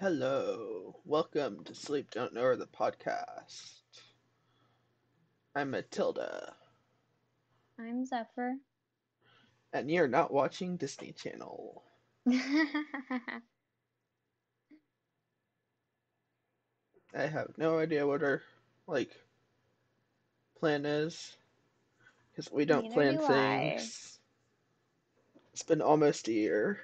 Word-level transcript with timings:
Hello, 0.00 0.96
welcome 1.04 1.62
to 1.64 1.74
Sleep 1.74 2.10
Don't 2.10 2.32
Know 2.32 2.56
the 2.56 2.66
podcast. 2.66 3.82
I'm 5.54 5.70
Matilda, 5.70 6.56
I'm 7.78 8.04
Zephyr. 8.04 8.56
and 9.72 9.90
you're 9.90 10.08
not 10.08 10.32
watching 10.32 10.76
Disney 10.76 11.12
Channel. 11.12 11.84
I 17.14 17.26
have 17.26 17.56
no 17.58 17.78
idea 17.78 18.06
what 18.06 18.22
our 18.22 18.42
like 18.86 19.10
plan 20.58 20.86
is 20.86 21.36
because 22.30 22.50
we 22.52 22.64
don't 22.64 22.88
Neither 22.88 22.94
plan 22.94 23.18
do 23.18 23.24
I. 23.24 23.76
things. 23.76 24.18
It's 25.52 25.62
been 25.62 25.82
almost 25.82 26.28
a 26.28 26.32
year. 26.32 26.80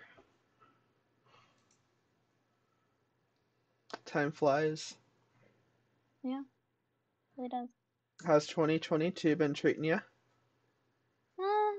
Time 4.16 4.32
flies. 4.32 4.94
Yeah, 6.25 6.40
really 7.36 7.50
does. 7.50 7.68
How's 8.25 8.46
2022 8.46 9.36
been 9.36 9.52
treating 9.52 9.84
you? 9.84 10.00
Uh, 11.39 11.75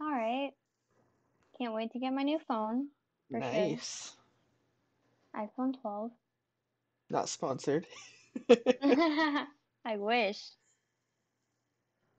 all 0.00 0.12
right. 0.12 0.52
Can't 1.58 1.74
wait 1.74 1.90
to 1.90 1.98
get 1.98 2.12
my 2.12 2.22
new 2.22 2.38
phone. 2.46 2.86
For 3.32 3.42
sure. 3.42 3.50
nice. 3.50 4.12
iPhone 5.34 5.74
12. 5.80 6.12
Not 7.10 7.28
sponsored. 7.28 7.88
I 8.48 9.96
wish. 9.96 10.40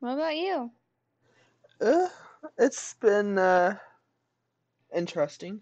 What 0.01 0.15
about 0.15 0.35
you? 0.35 0.71
Uh, 1.79 2.09
it's 2.57 2.95
been 2.95 3.37
uh, 3.37 3.77
interesting. 4.93 5.61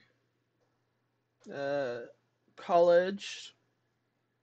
Uh, 1.53 1.99
college, 2.55 3.53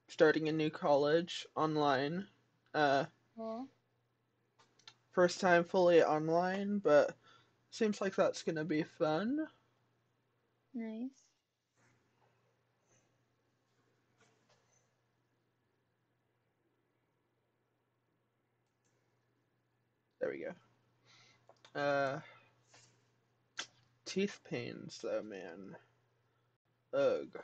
starting 0.09 0.49
a 0.49 0.51
new 0.51 0.69
college 0.69 1.45
online. 1.55 2.27
Uh, 2.73 3.05
Cool. 3.35 3.69
first 5.11 5.39
time 5.39 5.63
fully 5.63 6.01
online, 6.03 6.79
but 6.79 7.15
seems 7.71 8.01
like 8.01 8.15
that's 8.15 8.43
gonna 8.43 8.65
be 8.65 8.83
fun. 8.83 9.47
Nice. 10.73 11.23
There 20.19 20.29
we 20.29 20.39
go. 20.39 20.53
Uh, 21.79 22.19
teeth 24.05 24.41
pains 24.43 24.99
though, 25.01 25.21
man. 25.23 25.77
Ugh. 26.93 27.43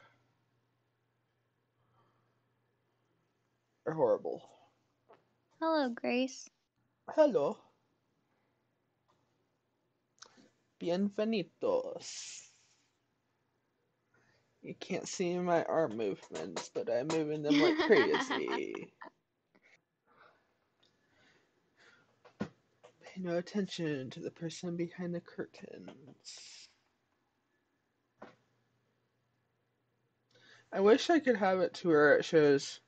They're 3.85 3.93
horrible. 3.93 4.41
Hello, 5.59 5.89
Grace. 5.89 6.49
Hello. 7.11 7.57
Bienvenidos. 10.81 12.41
You 14.63 14.73
can't 14.79 15.07
see 15.07 15.37
my 15.37 15.63
arm 15.65 15.97
movements, 15.97 16.71
but 16.73 16.89
I'm 16.91 17.07
moving 17.07 17.43
them 17.43 17.61
like 17.61 17.77
crazy. 17.85 18.73
Pay 22.39 23.21
no 23.21 23.37
attention 23.37 24.09
to 24.09 24.19
the 24.19 24.31
person 24.31 24.75
behind 24.75 25.13
the 25.13 25.21
curtains. 25.21 26.67
I 30.73 30.79
wish 30.79 31.11
I 31.11 31.19
could 31.19 31.37
have 31.37 31.59
it 31.59 31.75
to 31.75 31.89
where 31.89 32.17
it 32.17 32.25
shows 32.25 32.79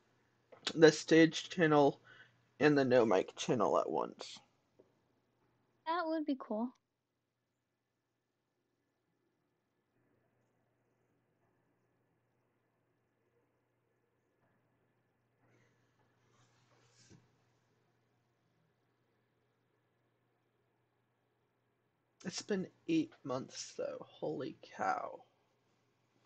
the 0.76 0.92
stage 0.92 1.50
channel 1.50 2.00
and 2.60 2.78
the 2.78 2.86
no 2.86 3.06
mic 3.06 3.36
channel 3.36 3.78
at 3.80 3.90
once. 3.90 4.40
That 5.86 6.04
would 6.06 6.26
be 6.26 6.38
cool. 6.40 6.70
It's 22.26 22.42
been 22.42 22.68
eight 22.90 23.12
months 23.24 23.74
though. 23.78 24.06
Holy 24.06 24.58
cow. 24.78 25.22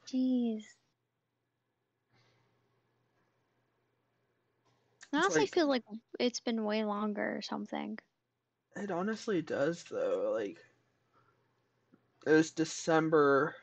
Jeez. 0.07 0.63
I 5.13 5.19
honestly 5.19 5.41
like- 5.41 5.53
feel 5.53 5.67
like 5.67 5.83
it's 6.19 6.39
been 6.41 6.63
way 6.63 6.83
longer 6.83 7.37
or 7.37 7.41
something. 7.41 7.97
It 8.75 8.91
honestly 8.91 9.41
does 9.41 9.83
though. 9.85 10.31
Like 10.33 10.57
it 12.25 12.31
was 12.31 12.51
December 12.51 13.55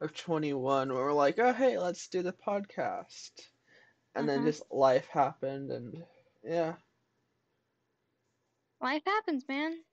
of 0.00 0.14
21 0.14 0.88
when 0.88 0.96
we're 0.96 1.12
like, 1.12 1.38
"Oh, 1.38 1.52
hey, 1.52 1.78
let's 1.78 2.08
do 2.08 2.22
the 2.22 2.32
podcast." 2.32 3.50
And 4.14 4.28
then 4.28 4.40
Uh-huh. 4.40 4.48
just 4.48 4.70
life 4.70 5.06
happened 5.08 5.70
and 5.70 6.06
yeah. 6.42 6.76
Life 8.80 9.02
happens, 9.06 9.46
man. 9.48 9.84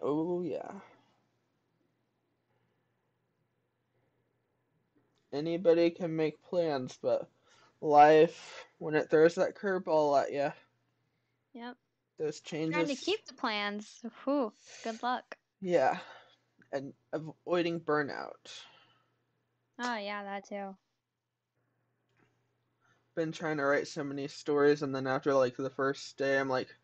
Oh, 0.00 0.42
yeah. 0.42 0.80
Anybody 5.32 5.90
can 5.90 6.16
make 6.16 6.42
plans, 6.42 6.98
but 7.00 7.30
life 7.80 8.66
when 8.78 8.94
it 8.94 9.10
throws 9.10 9.34
that 9.36 9.54
curveball 9.56 10.20
at 10.22 10.32
you, 10.32 10.52
Yep. 11.54 11.76
those 12.18 12.40
changes 12.40 12.74
Trying 12.74 12.86
to 12.88 12.94
keep 12.96 13.24
the 13.26 13.34
plans. 13.34 14.04
Whew. 14.24 14.52
Good 14.82 15.02
luck. 15.02 15.36
Yeah. 15.60 15.98
And 16.72 16.94
avoiding 17.12 17.80
burnout. 17.80 18.62
Oh, 19.78 19.96
yeah, 19.96 20.22
that 20.24 20.44
too. 20.48 20.76
been 23.14 23.32
trying 23.32 23.56
to 23.56 23.64
write 23.64 23.86
so 23.88 24.04
many 24.04 24.28
stories 24.28 24.82
and 24.82 24.94
then 24.94 25.06
after 25.06 25.32
like 25.34 25.56
the 25.56 25.70
first 25.70 26.16
day 26.18 26.38
I'm 26.38 26.48
like 26.48 26.74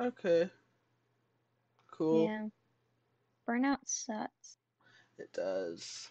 okay 0.00 0.50
cool 1.90 2.26
Yeah. 2.26 2.48
Burnout 3.46 3.86
sucks. 3.86 4.58
it 5.18 5.32
does 5.32 6.08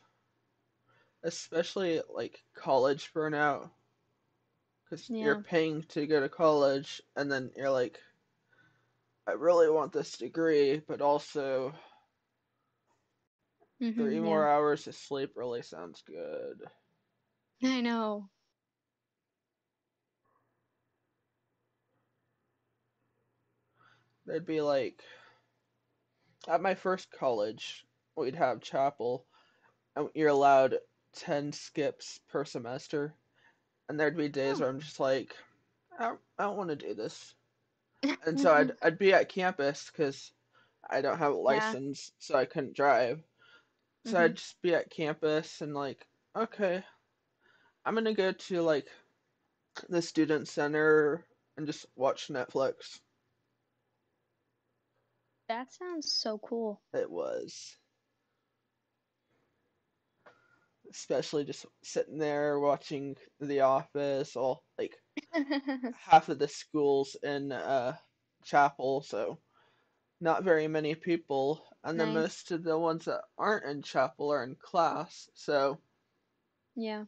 especially 1.23 2.01
like 2.09 2.43
college 2.53 3.13
burnout 3.13 3.71
because 4.83 5.11
you're 5.17 5.35
paying 5.37 5.83
to 5.83 6.05
go 6.05 6.19
to 6.19 6.29
college 6.29 7.01
and 7.15 7.31
then 7.31 7.51
you're 7.55 7.69
like 7.71 8.01
I 9.25 9.31
really 9.31 9.69
want 9.69 9.93
this 9.93 10.17
degree 10.17 10.79
but 10.79 10.99
also 11.01 11.73
Mhm, 13.79 13.95
three 13.95 14.19
yeah. 14.21 14.21
more 14.21 14.47
hours 14.47 14.87
of 14.87 14.95
sleep 14.95 15.33
really 15.35 15.61
sounds 15.61 16.01
good 16.01 16.63
I 17.63 17.79
know. 17.81 18.29
They'd 24.25 24.45
be 24.45 24.61
like, 24.61 25.03
at 26.47 26.61
my 26.61 26.75
first 26.75 27.11
college, 27.11 27.85
we'd 28.15 28.35
have 28.35 28.61
chapel, 28.61 29.25
and 29.95 30.09
you're 30.15 30.29
allowed 30.29 30.79
10 31.13 31.51
skips 31.51 32.19
per 32.29 32.45
semester. 32.45 33.13
And 33.89 33.99
there'd 33.99 34.17
be 34.17 34.29
days 34.29 34.59
Oh. 34.59 34.61
where 34.61 34.69
I'm 34.69 34.79
just 34.79 34.99
like, 34.99 35.35
I 35.97 36.03
don't, 36.09 36.21
I 36.37 36.43
don't 36.43 36.57
want 36.57 36.69
to 36.69 36.75
do 36.75 36.93
this. 36.93 37.35
And 38.25 38.39
so 38.39 38.53
I'd, 38.53 38.71
I'd 38.81 38.97
be 38.99 39.13
at 39.13 39.29
campus 39.29 39.89
because 39.91 40.31
I 40.89 41.01
don't 41.01 41.17
have 41.19 41.33
a 41.33 41.37
license, 41.37 42.11
so 42.19 42.35
I 42.37 42.45
couldn't 42.45 42.75
drive. 42.75 43.23
So 44.05 44.17
Mhm. 44.17 44.23
I'd 44.23 44.35
just 44.37 44.61
be 44.61 44.75
at 44.75 44.89
campus 44.91 45.61
and 45.61 45.73
like, 45.73 46.07
okay, 46.35 46.83
I'm 47.85 47.93
gonna 47.95 48.13
go 48.13 48.31
to 48.31 48.61
like 48.61 48.89
the 49.89 50.01
student 50.01 50.47
center 50.47 51.25
and 51.57 51.67
just 51.67 51.85
watch 51.95 52.27
Netflix. 52.29 53.01
That 55.49 55.73
sounds 55.73 56.13
so 56.13 56.37
cool. 56.37 56.81
It 56.93 57.09
was. 57.09 57.78
Especially 60.89 61.43
just 61.43 61.65
sitting 61.83 62.17
there 62.17 62.59
watching 62.59 63.15
The 63.39 63.61
Office, 63.61 64.35
all 64.35 64.63
like 64.77 64.95
half 65.97 66.29
of 66.29 66.39
the 66.39 66.47
schools 66.47 67.15
in 67.21 67.51
uh 67.51 67.95
chapel, 68.43 69.01
so 69.01 69.39
not 70.21 70.43
very 70.43 70.67
many 70.67 70.95
people. 70.95 71.63
And 71.83 71.99
then 71.99 72.13
most 72.13 72.51
of 72.51 72.63
the 72.63 72.77
ones 72.77 73.05
that 73.05 73.21
aren't 73.37 73.65
in 73.65 73.81
chapel 73.83 74.33
are 74.33 74.43
in 74.43 74.55
class, 74.55 75.29
so 75.33 75.79
yeah. 76.75 77.05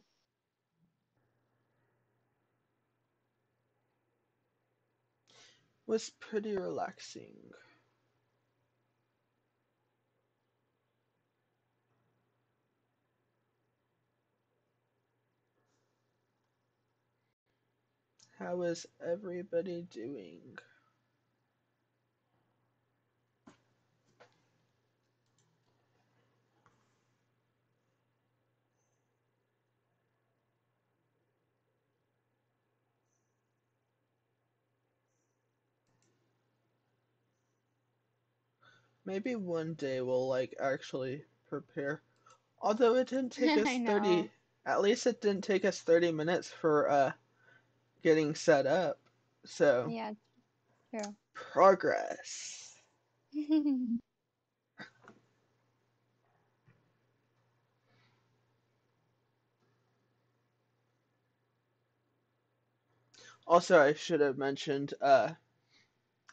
was 5.86 6.10
pretty 6.20 6.56
relaxing. 6.56 7.36
How 18.42 18.62
is 18.62 18.86
everybody 19.00 19.82
doing? 19.82 20.58
Maybe 39.04 39.36
one 39.36 39.74
day 39.74 40.00
we'll 40.00 40.28
like 40.28 40.54
actually 40.58 41.24
prepare. 41.46 42.02
Although 42.60 42.96
it 42.96 43.08
didn't 43.08 43.32
take 43.32 43.56
us 43.58 43.78
30, 43.78 44.32
at 44.66 44.80
least 44.80 45.06
it 45.06 45.20
didn't 45.20 45.44
take 45.44 45.64
us 45.64 45.80
30 45.82 46.10
minutes 46.12 46.50
for 46.50 46.90
uh 46.90 47.12
getting 48.02 48.34
set 48.34 48.66
up. 48.66 48.98
So, 49.44 49.88
Yeah, 49.90 50.12
true. 50.90 51.14
progress. 51.34 52.74
Also, 63.44 63.78
I 63.80 63.92
should 63.94 64.20
have 64.20 64.38
mentioned 64.38 64.94
uh 65.00 65.34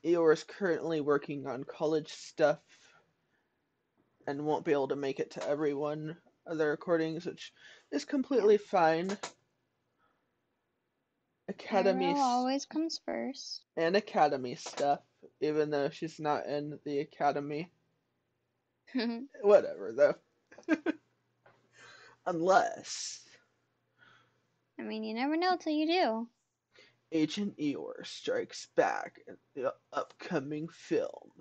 Eeyore 0.05 0.31
is 0.33 0.43
currently 0.43 1.01
working 1.01 1.47
on 1.47 1.63
college 1.63 2.13
stuff 2.13 2.59
and 4.27 4.45
won't 4.45 4.63
be 4.63 4.71
able 4.71 4.87
to 4.89 4.95
make 4.95 5.19
it 5.19 5.31
to 5.31 5.47
every 5.49 5.73
one 5.73 6.15
of 6.45 6.57
the 6.57 6.67
recordings, 6.67 7.25
which 7.25 7.51
is 7.91 8.05
completely 8.05 8.57
fine. 8.57 9.17
Academy 11.49 12.11
s- 12.11 12.17
always 12.19 12.65
comes 12.65 13.01
first. 13.05 13.63
and 13.75 13.95
academy 13.95 14.55
stuff, 14.55 14.99
even 15.41 15.69
though 15.71 15.89
she's 15.89 16.19
not 16.19 16.45
in 16.45 16.79
the 16.85 16.99
academy. 16.99 17.71
Whatever, 19.41 19.91
though. 19.95 20.75
Unless 22.25 23.21
I 24.79 24.83
mean, 24.83 25.03
you 25.03 25.13
never 25.13 25.35
know 25.35 25.57
till 25.57 25.73
you 25.73 25.87
do. 25.87 26.27
Agent 27.11 27.57
Eeyore 27.57 28.05
strikes 28.05 28.67
back 28.75 29.19
in 29.27 29.35
the 29.55 29.73
upcoming 29.91 30.67
film 30.69 31.31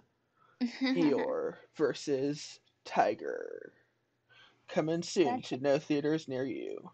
Eeyore 0.83 1.55
versus 1.77 2.59
Tiger. 2.85 3.73
Coming 4.69 5.03
soon 5.03 5.25
That's- 5.25 5.49
to 5.51 5.59
no 5.59 5.79
theaters 5.79 6.27
near 6.29 6.45
you. 6.45 6.91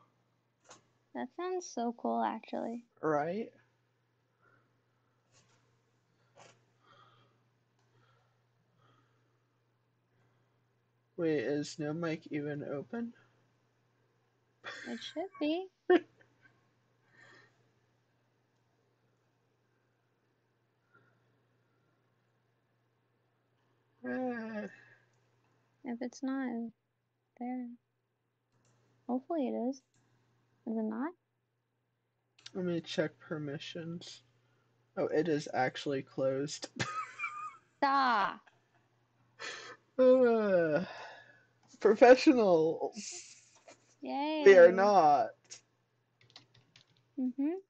That 1.14 1.28
sounds 1.36 1.66
so 1.66 1.94
cool, 1.96 2.22
actually. 2.22 2.84
Right? 3.02 3.50
Wait, 11.16 11.38
is 11.38 11.78
no 11.78 11.92
mic 11.92 12.26
even 12.30 12.64
open? 12.64 13.12
It 14.88 15.00
should 15.02 15.30
be. 15.40 15.66
Ah, 24.06 24.68
If 25.84 26.02
it's 26.02 26.22
not 26.22 26.70
there, 27.40 27.68
hopefully 29.06 29.48
it 29.48 29.52
is. 29.70 29.80
Is 30.66 30.76
it 30.76 30.82
not? 30.84 31.12
let 32.54 32.64
me 32.64 32.80
check 32.80 33.18
permissions. 33.18 34.22
Oh, 34.96 35.06
it 35.08 35.28
is 35.28 35.48
actually 35.54 36.02
closed. 36.02 36.68
Stop. 37.78 38.40
Ah, 39.98 40.86
professionals. 41.80 43.36
Yay. 44.02 44.44
We 44.44 44.56
are 44.56 44.72
not. 44.72 45.30
Mhm. 47.16 47.60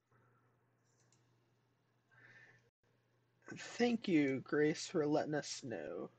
Thank 3.56 4.08
you, 4.08 4.40
Grace, 4.40 4.86
for 4.86 5.06
letting 5.06 5.34
us 5.34 5.62
know. 5.64 6.10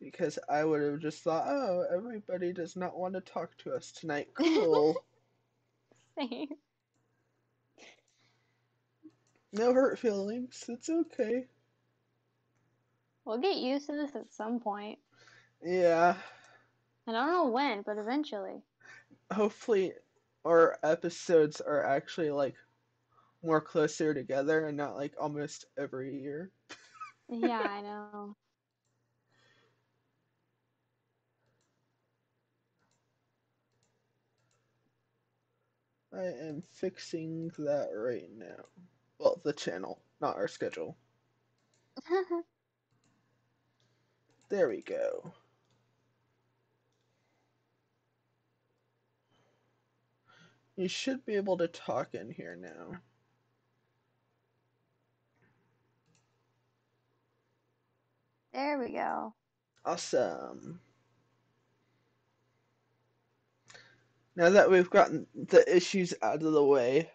Because 0.00 0.38
I 0.48 0.64
would 0.64 0.82
have 0.82 0.98
just 1.00 1.22
thought, 1.22 1.46
oh, 1.48 1.84
everybody 1.92 2.52
does 2.52 2.76
not 2.76 2.98
want 2.98 3.14
to 3.14 3.20
talk 3.20 3.56
to 3.58 3.72
us 3.74 3.92
tonight. 3.92 4.28
Cool. 4.34 5.04
Same. 6.18 6.48
no 9.52 9.72
hurt 9.72 9.98
feelings. 9.98 10.64
It's 10.68 10.88
okay. 10.88 11.46
We'll 13.24 13.38
get 13.38 13.56
used 13.56 13.86
to 13.86 13.92
this 13.92 14.16
at 14.16 14.32
some 14.32 14.60
point. 14.60 14.98
Yeah. 15.62 16.16
I 17.06 17.12
don't 17.12 17.30
know 17.30 17.48
when, 17.48 17.82
but 17.82 17.98
eventually. 17.98 18.62
Hopefully, 19.32 19.92
our 20.44 20.78
episodes 20.82 21.60
are 21.60 21.84
actually 21.84 22.30
like 22.30 22.54
more 23.42 23.60
closer 23.60 24.14
together 24.14 24.66
and 24.66 24.76
not 24.76 24.96
like 24.96 25.14
almost 25.20 25.66
every 25.78 26.20
year. 26.20 26.50
Yeah, 27.32 27.60
I 27.60 27.80
know. 27.80 28.34
I 36.12 36.24
am 36.24 36.62
fixing 36.72 37.50
that 37.58 37.90
right 37.94 38.28
now. 38.36 38.64
Well, 39.18 39.40
the 39.44 39.52
channel, 39.52 40.02
not 40.20 40.36
our 40.36 40.48
schedule. 40.48 40.96
There 44.50 44.68
we 44.68 44.82
go. 44.82 45.32
You 50.74 50.88
should 50.88 51.24
be 51.24 51.36
able 51.36 51.56
to 51.58 51.68
talk 51.68 52.14
in 52.14 52.30
here 52.30 52.56
now. 52.56 52.98
there 58.52 58.80
we 58.80 58.90
go. 58.90 59.34
Awesome. 59.84 60.80
Now 64.40 64.48
that 64.48 64.70
we've 64.70 64.88
gotten 64.88 65.26
the 65.34 65.76
issues 65.76 66.14
out 66.22 66.42
of 66.42 66.52
the 66.54 66.64
way, 66.64 67.10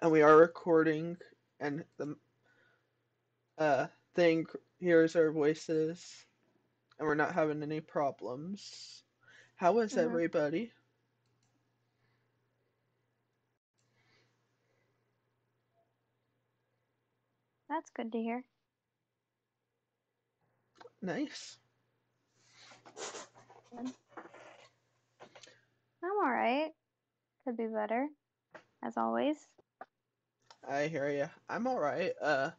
and 0.00 0.10
we 0.10 0.22
are 0.22 0.36
recording, 0.36 1.16
and 1.60 1.84
the 1.98 2.16
uh, 3.58 3.86
thing 4.16 4.44
hears 4.80 5.14
our 5.14 5.30
voices, 5.30 6.26
and 6.98 7.06
we're 7.06 7.14
not 7.14 7.32
having 7.32 7.62
any 7.62 7.80
problems. 7.80 9.04
How 9.54 9.78
is 9.78 9.92
Mhm. 9.92 9.98
everybody? 9.98 10.72
That's 17.68 17.90
good 17.90 18.10
to 18.10 18.18
hear. 18.18 18.44
Nice. 21.00 21.56
I'm 26.02 26.10
alright. 26.24 26.70
Could 27.44 27.56
be 27.56 27.66
better, 27.66 28.08
as 28.82 28.96
always. 28.96 29.36
I 30.68 30.86
hear 30.88 31.08
you. 31.10 31.28
I'm 31.48 31.66
alright. 31.66 32.12
Uh, 32.20 32.50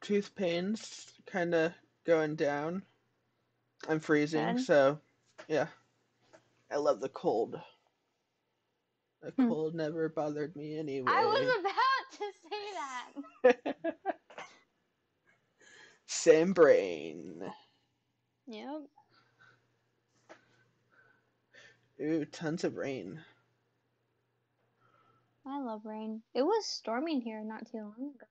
tooth 0.00 0.34
pains 0.34 1.12
kind 1.26 1.54
of 1.54 1.72
going 2.04 2.36
down. 2.36 2.82
I'm 3.88 4.00
freezing, 4.00 4.56
Good. 4.56 4.64
so 4.64 4.98
yeah. 5.48 5.66
I 6.70 6.76
love 6.76 7.00
the 7.00 7.08
cold. 7.08 7.60
The 9.22 9.30
Hmm. 9.32 9.48
cold 9.48 9.74
never 9.74 10.08
bothered 10.08 10.54
me 10.56 10.78
anyway. 10.78 11.10
I 11.10 11.24
was 11.24 11.60
about 11.60 12.18
to 12.18 13.54
say 13.54 13.54
that. 13.84 13.86
Same 16.06 16.52
brain. 16.52 17.42
Yep. 18.46 18.82
Ooh, 22.00 22.24
tons 22.24 22.64
of 22.64 22.76
rain. 22.76 23.24
I 25.46 25.60
love 25.60 25.84
rain. 25.84 26.22
It 26.34 26.42
was 26.42 26.66
storming 26.66 27.20
here 27.20 27.42
not 27.44 27.66
too 27.70 27.78
long 27.78 28.14
ago. 28.14 28.26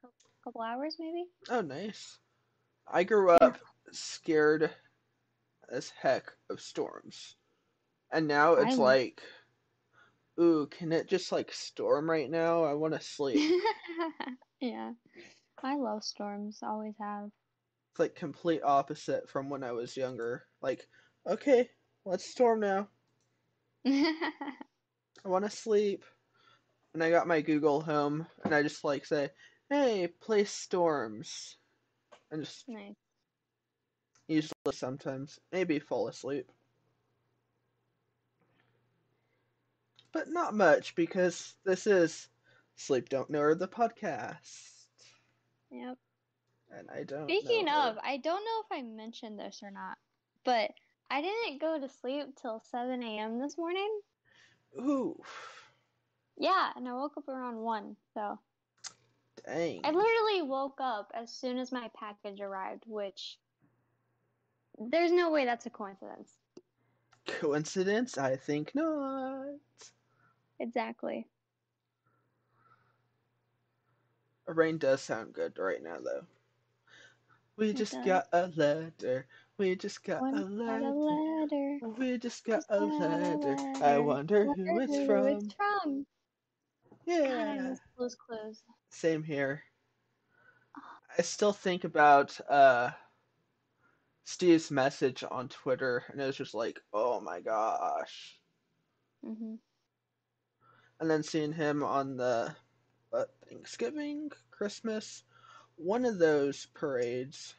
Couple, 0.00 0.14
couple 0.44 0.62
hours 0.62 0.96
maybe? 0.98 1.26
Oh, 1.50 1.60
nice. 1.60 2.18
I 2.86 3.04
grew 3.04 3.30
up 3.30 3.58
scared 3.92 4.70
as 5.70 5.90
heck 5.90 6.32
of 6.50 6.60
storms. 6.60 7.36
And 8.10 8.26
now 8.26 8.54
it's 8.54 8.78
I'm- 8.78 8.78
like, 8.78 9.22
ooh, 10.40 10.66
can 10.70 10.92
it 10.92 11.08
just 11.08 11.32
like 11.32 11.52
storm 11.52 12.08
right 12.10 12.30
now? 12.30 12.64
I 12.64 12.74
want 12.74 12.94
to 12.94 13.00
sleep. 13.00 13.52
yeah. 14.60 14.92
I 15.62 15.76
love 15.76 16.04
storms, 16.04 16.60
always 16.62 16.94
have. 17.00 17.30
It's 17.92 18.00
like 18.00 18.14
complete 18.14 18.62
opposite 18.62 19.28
from 19.28 19.50
when 19.50 19.64
I 19.64 19.72
was 19.72 19.96
younger. 19.96 20.46
Like, 20.62 20.86
okay, 21.26 21.68
let's 22.08 22.24
storm 22.24 22.60
now. 22.60 22.88
I 25.24 25.28
want 25.28 25.44
to 25.44 25.50
sleep. 25.50 26.04
and 26.94 27.02
I 27.04 27.10
got 27.10 27.28
my 27.28 27.40
Google 27.42 27.80
Home, 27.82 28.26
and 28.44 28.54
I 28.54 28.62
just 28.62 28.84
like 28.84 29.04
say, 29.06 29.30
"Hey, 29.70 30.08
play 30.08 30.44
Storms," 30.44 31.58
and 32.30 32.44
just 32.44 32.66
Nice. 32.68 32.96
usually 34.28 34.54
sometimes 34.72 35.40
maybe 35.52 35.78
fall 35.80 36.08
asleep, 36.08 36.50
but 40.12 40.28
not 40.28 40.54
much 40.54 40.94
because 40.94 41.56
this 41.64 41.86
is 41.86 42.28
Sleep 42.76 43.08
Don't 43.08 43.30
Know 43.30 43.40
Her 43.40 43.54
the 43.54 43.68
podcast, 43.68 44.86
Yep. 45.70 45.98
and 46.70 46.88
I 46.90 47.04
don't. 47.04 47.38
Speaking 47.38 47.66
her. 47.68 47.90
of, 47.90 47.98
I 48.02 48.16
don't 48.18 48.44
know 48.44 48.60
if 48.64 48.72
I 48.72 48.82
mentioned 48.82 49.38
this 49.38 49.62
or 49.62 49.70
not, 49.70 49.98
but 50.44 50.72
I 51.10 51.20
didn't 51.22 51.60
go 51.60 51.78
to 51.78 51.88
sleep 51.88 52.36
till 52.40 52.60
7 52.60 53.02
a.m. 53.02 53.38
this 53.40 53.58
morning. 53.58 54.00
ooh, 54.78 55.22
Yeah, 56.38 56.72
and 56.76 56.88
I 56.88 56.94
woke 56.94 57.16
up 57.18 57.28
around 57.28 57.56
1. 57.58 57.96
So 58.14 58.38
dang, 59.46 59.82
I 59.84 59.90
literally 59.90 60.42
woke 60.42 60.80
up 60.80 61.10
as 61.14 61.32
soon 61.34 61.58
as 61.58 61.72
my 61.72 61.90
package 61.96 62.40
arrived, 62.40 62.84
which 62.86 63.38
there's 64.78 65.12
no 65.12 65.30
way 65.30 65.44
that's 65.44 65.66
a 65.66 65.70
coincidence. 65.70 66.32
coincidence? 67.26 68.18
I 68.18 68.36
think 68.36 68.74
not. 68.74 69.56
Exactly. 70.60 71.28
Rain 74.46 74.78
does 74.78 75.02
sound 75.02 75.34
good 75.34 75.58
right 75.58 75.82
now, 75.82 75.98
though. 76.00 76.26
We 77.56 77.72
It 77.72 77.76
just 77.76 77.92
does. 77.92 78.04
got 78.04 78.28
a 78.32 78.46
letter. 78.48 79.26
We 79.58 79.74
just 79.76 80.04
got 80.04 80.22
a 80.32 80.44
got 80.66 80.82
a 80.82 80.90
letter. 80.90 80.92
letter. 80.92 81.78
We 81.98 82.18
just 82.18 82.44
got 82.44 82.60
Just 82.60 82.70
a 82.70 82.80
a 82.80 82.86
letter. 82.86 83.56
I 83.82 83.98
letter. 83.98 84.02
wonder 84.02 84.44
who 84.54 84.78
it's 84.78 84.96
who 84.96 85.06
from. 85.06 85.26
it's 85.26 85.54
from. 85.54 86.06
God, 87.06 87.06
Yeah. 87.06 87.74
Clues. 87.96 88.62
Same 88.90 89.22
here. 89.24 89.64
I 91.18 91.22
still 91.22 91.52
think 91.52 91.84
about 91.84 92.38
uh 92.48 92.90
Steve's 94.24 94.70
message 94.70 95.24
on 95.30 95.48
Twitter, 95.48 96.04
and 96.08 96.20
it 96.20 96.26
was 96.26 96.36
just 96.36 96.54
like, 96.54 96.80
oh 96.92 97.20
my 97.20 97.40
gosh. 97.40 98.38
hmm 99.24 99.56
And 101.00 101.10
then 101.10 101.22
seeing 101.22 101.52
him 101.52 101.82
on 101.82 102.16
the 102.16 102.54
what, 103.10 103.28
Thanksgiving, 103.48 104.30
Christmas, 104.50 105.24
one 105.76 106.04
of 106.04 106.18
those 106.18 106.66
parades 106.74 107.54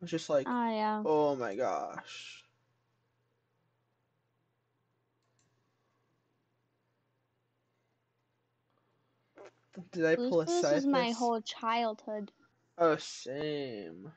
was 0.00 0.10
just 0.10 0.30
like, 0.30 0.46
Oh 0.46 0.70
yeah. 0.70 1.02
oh 1.04 1.36
my 1.36 1.54
gosh. 1.54 2.44
Did 9.92 10.06
I 10.06 10.16
Blue's 10.16 10.30
pull 10.30 10.40
a 10.40 10.44
Clues 10.44 10.64
is 10.64 10.86
my 10.86 11.10
whole 11.12 11.40
childhood. 11.40 12.32
Oh, 12.78 12.96
same. 12.96 14.12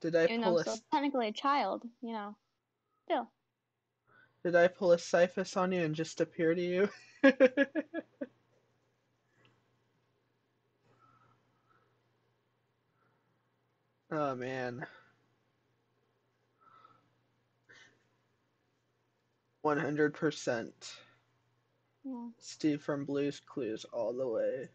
Did 0.00 0.14
I 0.16 0.24
Even 0.24 0.42
pull 0.42 0.58
a 0.58 0.62
still 0.62 0.78
technically 0.92 1.28
a 1.28 1.32
child, 1.32 1.84
you 2.00 2.12
know. 2.12 2.36
Still. 3.04 3.30
Did 4.44 4.54
I 4.54 4.68
pull 4.68 4.92
a 4.92 4.98
Cyphus 4.98 5.56
on 5.56 5.72
you 5.72 5.82
and 5.82 5.94
just 5.94 6.20
appear 6.20 6.54
to 6.54 6.62
you? 6.62 6.88
oh 14.16 14.36
man. 14.36 14.86
100% 19.64 20.72
Yeah. 22.04 22.28
Steve 22.38 22.82
from 22.82 23.04
Blues 23.04 23.40
Clues 23.40 23.84
all 23.92 24.12
the 24.14 24.28
way. 24.28 24.68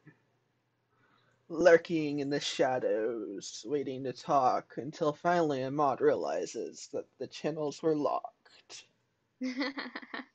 Lurking 1.49 2.19
in 2.19 2.29
the 2.29 2.39
shadows, 2.41 3.65
waiting 3.67 4.03
to 4.05 4.13
talk 4.13 4.75
until 4.77 5.13
finally 5.13 5.61
a 5.63 5.71
mod 5.71 6.01
realizes 6.01 6.89
that 6.93 7.05
the 7.19 7.27
channels 7.27 7.83
were 7.83 7.95
locked. 7.95 8.85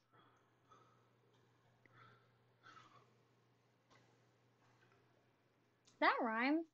that 6.00 6.16
rhyme? 6.22 6.64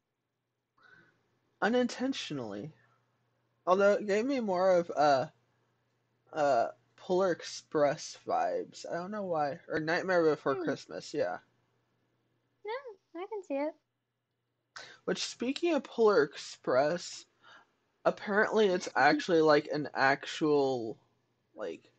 Unintentionally. 1.63 2.75
Although 3.67 3.95
it 3.95 4.07
gave 4.07 4.25
me 4.27 4.41
more 4.41 4.77
of 4.77 4.91
a, 4.91 5.33
uh 6.33 6.69
Polar 6.97 7.33
Express 7.33 8.19
vibes. 8.27 8.87
I 8.91 8.95
don't 8.95 9.11
know 9.11 9.25
why. 9.25 9.61
Or 9.69 9.79
Nightmare 9.79 10.25
Before 10.25 10.55
Hmm. 10.55 10.65
Christmas, 10.65 11.13
yeah. 11.13 11.39
Yeah, 12.65 13.21
I 13.21 13.27
can 13.27 13.43
see 13.43 13.55
it. 13.57 13.75
Which 15.05 15.23
speaking 15.23 15.75
of 15.75 15.85
Polar 15.85 16.23
Express, 16.23 17.27
apparently 18.05 18.69
it's 18.69 18.89
actually 18.97 19.43
like 19.43 19.69
an 19.73 19.89
actual 19.95 20.99
like 21.55 21.93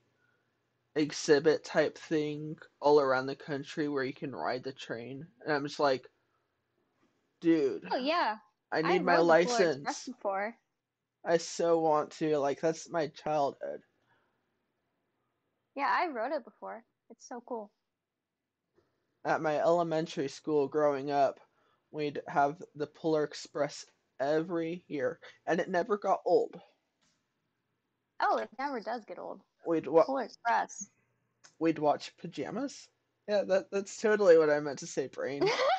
exhibit 0.96 1.64
type 1.64 1.98
thing 1.98 2.58
all 2.80 3.00
around 3.00 3.28
the 3.28 3.36
country 3.36 3.88
where 3.88 4.04
you 4.04 4.14
can 4.14 4.36
ride 4.36 4.64
the 4.64 4.74
train. 4.74 5.28
And 5.44 5.54
I'm 5.54 5.68
just 5.68 5.80
like, 5.80 6.10
dude, 7.42 7.88
Oh 7.92 7.98
yeah. 7.98 8.38
I 8.72 8.82
need 8.82 9.04
my 9.04 9.18
Polar 9.18 9.40
Express 9.40 9.60
license. 9.60 10.06
before. 10.06 10.56
I 11.24 11.38
so 11.38 11.80
want 11.80 12.12
to. 12.14 12.38
Like 12.38 12.60
that's 12.62 12.90
my 12.90 13.08
childhood. 13.08 13.82
Yeah, 15.76 15.90
I 15.92 16.08
rode 16.08 16.32
it 16.32 16.46
before. 16.46 16.84
It's 17.10 17.28
so 17.28 17.42
cool. 17.46 17.72
At 19.26 19.42
my 19.42 19.58
elementary 19.58 20.28
school 20.28 20.68
growing 20.68 21.12
up, 21.12 21.40
we'd 21.92 22.22
have 22.28 22.62
the 22.76 22.88
Polar 22.88 23.24
Express 23.24 23.86
every 24.20 24.84
year, 24.88 25.20
and 25.46 25.60
it 25.60 25.70
never 25.70 25.98
got 25.98 26.22
old. 26.26 26.60
Oh, 28.20 28.38
it 28.38 28.50
never 28.58 28.80
does 28.80 29.04
get 29.06 29.20
old. 29.20 29.42
We'd 29.68 29.88
wa- 29.88 30.06
Polar 30.06 30.24
Express. 30.24 30.90
we'd 31.60 31.80
watch 31.80 32.16
pajamas. 32.18 32.88
Yeah, 33.28 33.44
that 33.44 33.72
that's 33.72 33.98
totally 34.00 34.38
what 34.38 34.50
I 34.50 34.60
meant 34.60 34.80
to 34.80 34.88
say, 34.88 35.08
brain. 35.08 35.44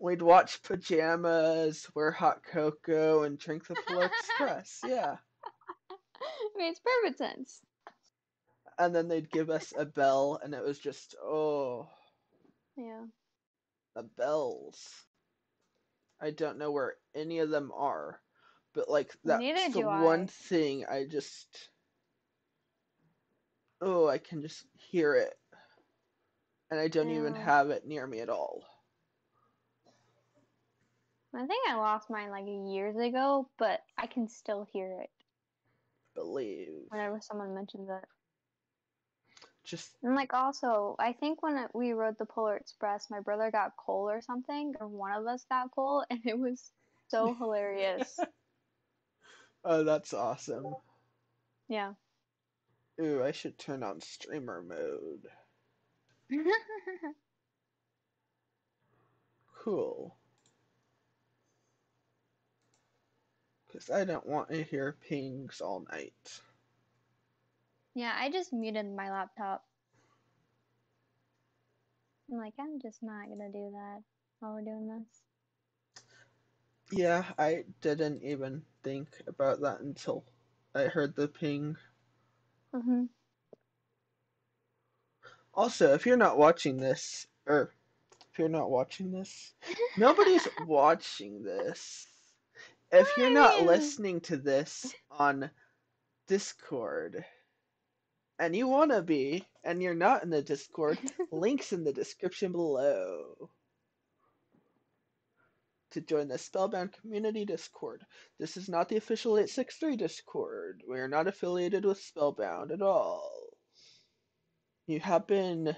We'd 0.00 0.22
watch 0.22 0.62
pajamas, 0.62 1.86
wear 1.94 2.10
hot 2.10 2.42
cocoa, 2.42 3.22
and 3.24 3.38
drink 3.38 3.66
the 3.66 3.76
Polar 3.86 4.06
Express. 4.06 4.80
Yeah. 4.86 5.16
It 6.42 6.52
makes 6.58 6.80
perfect 6.80 7.16
sense. 7.18 7.60
And 8.78 8.94
then 8.94 9.08
they'd 9.08 9.30
give 9.30 9.48
us 9.48 9.72
a 9.76 9.86
bell, 9.86 10.38
and 10.42 10.52
it 10.54 10.62
was 10.62 10.78
just, 10.78 11.14
oh, 11.22 11.88
Yeah. 12.76 13.04
the 13.94 14.02
bells. 14.02 15.06
I 16.20 16.30
don't 16.30 16.58
know 16.58 16.70
where 16.70 16.96
any 17.14 17.38
of 17.38 17.48
them 17.48 17.72
are, 17.74 18.20
but 18.74 18.90
like 18.90 19.14
that's 19.24 19.40
Neither 19.40 19.72
the 19.72 19.80
do 19.80 19.88
I. 19.88 20.02
one 20.02 20.26
thing 20.26 20.84
I 20.86 21.06
just, 21.06 21.70
oh, 23.80 24.06
I 24.06 24.18
can 24.18 24.42
just 24.42 24.64
hear 24.74 25.14
it, 25.14 25.38
and 26.70 26.78
I 26.78 26.88
don't 26.88 27.10
even 27.10 27.34
have 27.34 27.70
it 27.70 27.86
near 27.86 28.06
me 28.06 28.20
at 28.20 28.28
all. 28.28 28.62
I 31.34 31.46
think 31.46 31.68
I 31.68 31.76
lost 31.76 32.10
mine 32.10 32.30
like 32.30 32.44
years 32.46 32.96
ago, 32.96 33.48
but 33.58 33.80
I 33.96 34.06
can 34.06 34.28
still 34.28 34.66
hear 34.72 35.00
it 35.00 35.10
Believe. 36.14 36.86
whenever 36.88 37.20
someone 37.20 37.54
mentions 37.54 37.88
it. 37.88 38.04
Just 39.64 39.92
And 40.02 40.16
like 40.16 40.34
also, 40.34 40.96
I 40.98 41.12
think 41.12 41.42
when 41.42 41.66
we 41.72 41.92
rode 41.92 42.16
the 42.18 42.26
Polar 42.26 42.56
Express, 42.56 43.10
my 43.10 43.20
brother 43.20 43.50
got 43.50 43.76
coal 43.76 44.10
or 44.10 44.20
something, 44.20 44.74
or 44.80 44.88
one 44.88 45.12
of 45.12 45.26
us 45.26 45.44
got 45.48 45.70
coal, 45.70 46.04
and 46.10 46.20
it 46.24 46.38
was 46.38 46.72
so 47.08 47.34
hilarious. 47.34 48.18
oh, 49.64 49.84
that's 49.84 50.12
awesome. 50.12 50.74
Yeah. 51.68 51.92
Ooh, 53.00 53.22
I 53.22 53.30
should 53.30 53.56
turn 53.56 53.82
on 53.82 54.00
streamer 54.00 54.62
mode. 54.62 55.28
Cool. 59.62 60.16
Because 63.80 63.96
I 63.96 64.04
don't 64.04 64.26
want 64.26 64.50
to 64.50 64.62
hear 64.62 64.98
pings 65.08 65.62
all 65.62 65.86
night. 65.90 66.12
yeah, 67.94 68.12
I 68.14 68.30
just 68.30 68.52
muted 68.52 68.84
my 68.94 69.10
laptop. 69.10 69.64
I'm 72.30 72.36
like, 72.36 72.52
I'm 72.60 72.78
just 72.78 73.02
not 73.02 73.28
gonna 73.30 73.50
do 73.50 73.70
that 73.72 74.02
while 74.38 74.52
we're 74.52 74.60
doing 74.60 74.86
this. 74.86 76.02
Yeah, 76.92 77.24
I 77.38 77.64
didn't 77.80 78.22
even 78.22 78.62
think 78.82 79.08
about 79.26 79.62
that 79.62 79.80
until 79.80 80.24
I 80.74 80.82
heard 80.82 81.16
the 81.16 81.28
ping. 81.28 81.76
Mm-hmm. 82.74 83.04
Also, 85.54 85.94
if 85.94 86.04
you're 86.04 86.18
not 86.18 86.36
watching 86.36 86.76
this, 86.76 87.26
or 87.46 87.72
if 88.30 88.38
you're 88.38 88.50
not 88.50 88.70
watching 88.70 89.10
this. 89.10 89.54
Nobody's 89.96 90.46
watching 90.66 91.42
this. 91.42 92.09
If 92.92 93.16
you're 93.16 93.30
not 93.30 93.62
listening 93.62 94.20
to 94.22 94.36
this 94.36 94.92
on 95.12 95.48
Discord 96.26 97.24
and 98.38 98.56
you 98.56 98.66
want 98.66 98.90
to 98.90 99.00
be 99.00 99.46
and 99.62 99.80
you're 99.80 99.94
not 99.94 100.24
in 100.24 100.30
the 100.30 100.42
Discord, 100.42 100.98
links 101.32 101.72
in 101.72 101.84
the 101.84 101.92
description 101.92 102.50
below 102.50 103.50
to 105.92 106.00
join 106.00 106.26
the 106.26 106.38
Spellbound 106.38 106.92
Community 106.92 107.44
Discord. 107.44 108.04
This 108.40 108.56
is 108.56 108.68
not 108.68 108.88
the 108.88 108.96
official 108.96 109.36
863 109.36 109.96
Discord. 109.96 110.82
We 110.88 110.98
are 110.98 111.08
not 111.08 111.28
affiliated 111.28 111.84
with 111.84 112.00
Spellbound 112.00 112.72
at 112.72 112.82
all. 112.82 113.30
You 114.88 114.98
have 114.98 115.28
been 115.28 115.76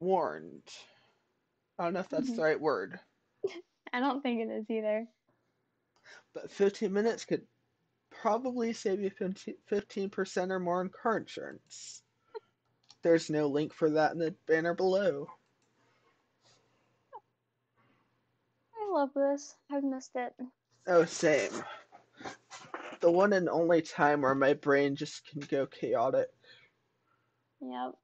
warned. 0.00 0.68
I 1.78 1.84
don't 1.84 1.94
know 1.94 2.00
if 2.00 2.08
that's 2.08 2.34
the 2.34 2.42
right 2.42 2.60
word, 2.60 2.98
I 3.96 4.00
don't 4.00 4.22
think 4.22 4.42
it 4.42 4.50
is 4.50 4.68
either. 4.68 5.06
but 6.34 6.50
15 6.50 6.92
minutes 6.92 7.24
could 7.24 7.46
probably 8.10 8.74
save 8.74 9.00
you 9.00 9.10
15 9.68 10.10
percent 10.10 10.52
or 10.52 10.60
more 10.60 10.82
in 10.82 10.90
car 10.90 11.16
insurance. 11.16 12.02
There's 13.02 13.30
no 13.30 13.46
link 13.46 13.72
for 13.72 13.88
that 13.88 14.12
in 14.12 14.18
the 14.18 14.34
banner 14.46 14.74
below. 14.74 15.28
I 18.74 18.92
love 18.92 19.14
this. 19.14 19.54
I've 19.72 19.82
missed 19.82 20.14
it. 20.14 20.34
Oh, 20.86 21.06
same. 21.06 21.52
The 23.00 23.10
one 23.10 23.32
and 23.32 23.48
only 23.48 23.80
time 23.80 24.20
where 24.20 24.34
my 24.34 24.52
brain 24.52 24.94
just 24.94 25.26
can 25.26 25.40
go 25.40 25.64
chaotic. 25.64 26.28
Yep. 27.62 27.94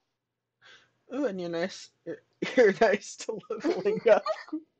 Ooh, 1.14 1.26
and 1.26 1.38
you're 1.38 1.50
nice. 1.50 1.90
You're, 2.06 2.22
you're 2.56 2.75
nice 2.80 3.16
to 3.16 3.38
leveling 3.50 4.00
up. 4.11 4.25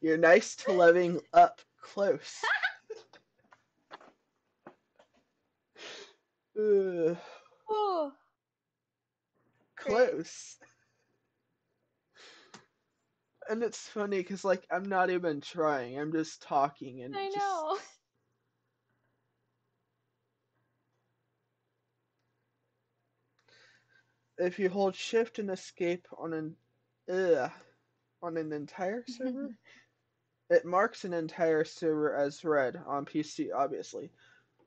you're 0.00 0.18
nice 0.18 0.56
to 0.56 0.72
loving 0.72 1.20
up 1.32 1.60
close. 1.80 2.42
Oh, 6.56 8.12
close. 9.76 10.56
And 13.48 13.62
it's 13.62 13.88
funny 13.88 14.18
because, 14.18 14.44
like, 14.44 14.66
I'm 14.70 14.84
not 14.84 15.10
even 15.10 15.40
trying. 15.40 15.98
I'm 15.98 16.12
just 16.12 16.42
talking 16.42 17.02
and 17.02 17.14
I 17.16 17.26
just 17.26 17.36
know. 17.36 17.76
If 24.44 24.58
you 24.58 24.68
hold 24.68 24.94
shift 24.94 25.38
and 25.38 25.50
escape 25.50 26.06
on 26.18 26.32
an 26.32 26.56
ugh, 27.10 27.50
on 28.22 28.36
an 28.36 28.52
entire 28.52 29.04
server, 29.08 29.56
it 30.50 30.64
marks 30.64 31.04
an 31.04 31.14
entire 31.14 31.64
server 31.64 32.14
as 32.14 32.44
red 32.44 32.80
on 32.86 33.04
PC, 33.04 33.48
obviously. 33.54 34.10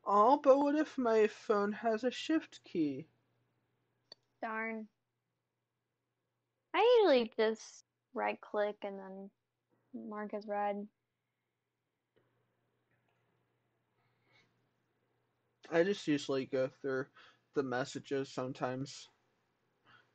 Oh, 0.05 0.39
but 0.41 0.57
what 0.57 0.75
if 0.75 0.97
my 0.97 1.27
phone 1.27 1.71
has 1.73 2.03
a 2.03 2.11
shift 2.11 2.59
key? 2.63 3.07
Darn. 4.41 4.87
I 6.73 6.99
usually 6.99 7.31
just 7.37 7.83
right 8.13 8.39
click 8.39 8.77
and 8.83 8.97
then 8.97 9.29
mark 9.93 10.33
as 10.33 10.47
red. 10.47 10.87
I 15.71 15.83
just 15.83 16.07
usually 16.07 16.45
go 16.45 16.69
through 16.81 17.05
the 17.55 17.63
messages 17.63 18.31
sometimes. 18.33 19.09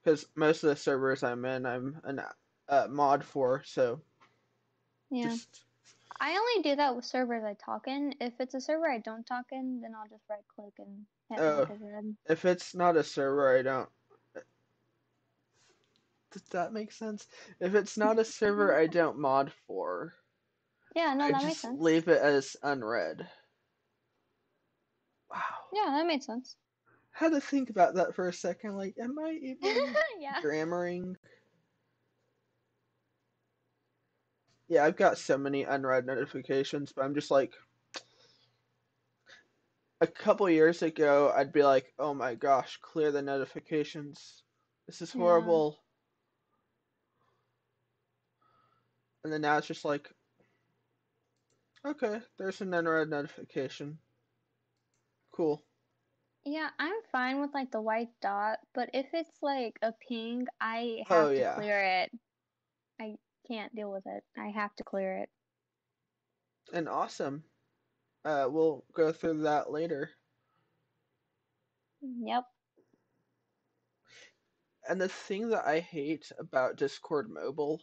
Because 0.02 0.26
most 0.34 0.64
of 0.64 0.70
the 0.70 0.76
servers 0.76 1.22
I'm 1.22 1.44
in, 1.44 1.64
I'm 1.64 2.00
a 2.04 2.24
uh, 2.68 2.88
mod 2.90 3.24
for, 3.24 3.62
so 3.64 4.00
Yeah. 5.10 5.28
just 5.28 5.64
I 6.20 6.36
only 6.36 6.62
do 6.62 6.76
that 6.76 6.96
with 6.96 7.04
servers 7.04 7.44
I 7.44 7.54
talk 7.54 7.86
in. 7.86 8.14
If 8.20 8.34
it's 8.40 8.54
a 8.54 8.60
server 8.60 8.90
I 8.90 8.98
don't 8.98 9.26
talk 9.26 9.46
in, 9.52 9.80
then 9.80 9.92
I'll 9.94 10.08
just 10.08 10.24
right 10.28 10.44
click 10.54 10.74
and 10.78 11.06
hit 11.30 11.40
Oh. 11.40 11.66
if 12.28 12.44
it's 12.44 12.74
not 12.74 12.96
a 12.96 13.04
server, 13.04 13.56
I 13.58 13.62
don't. 13.62 13.88
Does 16.32 16.42
that 16.50 16.72
make 16.72 16.92
sense? 16.92 17.26
If 17.60 17.74
it's 17.74 17.96
not 17.96 18.18
a 18.18 18.24
server 18.24 18.74
I 18.74 18.86
don't 18.88 19.18
mod 19.18 19.52
for, 19.66 20.14
Yeah, 20.94 21.14
no, 21.14 21.24
I 21.24 21.32
that 21.32 21.42
makes 21.42 21.58
just 21.58 21.62
sense. 21.62 21.80
leave 21.80 22.08
it 22.08 22.20
as 22.20 22.56
unread. 22.62 23.28
Wow. 25.30 25.38
Yeah, 25.72 25.86
that 25.86 26.06
made 26.06 26.22
sense. 26.22 26.56
Had 27.12 27.32
to 27.32 27.40
think 27.40 27.70
about 27.70 27.94
that 27.94 28.14
for 28.14 28.28
a 28.28 28.32
second. 28.32 28.76
Like, 28.76 28.96
am 29.00 29.18
I 29.18 29.38
even 29.42 29.94
yeah. 30.18 30.40
grammaring? 30.40 31.16
Yeah, 34.68 34.84
I've 34.84 34.96
got 34.96 35.18
so 35.18 35.36
many 35.36 35.64
unread 35.64 36.06
notifications, 36.06 36.92
but 36.92 37.04
I'm 37.04 37.14
just 37.14 37.30
like. 37.30 37.52
A 40.00 40.06
couple 40.06 40.50
years 40.50 40.82
ago, 40.82 41.32
I'd 41.36 41.52
be 41.52 41.62
like, 41.62 41.92
oh 41.98 42.12
my 42.12 42.34
gosh, 42.34 42.78
clear 42.82 43.12
the 43.12 43.22
notifications. 43.22 44.42
This 44.86 45.00
is 45.00 45.12
Yeah. 45.14 45.20
horrible. 45.20 45.78
And 49.22 49.32
then 49.32 49.42
now 49.42 49.58
it's 49.58 49.68
just 49.68 49.84
like, 49.84 50.10
okay, 51.86 52.20
there's 52.38 52.60
an 52.60 52.74
unread 52.74 53.10
notification. 53.10 53.98
Cool. 55.30 55.62
Yeah, 56.44 56.70
I'm 56.78 57.02
fine 57.10 57.40
with 57.40 57.52
like 57.54 57.70
the 57.72 57.80
white 57.80 58.10
dot, 58.20 58.60
but 58.74 58.90
if 58.94 59.12
it's 59.12 59.42
like 59.42 59.78
a 59.82 59.92
ping, 59.92 60.46
I 60.60 61.04
Oh, 61.10 61.28
have 61.28 61.34
to 61.34 61.42
yeah. 61.42 61.54
clear 61.54 61.80
it. 61.80 62.12
I 63.00 63.18
can't 63.46 63.74
deal 63.74 63.92
with 63.92 64.06
it. 64.06 64.24
I 64.36 64.48
have 64.50 64.74
to 64.76 64.84
clear 64.84 65.18
it. 65.18 65.30
And 66.72 66.88
awesome. 66.88 67.44
Uh, 68.24 68.48
we'll 68.50 68.84
go 68.92 69.12
through 69.12 69.42
that 69.42 69.70
later. 69.70 70.10
Yep. 72.02 72.44
And 74.88 75.00
the 75.00 75.08
thing 75.08 75.48
that 75.48 75.66
I 75.66 75.80
hate 75.80 76.30
about 76.38 76.76
Discord 76.76 77.28
Mobile 77.28 77.82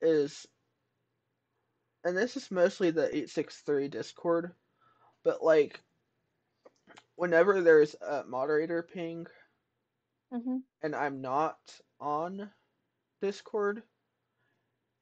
is, 0.00 0.46
and 2.04 2.16
this 2.16 2.36
is 2.36 2.50
mostly 2.50 2.90
the 2.90 3.04
863 3.06 3.88
Discord, 3.88 4.54
but 5.22 5.42
like, 5.42 5.82
whenever 7.20 7.60
there's 7.60 7.94
a 8.00 8.24
moderator 8.24 8.82
ping 8.82 9.26
hmm 10.30 10.58
and 10.82 10.94
I'm 10.94 11.22
not 11.22 11.80
on 11.98 12.52
Discord, 13.20 13.84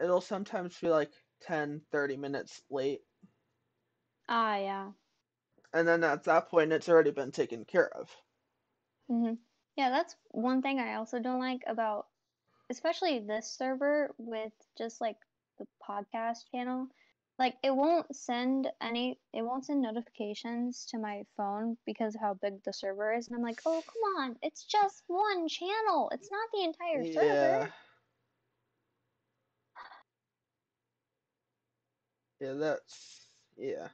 it'll 0.00 0.20
sometimes 0.20 0.81
be 0.81 0.88
like 0.88 1.12
10, 1.40 1.81
30 1.92 2.16
minutes 2.16 2.64
late. 2.70 3.02
Ah, 4.28 4.57
yeah. 4.59 4.92
And 5.72 5.88
then 5.88 6.04
at 6.04 6.24
that 6.24 6.50
point, 6.50 6.72
it's 6.72 6.90
already 6.90 7.11
been 7.11 7.31
taken 7.33 7.64
care 7.64 7.88
of. 7.88 8.14
hmm 9.09 9.35
Yeah, 9.76 9.90
that's 9.90 10.16
one 10.31 10.62
thing 10.62 10.78
I 10.78 10.94
also 10.94 11.18
don't 11.20 11.40
like 11.40 11.62
about, 11.66 12.07
especially 12.70 13.20
this 13.20 13.52
server 13.52 14.14
with 14.18 14.52
just 14.78 15.00
like 15.00 15.18
the 15.59 15.66
podcast 15.88 16.50
channel. 16.50 16.88
Like 17.38 17.57
it 17.62 17.70
won't 17.74 18.14
send 18.16 18.70
any, 18.81 19.18
it 19.33 19.42
won't 19.42 19.64
send 19.66 19.83
notifications 19.83 20.87
to 20.87 20.98
my 20.98 21.24
phone 21.37 21.77
because 21.87 22.14
of 22.16 22.20
how 22.20 22.35
big 22.35 22.62
the 22.64 22.72
server 22.72 23.14
is. 23.14 23.29
And 23.29 23.37
I'm 23.37 23.42
like, 23.42 23.61
oh, 23.64 23.83
come 23.87 24.22
on, 24.22 24.37
it's 24.42 24.64
just 24.64 25.05
one 25.07 25.48
channel. 25.48 26.11
It's 26.12 26.31
not 26.31 26.48
the 26.53 26.64
entire 26.64 27.05
Yeah. 27.05 27.05
server. 27.05 27.72
Yeah, 32.40 32.53
that's 32.55 33.29
yeah. 33.57 33.88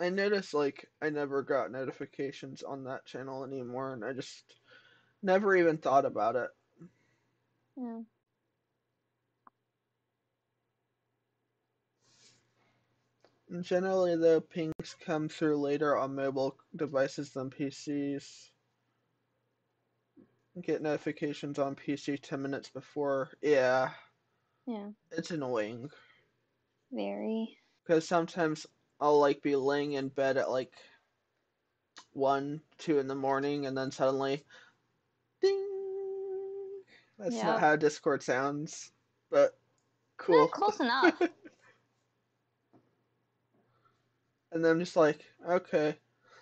I 0.00 0.10
noticed 0.10 0.54
like 0.54 0.90
I 1.02 1.10
never 1.10 1.42
got 1.42 1.70
notifications 1.70 2.62
on 2.62 2.84
that 2.84 3.06
channel 3.06 3.44
anymore 3.44 3.92
and 3.92 4.04
I 4.04 4.12
just 4.12 4.56
never 5.22 5.56
even 5.56 5.78
thought 5.78 6.06
about 6.06 6.36
it. 6.36 6.50
Yeah. 7.76 8.02
Generally 13.62 14.16
the 14.16 14.42
pings 14.42 14.94
come 15.04 15.28
through 15.28 15.56
later 15.58 15.96
on 15.96 16.14
mobile 16.14 16.56
devices 16.76 17.30
than 17.30 17.50
PCs. 17.50 18.50
Get 20.62 20.82
notifications 20.82 21.58
on 21.58 21.74
PC 21.76 22.20
10 22.20 22.42
minutes 22.42 22.70
before. 22.70 23.30
Yeah, 23.40 23.90
Yeah. 24.66 24.90
it's 25.10 25.30
annoying. 25.30 25.90
Very. 26.92 27.56
Because 27.84 28.06
sometimes 28.06 28.66
I'll 29.00 29.18
like 29.18 29.42
be 29.42 29.56
laying 29.56 29.92
in 29.92 30.08
bed 30.08 30.36
at 30.36 30.50
like 30.50 30.72
one, 32.12 32.60
two 32.78 32.98
in 32.98 33.06
the 33.06 33.14
morning, 33.14 33.66
and 33.66 33.76
then 33.76 33.90
suddenly, 33.90 34.44
ding. 35.40 36.82
That's 37.18 37.36
Yep. 37.36 37.44
not 37.46 37.60
how 37.60 37.76
Discord 37.76 38.22
sounds, 38.22 38.92
but 39.30 39.58
cool. 40.16 40.48
close 40.48 40.80
enough. 40.80 41.20
And 44.52 44.64
then 44.64 44.72
I'm 44.72 44.80
just 44.80 44.96
like, 44.96 45.24
okay, 45.46 45.98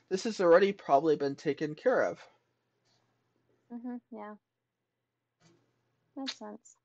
this 0.08 0.24
has 0.24 0.40
already 0.40 0.72
probably 0.72 1.16
been 1.16 1.36
taken 1.36 1.74
care 1.74 2.02
of. 2.02 2.20
Mhm. 3.70 4.00
Yeah. 4.10 4.36
Makes 6.16 6.36
sense. 6.38 6.76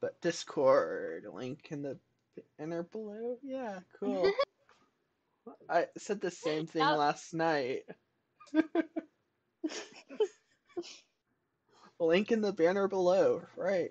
But 0.00 0.20
Discord 0.20 1.24
link 1.32 1.68
in 1.70 1.82
the 1.82 1.98
inner 2.58 2.82
below. 2.82 3.38
Yeah, 3.42 3.80
cool. 3.98 4.30
I 5.68 5.88
said 5.96 6.20
the 6.20 6.30
same 6.30 6.66
thing 6.66 6.84
last 6.84 7.34
night. 7.34 7.84
link 12.00 12.32
in 12.32 12.40
the 12.40 12.52
banner 12.52 12.88
below. 12.88 13.42
Right. 13.56 13.90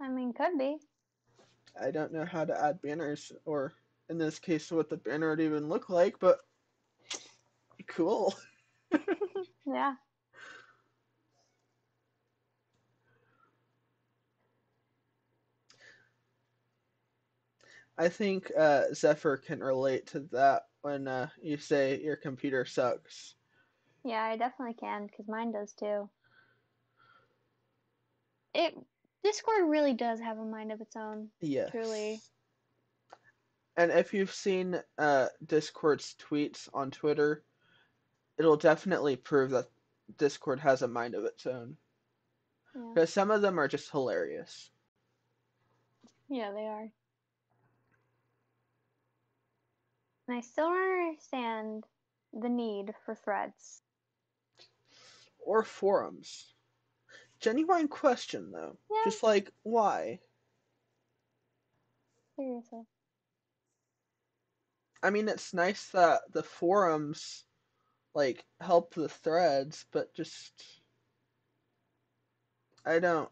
I 0.00 0.08
mean, 0.08 0.32
could 0.32 0.58
be. 0.58 0.78
I 1.80 1.90
don't 1.90 2.12
know 2.12 2.24
how 2.24 2.44
to 2.44 2.64
add 2.64 2.82
banners, 2.82 3.32
or 3.44 3.72
in 4.08 4.18
this 4.18 4.38
case, 4.38 4.70
what 4.70 4.88
the 4.88 4.96
banner 4.96 5.30
would 5.30 5.40
even 5.40 5.68
look 5.68 5.88
like, 5.90 6.18
but 6.18 6.38
cool. 7.86 8.34
Yeah. 9.66 9.94
I 17.96 18.08
think 18.08 18.50
uh, 18.56 18.92
Zephyr 18.92 19.36
can 19.36 19.62
relate 19.62 20.08
to 20.08 20.20
that 20.32 20.62
when 20.82 21.06
uh, 21.06 21.28
you 21.40 21.56
say 21.58 22.00
your 22.00 22.16
computer 22.16 22.64
sucks. 22.64 23.34
Yeah, 24.04 24.22
I 24.22 24.36
definitely 24.36 24.74
can 24.74 25.06
because 25.06 25.26
mine 25.28 25.52
does 25.52 25.72
too. 25.72 26.08
It 28.54 28.74
Discord 29.22 29.68
really 29.68 29.94
does 29.94 30.20
have 30.20 30.38
a 30.38 30.44
mind 30.44 30.70
of 30.70 30.80
its 30.82 30.94
own. 30.94 31.28
Yes. 31.40 31.70
Truly. 31.70 32.20
And 33.76 33.90
if 33.90 34.12
you've 34.12 34.32
seen 34.32 34.80
uh, 34.98 35.28
Discord's 35.44 36.14
tweets 36.20 36.68
on 36.74 36.90
Twitter, 36.90 37.42
it'll 38.38 38.58
definitely 38.58 39.16
prove 39.16 39.50
that 39.50 39.70
Discord 40.18 40.60
has 40.60 40.82
a 40.82 40.88
mind 40.88 41.14
of 41.14 41.24
its 41.24 41.46
own. 41.46 41.76
Yeah. 42.74 42.82
Because 42.94 43.12
some 43.12 43.30
of 43.30 43.40
them 43.40 43.58
are 43.58 43.66
just 43.66 43.90
hilarious. 43.90 44.70
Yeah, 46.28 46.52
they 46.52 46.66
are. 46.66 46.90
And 50.28 50.36
I 50.36 50.40
still 50.40 50.68
don't 50.68 51.08
understand 51.08 51.84
the 52.32 52.48
need 52.48 52.94
for 53.04 53.14
threads. 53.14 53.82
Or 55.44 55.62
forums. 55.62 56.54
Genuine 57.40 57.88
question, 57.88 58.50
though. 58.52 58.78
Yeah. 58.90 59.00
Just 59.04 59.22
like, 59.22 59.50
why? 59.62 60.20
Seriously. 62.36 62.86
I 65.02 65.10
mean, 65.10 65.28
it's 65.28 65.52
nice 65.52 65.88
that 65.90 66.22
the 66.32 66.42
forums, 66.42 67.44
like, 68.14 68.44
help 68.60 68.94
the 68.94 69.08
threads, 69.08 69.84
but 69.92 70.14
just. 70.14 70.64
I 72.86 72.98
don't. 72.98 73.30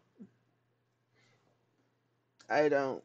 I 2.49 2.69
don't 2.69 3.03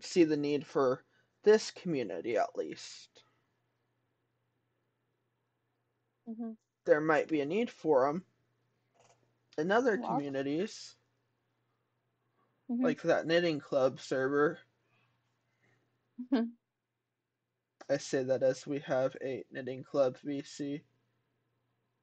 see 0.00 0.24
the 0.24 0.36
need 0.36 0.66
for 0.66 1.04
this 1.44 1.70
community, 1.70 2.36
at 2.36 2.56
least. 2.56 3.22
hmm 6.26 6.52
There 6.84 7.00
might 7.00 7.28
be 7.28 7.40
a 7.40 7.46
need 7.46 7.70
for 7.70 8.06
them 8.06 8.24
in 9.58 9.70
other 9.70 9.98
communities, 9.98 10.96
hmm 12.68 12.82
like 12.84 13.02
that 13.02 13.26
knitting 13.26 13.60
club 13.60 14.00
server. 14.00 14.58
Mhm. 16.32 16.52
I 17.90 17.98
say 17.98 18.22
that 18.24 18.42
as 18.42 18.66
we 18.66 18.78
have 18.80 19.16
a 19.22 19.44
knitting 19.50 19.84
club 19.84 20.16
VC. 20.24 20.82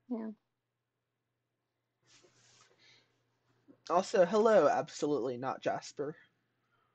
Yeah. 0.10 0.32
Also, 3.90 4.26
hello, 4.26 4.68
absolutely 4.68 5.38
not 5.38 5.62
Jasper. 5.62 6.16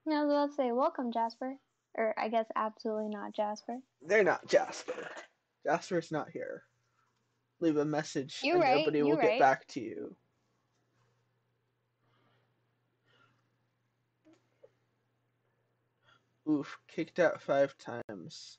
I 0.06 0.24
was 0.24 0.30
about 0.30 0.46
to 0.50 0.54
say, 0.54 0.72
welcome, 0.72 1.10
Jasper. 1.12 1.56
Or 1.96 2.14
I 2.18 2.28
guess 2.28 2.46
absolutely 2.54 3.08
not 3.08 3.32
Jasper. 3.32 3.78
They're 4.02 4.24
not 4.24 4.46
Jasper. 4.46 5.08
Jasper's 5.66 6.12
not 6.12 6.30
here. 6.30 6.62
Leave 7.60 7.76
a 7.76 7.84
message 7.84 8.40
You 8.42 8.52
and 8.54 8.62
right, 8.62 8.78
nobody 8.78 9.02
will 9.02 9.16
get 9.16 9.38
back 9.38 9.66
to 9.68 9.80
you. 9.80 10.16
Oof, 16.48 16.78
kicked 16.88 17.18
out 17.18 17.40
five 17.40 17.74
times. 17.78 18.58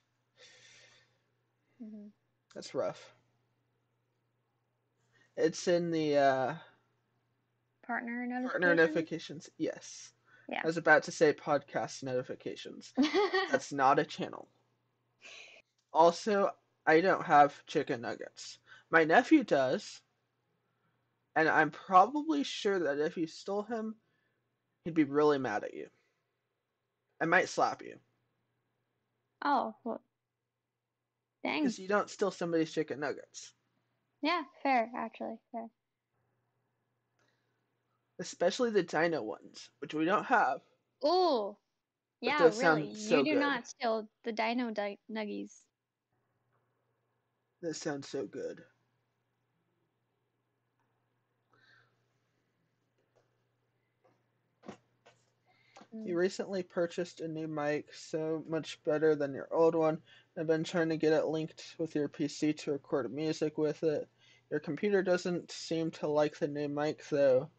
hmm 1.80 2.08
That's 2.54 2.74
rough. 2.74 3.14
It's 5.38 5.68
in 5.68 5.92
the 5.92 6.18
uh, 6.18 6.54
Partner 7.86 8.26
notification. 8.26 8.50
partner 8.50 8.76
notifications. 8.76 9.50
Yes. 9.58 10.12
Yeah. 10.50 10.62
I 10.64 10.68
was 10.68 10.78
about 10.78 11.04
to 11.04 11.12
say 11.12 11.34
podcast 11.34 12.04
notifications. 12.04 12.94
That's 13.52 13.72
not 13.74 14.00
a 14.00 14.06
channel. 14.06 14.48
Also, 15.94 16.52
I 16.88 17.02
don't 17.02 17.26
have 17.26 17.66
chicken 17.68 18.02
nuggets. 18.02 18.60
My 18.92 19.04
nephew 19.04 19.44
does. 19.44 20.02
And 21.36 21.50
I'm 21.50 21.70
probably 21.70 22.44
sure 22.44 22.80
that 22.80 23.00
if 23.00 23.18
you 23.18 23.28
stole 23.28 23.64
him, 23.64 23.96
he'd 24.86 24.94
be 24.94 25.04
really 25.04 25.38
mad 25.38 25.64
at 25.64 25.74
you. 25.74 25.88
I 27.22 27.26
might 27.26 27.50
slap 27.50 27.82
you. 27.82 27.96
oh, 29.44 29.76
well. 29.84 30.02
Dang. 31.44 31.62
Because 31.62 31.78
you 31.80 31.88
don't 31.88 32.10
steal 32.10 32.32
somebody's 32.32 32.72
chicken 32.72 33.00
nuggets. 33.00 33.54
Yeah, 34.22 34.42
fair, 34.64 34.90
actually, 34.98 35.38
fair. 35.52 35.68
Especially 38.20 38.72
the 38.72 38.82
dino 38.82 39.22
ones, 39.22 39.70
which 39.80 39.94
we 39.94 40.06
don't 40.06 40.26
have. 40.26 40.62
Ooh. 41.06 41.56
Yeah, 42.22 42.50
really. 42.58 42.96
so 42.96 43.18
you 43.20 43.24
do 43.26 43.34
good. 43.34 43.40
not 43.40 43.68
steal 43.68 44.08
the 44.24 44.32
dino 44.32 44.72
di- 44.72 44.98
nuggies. 45.12 45.52
This 47.62 47.78
sounds 47.80 48.10
so 48.10 48.26
good. 48.26 48.64
You 56.04 56.16
mm. 56.16 56.18
recently 56.18 56.62
purchased 56.62 57.22
a 57.22 57.28
new 57.28 57.48
mic, 57.48 57.94
so 57.94 58.44
much 58.50 58.84
better 58.84 59.16
than 59.16 59.34
your 59.34 59.48
old 59.52 59.76
one. 59.76 60.02
I've 60.38 60.48
been 60.48 60.64
trying 60.64 60.90
to 60.90 60.98
get 60.98 61.14
it 61.14 61.28
linked 61.28 61.76
with 61.78 61.96
your 61.96 62.10
PC 62.10 62.58
to 62.58 62.72
record 62.74 63.14
music 63.14 63.58
with 63.58 63.82
it. 63.84 64.10
Your 64.52 64.60
computer 64.60 65.02
doesn't 65.02 65.52
seem 65.52 65.92
to 65.92 66.08
like 66.08 66.38
the 66.38 66.48
new 66.48 66.68
mic, 66.68 67.08
though. 67.10 67.50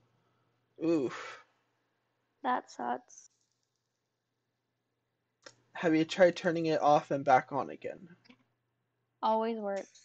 Oof. 0.85 1.45
That 2.43 2.71
sucks. 2.71 3.31
Have 5.73 5.95
you 5.95 6.05
tried 6.05 6.37
turning 6.37 6.67
it 6.67 6.83
off 6.83 7.11
and 7.11 7.25
back 7.25 7.53
on 7.53 7.71
again? 7.71 8.09
Always 9.23 9.59
works. 9.59 10.01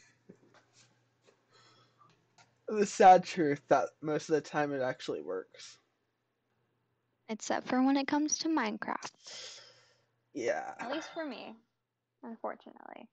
The 2.67 2.85
sad 2.85 3.25
truth 3.25 3.61
that 3.67 3.89
most 4.01 4.29
of 4.29 4.35
the 4.35 4.41
time 4.41 4.71
it 4.73 4.81
actually 4.81 5.21
works. 5.21 5.77
Except 7.31 7.65
for 7.65 7.81
when 7.81 7.95
it 7.95 8.07
comes 8.07 8.39
to 8.39 8.49
Minecraft. 8.49 9.61
Yeah. 10.33 10.73
At 10.81 10.91
least 10.91 11.07
for 11.13 11.25
me, 11.25 11.55
unfortunately. 12.23 13.07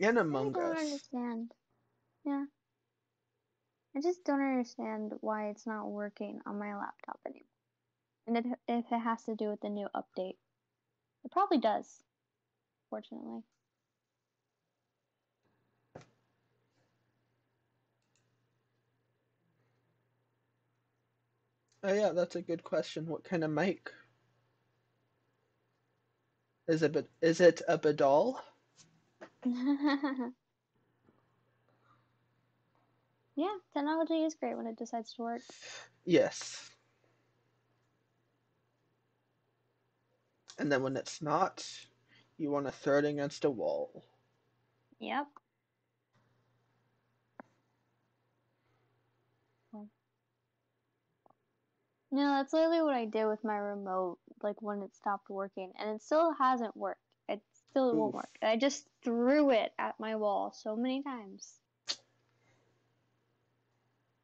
And 0.00 0.18
I 0.18 0.22
don't 0.22 0.72
Us. 0.72 0.78
understand. 0.78 1.52
Yeah. 2.24 2.44
I 3.94 4.00
just 4.00 4.24
don't 4.24 4.40
understand 4.40 5.12
why 5.20 5.48
it's 5.48 5.66
not 5.66 5.90
working 5.90 6.40
on 6.46 6.58
my 6.58 6.74
laptop 6.74 7.20
anymore. 7.26 7.42
And 8.26 8.38
it, 8.38 8.46
if 8.68 8.86
it 8.90 8.98
has 8.98 9.22
to 9.24 9.36
do 9.36 9.50
with 9.50 9.60
the 9.60 9.68
new 9.68 9.88
update. 9.94 10.36
It 11.24 11.30
probably 11.30 11.58
does, 11.58 11.86
fortunately. 12.88 13.42
Oh 21.86 21.92
yeah, 21.92 22.10
that's 22.10 22.34
a 22.34 22.42
good 22.42 22.64
question. 22.64 23.06
What 23.06 23.22
kind 23.22 23.44
of 23.44 23.50
mic? 23.52 23.92
Is 26.66 26.82
it 26.82 27.08
is 27.22 27.40
it 27.40 27.62
a 27.68 27.78
Badal? 27.78 28.40
yeah, 33.36 33.54
technology 33.72 34.24
is 34.24 34.34
great 34.34 34.56
when 34.56 34.66
it 34.66 34.76
decides 34.76 35.12
to 35.12 35.22
work. 35.22 35.42
Yes. 36.04 36.70
And 40.58 40.72
then 40.72 40.82
when 40.82 40.96
it's 40.96 41.22
not, 41.22 41.64
you 42.36 42.50
want 42.50 42.66
to 42.66 42.72
throw 42.72 42.98
it 42.98 43.04
against 43.04 43.44
a 43.44 43.50
wall. 43.50 44.02
Yep. 44.98 45.28
No, 52.16 52.30
that's 52.30 52.54
literally 52.54 52.80
what 52.80 52.94
I 52.94 53.04
did 53.04 53.26
with 53.26 53.44
my 53.44 53.58
remote, 53.58 54.16
like 54.42 54.62
when 54.62 54.80
it 54.80 54.96
stopped 54.96 55.28
working, 55.28 55.74
and 55.78 55.90
it 55.90 56.02
still 56.02 56.32
hasn't 56.32 56.74
worked. 56.74 57.02
It 57.28 57.42
still 57.68 57.94
won't 57.94 58.14
work. 58.14 58.30
I 58.40 58.56
just 58.56 58.86
threw 59.04 59.50
it 59.50 59.70
at 59.78 60.00
my 60.00 60.16
wall 60.16 60.50
so 60.50 60.74
many 60.74 61.02
times. 61.02 61.60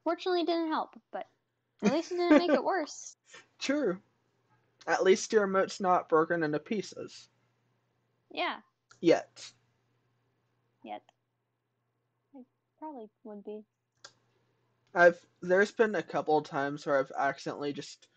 Fortunately, 0.04 0.40
it 0.40 0.46
didn't 0.46 0.68
help, 0.68 0.98
but 1.12 1.26
at 1.82 1.92
least 1.92 2.12
it 2.12 2.16
didn't 2.16 2.38
make 2.38 2.52
it 2.52 2.64
worse. 2.64 3.14
True. 3.58 3.98
At 4.86 5.04
least 5.04 5.30
your 5.30 5.42
remote's 5.42 5.78
not 5.78 6.08
broken 6.08 6.42
into 6.42 6.60
pieces. 6.60 7.28
Yeah, 8.30 8.56
Yet. 9.02 9.52
yet. 10.82 11.02
It 12.34 12.46
probably 12.78 13.10
would 13.24 13.44
be. 13.44 13.64
I've 14.94 15.18
there's 15.40 15.72
been 15.72 15.94
a 15.94 16.02
couple 16.02 16.40
times 16.42 16.86
where 16.86 16.98
I've 16.98 17.12
accidentally 17.16 17.72
just 17.72 18.08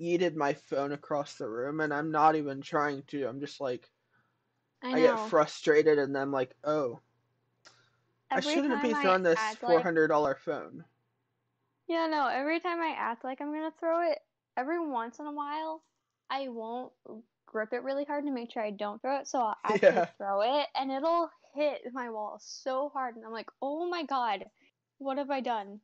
yeeted 0.00 0.34
my 0.34 0.54
phone 0.54 0.92
across 0.92 1.34
the 1.34 1.48
room 1.48 1.80
and 1.80 1.92
I'm 1.94 2.10
not 2.10 2.36
even 2.36 2.60
trying 2.60 3.02
to. 3.08 3.24
I'm 3.28 3.40
just 3.40 3.60
like 3.60 3.88
I 4.82 4.92
I, 4.92 5.00
get 5.00 5.20
frustrated 5.20 5.98
and 5.98 6.14
then 6.14 6.22
I'm 6.22 6.32
like, 6.32 6.54
oh, 6.64 7.00
I 8.30 8.40
shouldn't 8.40 8.82
be 8.82 8.92
throwing 8.94 9.22
this 9.22 9.40
four 9.60 9.74
like- 9.76 9.84
hundred 9.84 10.08
dollar 10.08 10.34
phone. 10.34 10.84
Yeah, 11.88 12.06
no, 12.06 12.26
every 12.28 12.60
time 12.60 12.80
I 12.80 12.94
act 12.96 13.24
like 13.24 13.40
I'm 13.40 13.52
gonna 13.52 13.72
throw 13.78 14.10
it, 14.10 14.18
every 14.56 14.80
once 14.80 15.18
in 15.18 15.26
a 15.26 15.32
while, 15.32 15.82
I 16.30 16.48
won't 16.48 16.92
grip 17.46 17.72
it 17.72 17.82
really 17.82 18.04
hard 18.04 18.24
to 18.24 18.30
make 18.32 18.50
sure 18.50 18.62
I 18.62 18.70
don't 18.70 19.00
throw 19.02 19.18
it, 19.18 19.28
so 19.28 19.40
I'll 19.40 19.56
actually 19.64 19.88
Yeah. 19.88 20.06
throw 20.16 20.40
it, 20.60 20.66
and 20.74 20.90
it'll 20.90 21.30
hit 21.54 21.82
my 21.92 22.08
wall 22.08 22.38
so 22.40 22.88
hard, 22.94 23.16
and 23.16 23.24
I'm 23.26 23.32
like, 23.32 23.50
oh 23.60 23.88
my 23.90 24.04
god, 24.04 24.44
what 24.98 25.18
have 25.18 25.30
I 25.30 25.40
done? 25.40 25.80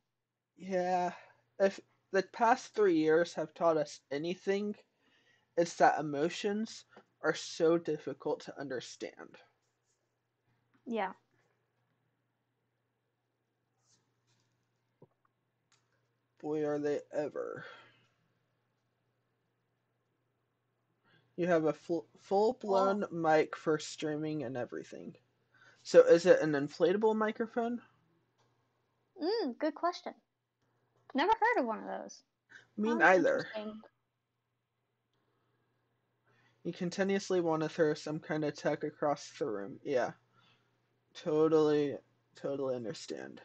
Yeah. 0.59 1.13
If 1.59 1.79
the 2.11 2.23
past 2.33 2.75
three 2.75 2.97
years 2.97 3.33
have 3.35 3.53
taught 3.53 3.77
us 3.77 4.01
anything, 4.11 4.75
it's 5.57 5.75
that 5.75 5.99
emotions 5.99 6.85
are 7.23 7.33
so 7.33 7.77
difficult 7.77 8.41
to 8.41 8.59
understand. 8.59 9.37
Yeah. 10.85 11.13
Boy, 16.41 16.65
are 16.65 16.79
they 16.79 16.99
ever. 17.13 17.65
You 21.35 21.47
have 21.47 21.65
a 21.65 21.73
full 21.73 22.07
full 22.17 22.53
blown 22.53 23.05
mic 23.11 23.55
for 23.55 23.79
streaming 23.79 24.43
and 24.43 24.57
everything. 24.57 25.15
So 25.83 26.01
is 26.01 26.25
it 26.25 26.41
an 26.41 26.51
inflatable 26.51 27.15
microphone? 27.15 27.81
Mm, 29.21 29.57
good 29.57 29.75
question. 29.75 30.13
Never 31.13 31.31
heard 31.31 31.61
of 31.61 31.65
one 31.65 31.79
of 31.79 31.85
those. 31.85 32.21
Me 32.77 32.89
Sounds 32.89 32.99
neither. 32.99 33.47
You 36.63 36.73
continuously 36.73 37.41
want 37.41 37.63
to 37.63 37.69
throw 37.69 37.93
some 37.93 38.19
kind 38.19 38.43
of 38.43 38.53
tech 38.55 38.83
across 38.83 39.31
the 39.39 39.45
room. 39.45 39.79
Yeah. 39.83 40.11
Totally, 41.15 41.97
totally 42.35 42.75
understand. 42.75 43.41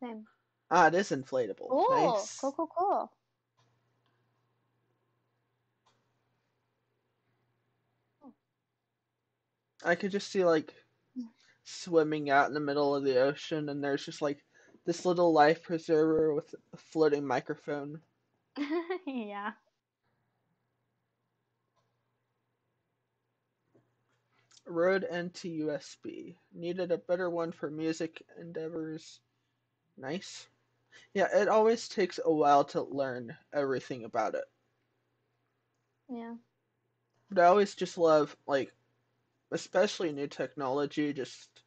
Same. 0.00 0.26
Ah, 0.70 0.86
it 0.86 0.94
is 0.94 1.10
inflatable. 1.10 1.68
Cool. 1.68 1.86
Nice. 1.90 2.38
Cool, 2.38 2.52
cool, 2.52 2.68
cool. 2.76 3.12
I 9.82 9.94
could 9.94 10.12
just 10.12 10.30
see 10.30 10.44
like 10.44 10.74
swimming 11.64 12.30
out 12.30 12.48
in 12.48 12.54
the 12.54 12.60
middle 12.60 12.94
of 12.94 13.02
the 13.02 13.18
ocean, 13.18 13.68
and 13.70 13.82
there's 13.82 14.04
just 14.04 14.22
like 14.22 14.44
this 14.90 15.06
little 15.06 15.32
life 15.32 15.62
preserver 15.62 16.34
with 16.34 16.54
a 16.72 16.76
floating 16.76 17.26
microphone. 17.26 18.02
yeah. 19.06 19.52
Rode 24.66 25.04
NT 25.04 25.48
USB. 25.48 26.38
Needed 26.52 26.92
a 26.92 26.98
better 26.98 27.30
one 27.30 27.52
for 27.52 27.70
music 27.70 28.22
endeavors. 28.36 29.20
Nice. 29.96 30.48
Yeah, 31.14 31.28
it 31.36 31.48
always 31.48 31.88
takes 31.88 32.18
a 32.24 32.32
while 32.32 32.64
to 32.66 32.82
learn 32.82 33.38
everything 33.52 34.04
about 34.04 34.34
it. 34.34 34.44
Yeah. 36.08 36.34
But 37.30 37.38
I 37.40 37.46
always 37.46 37.74
just 37.74 37.98
love, 37.98 38.36
like, 38.46 38.74
especially 39.50 40.12
new 40.12 40.26
technology, 40.28 41.12
just 41.12 41.62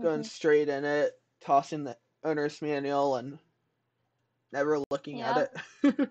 going 0.00 0.22
Mhm. 0.22 0.24
straight 0.24 0.68
in 0.68 0.84
it, 0.84 1.20
tossing 1.40 1.84
the 1.84 1.98
owner's 2.24 2.60
manual, 2.62 3.16
and 3.16 3.38
never 4.52 4.80
looking 4.90 5.22
at 5.22 5.50
it. 5.82 6.10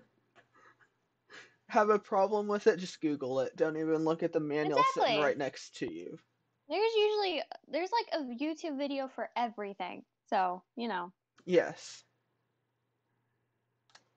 Have 1.68 1.90
a 1.90 1.98
problem 1.98 2.48
with 2.48 2.66
it? 2.66 2.78
Just 2.78 3.00
Google 3.00 3.40
it. 3.40 3.56
Don't 3.56 3.78
even 3.78 4.04
look 4.04 4.22
at 4.22 4.32
the 4.32 4.40
manual 4.40 4.82
sitting 4.94 5.20
right 5.20 5.38
next 5.38 5.76
to 5.76 5.90
you. 5.90 6.18
There's 6.68 6.92
usually 6.96 7.42
there's 7.68 7.90
like 7.92 8.20
a 8.20 8.24
YouTube 8.24 8.78
video 8.78 9.08
for 9.08 9.30
everything. 9.36 10.04
So, 10.28 10.62
you 10.76 10.88
know. 10.88 11.12
Yes. 11.44 12.04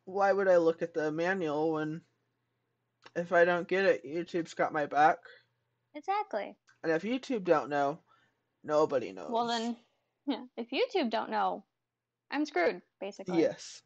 Why 0.06 0.32
would 0.32 0.48
I 0.48 0.58
look 0.58 0.82
at 0.82 0.94
the 0.94 1.12
manual 1.12 1.74
when 1.74 2.02
if 3.16 3.32
I 3.32 3.46
don't 3.46 3.68
get 3.68 3.86
it, 3.86 4.06
YouTube's 4.06 4.54
got 4.54 4.74
my 4.74 4.86
back? 4.86 5.18
Exactly. 5.96 6.56
And 6.84 6.92
if 6.92 7.04
YouTube 7.04 7.44
don't 7.44 7.70
know, 7.70 8.00
nobody 8.64 9.12
knows. 9.12 9.32
Well 9.32 9.48
then, 9.48 9.78
yeah, 10.28 10.44
if 10.58 10.70
YouTube 10.70 11.10
don't 11.10 11.32
know, 11.32 11.64
I'm 12.36 12.46
screwed, 12.46 12.82
basically. 13.00 13.40
Yes. 13.40 13.82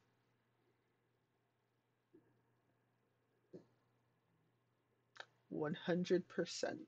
One 5.49 5.75
hundred 5.75 6.27
percent. 6.27 6.79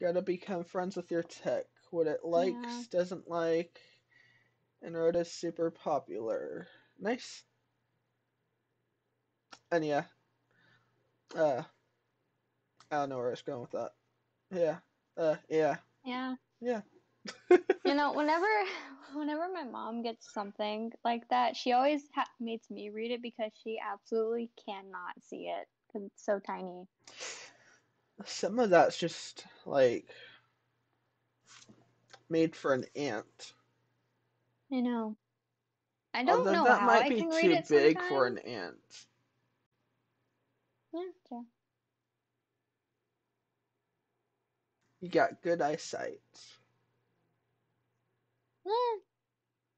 Gotta 0.00 0.22
become 0.22 0.64
friends 0.64 0.96
with 0.96 1.10
your 1.12 1.22
tech. 1.22 1.66
What 1.90 2.08
it 2.08 2.24
likes, 2.24 2.56
Yeah. 2.56 2.82
doesn't 2.90 3.28
like, 3.28 3.80
and 4.82 4.96
Rode 4.96 5.16
is 5.16 5.30
super 5.30 5.70
popular. 5.70 6.68
Nice. 6.98 7.44
And 9.72 9.84
yeah. 9.84 10.04
Uh 11.36 11.64
I 12.90 12.96
don't 12.96 13.10
know 13.10 13.18
where 13.18 13.28
I 13.28 13.30
was 13.30 13.42
going 13.42 13.62
with 13.62 13.72
that. 13.72 13.92
Yeah. 14.50 14.78
Uh 15.16 15.36
yeah. 15.48 15.78
Yeah. 16.04 16.36
Yeah. 16.60 16.82
You 17.84 17.94
know, 17.94 18.12
whenever 18.14 18.46
whenever 19.14 19.48
my 19.52 19.64
mom 19.64 20.02
gets 20.02 20.32
something 20.32 20.92
like 21.04 21.28
that, 21.30 21.56
she 21.56 21.72
always 21.72 22.08
ha 22.14 22.26
makes 22.40 22.70
me 22.70 22.90
read 22.90 23.10
it 23.12 23.22
because 23.22 23.52
she 23.54 23.78
absolutely 23.80 24.50
cannot 24.64 25.22
see 25.22 25.48
it 25.48 25.68
because 25.88 26.06
it's 26.06 26.24
so 26.24 26.40
tiny. 26.40 26.86
Some 28.24 28.58
of 28.58 28.70
that's 28.70 28.98
just 28.98 29.46
like 29.66 30.08
made 32.28 32.56
for 32.56 32.72
an 32.74 32.86
ant. 32.96 33.54
I 34.72 34.80
know. 34.80 35.16
I 36.14 36.24
don't 36.24 36.50
Although 36.50 36.52
know 36.52 36.64
that 36.64 36.80
how 36.80 36.94
might 36.94 37.06
I 37.06 37.10
be 37.10 37.22
too 37.22 37.56
big 37.56 38.00
for 38.02 38.26
an 38.26 38.38
ant. 38.38 39.06
Yeah, 40.92 41.00
true. 41.28 41.46
You 45.00 45.08
got 45.08 45.42
good 45.42 45.60
eyesight. 45.60 46.20
Eh, 48.66 48.70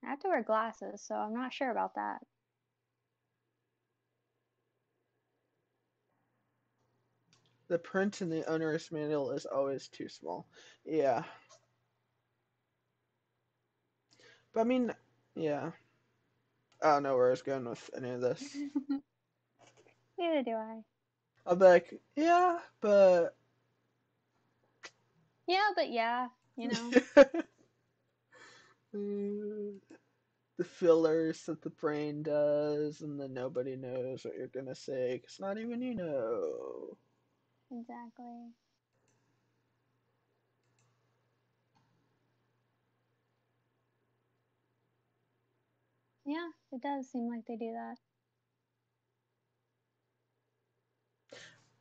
I 0.04 0.10
have 0.10 0.20
to 0.20 0.28
wear 0.28 0.42
glasses, 0.42 1.02
so 1.02 1.14
I'm 1.14 1.32
not 1.34 1.52
sure 1.52 1.70
about 1.70 1.94
that. 1.94 2.18
The 7.68 7.78
print 7.78 8.20
in 8.20 8.28
the 8.28 8.44
owner's 8.48 8.92
manual 8.92 9.30
is 9.30 9.46
always 9.46 9.88
too 9.88 10.08
small. 10.08 10.46
Yeah. 10.84 11.22
But 14.52 14.60
I 14.60 14.64
mean, 14.64 14.94
yeah. 15.34 15.70
I 16.82 16.92
don't 16.92 17.02
know 17.02 17.16
where 17.16 17.28
I 17.28 17.30
was 17.30 17.42
going 17.42 17.64
with 17.64 17.88
any 17.96 18.10
of 18.10 18.20
this. 18.20 18.42
Neither 20.18 20.42
do 20.42 20.52
I. 20.52 20.82
Be 21.48 21.54
like, 21.54 22.00
yeah, 22.16 22.58
but 22.80 23.36
Yeah, 25.46 25.70
but 25.74 25.90
yeah, 25.90 26.28
you 26.56 26.68
know. 26.68 26.96
Mm, 28.94 29.80
the 30.56 30.64
fillers 30.64 31.44
that 31.46 31.62
the 31.62 31.70
brain 31.70 32.22
does, 32.22 33.00
and 33.02 33.20
then 33.20 33.34
nobody 33.34 33.76
knows 33.76 34.24
what 34.24 34.36
you're 34.36 34.48
gonna 34.48 34.74
say 34.74 35.18
because 35.18 35.40
not 35.40 35.58
even 35.58 35.82
you 35.82 35.94
know. 35.94 36.96
Exactly. 37.70 38.54
Yeah, 46.26 46.50
it 46.70 46.82
does 46.82 47.10
seem 47.10 47.28
like 47.28 47.46
they 47.46 47.56
do 47.56 47.72
that. 47.72 47.98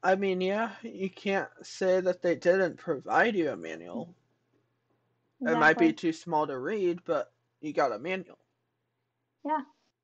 I 0.03 0.15
mean, 0.15 0.41
yeah, 0.41 0.75
you 0.83 1.09
can't 1.09 1.49
say 1.65 2.01
that 2.01 2.21
they 2.21 2.35
didn't 2.35 2.77
provide 2.77 3.35
you 3.35 3.49
a 3.51 3.55
manual. 3.57 4.13
It 5.41 5.57
might 5.57 5.77
be 5.77 5.93
too 5.93 6.13
small 6.13 6.47
to 6.47 6.57
read, 6.59 7.03
but 7.05 7.31
you 7.61 7.73
got 7.73 7.93
a 7.93 7.99
manual. 7.99 8.39
Yeah. 9.45 9.61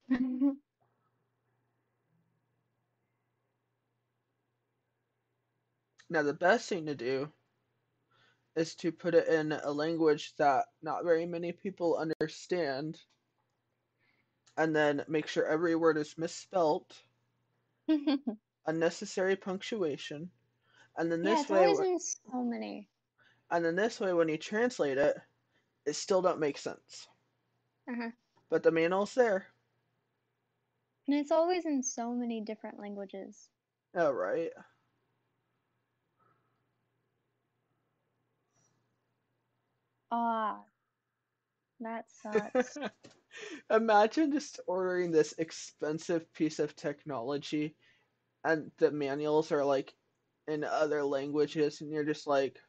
Now, 6.09 6.23
the 6.23 6.33
best 6.33 6.67
thing 6.67 6.87
to 6.87 6.95
do 6.95 7.31
is 8.55 8.75
to 8.75 8.91
put 8.91 9.13
it 9.15 9.27
in 9.27 9.51
a 9.51 9.71
language 9.71 10.35
that 10.37 10.65
not 10.81 11.03
very 11.03 11.25
many 11.25 11.51
people 11.51 11.97
understand, 11.97 12.99
and 14.57 14.75
then 14.75 15.05
make 15.07 15.27
sure 15.27 15.45
every 15.45 15.75
word 15.75 15.97
is 15.97 16.17
misspelt, 16.17 17.03
unnecessary 18.65 19.35
punctuation, 19.35 20.31
and 20.97 21.11
then 21.11 21.23
this 21.23 21.41
it's 21.41 21.49
way, 21.49 21.65
so 21.99 22.43
many. 22.43 22.89
and 23.51 23.65
then 23.65 23.75
this 23.75 23.99
way, 23.99 24.13
when 24.13 24.29
you 24.29 24.37
translate 24.37 24.97
it, 24.97 25.17
it 25.85 25.93
still 25.93 26.21
don't 26.21 26.39
make 26.39 26.57
sense. 26.57 27.07
Uh-huh. 27.89 28.11
But 28.49 28.63
the 28.63 28.71
manual's 28.71 29.13
there. 29.15 29.47
And 31.07 31.17
it's 31.17 31.31
always 31.31 31.65
in 31.65 31.81
so 31.81 32.13
many 32.13 32.41
different 32.41 32.79
languages. 32.79 33.49
Oh, 33.95 34.11
right. 34.11 34.51
Ah, 40.11 40.65
that 41.79 42.11
sucks. 42.11 42.77
Imagine 43.69 44.31
just 44.31 44.59
ordering 44.67 45.11
this 45.11 45.33
expensive 45.37 46.31
piece 46.33 46.59
of 46.59 46.75
technology 46.75 47.75
and 48.43 48.71
the 48.77 48.91
manuals 48.91 49.51
are 49.51 49.65
like 49.65 49.95
in 50.47 50.63
other 50.63 51.03
languages 51.03 51.81
and 51.81 51.91
you're 51.91 52.05
just 52.05 52.27
like 52.27 52.59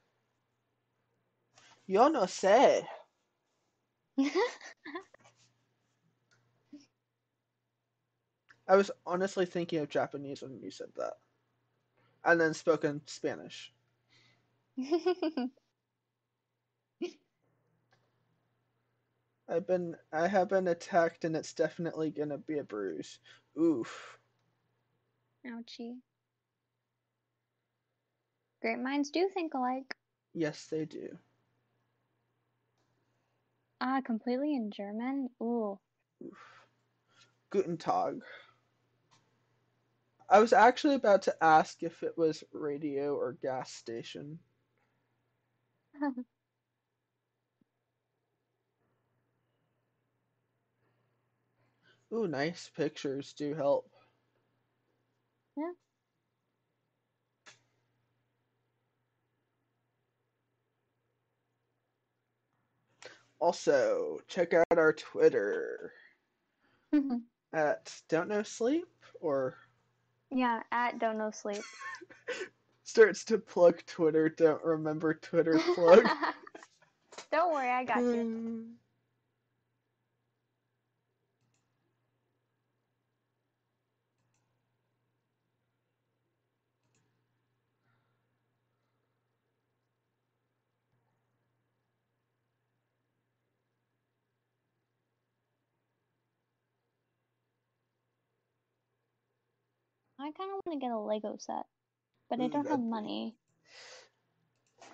yo 1.87 2.09
no 2.09 2.23
sé. 2.27 2.87
I 8.67 8.77
was 8.77 8.91
honestly 9.05 9.45
thinking 9.45 9.81
of 9.81 9.91
Japanese 9.91 10.41
when 10.41 10.63
you 10.63 10.71
said 10.71 10.95
that. 10.97 11.19
And 12.25 12.41
then 12.41 12.55
spoken 12.55 13.03
Spanish. 13.07 13.75
I've 19.49 19.67
been 19.67 19.99
I 20.13 20.29
have 20.29 20.49
been 20.49 20.69
attacked 20.69 21.25
and 21.25 21.37
it's 21.37 21.53
definitely 21.53 22.11
gonna 22.11 22.39
be 22.39 22.59
a 22.59 22.65
bruise. 22.65 23.19
Oof. 23.59 24.20
Ouchie. 25.47 26.01
Great 28.61 28.79
minds 28.79 29.11
do 29.11 29.29
think 29.29 29.55
alike. 29.55 29.97
Yes 30.35 30.67
they 30.67 30.85
do. 30.85 31.19
Ah, 33.81 34.01
completely 34.05 34.55
in 34.55 34.71
German? 34.71 35.31
Ooh. 35.43 35.79
Oof. 36.23 36.67
Guten 37.51 37.77
Tag. 37.77 38.23
I 40.29 40.39
was 40.39 40.53
actually 40.53 40.95
about 40.95 41.23
to 41.23 41.43
ask 41.43 41.83
if 41.83 42.03
it 42.03 42.17
was 42.17 42.45
radio 42.53 43.17
or 43.17 43.33
gas 43.33 43.73
station. 43.73 44.39
Ooh, 52.13 52.29
nice 52.29 52.69
pictures 52.69 53.33
do 53.33 53.55
help. 53.55 53.90
Yeah. 55.57 55.73
Also, 63.41 64.19
check 64.29 64.53
out 64.53 64.67
our 64.77 64.93
Twitter 64.93 65.93
mm-hmm. 66.95 67.17
at 67.55 67.93
Don't 68.09 68.29
Know 68.29 68.43
Sleep 68.43 68.87
or 69.21 69.57
yeah, 70.31 70.63
at 70.71 70.99
Don't 70.99 71.19
Know 71.19 71.31
Sleep. 71.31 71.63
starts 72.85 73.25
to 73.25 73.39
plug 73.39 73.85
Twitter, 73.87 74.29
don't 74.29 74.63
remember 74.65 75.15
Twitter 75.15 75.59
plug. 75.75 76.07
Don't 77.31 77.53
worry, 77.53 77.71
I 77.71 77.85
got 77.85 78.01
you. 78.01 78.67
I 100.21 100.33
kind 100.33 100.51
of 100.53 100.61
want 100.67 100.81
to 100.81 100.87
get 100.87 100.93
a 100.93 100.99
Lego 100.99 101.37
set, 101.39 101.65
but 102.29 102.41
I 102.41 102.49
mm, 102.49 102.53
don't 102.53 102.69
have 102.69 102.81
money. 102.81 103.35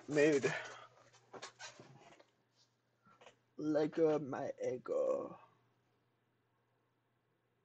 Mood. 0.07 0.53
Lego 3.57 4.19
my 4.19 4.49
ego. 4.65 5.37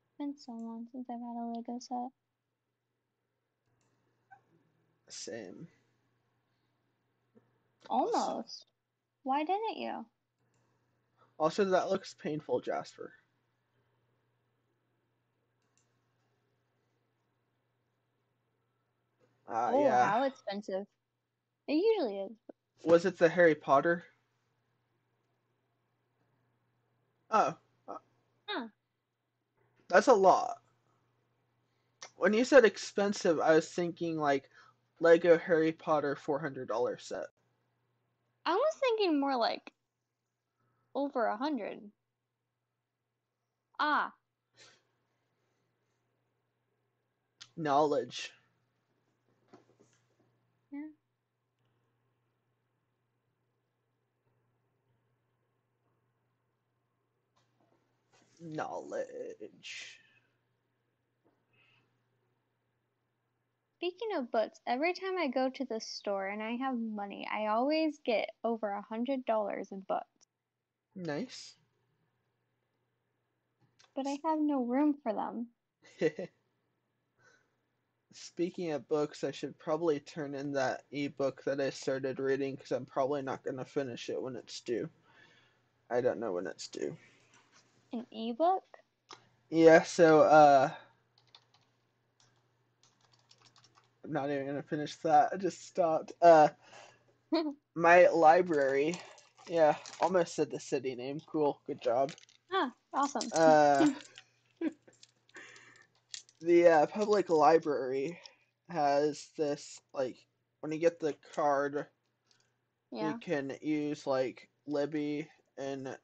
It's 0.09 0.18
been 0.18 0.37
so 0.37 0.53
long 0.53 0.87
since 0.92 1.09
I've 1.09 1.20
had 1.20 1.37
a 1.37 1.46
Lego 1.55 1.79
set. 1.79 2.11
Same. 5.09 5.68
Almost. 7.88 8.66
Why 9.22 9.44
didn't 9.44 9.77
you? 9.77 10.07
Also, 11.38 11.64
that 11.64 11.90
looks 11.90 12.14
painful, 12.14 12.61
Jasper. 12.61 13.12
Uh, 19.52 19.70
oh, 19.74 19.82
yeah. 19.82 20.10
how 20.10 20.22
expensive. 20.24 20.86
It 21.68 21.74
usually 21.74 22.18
is. 22.20 22.32
Was 22.84 23.04
it 23.04 23.18
the 23.18 23.28
Harry 23.28 23.54
Potter? 23.54 24.04
Oh. 27.30 27.54
uh, 27.86 27.96
Huh. 28.46 28.68
That's 29.88 30.08
a 30.08 30.14
lot. 30.14 30.58
When 32.16 32.32
you 32.32 32.44
said 32.44 32.64
expensive, 32.64 33.40
I 33.40 33.54
was 33.54 33.68
thinking 33.68 34.18
like 34.18 34.48
Lego 35.00 35.36
Harry 35.36 35.72
Potter 35.72 36.16
$400 36.16 37.00
set. 37.02 37.26
I 38.46 38.54
was 38.54 38.74
thinking 38.80 39.20
more 39.20 39.36
like 39.36 39.72
over 40.94 41.26
a 41.26 41.36
hundred. 41.36 41.80
Ah, 43.78 44.12
Knowledge. 47.56 48.32
Yeah. 50.70 50.86
Knowledge. 58.42 59.98
speaking 63.83 64.16
of 64.16 64.31
books, 64.31 64.61
every 64.64 64.94
time 64.94 65.19
I 65.19 65.27
go 65.27 65.50
to 65.50 65.64
the 65.64 65.81
store 65.81 66.29
and 66.29 66.40
I 66.40 66.52
have 66.52 66.79
money, 66.79 67.27
I 67.33 67.46
always 67.46 67.98
get 68.04 68.29
over 68.44 68.71
a 68.71 68.83
hundred 68.83 69.25
dollars 69.25 69.73
in 69.73 69.81
books. 69.81 70.06
Nice. 70.94 71.56
But 73.96 74.06
I 74.06 74.19
have 74.25 74.38
no 74.38 74.62
room 74.62 74.94
for 75.02 75.12
them. 75.12 75.48
Speaking 78.12 78.71
of 78.71 78.88
books, 78.88 79.25
I 79.25 79.33
should 79.33 79.58
probably 79.58 79.98
turn 79.98 80.37
in 80.37 80.52
that 80.52 80.85
ebook 80.92 81.42
that 81.44 81.60
I 81.60 81.71
started 81.71 82.21
reading 82.21 82.54
because 82.54 82.71
I'm 82.71 82.87
probably 82.87 83.23
not 83.23 83.42
going 83.42 83.56
to 83.56 83.64
finish 83.64 84.08
it 84.10 84.23
when 84.23 84.37
it's 84.37 84.60
due. 84.60 84.88
I 85.90 86.00
don't 86.00 86.21
know 86.21 86.35
when 86.35 86.46
it's 86.46 86.69
due. 86.69 86.96
An 87.92 88.06
ebook? 88.10 88.64
Yeah, 89.50 89.82
so 89.82 90.22
uh 90.22 90.70
I'm 94.04 94.12
not 94.12 94.30
even 94.30 94.46
gonna 94.46 94.62
finish 94.62 94.96
that. 94.96 95.30
I 95.32 95.36
just 95.36 95.66
stopped. 95.66 96.12
Uh 96.20 96.48
my 97.74 98.08
library. 98.08 99.00
Yeah, 99.48 99.76
almost 100.00 100.34
said 100.34 100.50
the 100.50 100.60
city 100.60 100.94
name. 100.94 101.20
Cool, 101.26 101.60
good 101.66 101.82
job. 101.82 102.12
Ah, 102.52 102.72
awesome. 102.94 103.28
Uh 103.32 103.86
the 106.40 106.66
uh, 106.68 106.86
public 106.86 107.30
library 107.30 108.18
has 108.68 109.28
this 109.36 109.80
like 109.92 110.16
when 110.60 110.72
you 110.72 110.78
get 110.78 111.00
the 111.00 111.14
card 111.34 111.86
yeah. 112.92 113.08
you 113.08 113.14
can 113.18 113.56
use 113.60 114.06
like 114.06 114.48
Libby 114.66 115.28
and 115.58 115.96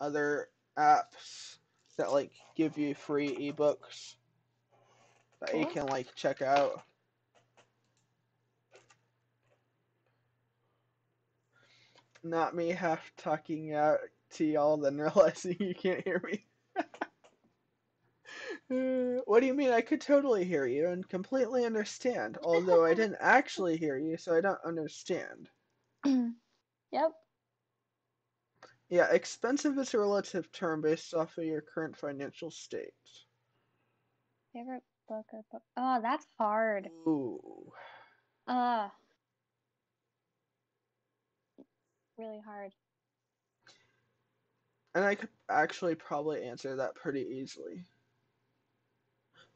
other 0.00 0.48
apps 0.78 1.58
that 1.96 2.12
like 2.12 2.32
give 2.56 2.78
you 2.78 2.94
free 2.94 3.52
ebooks 3.52 4.16
that 5.40 5.56
you 5.58 5.66
can 5.66 5.86
like 5.86 6.14
check 6.14 6.42
out. 6.42 6.82
Not 12.22 12.56
me 12.56 12.70
half 12.70 13.12
talking 13.16 13.74
out 13.74 13.98
to 14.32 14.44
y'all, 14.44 14.76
then 14.76 14.98
realizing 14.98 15.56
you 15.60 15.74
can't 15.74 16.02
hear 16.04 16.22
me. 16.24 16.44
What 19.26 19.40
do 19.40 19.46
you 19.46 19.54
mean? 19.54 19.70
I 19.70 19.80
could 19.80 20.00
totally 20.00 20.44
hear 20.44 20.66
you 20.66 20.88
and 20.88 21.08
completely 21.08 21.64
understand, 21.64 22.38
although 22.44 22.84
I 22.84 22.94
didn't 22.94 23.18
actually 23.20 23.76
hear 23.76 23.96
you, 23.98 24.16
so 24.16 24.34
I 24.34 24.40
don't 24.40 24.58
understand. 24.64 25.50
yep. 26.04 27.12
Yeah, 28.90 29.08
expensive 29.10 29.78
is 29.78 29.94
a 29.94 29.98
relative 29.98 30.52
term 30.52 30.82
based 30.82 31.14
off 31.14 31.36
of 31.38 31.44
your 31.44 31.62
current 31.62 31.96
financial 31.96 32.50
state. 32.50 32.92
Favorite 34.52 34.82
book 35.08 35.26
or 35.32 35.42
book? 35.50 35.62
Oh, 35.76 36.00
that's 36.02 36.26
hard. 36.38 36.88
Ooh. 37.06 37.72
Uh, 38.46 38.88
really 42.18 42.40
hard. 42.44 42.72
And 44.94 45.04
I 45.04 45.16
could 45.16 45.30
actually 45.48 45.96
probably 45.96 46.44
answer 46.44 46.76
that 46.76 46.94
pretty 46.94 47.22
easily. 47.22 47.84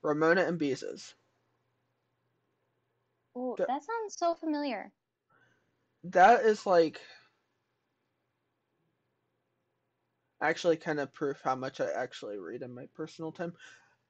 Ramona 0.02 0.42
and 0.42 0.58
Beezus. 0.58 1.14
Oh, 3.36 3.54
that 3.56 3.68
sounds 3.68 4.16
so 4.16 4.34
familiar. 4.34 4.90
That 6.04 6.44
is 6.44 6.66
like 6.66 7.00
actually 10.40 10.76
kind 10.76 11.00
of 11.00 11.12
proof 11.12 11.40
how 11.42 11.54
much 11.56 11.80
I 11.80 11.90
actually 11.90 12.38
read 12.38 12.62
in 12.62 12.74
my 12.74 12.86
personal 12.94 13.32
time. 13.32 13.54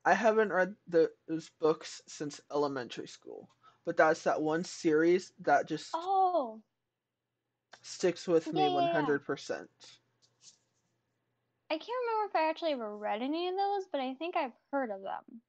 I 0.04 0.14
haven't 0.14 0.52
read 0.52 0.76
those 0.86 1.50
books 1.60 2.02
since 2.08 2.40
elementary 2.52 3.08
school, 3.08 3.50
but 3.84 3.96
that's 3.96 4.24
that 4.24 4.42
one 4.42 4.64
series 4.64 5.32
that 5.40 5.68
just 5.68 5.92
Oh, 5.92 6.62
sticks 7.82 8.28
with 8.28 8.52
me 8.52 8.68
Yeah, 8.68 8.72
yeah, 8.72 8.90
yeah. 8.90 9.14
100%. 9.20 10.00
I 11.70 11.78
can't 11.78 11.88
remember 12.04 12.28
if 12.28 12.36
I 12.36 12.50
actually 12.50 12.72
ever 12.72 12.94
read 12.94 13.22
any 13.22 13.48
of 13.48 13.56
those, 13.56 13.86
but 13.86 14.02
I 14.02 14.12
think 14.12 14.36
I've 14.36 14.52
heard 14.70 14.90
of 14.90 15.00
them. 15.00 15.40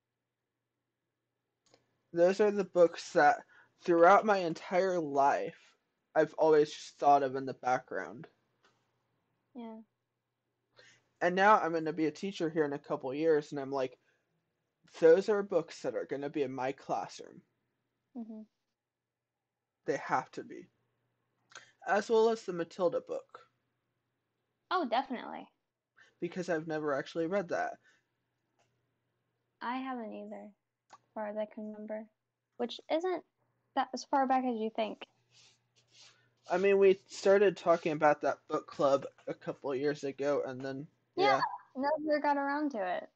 Those 2.14 2.40
are 2.40 2.52
the 2.52 2.64
books 2.64 3.14
that 3.14 3.44
throughout 3.82 4.24
my 4.24 4.38
entire 4.38 5.00
life 5.00 5.76
I've 6.14 6.36
always 6.36 6.72
just 6.72 7.00
thought 7.00 7.24
of 7.24 7.36
in 7.36 7.48
the 7.48 7.54
background. 7.56 8.28
Yeah. 9.54 9.82
And 11.22 11.36
now 11.36 11.58
I'm 11.60 11.72
going 11.72 11.86
to 11.86 11.94
be 11.94 12.06
a 12.06 12.12
teacher 12.12 12.50
here 12.50 12.66
in 12.66 12.74
a 12.74 12.80
couple 12.80 13.14
years, 13.14 13.52
and 13.52 13.60
I'm 13.60 13.72
like, 13.72 13.98
those 15.00 15.30
are 15.30 15.44
books 15.44 15.82
that 15.82 15.96
are 15.96 16.06
going 16.06 16.22
to 16.22 16.30
be 16.30 16.44
in 16.44 16.52
my 16.54 16.72
classroom. 16.72 17.42
Mm-hmm. 18.18 18.42
They 19.86 19.98
have 19.98 20.32
to 20.32 20.44
be. 20.44 20.68
As 21.88 22.10
well 22.10 22.30
as 22.30 22.44
the 22.44 22.54
Matilda 22.54 23.02
book, 23.02 23.40
Oh, 24.72 24.86
definitely. 24.88 25.48
because 26.22 26.50
I've 26.50 26.68
never 26.68 26.94
actually 26.94 27.28
read 27.28 27.50
that. 27.50 27.74
I 29.62 29.78
haven't 29.78 30.14
either, 30.14 30.50
as 30.94 31.00
far 31.14 31.28
as 31.28 31.38
I 31.38 31.46
can 31.46 31.72
remember, 31.72 32.06
which 32.58 32.80
isn't 32.92 33.24
that 33.76 33.90
as 33.94 34.04
far 34.06 34.28
back 34.28 34.44
as 34.46 34.56
you 34.58 34.70
think. 34.76 35.06
I 36.50 36.58
mean, 36.58 36.78
we 36.80 37.00
started 37.08 37.58
talking 37.58 37.92
about 37.94 38.22
that 38.22 38.40
book 38.50 38.68
club 38.68 39.06
a 39.28 39.34
couple 39.34 39.74
years 39.76 40.04
ago, 40.04 40.44
and 40.46 40.60
then, 40.62 40.88
yeah. 41.20 41.42
Yeah. 41.76 41.92
Never 42.08 42.20
got 42.20 42.38
around 42.38 42.72
to 42.72 42.98
it. 42.98 43.10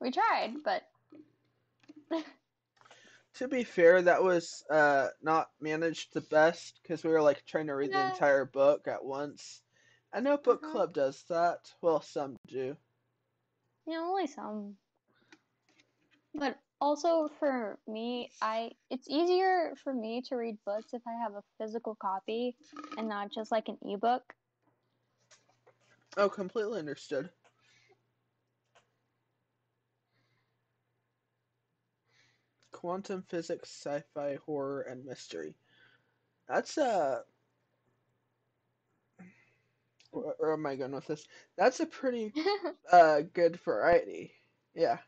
We 0.00 0.10
tried, 0.10 0.54
but 0.64 0.82
To 3.34 3.48
be 3.48 3.64
fair, 3.64 4.02
that 4.02 4.22
was 4.22 4.64
uh, 4.70 5.08
not 5.22 5.50
managed 5.60 6.12
the 6.12 6.20
best 6.20 6.80
because 6.82 7.04
we 7.04 7.10
were 7.10 7.22
like 7.22 7.44
trying 7.46 7.68
to 7.68 7.74
read 7.74 7.90
the 7.92 8.00
entire 8.00 8.44
book 8.44 8.88
at 8.88 9.04
once. 9.04 9.62
I 10.12 10.20
know 10.20 10.36
book 10.36 10.62
Mhm. 10.62 10.72
club 10.72 10.92
does 10.94 11.22
that. 11.28 11.72
Well, 11.80 12.00
some 12.02 12.36
do. 12.48 12.76
you 13.86 13.92
know, 13.94 14.08
only 14.10 14.26
some. 14.26 14.76
But 16.34 16.58
also 16.80 17.28
for 17.38 17.78
me, 17.86 18.30
I 18.42 18.72
it's 18.90 19.08
easier 19.08 19.74
for 19.82 19.92
me 19.94 20.22
to 20.22 20.36
read 20.36 20.58
books 20.64 20.92
if 20.92 21.02
I 21.06 21.12
have 21.22 21.34
a 21.34 21.42
physical 21.58 21.94
copy 21.94 22.56
and 22.98 23.08
not 23.08 23.30
just 23.30 23.50
like 23.52 23.68
an 23.68 23.78
ebook. 23.82 24.34
Oh, 26.16 26.28
completely 26.30 26.78
understood. 26.78 27.30
Quantum 32.72 33.22
physics, 33.22 33.70
sci-fi, 33.70 34.34
horror, 34.44 34.80
and 34.80 35.04
mystery. 35.04 35.54
That's 36.48 36.78
uh 36.78 37.24
where, 40.12 40.34
where 40.38 40.52
am 40.52 40.66
I 40.66 40.76
going 40.76 40.92
with 40.92 41.06
this? 41.06 41.26
That's 41.56 41.80
a 41.80 41.86
pretty 41.86 42.32
uh 42.92 43.22
good 43.32 43.58
variety. 43.60 44.32
Yeah. 44.74 44.98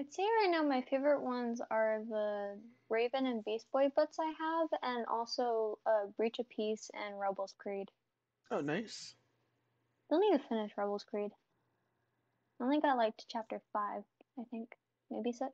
I'd 0.00 0.14
say 0.14 0.22
right 0.22 0.48
now 0.50 0.62
my 0.62 0.80
favorite 0.80 1.20
ones 1.20 1.60
are 1.70 2.02
the 2.08 2.58
Raven 2.88 3.26
and 3.26 3.44
Beast 3.44 3.70
Boy 3.70 3.90
books 3.94 4.16
I 4.18 4.32
have, 4.32 4.68
and 4.82 5.04
also 5.04 5.78
uh, 5.84 6.06
Breach 6.16 6.38
of 6.38 6.48
Peace 6.48 6.90
and 6.94 7.20
Rebels 7.20 7.54
Creed. 7.58 7.90
Oh, 8.50 8.60
nice. 8.62 9.14
Still 10.06 10.20
need 10.20 10.38
to 10.38 10.48
finish 10.48 10.72
Rebels 10.74 11.04
Creed. 11.04 11.32
I 12.58 12.64
only 12.64 12.80
got 12.80 12.96
like 12.96 13.14
to 13.18 13.26
chapter 13.28 13.60
five, 13.74 14.04
I 14.38 14.44
think, 14.44 14.78
maybe 15.10 15.32
six. 15.32 15.52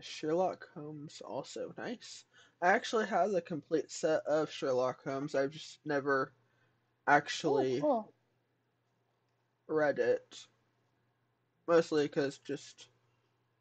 Sherlock 0.00 0.68
Holmes 0.72 1.20
also 1.20 1.74
nice. 1.76 2.24
I 2.62 2.68
actually 2.68 3.06
have 3.08 3.30
the 3.30 3.42
complete 3.42 3.90
set 3.90 4.24
of 4.26 4.50
Sherlock 4.50 5.04
Holmes. 5.04 5.34
I've 5.34 5.50
just 5.50 5.80
never 5.84 6.32
Oh, 7.44 7.66
actually 7.66 7.80
cool. 7.80 8.12
read 9.66 9.98
it. 9.98 10.46
Mostly 11.68 12.04
because 12.06 12.38
just 12.38 12.88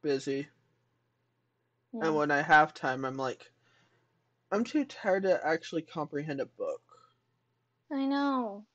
busy. 0.01 0.47
Yeah. 1.91 2.05
And 2.05 2.15
when 2.15 2.31
I 2.31 2.41
have 2.41 2.73
time, 2.73 3.03
I'm 3.03 3.17
like, 3.17 3.51
I'm 4.49 4.63
too 4.63 4.85
tired 4.85 5.23
to 5.23 5.45
actually 5.45 5.81
comprehend 5.81 6.39
a 6.39 6.45
book. 6.45 6.81
I 7.91 8.05
know. 8.05 8.65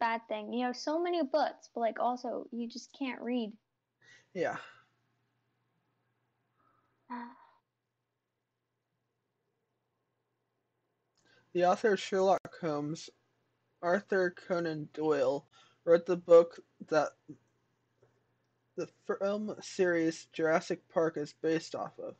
Bad 0.00 0.20
thing. 0.28 0.52
You 0.52 0.66
have 0.66 0.76
so 0.76 1.02
many 1.02 1.22
books, 1.22 1.70
but 1.74 1.80
like 1.80 1.98
also 1.98 2.46
you 2.52 2.68
just 2.68 2.90
can't 2.96 3.22
read. 3.22 3.52
Yeah. 4.34 4.56
The 11.54 11.64
author 11.64 11.94
of 11.94 11.98
Sherlock 11.98 12.60
Holmes, 12.60 13.08
Arthur 13.82 14.30
Conan 14.30 14.90
Doyle, 14.92 15.46
wrote 15.84 16.04
the 16.04 16.14
book 16.14 16.60
that 16.88 17.08
the 18.78 18.88
film 19.18 19.52
series 19.60 20.28
Jurassic 20.32 20.88
Park 20.88 21.16
is 21.16 21.34
based 21.42 21.74
off 21.74 21.98
of. 21.98 22.14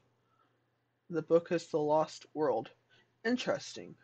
The 1.09 1.23
book 1.23 1.53
is 1.53 1.69
The 1.69 1.79
Lost 1.79 2.27
World. 2.35 2.69
Interesting. 3.25 3.95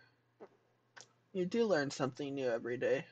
You 1.33 1.47
do 1.47 1.67
learn 1.67 1.91
something 1.91 2.33
new 2.33 2.49
every 2.49 2.77
day. 2.77 3.07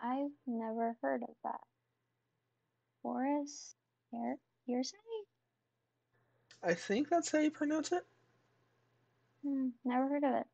I've 0.00 0.32
never 0.48 0.96
heard 1.00 1.22
of 1.22 1.36
that. 1.44 1.60
Forest 3.00 3.76
Hear 4.10 4.38
Hearsay? 4.66 4.96
I 6.64 6.74
think 6.74 7.08
that's 7.08 7.30
how 7.30 7.38
you 7.38 7.52
pronounce 7.52 7.92
it. 7.92 8.04
Hmm, 9.44 9.68
never 9.84 10.08
heard 10.08 10.24
of 10.24 10.34
it. 10.34 10.46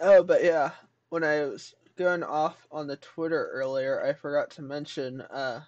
Oh, 0.00 0.22
but 0.22 0.44
yeah, 0.44 0.72
when 1.08 1.24
I 1.24 1.44
was 1.44 1.74
going 1.96 2.22
off 2.22 2.56
on 2.70 2.86
the 2.86 2.96
Twitter 2.96 3.48
earlier, 3.52 4.04
I 4.04 4.12
forgot 4.12 4.50
to 4.52 4.62
mention 4.62 5.20
uh 5.20 5.62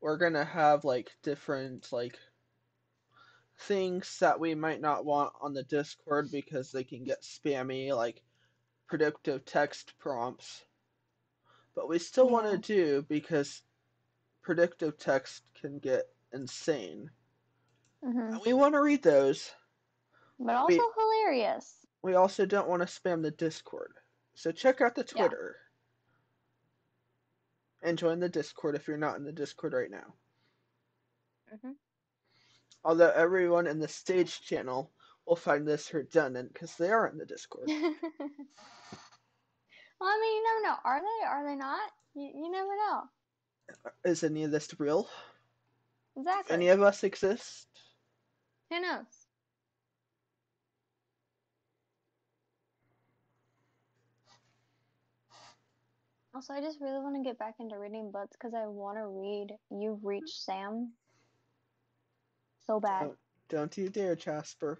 we're 0.00 0.16
gonna 0.16 0.44
have 0.44 0.84
like 0.84 1.10
different 1.22 1.92
like 1.92 2.18
things 3.58 4.18
that 4.20 4.38
we 4.40 4.54
might 4.54 4.80
not 4.80 5.04
want 5.04 5.32
on 5.40 5.54
the 5.54 5.64
Discord 5.64 6.30
because 6.30 6.70
they 6.72 6.84
can 6.84 7.04
get 7.04 7.22
spammy, 7.22 7.94
like 7.96 8.22
predictive 8.88 9.46
text 9.46 9.94
prompts. 9.98 10.65
But 11.76 11.88
we 11.88 11.98
still 11.98 12.28
want 12.30 12.50
to 12.50 12.58
do 12.58 13.02
because 13.02 13.62
predictive 14.42 14.98
text 14.98 15.42
can 15.60 15.78
get 15.78 16.04
insane. 16.32 17.10
hmm 18.02 18.18
And 18.18 18.40
we 18.44 18.54
want 18.54 18.74
to 18.74 18.80
read 18.80 19.02
those. 19.02 19.54
But 20.38 20.56
also 20.56 20.68
Wait. 20.68 20.80
hilarious. 20.96 21.86
we 22.02 22.14
also 22.14 22.46
don't 22.46 22.68
want 22.68 22.80
to 22.80 22.86
spam 22.86 23.22
the 23.22 23.30
Discord. 23.30 23.92
So 24.34 24.52
check 24.52 24.80
out 24.80 24.94
the 24.94 25.04
Yeah. 25.14 25.28
Twitter. 25.28 25.56
And 27.82 27.98
join 27.98 28.20
the 28.20 28.28
Discord 28.28 28.74
if 28.74 28.88
you're 28.88 28.96
not 28.96 29.16
in 29.16 29.24
the 29.24 29.32
Discord 29.32 29.72
right 29.74 29.90
now. 29.90 30.14
hmm 31.62 31.72
Although 32.84 33.10
everyone 33.10 33.66
in 33.66 33.80
the 33.80 33.88
stage 33.88 34.40
channel 34.40 34.92
will 35.26 35.36
find 35.36 35.66
this 35.66 35.92
redundant 35.92 36.52
because 36.52 36.76
they 36.76 36.90
are 36.90 37.06
in 37.08 37.18
the 37.18 37.26
Discord. 37.26 37.68
well, 40.00 40.08
I 40.08 40.18
mean, 40.20 40.34
you 40.34 40.44
never 40.44 40.62
know. 40.62 40.76
Are 40.84 41.00
they? 41.00 41.26
Are 41.26 41.44
they 41.46 41.56
not? 41.56 41.90
You, 42.14 42.30
you 42.34 42.50
never 42.50 42.76
know. 42.76 43.02
Is 44.04 44.24
any 44.24 44.44
of 44.44 44.50
this 44.50 44.68
real? 44.78 45.08
Exactly. 46.16 46.54
Any 46.54 46.68
of 46.68 46.82
us 46.82 47.04
exist? 47.04 47.66
Who 48.70 48.80
knows? 48.80 49.04
Also, 56.34 56.52
I 56.52 56.60
just 56.60 56.80
really 56.82 56.98
want 57.00 57.16
to 57.16 57.22
get 57.22 57.38
back 57.38 57.54
into 57.60 57.78
reading 57.78 58.10
books 58.12 58.36
because 58.38 58.52
I 58.54 58.66
want 58.66 58.98
to 58.98 59.06
read 59.06 59.56
You've 59.70 60.04
Reached 60.04 60.44
Sam 60.44 60.92
so 62.66 62.78
bad. 62.78 63.04
Don't, 63.04 63.18
don't 63.48 63.76
you 63.78 63.88
dare, 63.88 64.16
Jasper. 64.16 64.78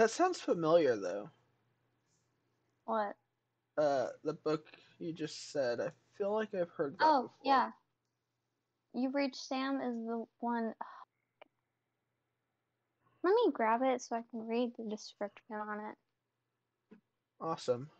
That 0.00 0.10
sounds 0.10 0.40
familiar, 0.40 0.96
though. 0.96 1.28
What? 2.86 3.16
Uh, 3.76 4.06
the 4.24 4.32
book 4.32 4.66
you 4.98 5.12
just 5.12 5.52
said. 5.52 5.78
I 5.78 5.90
feel 6.16 6.32
like 6.32 6.54
I've 6.54 6.70
heard 6.70 6.98
that 6.98 7.04
Oh, 7.04 7.22
before. 7.24 7.36
yeah. 7.44 7.70
You've 8.94 9.14
Reached 9.14 9.36
Sam 9.36 9.82
is 9.82 9.94
the 10.06 10.24
one. 10.38 10.72
Let 13.22 13.34
me 13.34 13.52
grab 13.52 13.82
it 13.82 14.00
so 14.00 14.16
I 14.16 14.22
can 14.30 14.48
read 14.48 14.70
the 14.78 14.88
description 14.88 15.56
on 15.56 15.80
it. 15.80 15.96
Awesome. 17.38 17.90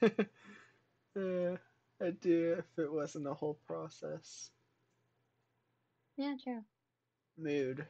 uh, 0.02 1.56
I'd 2.00 2.20
do 2.20 2.54
if 2.60 2.78
it 2.78 2.92
wasn't 2.92 3.26
a 3.26 3.34
whole 3.34 3.58
process. 3.66 4.52
Yeah, 6.16 6.36
true. 6.44 6.62
Mood. 7.36 7.84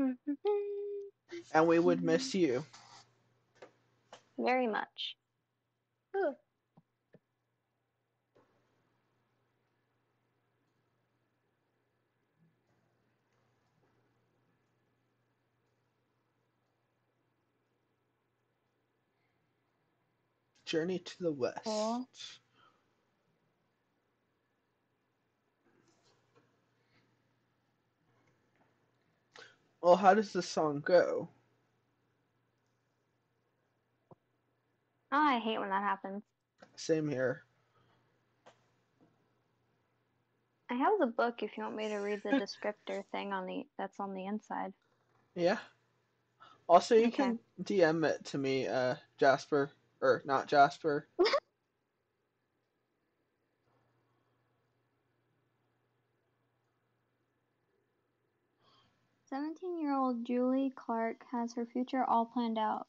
Mm-hmm. 0.00 0.32
And 1.52 1.66
we 1.66 1.78
would 1.78 2.02
miss 2.02 2.34
you. 2.34 2.64
Very 4.38 4.66
much. 4.66 5.16
Ooh. 6.16 6.34
Journey 20.66 20.98
to 20.98 21.22
the 21.22 21.32
West. 21.32 21.58
Cool. 21.64 22.08
Well, 29.84 29.96
how 29.96 30.14
does 30.14 30.32
the 30.32 30.40
song 30.40 30.80
go? 30.80 31.28
Oh, 35.12 35.18
I 35.18 35.40
hate 35.40 35.58
when 35.58 35.68
that 35.68 35.82
happens. 35.82 36.22
Same 36.74 37.06
here. 37.06 37.44
I 40.70 40.74
have 40.76 40.94
the 40.98 41.06
book 41.06 41.42
if 41.42 41.58
you 41.58 41.64
want 41.64 41.76
me 41.76 41.88
to 41.88 41.96
read 41.96 42.22
the 42.24 42.30
descriptor 42.30 43.04
thing 43.12 43.34
on 43.34 43.44
the 43.44 43.66
that's 43.76 44.00
on 44.00 44.14
the 44.14 44.24
inside. 44.24 44.72
Yeah. 45.34 45.58
Also, 46.66 46.94
you 46.94 47.08
Okay. 47.08 47.16
can 47.16 47.38
DM 47.62 48.06
it 48.08 48.24
to 48.24 48.38
me, 48.38 48.66
uh, 48.66 48.94
Jasper, 49.18 49.70
or 50.00 50.22
not 50.24 50.46
Jasper. 50.46 51.08
Seventeen-year-old 59.54 60.24
Julie 60.24 60.72
Clark 60.74 61.26
has 61.30 61.54
her 61.54 61.64
future 61.64 62.02
all 62.02 62.26
planned 62.26 62.58
out. 62.58 62.88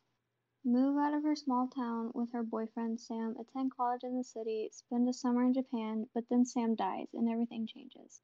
Move 0.63 0.97
out 0.97 1.13
of 1.13 1.21
her 1.21 1.35
small 1.35 1.67
town 1.67 2.09
with 2.15 2.31
her 2.31 2.41
boyfriend 2.41 2.99
Sam, 2.99 3.35
attend 3.39 3.75
college 3.75 4.03
in 4.03 4.17
the 4.17 4.23
city, 4.23 4.69
spend 4.71 5.07
a 5.07 5.13
summer 5.13 5.43
in 5.43 5.53
Japan, 5.53 6.09
but 6.15 6.27
then 6.27 6.43
Sam 6.43 6.73
dies 6.73 7.09
and 7.13 7.29
everything 7.29 7.67
changes. 7.67 8.19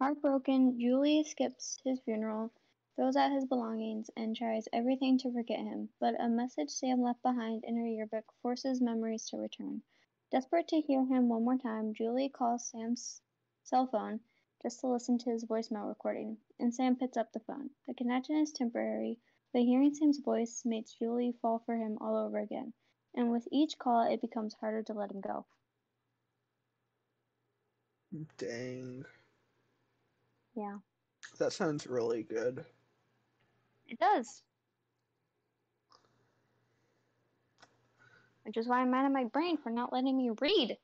Heartbroken, 0.00 0.80
Julie 0.80 1.24
skips 1.24 1.78
his 1.84 2.00
funeral, 2.00 2.50
throws 2.96 3.16
out 3.16 3.32
his 3.32 3.44
belongings, 3.44 4.08
and 4.16 4.34
tries 4.34 4.66
everything 4.72 5.18
to 5.18 5.32
forget 5.32 5.58
him, 5.58 5.90
but 6.00 6.18
a 6.18 6.26
message 6.26 6.70
Sam 6.70 7.02
left 7.02 7.22
behind 7.22 7.64
in 7.64 7.76
her 7.76 7.86
yearbook 7.86 8.32
forces 8.40 8.80
memories 8.80 9.28
to 9.28 9.36
return. 9.36 9.82
Desperate 10.30 10.68
to 10.68 10.80
hear 10.80 11.04
him 11.04 11.28
one 11.28 11.44
more 11.44 11.58
time, 11.58 11.92
Julie 11.92 12.30
calls 12.30 12.64
Sam's 12.64 13.20
cell 13.62 13.86
phone 13.86 14.20
just 14.62 14.80
to 14.80 14.86
listen 14.86 15.18
to 15.18 15.30
his 15.30 15.44
voicemail 15.44 15.86
recording, 15.86 16.38
and 16.58 16.74
Sam 16.74 16.96
picks 16.96 17.16
up 17.16 17.32
the 17.32 17.40
phone. 17.40 17.70
The 17.86 17.94
connection 17.94 18.36
is 18.36 18.52
temporary, 18.52 19.18
but 19.52 19.62
hearing 19.62 19.94
Sam's 19.94 20.18
voice 20.18 20.62
makes 20.64 20.94
Julie 20.94 21.32
fall 21.40 21.58
for 21.66 21.76
him 21.76 21.98
all 22.00 22.16
over 22.16 22.38
again, 22.38 22.72
and 23.14 23.30
with 23.30 23.48
each 23.52 23.78
call, 23.78 24.02
it 24.12 24.20
becomes 24.20 24.54
harder 24.54 24.82
to 24.84 24.92
let 24.92 25.10
him 25.10 25.20
go. 25.20 25.46
Dang. 28.38 29.04
Yeah, 30.54 30.78
That 31.38 31.52
sounds 31.52 31.86
really 31.86 32.22
good. 32.22 32.64
it 33.86 33.98
does. 33.98 34.42
Which 38.44 38.56
is 38.56 38.68
why 38.68 38.80
I'm 38.80 38.90
mad 38.90 39.04
at 39.06 39.12
my 39.12 39.24
brain 39.24 39.56
for 39.58 39.70
not 39.70 39.92
letting 39.92 40.16
me 40.16 40.30
read. 40.40 40.78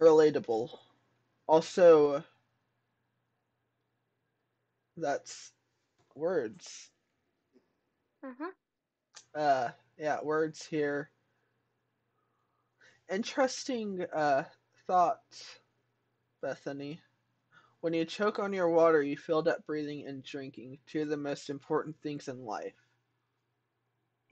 Relatable. 0.00 0.78
Also, 1.46 2.24
that's 4.96 5.52
words. 6.14 6.90
Uh-huh. 8.24 9.40
Uh, 9.40 9.70
yeah, 9.98 10.18
words 10.22 10.66
here. 10.66 11.10
Interesting 13.10 14.04
uh 14.14 14.44
thought, 14.86 15.20
Bethany. 16.42 17.00
When 17.80 17.92
you 17.92 18.04
choke 18.04 18.38
on 18.38 18.52
your 18.52 18.68
water, 18.68 19.02
you 19.02 19.16
filled 19.16 19.46
up 19.46 19.64
breathing 19.66 20.06
and 20.06 20.22
drinking, 20.22 20.78
two 20.86 21.02
of 21.02 21.08
the 21.08 21.16
most 21.16 21.50
important 21.50 21.96
things 22.02 22.26
in 22.28 22.44
life. 22.44 22.74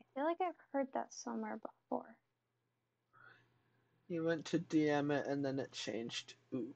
I 0.01 0.05
feel 0.15 0.25
like 0.25 0.41
I've 0.41 0.55
heard 0.73 0.89
that 0.95 1.13
somewhere 1.13 1.59
before. 1.59 2.17
You 4.09 4.25
went 4.25 4.47
to 4.47 4.59
DM 4.59 5.13
it 5.13 5.27
and 5.27 5.45
then 5.45 5.59
it 5.59 5.73
changed. 5.73 6.35
Oop. 6.55 6.75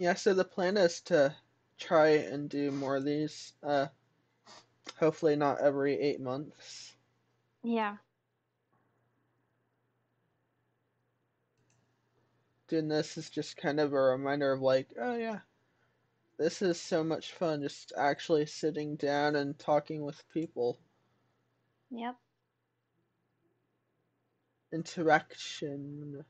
Yeah, 0.00 0.14
so 0.14 0.32
the 0.32 0.44
plan 0.44 0.78
is 0.78 1.02
to 1.02 1.36
try 1.78 2.08
and 2.08 2.48
do 2.48 2.70
more 2.70 2.96
of 2.96 3.04
these. 3.04 3.52
Uh, 3.62 3.88
hopefully 4.98 5.36
not 5.36 5.60
every 5.60 6.00
eight 6.00 6.22
months. 6.22 6.94
Yeah. 7.62 7.96
Doing 12.68 12.88
this 12.88 13.18
is 13.18 13.28
just 13.28 13.58
kind 13.58 13.78
of 13.78 13.92
a 13.92 14.00
reminder 14.00 14.50
of 14.54 14.62
like, 14.62 14.88
oh 14.98 15.16
yeah, 15.16 15.40
this 16.38 16.62
is 16.62 16.80
so 16.80 17.04
much 17.04 17.32
fun. 17.32 17.60
Just 17.60 17.92
actually 17.94 18.46
sitting 18.46 18.96
down 18.96 19.36
and 19.36 19.58
talking 19.58 20.02
with 20.02 20.24
people. 20.32 20.78
Yep. 21.90 22.16
Interaction. 24.72 26.24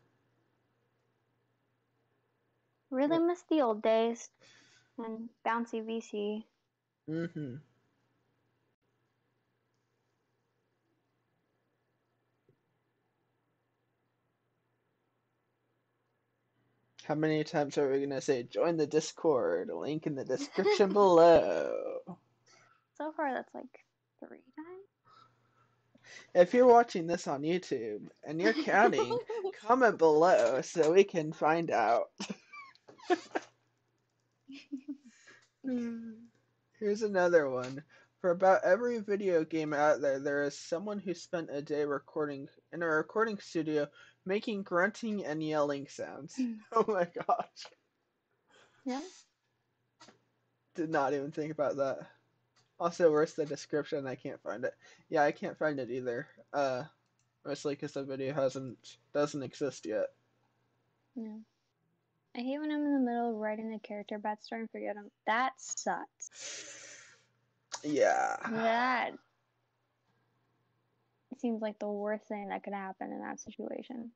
Really 2.90 3.18
miss 3.18 3.42
the 3.48 3.62
old 3.62 3.82
days 3.82 4.28
and 4.98 5.28
bouncy 5.46 5.84
VC. 5.84 6.44
Mm-hmm. 7.08 7.56
How 17.04 17.14
many 17.14 17.42
times 17.42 17.78
are 17.78 17.90
we 17.90 18.00
gonna 18.00 18.20
say 18.20 18.44
join 18.44 18.76
the 18.76 18.86
Discord? 18.86 19.70
Link 19.74 20.06
in 20.06 20.14
the 20.14 20.24
description 20.24 20.92
below. 20.92 21.98
So 22.96 23.12
far, 23.12 23.32
that's 23.32 23.52
like 23.54 23.84
three 24.20 24.42
times. 24.56 24.86
If 26.34 26.54
you're 26.54 26.66
watching 26.66 27.06
this 27.06 27.26
on 27.26 27.42
YouTube 27.42 28.08
and 28.22 28.40
you're 28.40 28.52
counting, 28.52 29.18
comment 29.66 29.98
below 29.98 30.60
so 30.60 30.92
we 30.92 31.04
can 31.04 31.32
find 31.32 31.70
out. 31.70 32.10
Here's 36.78 37.02
another 37.02 37.48
one. 37.48 37.82
For 38.20 38.30
about 38.30 38.64
every 38.64 38.98
video 38.98 39.44
game 39.44 39.72
out 39.72 40.00
there, 40.02 40.18
there 40.18 40.42
is 40.44 40.58
someone 40.58 40.98
who 40.98 41.14
spent 41.14 41.48
a 41.50 41.62
day 41.62 41.84
recording 41.84 42.48
in 42.72 42.82
a 42.82 42.86
recording 42.86 43.38
studio 43.38 43.88
making 44.26 44.62
grunting 44.62 45.24
and 45.24 45.42
yelling 45.42 45.86
sounds. 45.88 46.38
oh 46.72 46.84
my 46.86 47.06
gosh. 47.26 47.66
yeah. 48.84 49.00
Did 50.74 50.90
not 50.90 51.14
even 51.14 51.32
think 51.32 51.52
about 51.52 51.76
that. 51.76 52.06
Also, 52.78 53.10
where's 53.10 53.34
the 53.34 53.46
description? 53.46 54.06
I 54.06 54.14
can't 54.14 54.42
find 54.42 54.64
it. 54.64 54.74
Yeah, 55.08 55.22
I 55.22 55.32
can't 55.32 55.58
find 55.58 55.78
it 55.78 55.90
either. 55.90 56.26
Uh, 56.52 56.84
mostly 57.44 57.74
because 57.74 57.92
the 57.92 58.04
video 58.04 58.32
hasn't 58.32 58.96
doesn't 59.12 59.42
exist 59.42 59.86
yet. 59.86 60.06
Yeah. 61.14 61.38
I 62.36 62.40
hate 62.40 62.60
when 62.60 62.70
I'm 62.70 62.84
in 62.84 62.94
the 62.94 63.00
middle 63.00 63.30
of 63.30 63.36
writing 63.36 63.72
a 63.74 63.78
character 63.80 64.18
backstory 64.18 64.60
and 64.60 64.70
forget 64.70 64.94
them. 64.94 65.10
That 65.26 65.52
sucks. 65.58 66.30
Yeah. 67.82 68.36
That 71.30 71.40
seems 71.40 71.60
like 71.60 71.78
the 71.78 71.88
worst 71.88 72.26
thing 72.28 72.48
that 72.48 72.62
could 72.62 72.72
happen 72.72 73.12
in 73.12 73.20
that 73.20 73.40
situation. 73.40 74.12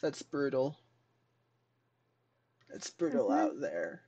That's 0.00 0.22
brutal. 0.22 0.78
It's 2.72 2.90
brutal 2.90 3.28
Mhm. 3.28 3.38
out 3.38 3.60
there. 3.60 4.02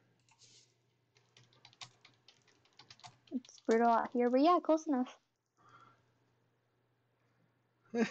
It's 3.32 3.60
brutal 3.60 3.88
out 3.88 4.10
here, 4.12 4.30
but 4.30 4.40
yeah, 4.40 4.58
close 4.62 4.86
enough. 4.86 5.16
It's 7.94 8.06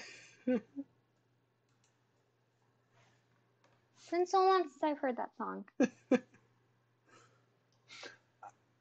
been 4.11 4.25
so 4.25 4.45
long 4.45 4.63
since 4.63 4.83
I've 4.83 4.99
heard 4.99 5.17
that 5.17 5.35
song. 5.37 5.65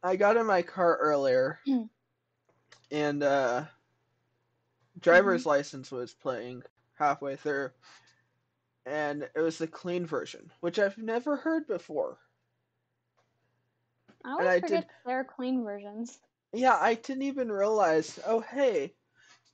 I 0.03 0.17
got 0.17 0.37
in 0.37 0.47
my 0.47 0.63
car 0.63 0.97
earlier, 1.01 1.59
and 2.91 3.23
uh, 3.23 3.65
driver's 5.01 5.45
license 5.47 5.91
was 5.91 6.15
playing 6.15 6.63
halfway 6.99 7.37
through, 7.37 7.71
and 8.87 9.29
it 9.35 9.41
was 9.41 9.59
the 9.59 9.67
clean 9.67 10.07
version, 10.07 10.51
which 10.61 10.79
I've 10.79 10.97
never 10.97 11.37
heard 11.37 11.67
before. 11.67 12.19
I 14.25 14.31
always 14.31 14.49
I 14.49 14.61
forget 14.61 14.83
did- 14.83 14.91
there 15.05 15.21
are 15.21 15.25
clean 15.25 15.65
versions. 15.65 16.19
Yeah, 16.53 16.77
I 16.81 16.95
didn't 16.95 17.23
even 17.23 17.51
realize. 17.51 18.19
Oh, 18.27 18.41
hey, 18.41 18.95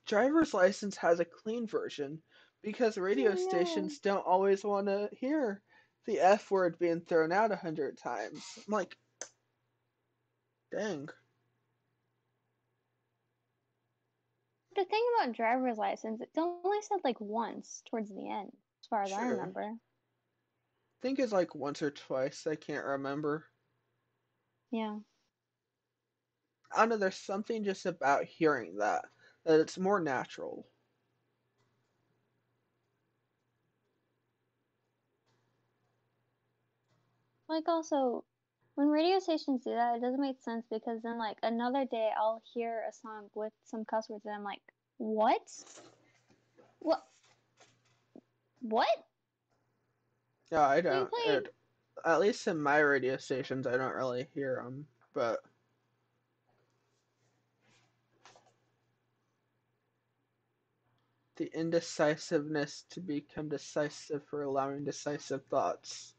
driver's 0.07 0.55
license 0.55 0.97
has 0.97 1.21
a 1.21 1.25
clean 1.25 1.67
version 1.67 2.23
because 2.63 2.99
radio 2.99 3.33
Oh, 3.33 3.35
no. 3.35 3.49
stations 3.49 3.99
don't 4.01 4.27
always 4.27 4.65
want 4.65 4.87
to 4.87 5.09
hear 5.13 5.63
the 6.07 6.21
F 6.21 6.51
word 6.51 6.79
being 6.79 7.01
thrown 7.01 7.33
out 7.33 7.53
a 7.53 7.57
hundred 7.57 7.99
times. 7.99 8.45
I'm 8.67 8.73
like, 8.73 8.97
dang. 10.71 11.09
The 14.75 14.85
thing 14.85 15.05
about 15.17 15.35
driver's 15.35 15.79
license, 15.79 16.21
it's 16.21 16.39
only 16.39 16.81
said 16.83 17.01
like 17.05 17.21
once 17.21 17.83
towards 17.91 18.11
the 18.11 18.29
end, 18.31 18.57
as 18.81 18.87
far 18.87 19.03
as 19.03 19.13
I 19.13 19.23
remember. 19.29 19.63
I 19.63 21.03
think 21.03 21.19
it's 21.19 21.33
like 21.33 21.55
once 21.55 21.83
or 21.83 21.91
twice. 21.91 22.47
I 22.47 22.55
can't 22.57 22.85
remember. 22.85 23.47
Yeah. 24.71 24.99
I 26.73 26.79
don't 26.79 26.89
know. 26.91 26.97
There's 26.97 27.17
something 27.17 27.65
just 27.65 27.87
about 27.87 28.25
hearing 28.25 28.77
that 28.79 29.05
that 29.45 29.61
it's 29.61 29.79
more 29.79 30.01
natural. 30.01 30.67
Like 37.49 37.69
also, 37.69 38.25
when 38.77 38.89
radio 38.89 39.19
stations 39.19 39.65
do 39.65 39.71
that, 39.75 39.97
it 39.97 40.01
doesn't 40.01 40.21
make 40.21 40.41
sense 40.41 40.65
because 40.71 41.03
then 41.03 41.19
like 41.19 41.37
another 41.43 41.85
day 41.85 42.11
I'll 42.19 42.43
hear 42.55 42.85
a 42.89 42.93
song 42.93 43.29
with 43.35 43.53
some 43.65 43.85
cuss 43.85 44.09
words 44.09 44.25
and 44.25 44.35
I'm 44.35 44.45
like, 44.45 44.63
what? 44.97 45.43
What? 46.79 47.03
What? 48.61 48.89
Yeah, 50.51 50.67
I 50.67 50.81
don't. 50.81 51.11
it- 51.27 51.55
at 52.05 52.21
least 52.21 52.47
in 52.49 52.59
my 52.61 52.79
radio 52.79 53.17
stations, 53.17 53.67
I 53.67 53.77
don't 53.77 53.95
really 53.95 54.27
hear 54.35 54.61
them. 54.65 54.87
But 55.15 55.41
the 61.43 61.59
indecisiveness 61.59 62.85
to 62.89 63.01
become 63.01 63.49
decisive 63.49 64.23
for 64.31 64.45
allowing 64.45 64.85
decisive 64.85 65.45
thoughts. 65.47 66.15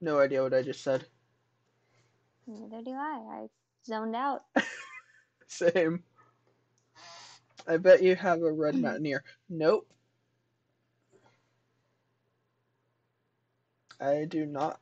No 0.00 0.18
idea 0.18 0.42
what 0.42 0.52
I 0.52 0.62
just 0.62 0.82
said. 0.82 1.06
Neither 2.48 2.82
do 2.82 2.90
I. 2.90 3.20
I 3.30 3.46
zoned 3.86 4.16
out. 4.16 4.42
Same. 5.46 6.02
I 7.68 7.76
bet 7.76 8.02
you 8.02 8.16
have 8.16 8.42
a 8.42 8.50
red 8.50 8.74
mountaineer. 8.80 9.22
Nope. 9.48 9.88
I 14.00 14.26
do 14.28 14.46
not. 14.46 14.80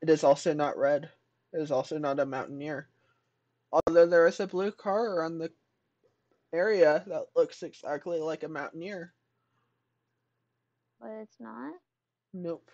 It 0.00 0.08
is 0.08 0.22
also 0.22 0.54
not 0.54 0.78
red. 0.78 1.10
It 1.52 1.60
is 1.60 1.72
also 1.72 1.98
not 1.98 2.20
a 2.20 2.24
mountaineer. 2.24 2.86
Although 3.72 4.06
there 4.06 4.28
is 4.28 4.38
a 4.38 4.46
blue 4.46 4.70
car 4.70 5.16
around 5.16 5.38
the 5.38 5.50
area 6.52 7.02
that 7.06 7.26
looks 7.36 7.62
exactly 7.62 8.20
like 8.20 8.42
a 8.42 8.48
mountaineer. 8.48 9.12
But 11.00 11.10
it's 11.22 11.40
not. 11.40 11.74
Nope. 12.32 12.70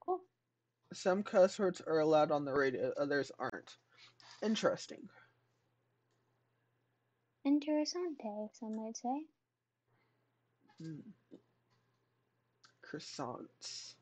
Cool. 0.00 0.20
Some 0.92 1.22
cuss 1.22 1.58
words 1.58 1.82
are 1.86 2.00
allowed 2.00 2.30
on 2.30 2.44
the 2.44 2.52
radio, 2.52 2.92
others 2.98 3.32
aren't. 3.38 3.76
Interesting. 4.42 5.08
Interessante, 7.46 8.48
some 8.52 8.76
might 8.76 8.96
say. 8.96 9.24
Hmm. 10.80 11.00
Croissants. 12.84 13.94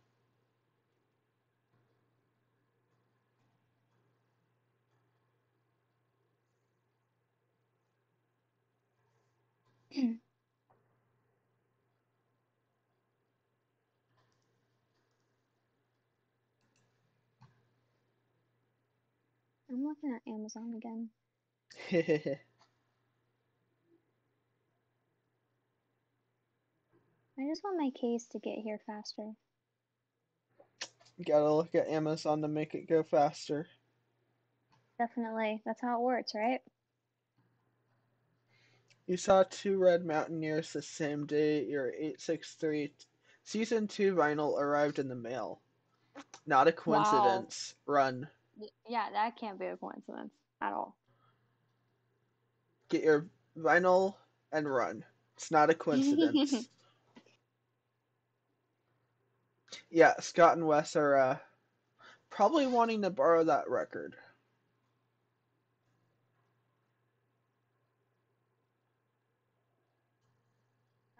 I'm 19.70 19.84
looking 19.84 20.12
at 20.14 20.30
Amazon 20.30 20.74
again. 20.76 21.10
I 27.38 27.48
just 27.48 27.62
want 27.62 27.78
my 27.78 27.90
case 28.00 28.26
to 28.32 28.38
get 28.38 28.58
here 28.58 28.80
faster. 28.86 29.32
Gotta 31.24 31.52
look 31.52 31.74
at 31.74 31.88
Amazon 31.88 32.42
to 32.42 32.48
make 32.48 32.74
it 32.74 32.88
go 32.88 33.04
faster. 33.04 33.68
Definitely. 34.98 35.62
That's 35.64 35.80
how 35.80 35.98
it 36.00 36.02
works, 36.02 36.32
right? 36.34 36.60
You 39.06 39.16
saw 39.16 39.44
two 39.44 39.78
red 39.78 40.04
mountaineers 40.04 40.72
the 40.72 40.82
same 40.82 41.26
day 41.26 41.64
your 41.64 41.88
863 41.88 42.92
season 43.44 43.86
2 43.86 44.14
vinyl 44.14 44.58
arrived 44.58 44.98
in 44.98 45.08
the 45.08 45.14
mail. 45.14 45.60
Not 46.46 46.68
a 46.68 46.72
coincidence. 46.72 47.74
Run. 47.86 48.28
Yeah, 48.88 49.08
that 49.12 49.36
can't 49.36 49.58
be 49.58 49.66
a 49.66 49.76
coincidence 49.76 50.32
at 50.60 50.72
all. 50.72 50.96
Get 52.88 53.02
your 53.02 53.26
vinyl 53.58 54.14
and 54.52 54.72
run. 54.72 55.04
It's 55.36 55.50
not 55.50 55.70
a 55.70 55.74
coincidence. 55.74 56.54
yeah, 59.90 60.14
Scott 60.20 60.56
and 60.56 60.66
Wes 60.66 60.96
are 60.96 61.16
uh, 61.16 61.36
probably 62.30 62.66
wanting 62.66 63.02
to 63.02 63.10
borrow 63.10 63.44
that 63.44 63.68
record. 63.68 64.14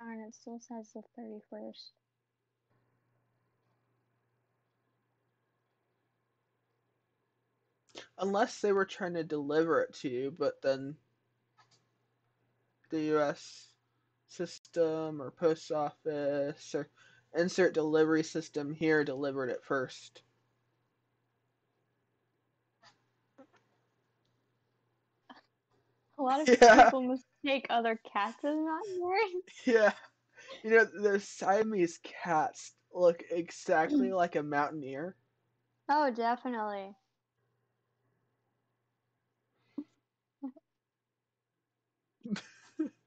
Darn, 0.05 0.21
it 0.21 0.35
still 0.35 0.61
says 0.61 0.93
the 0.93 1.03
31st. 1.19 1.93
unless 8.19 8.61
they 8.61 8.73
were 8.73 8.85
trying 8.85 9.15
to 9.15 9.25
deliver 9.25 9.81
it 9.81 9.95
to 9.95 10.09
you, 10.09 10.35
but 10.39 10.61
then 10.63 10.97
the 12.91 13.01
U.S. 13.03 13.69
system 14.29 15.21
or 15.21 15.31
post 15.31 15.73
office 15.73 16.75
or 16.75 16.89
insert 17.35 17.75
delivery 17.75 18.23
system 18.23 18.73
here 18.73 19.05
delivered 19.05 19.51
it 19.51 19.65
first. 19.65 20.23
Lot 26.25 26.41
of 26.41 26.49
Yeah. 26.62 26.93
people 26.93 27.03
mistake 27.03 27.66
other 27.70 27.99
cats 28.12 28.45
as 28.45 28.55
mountain 28.57 29.01
Yeah. 29.66 29.93
You 30.64 30.70
know, 30.70 30.85
the 30.85 31.20
Siamese 31.20 31.99
cats 32.03 32.72
look 32.93 33.22
exactly 33.31 34.12
like 34.12 34.37
a 34.37 34.43
mountaineer. 34.43 35.16
Oh, 35.89 36.11
definitely. 36.11 36.97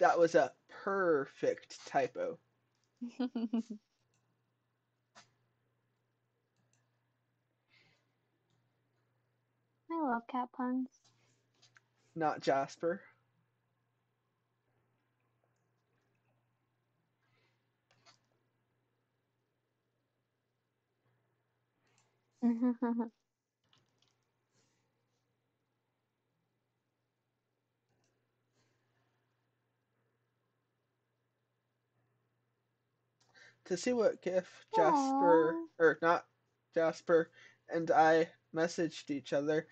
That 0.00 0.18
was 0.18 0.34
a 0.34 0.52
perfect 0.68 1.86
typo. 1.86 2.40
I 9.92 10.02
love 10.02 10.26
cat 10.28 10.48
puns. 10.52 10.88
Not 12.14 12.40
Jasper. 12.40 13.00
To 33.66 33.76
see 33.76 33.92
what 33.92 34.20
GIF 34.20 34.66
Jasper, 34.74 35.54
Aw. 35.54 35.66
or 35.78 35.98
not 36.02 36.26
Jasper, 36.74 37.30
and 37.68 37.88
I 37.92 38.28
messaged 38.52 39.10
each 39.10 39.32
other, 39.32 39.68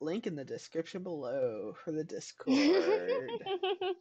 link 0.00 0.26
in 0.26 0.36
the 0.36 0.44
description 0.44 1.02
below 1.02 1.74
for 1.84 1.92
the 1.92 2.04
Discord. 2.04 2.56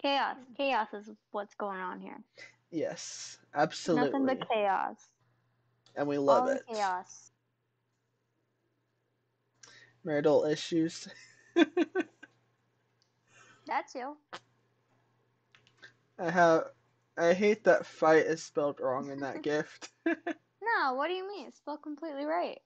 chaos. 0.00 0.36
Chaos 0.56 0.88
is 0.92 1.10
what's 1.32 1.54
going 1.54 1.80
on 1.80 2.00
here. 2.00 2.18
yes, 2.70 3.38
absolutely. 3.54 4.20
Nothing 4.20 4.38
but 4.38 4.48
chaos. 4.48 4.96
and 5.96 6.06
we 6.06 6.18
love 6.18 6.44
All 6.44 6.48
it. 6.50 6.62
chaos. 6.72 7.30
Marital 10.04 10.44
issues. 10.44 11.08
That's 13.66 13.94
you. 13.94 14.16
I 16.18 16.30
have. 16.30 16.64
I 17.18 17.32
hate 17.32 17.64
that 17.64 17.86
fight 17.86 18.26
is 18.26 18.42
spelled 18.42 18.78
wrong 18.80 19.10
in 19.10 19.20
that 19.20 19.42
gift. 19.42 19.88
No, 20.66 20.94
what 20.94 21.08
do 21.08 21.14
you 21.14 21.26
mean? 21.28 21.46
It's 21.46 21.58
spelled 21.58 21.82
completely 21.82 22.24
right. 22.24 22.58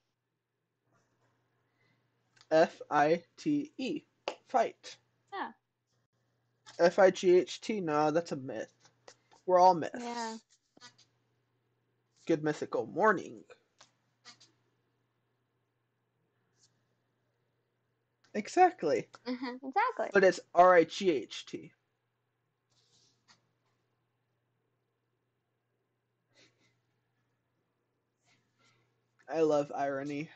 F 2.49 2.81
I 2.89 3.23
T 3.37 3.71
E. 3.77 4.01
Fight. 4.47 4.97
Yeah. 5.33 5.51
F 6.79 6.99
I 6.99 7.11
G 7.11 7.37
H 7.37 7.61
T. 7.61 7.79
No, 7.79 8.11
that's 8.11 8.31
a 8.31 8.35
myth. 8.35 8.73
We're 9.45 9.59
all 9.59 9.73
myths. 9.73 9.99
Yeah. 9.99 10.35
Good 12.27 12.43
mythical 12.43 12.85
morning. 12.85 13.43
Exactly. 18.33 19.07
Mm-hmm. 19.27 19.67
exactly. 19.67 20.09
But 20.13 20.23
it's 20.23 20.39
R 20.53 20.75
I 20.75 20.83
G 20.85 21.11
H 21.11 21.45
T. 21.45 21.71
I 29.33 29.41
love 29.41 29.71
irony. 29.73 30.29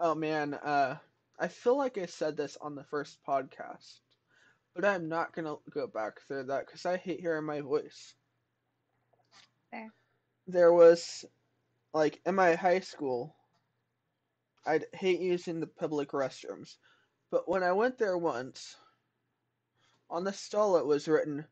Oh 0.00 0.14
man, 0.14 0.54
uh, 0.54 0.96
I 1.38 1.48
feel 1.48 1.76
like 1.78 1.98
I 1.98 2.06
said 2.06 2.36
this 2.36 2.56
on 2.60 2.74
the 2.74 2.82
first 2.84 3.18
podcast, 3.26 4.00
but 4.74 4.84
I'm 4.84 5.08
not 5.08 5.32
gonna 5.32 5.54
go 5.70 5.86
back 5.86 6.20
through 6.22 6.44
that 6.44 6.66
because 6.66 6.84
I 6.84 6.96
hate 6.96 7.20
hearing 7.20 7.44
my 7.44 7.60
voice. 7.60 8.14
Fair. 9.70 9.92
There 10.48 10.72
was, 10.72 11.24
like, 11.94 12.20
in 12.26 12.34
my 12.34 12.54
high 12.54 12.80
school, 12.80 13.36
I'd 14.66 14.86
hate 14.92 15.20
using 15.20 15.60
the 15.60 15.68
public 15.68 16.10
restrooms, 16.10 16.76
but 17.30 17.48
when 17.48 17.62
I 17.62 17.72
went 17.72 17.98
there 17.98 18.18
once, 18.18 18.76
on 20.10 20.24
the 20.24 20.32
stall 20.32 20.76
it 20.76 20.86
was 20.86 21.06
written, 21.06 21.46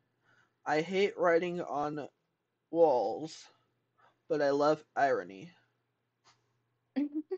I 0.66 0.80
hate 0.80 1.16
writing 1.16 1.60
on 1.60 2.08
walls, 2.70 3.48
but 4.28 4.42
I 4.42 4.50
love 4.50 4.84
irony. 4.96 5.52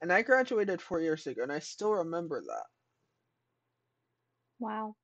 And 0.00 0.12
I 0.12 0.22
graduated 0.22 0.80
four 0.80 1.00
years 1.00 1.26
ago, 1.26 1.42
and 1.42 1.52
I 1.52 1.58
still 1.58 1.92
remember 1.94 2.40
that. 2.40 2.66
wow. 4.58 4.96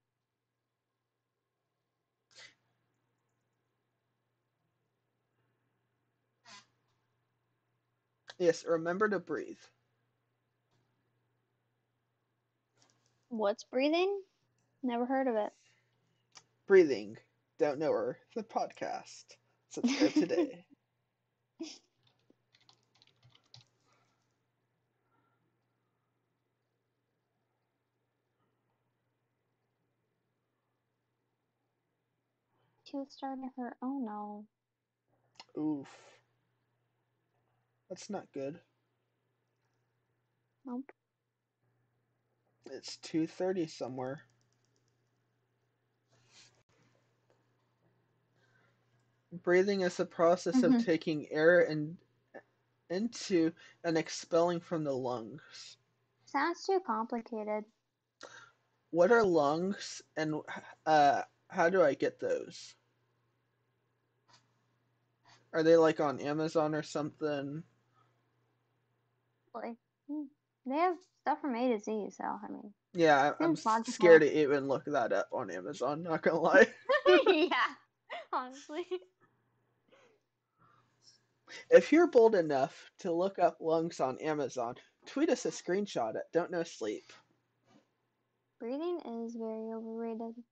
Yes, 8.38 8.64
remember 8.64 9.08
to 9.08 9.20
breathe. 9.20 9.60
What's 13.30 13.64
breathing? 13.64 14.20
Never 14.82 15.06
heard 15.06 15.26
of 15.28 15.36
it. 15.36 15.52
Breathing. 16.66 17.18
Don't 17.60 17.78
know 17.78 17.92
her. 17.92 18.18
The 18.34 18.42
podcast. 18.42 19.36
Subscribe 19.68 20.14
today. 20.14 20.64
She 32.84 32.96
was 32.96 33.12
starting 33.12 33.44
to 33.48 33.50
hurt. 33.56 33.76
Oh 33.82 34.00
no. 34.00 34.46
Oof. 35.56 35.88
That's 37.88 38.10
not 38.10 38.32
good. 38.32 38.60
Nope. 40.64 40.92
It's 42.70 42.96
2:30 42.96 43.66
somewhere. 43.66 44.22
Breathing 49.32 49.80
is 49.82 49.96
the 49.96 50.06
process 50.06 50.62
Mhm. 50.62 50.64
of 50.64 50.76
taking 50.76 51.30
air 51.30 51.60
in, 51.60 51.98
into 52.90 53.52
and 53.84 53.96
expelling 53.98 54.60
from 54.60 54.84
the 54.84 54.94
lungs. 54.96 55.78
Sounds 56.24 56.64
too 56.66 56.80
complicated. 56.80 57.64
What 58.90 59.10
are 59.10 59.24
lungs 59.24 60.02
and 60.16 60.42
uh 60.86 61.22
how 61.48 61.68
do 61.70 61.82
I 61.82 61.94
get 61.94 62.20
those? 62.20 62.74
Are 65.52 65.62
they 65.62 65.76
like 65.76 66.00
on 66.00 66.20
Amazon 66.20 66.74
or 66.74 66.82
something? 66.82 67.64
Like, 69.54 69.76
hmm, 70.08 70.24
they 70.66 70.76
have 70.76 70.96
stuff 71.20 71.40
from 71.40 71.54
A 71.56 71.68
to 71.72 71.78
Z, 71.78 72.10
so 72.10 72.24
I 72.24 72.48
mean. 72.48 72.74
Yeah, 72.94 73.34
I'm 73.40 73.56
logical. 73.64 73.82
scared 73.84 74.22
to 74.22 74.40
even 74.40 74.66
look 74.68 74.84
that 74.86 75.12
up 75.12 75.28
on 75.32 75.50
Amazon, 75.50 76.02
not 76.02 76.22
gonna 76.22 76.40
lie. 76.40 76.68
yeah, 77.26 77.74
honestly. 78.32 78.86
If 81.70 81.92
you're 81.92 82.06
bold 82.06 82.34
enough 82.34 82.90
to 83.00 83.12
look 83.12 83.38
up 83.38 83.58
lungs 83.60 84.00
on 84.00 84.18
Amazon, 84.18 84.76
tweet 85.06 85.30
us 85.30 85.44
a 85.46 85.50
screenshot 85.50 86.16
at 86.16 86.30
Don't 86.32 86.50
Know 86.50 86.62
Sleep. 86.64 87.12
Breathing 88.60 89.00
is 89.24 89.34
very 89.34 89.72
overrated. 89.72 90.44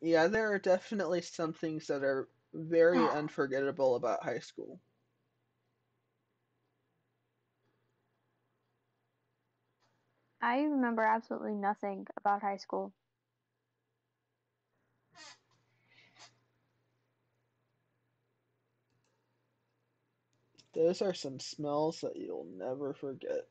Yeah, 0.00 0.26
there 0.28 0.52
are 0.52 0.58
definitely 0.58 1.22
some 1.22 1.52
things 1.54 1.86
that 1.86 2.02
are 2.04 2.28
very 2.52 2.98
Ah. 2.98 3.10
unforgettable 3.10 3.94
about 3.96 4.22
high 4.22 4.40
school. 4.40 4.80
I 10.42 10.60
remember 10.62 11.02
absolutely 11.04 11.54
nothing 11.54 12.06
about 12.16 12.42
high 12.42 12.58
school. 12.58 12.92
Those 20.74 21.02
are 21.02 21.14
some 21.14 21.38
smells 21.40 22.00
that 22.02 22.16
you'll 22.16 22.46
never 22.56 22.92
forget. 22.94 23.46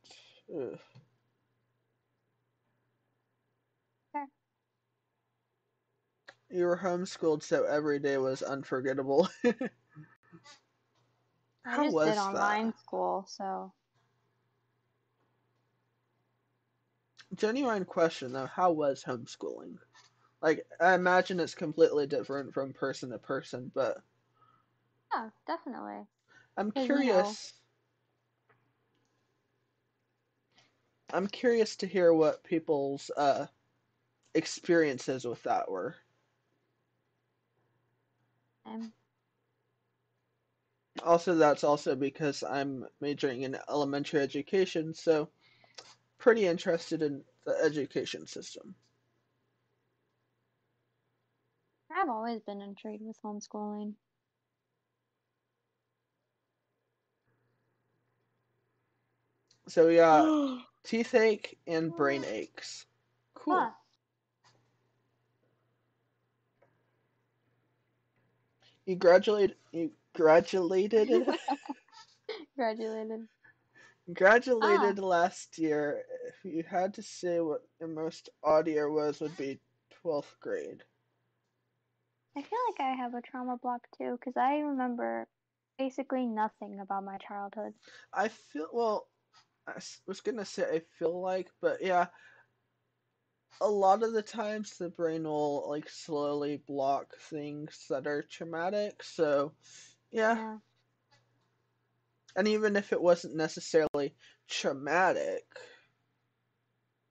Ugh. 0.56 0.80
You 6.50 6.66
were 6.66 6.78
homeschooled, 6.78 7.42
so 7.44 7.64
every 7.66 8.00
day 8.00 8.18
was 8.18 8.42
unforgettable. 8.44 9.28
I 11.66 11.78
How 11.78 11.86
just 11.86 12.02
was 12.02 12.04
did 12.04 12.18
online 12.18 12.74
that? 12.74 12.74
school, 12.74 13.26
so 13.28 13.74
Genuine 17.36 17.86
question 17.86 18.32
though, 18.32 18.46
how 18.46 18.72
was 18.72 19.04
homeschooling? 19.04 19.80
Like, 20.42 20.66
I 20.80 20.94
imagine 20.94 21.40
it's 21.40 21.56
completely 21.56 22.08
different 22.08 22.54
from 22.54 22.74
person 22.74 23.10
to 23.12 23.20
person, 23.20 23.72
but 23.74 24.04
yeah, 25.14 25.30
definitely. 25.48 26.08
I'm 26.58 26.72
know- 26.76 26.86
curious. 26.86 27.54
I'm 31.14 31.28
curious 31.28 31.76
to 31.78 31.88
hear 31.88 32.14
what 32.14 32.44
people's 32.44 33.10
uh 33.18 33.48
experiences 34.34 35.26
with 35.26 35.44
that 35.44 35.70
were. 35.70 35.96
Um, 38.66 38.94
Also, 41.04 41.36
that's 41.36 41.64
also 41.64 41.96
because 41.96 42.44
I'm 42.44 42.86
majoring 43.00 43.42
in 43.44 43.58
elementary 43.70 44.20
education, 44.22 44.94
so 44.94 45.30
pretty 46.18 46.46
interested 46.48 47.02
in 47.02 47.24
the 47.46 47.58
education 47.64 48.28
system. 48.28 48.76
I've 51.92 52.10
always 52.10 52.42
been 52.42 52.62
intrigued 52.62 53.04
with 53.04 53.22
homeschooling. 53.22 53.96
So 59.72 59.88
yeah, 59.88 60.28
teeth 60.84 61.16
ache 61.16 61.58
and 61.66 61.96
brain 61.96 62.26
aches. 62.26 62.86
Cool. 63.34 63.56
Huh. 63.56 63.72
You 68.86 68.96
graduated. 68.98 69.56
You 69.72 69.92
graduated. 70.14 71.26
Graduated. 72.58 73.28
graduated 74.14 75.00
last 75.00 75.58
year. 75.58 76.04
If 76.28 76.44
you 76.44 76.64
had 76.64 76.94
to 76.96 77.02
say 77.02 77.40
what 77.40 77.62
your 77.80 77.88
most 77.90 78.30
odd 78.44 78.68
year 78.68 78.92
was, 78.92 79.22
would 79.22 79.38
be 79.38 79.62
twelfth 80.02 80.36
grade. 80.42 80.84
I 82.36 82.42
feel 82.42 82.60
like 82.70 82.80
I 82.82 82.96
have 82.96 83.14
a 83.14 83.22
trauma 83.22 83.58
block 83.58 83.88
too, 83.98 84.18
because 84.20 84.36
I 84.38 84.60
remember 84.60 85.28
basically 85.78 86.26
nothing 86.26 86.80
about 86.80 87.04
my 87.04 87.18
childhood. 87.18 87.74
I 88.14 88.28
feel 88.30 88.68
well. 88.74 89.08
I 89.78 89.82
was 90.08 90.22
gonna 90.22 90.46
say 90.46 90.64
I 90.64 90.80
feel 91.00 91.22
like, 91.22 91.50
but 91.62 91.82
yeah, 91.82 92.08
a 93.62 93.70
lot 93.70 94.04
of 94.04 94.14
the 94.14 94.22
times 94.24 94.78
the 94.78 94.90
brain 94.90 95.24
will 95.24 95.70
like 95.70 95.90
slowly 95.90 96.58
block 96.58 97.16
things 97.30 97.86
that 97.90 98.08
are 98.08 98.24
traumatic. 98.24 99.04
So, 99.04 99.54
yeah, 100.12 100.38
Yeah. 100.38 100.58
and 102.36 102.48
even 102.48 102.76
if 102.76 102.92
it 102.94 103.02
wasn't 103.02 103.36
necessarily 103.36 104.16
traumatic, 104.48 105.44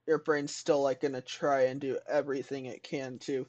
your 0.07 0.19
brain's 0.19 0.55
still 0.55 0.83
like 0.83 1.01
gonna 1.01 1.23
try 1.23 1.63
and 1.65 1.81
do 1.81 1.99
everything 2.09 2.67
it 2.67 2.83
can 2.83 3.19
to 3.21 3.47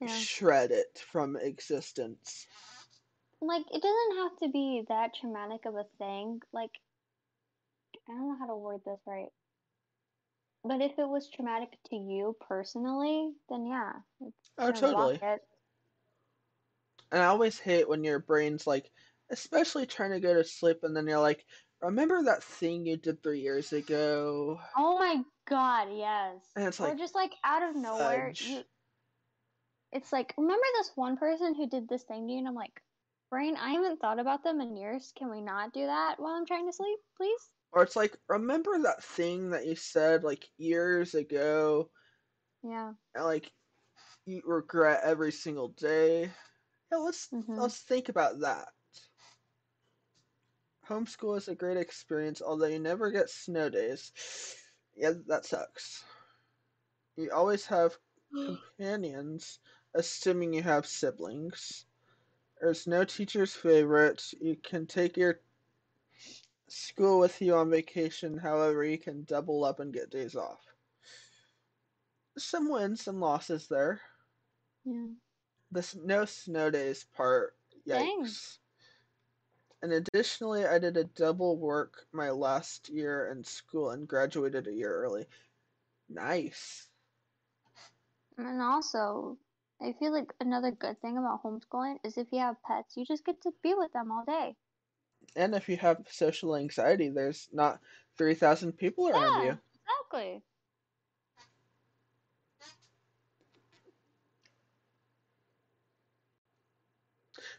Yeah. 0.00 0.24
shred 0.24 0.70
it 0.70 0.98
from 1.10 1.36
existence. 1.36 2.46
Like, 3.40 3.66
it 3.70 3.82
doesn't 3.82 4.16
have 4.16 4.36
to 4.40 4.48
be 4.48 4.84
that 4.88 5.14
traumatic 5.14 5.66
of 5.66 5.76
a 5.76 5.84
thing. 5.98 6.42
Like, 6.52 6.72
I 8.08 8.12
don't 8.12 8.28
know 8.28 8.36
how 8.38 8.46
to 8.46 8.56
word 8.56 8.80
this 8.84 9.00
right. 9.06 9.30
But 10.64 10.80
if 10.80 10.98
it 10.98 11.08
was 11.08 11.28
traumatic 11.28 11.78
to 11.90 11.96
you 11.96 12.36
personally, 12.48 13.32
then 13.50 13.66
yeah, 13.66 13.92
it's 14.20 14.50
Oh, 14.58 14.72
totally. 14.72 15.20
And 17.12 17.22
I 17.22 17.26
always 17.26 17.58
hate 17.58 17.88
when 17.88 18.02
your 18.02 18.18
brain's 18.18 18.66
like, 18.66 18.90
especially 19.30 19.86
trying 19.86 20.12
to 20.12 20.20
go 20.20 20.34
to 20.34 20.44
sleep, 20.44 20.82
and 20.82 20.96
then 20.96 21.06
you're 21.06 21.20
like, 21.20 21.44
remember 21.80 22.22
that 22.22 22.42
thing 22.42 22.86
you 22.86 22.96
did 22.96 23.22
three 23.22 23.40
years 23.40 23.72
ago? 23.72 24.58
Oh 24.76 24.98
my 24.98 25.22
God, 25.46 25.88
yes. 25.92 26.40
And 26.56 26.66
it's 26.66 26.80
Or 26.80 26.88
like, 26.88 26.98
just 26.98 27.14
like 27.14 27.32
out 27.44 27.62
of 27.62 27.76
nowhere, 27.76 28.32
you 28.40 28.64
it's 29.92 30.12
like, 30.12 30.34
remember 30.36 30.66
this 30.74 30.90
one 30.96 31.16
person 31.16 31.54
who 31.54 31.68
did 31.68 31.88
this 31.88 32.02
thing 32.02 32.26
to 32.26 32.32
you? 32.32 32.38
And 32.38 32.48
I'm 32.48 32.54
like, 32.54 32.82
brain, 33.30 33.56
I 33.56 33.70
haven't 33.70 34.00
thought 34.00 34.18
about 34.18 34.42
them 34.42 34.60
in 34.60 34.76
years. 34.76 35.12
Can 35.16 35.30
we 35.30 35.40
not 35.40 35.72
do 35.72 35.86
that 35.86 36.16
while 36.18 36.34
I'm 36.34 36.46
trying 36.46 36.66
to 36.66 36.72
sleep, 36.72 36.98
please? 37.16 37.50
Or 37.74 37.82
it's 37.82 37.96
like, 37.96 38.16
remember 38.28 38.78
that 38.78 39.04
thing 39.04 39.50
that 39.50 39.66
you 39.66 39.76
said 39.76 40.24
like 40.24 40.50
years 40.56 41.14
ago, 41.14 41.90
Yeah. 42.62 42.94
and 43.14 43.24
like 43.24 43.52
you 44.26 44.42
regret 44.44 45.02
every 45.04 45.32
single 45.32 45.68
day? 45.68 46.32
Yeah, 46.92 46.98
let's 46.98 47.32
Mhm. 47.32 47.56
let's 47.56 47.80
think 47.82 48.08
about 48.08 48.40
that. 48.40 48.68
Homeschool 50.86 51.36
is 51.36 51.48
a 51.48 51.56
great 51.56 51.76
experience, 51.78 52.40
although 52.40 52.66
you 52.66 52.78
never 52.78 53.10
get 53.10 53.28
snow 53.28 53.68
days. 53.68 54.12
Yeah, 54.94 55.14
that 55.26 55.44
sucks. 55.44 56.04
You 57.16 57.32
always 57.32 57.66
have 57.66 57.98
companions, 58.44 59.58
assuming 59.94 60.54
you 60.54 60.62
have 60.62 60.86
siblings. 60.86 61.86
There's 62.60 62.86
no 62.86 63.04
teacher's 63.04 63.54
favorite. 63.54 64.32
You 64.40 64.56
can 64.56 64.86
take 64.86 65.16
your 65.16 65.42
school 66.74 67.20
with 67.20 67.40
you 67.40 67.54
on 67.54 67.70
vacation, 67.70 68.38
however, 68.38 68.84
you 68.84 68.98
can 68.98 69.24
double 69.24 69.64
up 69.64 69.80
and 69.80 69.92
get 69.92 70.10
days 70.10 70.34
off. 70.36 70.74
Some 72.38 72.68
wins, 72.68 73.02
some 73.02 73.18
losses 73.20 73.66
there. 73.68 74.00
Yeah. 74.84 75.06
The 75.70 75.80
s- 75.80 75.94
no 75.94 76.24
snow 76.24 76.70
days 76.70 77.04
part, 77.04 77.58
yikes. 77.86 78.60
And 79.82 79.92
additionally, 79.92 80.64
I 80.66 80.78
did 80.80 80.96
a 80.96 81.04
double 81.04 81.56
work 81.58 82.08
my 82.12 82.30
last 82.30 82.88
year 82.88 83.28
in 83.28 83.44
school 83.44 83.90
and 83.90 84.08
graduated 84.08 84.66
a 84.66 84.72
year 84.72 84.92
early. 84.96 85.28
Nice. 86.08 86.90
And 88.38 88.62
also, 88.62 89.38
I 89.80 89.92
feel 89.92 90.12
like 90.12 90.34
another 90.40 90.70
good 90.70 91.00
thing 91.00 91.18
about 91.18 91.42
homeschooling 91.42 91.98
is 92.04 92.16
if 92.16 92.32
you 92.32 92.38
have 92.38 92.62
pets, 92.62 92.96
you 92.96 93.04
just 93.04 93.24
get 93.24 93.40
to 93.42 93.52
be 93.62 93.74
with 93.74 93.92
them 93.92 94.10
all 94.12 94.24
day. 94.24 94.56
And 95.36 95.54
if 95.54 95.68
you 95.68 95.76
have 95.76 96.06
social 96.10 96.56
anxiety, 96.56 97.08
there's 97.08 97.48
not 97.52 97.80
3,000 98.16 98.72
people 98.72 99.08
around 99.08 99.36
Yeah, 99.36 99.42
you. 99.42 99.58
exactly. 99.74 100.42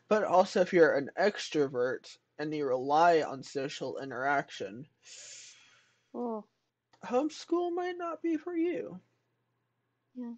But 0.08 0.24
also, 0.24 0.62
if 0.62 0.74
you're 0.74 0.96
an 0.96 1.12
extrovert 1.16 2.18
and 2.40 2.54
you 2.56 2.66
rely 2.66 3.22
on 3.22 3.44
social 3.44 4.00
interaction, 4.00 4.88
Ooh, 6.16 6.46
homeschool 7.06 7.72
might 7.74 7.98
not 7.98 8.22
be 8.22 8.36
for 8.36 8.54
you. 8.56 9.00
yeah. 10.16 10.34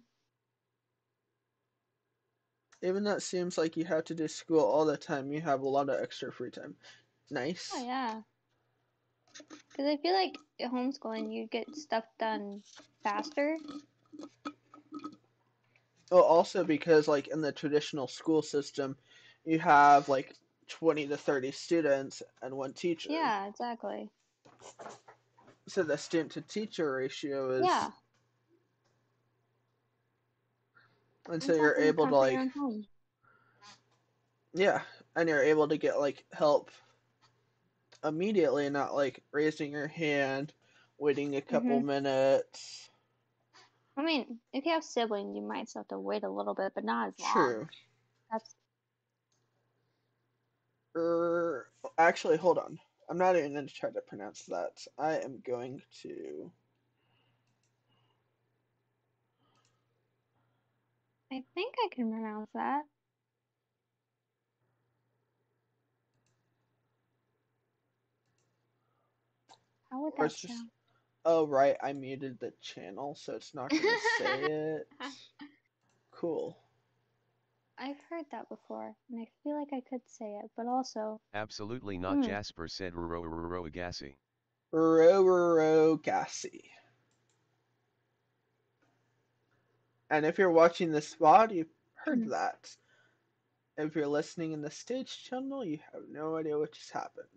Even 2.82 3.04
though 3.04 3.14
it 3.14 3.20
seems 3.22 3.56
like 3.56 3.76
you 3.76 3.84
have 3.84 4.04
to 4.04 4.14
do 4.14 4.26
school 4.28 4.60
all 4.60 4.84
the 4.84 4.96
time, 4.96 5.30
you 5.32 5.40
have 5.40 5.60
a 5.60 5.68
lot 5.68 5.88
of 5.88 6.00
extra 6.00 6.32
free 6.32 6.50
time. 6.50 6.76
Nice. 7.30 7.70
Oh, 7.74 7.84
yeah. 7.84 8.20
Because 9.70 9.86
I 9.86 9.96
feel 9.98 10.14
like 10.14 10.36
at 10.60 10.72
homeschooling, 10.72 11.32
you 11.32 11.46
get 11.46 11.74
stuff 11.76 12.04
done 12.18 12.62
faster. 13.02 13.56
Well, 16.10 16.22
also 16.22 16.64
because 16.64 17.06
like 17.06 17.28
in 17.28 17.40
the 17.40 17.52
traditional 17.52 18.08
school 18.08 18.42
system, 18.42 18.96
you 19.44 19.58
have 19.58 20.08
like 20.08 20.34
20 20.68 21.06
to 21.08 21.16
30 21.16 21.52
students 21.52 22.22
and 22.42 22.56
one 22.56 22.72
teacher. 22.72 23.10
Yeah, 23.10 23.46
exactly. 23.46 24.10
So 25.68 25.82
the 25.82 25.98
student 25.98 26.32
to 26.32 26.40
teacher 26.40 26.92
ratio 26.92 27.50
is 27.50 27.66
Yeah. 27.66 27.90
and 31.28 31.42
so 31.42 31.54
you're 31.54 31.76
able 31.76 32.06
to 32.06 32.16
like 32.16 32.40
yeah, 34.54 34.80
and 35.14 35.28
you're 35.28 35.42
able 35.42 35.68
to 35.68 35.76
get 35.76 36.00
like 36.00 36.24
help 36.32 36.70
immediately, 38.04 38.68
not 38.70 38.94
like 38.94 39.24
raising 39.32 39.72
your 39.72 39.88
hand, 39.88 40.52
waiting 40.98 41.36
a 41.36 41.40
couple 41.42 41.80
Mhm. 41.80 41.86
minutes. 41.86 42.90
I 43.98 44.02
mean, 44.02 44.40
if 44.52 44.64
you 44.64 44.72
have 44.72 44.82
siblings, 44.84 45.36
you 45.36 45.42
might 45.42 45.68
still 45.68 45.80
have 45.80 45.88
to 45.88 45.98
wait 46.00 46.24
a 46.24 46.30
little 46.30 46.54
bit, 46.54 46.72
but 46.74 46.84
not 46.84 47.08
as 47.08 47.18
long. 47.18 47.54
True. 47.58 47.68
That's 48.30 48.56
Er, 50.94 51.70
actually, 51.96 52.36
hold 52.36 52.58
on. 52.58 52.78
I'm 53.08 53.16
not 53.16 53.36
even 53.36 53.54
going 53.54 53.66
to 53.66 53.72
try 53.74 53.90
to 53.90 54.00
pronounce 54.02 54.44
that. 54.46 54.86
I 54.98 55.18
am 55.20 55.40
going 55.40 55.82
to. 56.02 56.52
I 61.32 61.42
think 61.54 61.74
I 61.78 61.88
can 61.90 62.10
pronounce 62.10 62.50
that. 62.52 62.84
How 69.90 70.02
would 70.02 70.12
that 70.16 70.26
it's 70.26 70.40
just 70.40 70.54
sound? 70.54 70.70
oh 71.24 71.46
right, 71.46 71.76
I 71.82 71.92
muted 71.92 72.38
the 72.40 72.52
channel, 72.60 73.14
so 73.14 73.34
it's 73.34 73.54
not 73.54 73.70
gonna 73.70 73.98
say 74.18 74.44
it. 74.44 74.88
Cool. 76.10 76.58
I've 77.78 78.00
heard 78.10 78.26
that 78.32 78.48
before, 78.48 78.96
and 79.10 79.20
I 79.20 79.28
feel 79.42 79.54
like 79.58 79.72
I 79.72 79.80
could 79.88 80.02
say 80.06 80.34
it, 80.42 80.50
but 80.56 80.66
also, 80.66 81.20
Absolutely 81.32 81.96
not 81.98 82.16
Hmm. 82.16 82.22
Jasper 82.22 82.66
said 82.68 82.94
Roro 82.94 83.22
Roro 83.22 83.70
Agassi. 83.70 84.16
Roro 84.72 86.02
Gassy. 86.02 86.70
And 90.10 90.26
if 90.26 90.38
you're 90.38 90.50
watching 90.50 90.90
this 90.90 91.14
VOD, 91.14 91.52
you've 91.54 91.72
heard 91.94 92.24
Hmm. 92.24 92.30
that. 92.30 92.76
If 93.76 93.94
you're 93.94 94.08
listening 94.08 94.52
in 94.52 94.62
the 94.62 94.70
stage 94.70 95.22
channel, 95.24 95.64
you 95.64 95.78
have 95.92 96.08
no 96.08 96.36
idea 96.36 96.58
what 96.58 96.72
just 96.72 96.90
happened. 96.90 97.28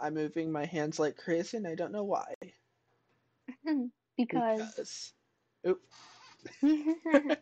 I'm 0.00 0.14
moving 0.14 0.50
my 0.50 0.64
hands 0.64 0.98
like 0.98 1.16
crazy 1.16 1.56
and 1.56 1.66
I 1.66 1.74
don't 1.74 1.92
know 1.92 2.04
why. 2.04 2.34
because. 4.16 5.12
Oop. 5.66 5.80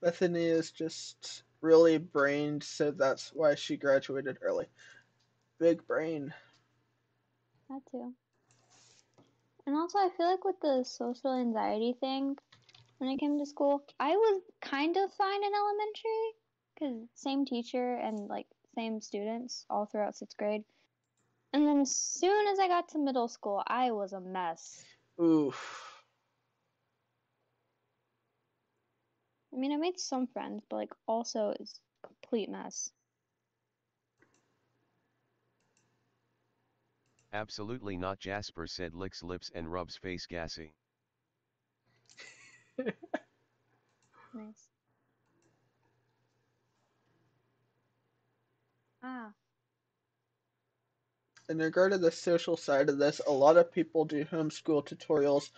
Bethany 0.00 0.44
is 0.44 0.70
just 0.70 1.42
really 1.60 1.98
brained, 1.98 2.62
so 2.62 2.90
that's 2.90 3.32
why 3.34 3.54
she 3.54 3.76
graduated 3.76 4.38
early. 4.42 4.66
Big 5.58 5.84
brain. 5.86 6.32
that 7.68 7.80
too. 7.90 8.14
And 9.66 9.76
also, 9.76 9.98
I 9.98 10.08
feel 10.16 10.30
like 10.30 10.44
with 10.44 10.60
the 10.62 10.84
social 10.84 11.34
anxiety 11.34 11.96
thing, 12.00 12.36
when 12.98 13.10
I 13.10 13.16
came 13.16 13.38
to 13.38 13.46
school, 13.46 13.82
I 13.98 14.10
was 14.10 14.42
kind 14.62 14.96
of 14.96 15.12
fine 15.12 15.44
in 15.44 15.52
elementary, 15.54 16.32
because 16.74 17.08
same 17.14 17.44
teacher 17.44 17.94
and 17.96 18.28
like 18.28 18.46
same 18.78 19.00
students 19.00 19.66
all 19.68 19.86
throughout 19.86 20.14
sixth 20.16 20.36
grade. 20.36 20.62
And 21.52 21.66
then 21.66 21.80
as 21.80 21.96
soon 21.96 22.46
as 22.46 22.60
I 22.60 22.68
got 22.68 22.88
to 22.90 22.98
middle 22.98 23.26
school, 23.26 23.62
I 23.66 23.90
was 23.90 24.12
a 24.12 24.20
mess. 24.20 24.84
Oof. 25.20 26.02
I 29.52 29.56
mean, 29.56 29.72
I 29.72 29.76
made 29.76 29.98
some 29.98 30.28
friends, 30.28 30.62
but 30.70 30.76
like 30.76 30.92
also 31.08 31.54
it's 31.58 31.80
a 32.04 32.06
complete 32.06 32.48
mess. 32.48 32.92
Absolutely 37.32 37.96
not 37.96 38.20
Jasper 38.20 38.66
said 38.68 38.94
licks 38.94 39.24
lips 39.24 39.50
and 39.54 39.72
rubs 39.72 39.96
face 39.96 40.26
gassy. 40.26 40.74
Nice. 44.34 44.67
In 51.50 51.58
regard 51.58 51.92
to 51.92 51.98
the 51.98 52.10
social 52.10 52.58
side 52.58 52.90
of 52.90 52.98
this, 52.98 53.20
a 53.26 53.32
lot 53.32 53.56
of 53.56 53.72
people 53.72 54.04
do 54.04 54.24
homeschool 54.26 54.86
tutorials. 54.86 55.50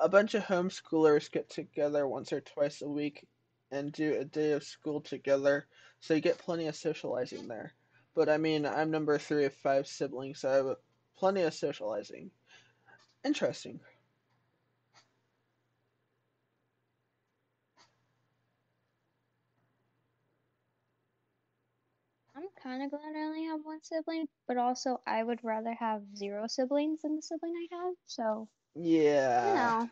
A 0.00 0.08
bunch 0.08 0.34
of 0.34 0.42
homeschoolers 0.42 1.30
get 1.30 1.48
together 1.48 2.08
once 2.08 2.32
or 2.32 2.40
twice 2.40 2.82
a 2.82 2.88
week 2.88 3.28
and 3.70 3.92
do 3.92 4.14
a 4.16 4.24
day 4.24 4.52
of 4.52 4.64
school 4.64 5.00
together, 5.00 5.68
so 6.00 6.14
you 6.14 6.20
get 6.20 6.38
plenty 6.38 6.66
of 6.66 6.74
socializing 6.74 7.46
there. 7.46 7.74
But 8.14 8.28
I 8.28 8.38
mean, 8.38 8.66
I'm 8.66 8.90
number 8.90 9.18
three 9.18 9.44
of 9.44 9.54
five 9.54 9.86
siblings, 9.86 10.40
so 10.40 10.50
I 10.50 10.54
have 10.56 10.76
plenty 11.16 11.42
of 11.42 11.54
socializing. 11.54 12.32
Interesting. 13.24 13.80
I'm 22.34 22.48
kind 22.66 22.82
of 22.82 22.90
glad 22.90 23.14
I 23.14 23.20
only 23.26 23.44
have 23.44 23.60
one 23.64 23.82
sibling, 23.82 24.26
but 24.48 24.56
also 24.56 25.00
I 25.06 25.22
would 25.22 25.44
rather 25.44 25.74
have 25.74 26.02
zero 26.16 26.46
siblings 26.48 27.02
than 27.02 27.16
the 27.16 27.22
sibling 27.22 27.54
I 27.54 27.76
have. 27.76 27.94
So, 28.06 28.48
you 29.42 29.54
Yeah. 29.54 29.54
know, 29.54 29.88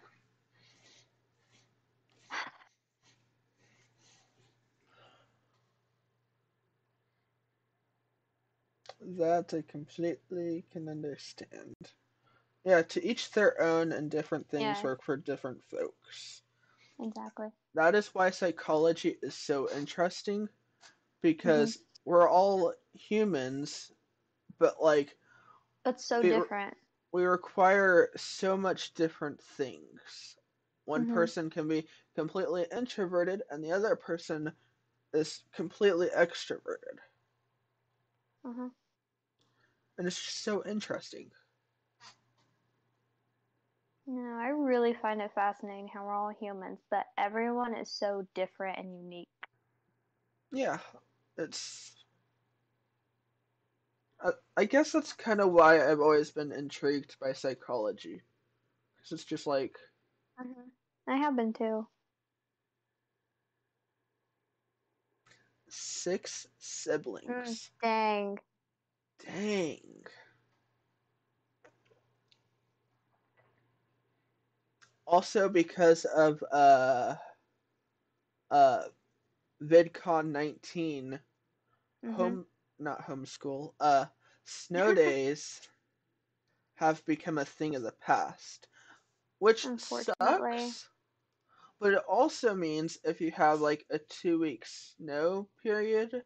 That 9.00 9.54
I 9.54 9.62
completely 9.62 10.64
can 10.72 10.88
understand. 10.88 11.76
Yeah, 12.64 12.82
to 12.82 13.04
each 13.04 13.30
their 13.32 13.60
own, 13.60 13.92
and 13.92 14.10
different 14.10 14.48
things 14.48 14.82
Yeah. 14.82 14.82
work 14.82 15.02
for 15.04 15.16
different 15.16 15.62
folks. 15.64 16.42
exactly. 17.00 17.48
That 17.74 17.94
is 17.94 18.14
why 18.14 18.30
psychology 18.30 19.18
is 19.22 19.34
so 19.34 19.70
interesting 19.70 20.48
because 21.22 21.76
mm-hmm. 21.76 21.93
We're 22.04 22.28
all 22.28 22.74
humans, 22.94 23.92
but 24.58 24.82
like 24.82 25.18
But 25.84 26.00
so 26.00 26.22
We 26.22 26.24
different. 26.24 26.76
we 27.12 27.24
require 27.24 28.10
so 28.16 28.56
much 28.56 28.94
different 28.94 29.40
things. 29.42 30.38
One 30.84 31.04
Mhm. 31.04 31.06
person 31.06 31.50
can 31.50 31.68
be 31.68 31.88
completely 32.14 32.66
introverted, 32.72 33.42
and 33.50 33.64
the 33.64 33.72
other 33.72 33.96
person 33.96 34.56
is 35.12 35.44
completely 35.52 36.08
extroverted. 36.08 37.00
Uh-huh. 38.44 38.70
And 39.98 40.06
it's 40.06 40.22
just 40.22 40.38
so 40.38 40.64
interesting. 40.64 41.32
No, 44.06 44.38
I 44.38 44.48
really 44.48 44.94
find 44.94 45.20
it 45.20 45.34
fascinating 45.34 45.88
how 45.88 46.06
we're 46.06 46.14
all 46.14 46.30
humans, 46.30 46.80
but 46.88 47.12
everyone 47.18 47.74
is 47.74 47.90
so 47.90 48.26
different 48.32 48.78
and 48.78 48.96
unique. 48.96 49.28
Yeah, 50.50 50.80
it's. 51.38 51.92
I, 54.22 54.30
I 54.56 54.64
guess 54.64 54.92
that's 54.92 55.12
kind 55.12 55.40
of 55.40 55.52
why 55.52 55.88
I've 55.90 56.00
always 56.00 56.30
been 56.30 56.52
intrigued 56.52 57.16
by 57.20 57.32
psychology. 57.32 58.22
Because 58.96 59.12
it's 59.12 59.24
just 59.24 59.46
like, 59.46 59.76
Uh-huh. 60.40 60.62
I 61.08 61.16
have 61.18 61.36
been 61.36 61.52
too. 61.52 61.86
six 65.68 66.46
siblings. 66.58 67.70
Dang. 67.82 68.38
Dang. 69.24 70.04
Also 75.06 75.48
because 75.48 76.04
of 76.04 76.42
uh 76.52 77.14
uh 78.50 78.82
COVID 79.62 80.26
19 80.26 81.20
Mhm. 82.02 82.12
home 82.14 82.46
not 82.78 83.02
homeschool 83.02 83.74
uh 83.80 84.06
snow 84.44 84.94
days 84.94 85.60
have 86.74 87.04
become 87.04 87.38
a 87.38 87.44
thing 87.44 87.74
of 87.74 87.82
the 87.82 87.92
past 87.92 88.68
which 89.38 89.70
sucks 89.76 90.88
but 91.78 91.92
it 91.92 92.02
also 92.08 92.54
means 92.54 92.98
if 93.04 93.20
you 93.20 93.30
have 93.30 93.60
like 93.60 93.86
a 93.90 93.98
two 93.98 94.40
week 94.40 94.64
snow 94.66 95.50
period 95.62 96.24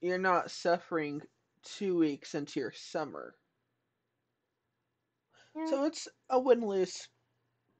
you're 0.00 0.18
not 0.18 0.50
suffering 0.50 1.22
two 1.62 1.96
weeks 1.98 2.34
into 2.34 2.60
your 2.60 2.72
summer 2.72 3.36
Yeah. 5.54 5.66
so 5.66 5.84
it's 5.84 6.08
a 6.30 6.38
win-lose 6.40 7.08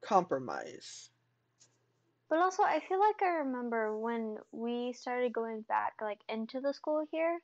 compromise 0.03 1.11
But 2.29 2.41
also, 2.41 2.63
I 2.63 2.81
feel 2.81 3.01
like 3.01 3.23
I 3.23 3.39
remember 3.45 3.97
when 3.99 4.39
we 4.53 4.93
started 4.93 5.33
going 5.33 5.63
back, 5.63 5.95
like 6.01 6.21
into 6.29 6.61
the 6.61 6.75
school 6.75 7.07
here, 7.11 7.41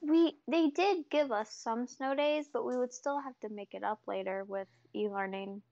we 0.00 0.38
they 0.48 0.70
did 0.70 1.10
give 1.10 1.32
us 1.32 1.52
some 1.52 1.86
snow 1.86 2.14
days, 2.14 2.48
but 2.52 2.64
we 2.64 2.76
would 2.76 2.92
still 2.92 3.20
have 3.20 3.38
to 3.40 3.48
make 3.48 3.74
it 3.74 3.82
up 3.84 4.00
later 4.06 4.44
with 4.44 4.68
e-learning 4.94 5.62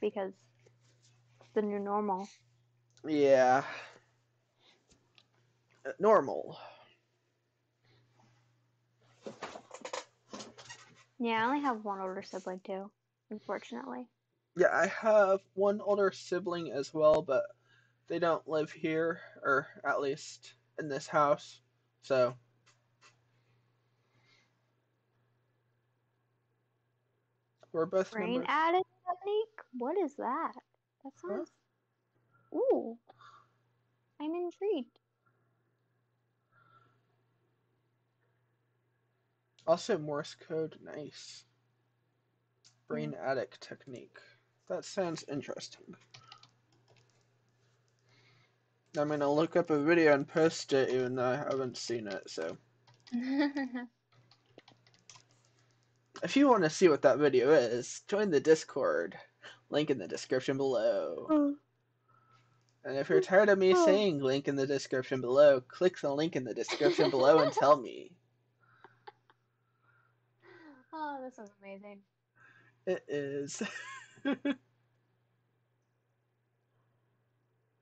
because 0.00 0.32
it's 1.40 1.50
the 1.54 1.62
new 1.62 1.78
normal. 1.78 2.28
yeah 3.06 3.62
Uh, 5.86 5.92
normal 5.98 6.56
Yeah, 11.18 11.42
I 11.42 11.46
only 11.46 11.60
have 11.62 11.84
one 11.84 12.00
older 12.00 12.22
sibling 12.22 12.60
too, 12.60 12.90
unfortunately. 13.30 14.08
Yeah, 14.56 14.68
I 14.72 14.86
have 14.86 15.40
one 15.54 15.80
older 15.80 16.12
sibling 16.12 16.70
as 16.70 16.94
well, 16.94 17.22
but 17.22 17.42
they 18.06 18.18
don't 18.20 18.46
live 18.48 18.70
here, 18.70 19.20
or 19.42 19.66
at 19.84 20.00
least 20.00 20.54
in 20.78 20.88
this 20.88 21.08
house. 21.08 21.60
So, 22.02 22.34
we're 27.72 27.86
both 27.86 28.12
Brain 28.12 28.44
attic 28.46 28.84
technique? 29.08 29.60
What 29.76 29.98
is 29.98 30.14
that? 30.16 30.52
That 31.02 31.12
Huh? 31.24 31.28
sounds. 31.28 31.52
Ooh, 32.54 32.96
I'm 34.20 34.34
intrigued. 34.34 34.98
Also, 39.66 39.98
Morse 39.98 40.36
code, 40.36 40.78
nice. 40.82 41.44
Brain 42.86 43.12
mm. 43.12 43.20
addict 43.20 43.60
technique. 43.60 44.18
That 44.68 44.84
sounds 44.84 45.24
interesting. 45.30 45.94
I'm 48.96 49.08
gonna 49.08 49.30
look 49.30 49.56
up 49.56 49.70
a 49.70 49.78
video 49.82 50.14
and 50.14 50.26
post 50.26 50.72
it, 50.72 50.90
even 50.90 51.16
though 51.16 51.24
I 51.24 51.36
haven't 51.36 51.76
seen 51.76 52.06
it. 52.06 52.30
So, 52.30 52.56
If 56.22 56.36
you 56.36 56.48
want 56.48 56.62
to 56.62 56.70
see 56.70 56.88
what 56.88 57.02
that 57.02 57.18
video 57.18 57.50
is, 57.50 58.00
join 58.08 58.30
the 58.30 58.40
Discord. 58.40 59.14
Link 59.68 59.90
in 59.90 59.98
the 59.98 60.08
description 60.08 60.56
below. 60.56 61.26
Oh. 61.28 61.54
And 62.84 62.96
if 62.96 63.10
you're 63.10 63.20
tired 63.20 63.48
of 63.50 63.58
me 63.58 63.74
oh. 63.74 63.84
saying 63.84 64.20
link 64.20 64.48
in 64.48 64.56
the 64.56 64.66
description 64.66 65.20
below, 65.20 65.60
click 65.60 66.00
the 66.00 66.14
link 66.14 66.36
in 66.36 66.44
the 66.44 66.54
description 66.54 67.10
below 67.10 67.40
and 67.40 67.52
tell 67.52 67.78
me. 67.80 68.12
oh, 70.94 71.18
this 71.22 71.38
is 71.38 71.50
amazing. 71.62 71.98
It 72.86 73.04
is. 73.08 73.62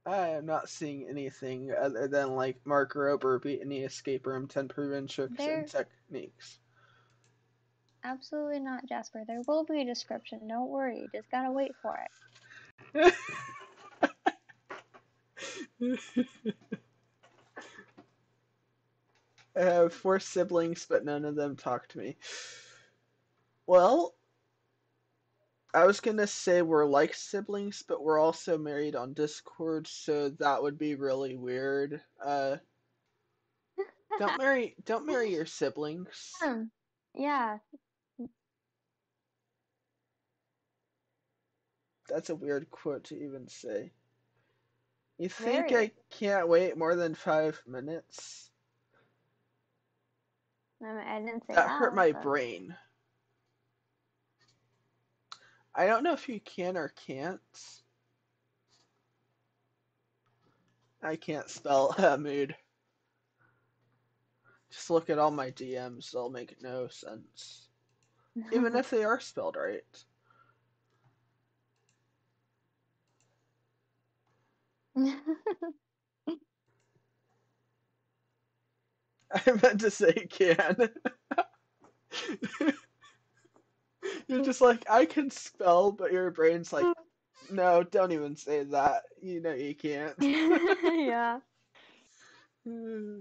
I 0.04 0.30
am 0.30 0.46
not 0.46 0.68
seeing 0.68 1.06
anything 1.08 1.72
other 1.72 2.08
than 2.08 2.34
like 2.34 2.56
Mark 2.64 2.94
Rober 2.94 3.40
beating 3.40 3.68
the 3.68 3.78
escape 3.80 4.26
room 4.26 4.48
10 4.48 4.66
proven 4.68 5.06
tricks 5.06 5.34
There- 5.38 5.60
and 5.60 5.68
techniques. 5.68 6.58
Absolutely 8.04 8.58
not, 8.58 8.84
Jasper. 8.88 9.22
There 9.24 9.42
will 9.46 9.64
be 9.64 9.80
a 9.80 9.84
description. 9.84 10.48
Don't 10.48 10.70
worry. 10.70 11.02
You 11.02 11.08
just 11.14 11.30
gotta 11.30 11.52
wait 11.52 11.70
for 11.80 11.96
it. 12.94 13.14
I 19.56 19.60
have 19.60 19.92
four 19.92 20.18
siblings, 20.18 20.86
but 20.88 21.04
none 21.04 21.24
of 21.24 21.36
them 21.36 21.54
talk 21.54 21.86
to 21.88 21.98
me. 21.98 22.16
Well, 23.66 24.14
I 25.74 25.86
was 25.86 26.00
gonna 26.00 26.26
say 26.26 26.60
we're 26.60 26.84
like 26.84 27.14
siblings, 27.14 27.82
but 27.86 28.02
we're 28.02 28.18
also 28.18 28.58
married 28.58 28.94
on 28.94 29.14
Discord, 29.14 29.86
so 29.86 30.28
that 30.38 30.62
would 30.62 30.76
be 30.78 30.94
really 30.96 31.36
weird. 31.36 32.00
Uh, 32.22 32.56
don't 34.18 34.38
marry, 34.38 34.74
don't 34.84 35.06
marry 35.06 35.30
your 35.32 35.46
siblings. 35.46 36.30
Hmm. 36.42 36.64
Yeah. 37.14 37.58
That's 42.08 42.28
a 42.28 42.34
weird 42.34 42.70
quote 42.70 43.04
to 43.04 43.16
even 43.16 43.48
say. 43.48 43.92
You 45.18 45.30
think 45.30 45.70
Very. 45.70 45.84
I 45.86 45.90
can't 46.10 46.48
wait 46.48 46.76
more 46.76 46.96
than 46.96 47.14
five 47.14 47.62
minutes? 47.66 48.50
I, 50.82 50.86
mean, 50.88 50.96
I 50.98 51.20
didn't 51.20 51.46
say 51.46 51.54
That 51.54 51.68
that. 51.68 51.78
hurt 51.78 51.94
my 51.94 52.12
but- 52.12 52.22
brain. 52.22 52.76
I 55.74 55.86
don't 55.86 56.02
know 56.02 56.14
if 56.14 56.30
you 56.30 56.40
can 56.40 56.78
or 56.78 56.88
can't. 56.88 57.40
I 61.02 61.16
can't 61.16 61.48
spell 61.48 61.94
uh, 61.98 62.16
mood. 62.16 62.56
Just 64.70 64.90
look 64.90 65.08
at 65.08 65.20
all 65.20 65.30
my 65.30 65.52
DMs, 65.52 66.10
they'll 66.10 66.28
make 66.28 66.60
no 66.60 66.88
sense. 66.88 67.68
Even 68.52 68.76
if 68.76 68.90
they 68.90 69.04
are 69.04 69.20
spelled 69.20 69.56
right. 69.56 70.04
I 74.96 75.16
meant 79.62 79.80
to 79.80 79.90
say 79.90 80.12
can. 80.30 80.90
You're 84.28 84.42
just 84.42 84.60
like, 84.60 84.84
I 84.90 85.04
can 85.04 85.30
spell, 85.30 85.92
but 85.92 86.12
your 86.12 86.30
brain's 86.30 86.72
like, 86.72 86.86
no, 87.50 87.82
don't 87.82 88.12
even 88.12 88.36
say 88.36 88.64
that. 88.64 89.02
You 89.20 89.40
know 89.40 89.52
you 89.52 89.74
can't. 89.74 90.14
yeah. 90.20 91.40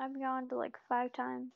I've 0.00 0.14
gone 0.18 0.48
to 0.48 0.56
like 0.56 0.76
five 0.88 1.12
times. 1.12 1.52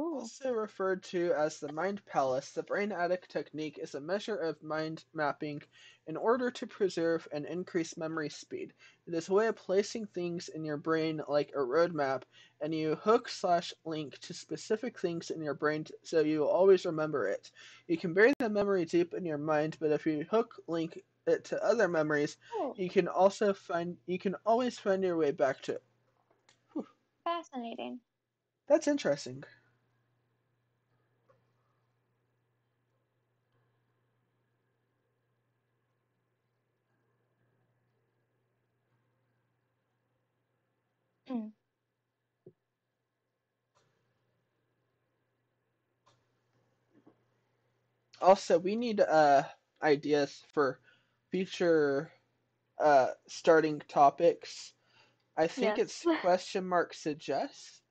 Also 0.00 0.52
referred 0.52 1.02
to 1.04 1.32
as 1.34 1.60
the 1.60 1.68
mind 1.72 2.04
palace, 2.06 2.52
the 2.52 2.62
brain 2.62 2.90
attic 2.90 3.28
technique 3.28 3.78
is 3.78 3.94
a 3.94 4.00
measure 4.00 4.34
of 4.36 4.62
mind 4.62 5.04
mapping 5.12 5.62
in 6.06 6.16
order 6.16 6.50
to 6.50 6.66
preserve 6.66 7.28
and 7.32 7.44
increase 7.44 7.96
memory 7.96 8.28
speed. 8.30 8.72
It 9.06 9.14
is 9.14 9.28
a 9.28 9.34
way 9.34 9.46
of 9.46 9.56
placing 9.56 10.06
things 10.06 10.48
in 10.48 10.64
your 10.64 10.78
brain 10.78 11.22
like 11.28 11.50
a 11.54 11.58
roadmap, 11.58 12.24
and 12.60 12.74
you 12.74 12.96
hook 12.96 13.28
slash 13.28 13.74
link 13.84 14.18
to 14.20 14.32
specific 14.32 14.98
things 14.98 15.30
in 15.30 15.42
your 15.42 15.54
brain 15.54 15.86
so 16.02 16.20
you 16.20 16.40
will 16.40 16.48
always 16.48 16.86
remember 16.86 17.28
it. 17.28 17.50
You 17.86 17.98
can 17.98 18.14
bury 18.14 18.32
the 18.38 18.48
memory 18.48 18.86
deep 18.86 19.14
in 19.14 19.24
your 19.26 19.38
mind, 19.38 19.76
but 19.80 19.92
if 19.92 20.06
you 20.06 20.24
hook 20.24 20.54
link 20.66 21.04
it 21.26 21.44
to 21.44 21.62
other 21.62 21.88
memories, 21.88 22.38
Ooh, 22.54 22.76
you 22.76 22.88
can 22.88 23.06
also 23.08 23.52
find 23.52 23.98
you 24.06 24.18
can 24.18 24.34
always 24.46 24.78
find 24.78 25.02
your 25.04 25.16
way 25.16 25.30
back 25.32 25.60
to 25.62 25.74
it. 25.74 25.84
fascinating. 27.24 28.00
That's 28.68 28.88
interesting. 28.88 29.44
Mm. 41.30 41.52
Also, 48.20 48.58
we 48.58 48.76
need 48.76 49.00
uh 49.00 49.44
ideas 49.82 50.42
for 50.52 50.80
future 51.30 52.10
uh 52.78 53.08
starting 53.28 53.80
topics. 53.88 54.74
I 55.36 55.46
think 55.46 55.78
it's 55.78 56.04
question 56.20 56.66
mark 56.68 56.92
suggest. 56.92 57.82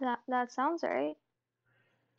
That, 0.00 0.20
that 0.28 0.52
sounds 0.52 0.82
right. 0.82 1.16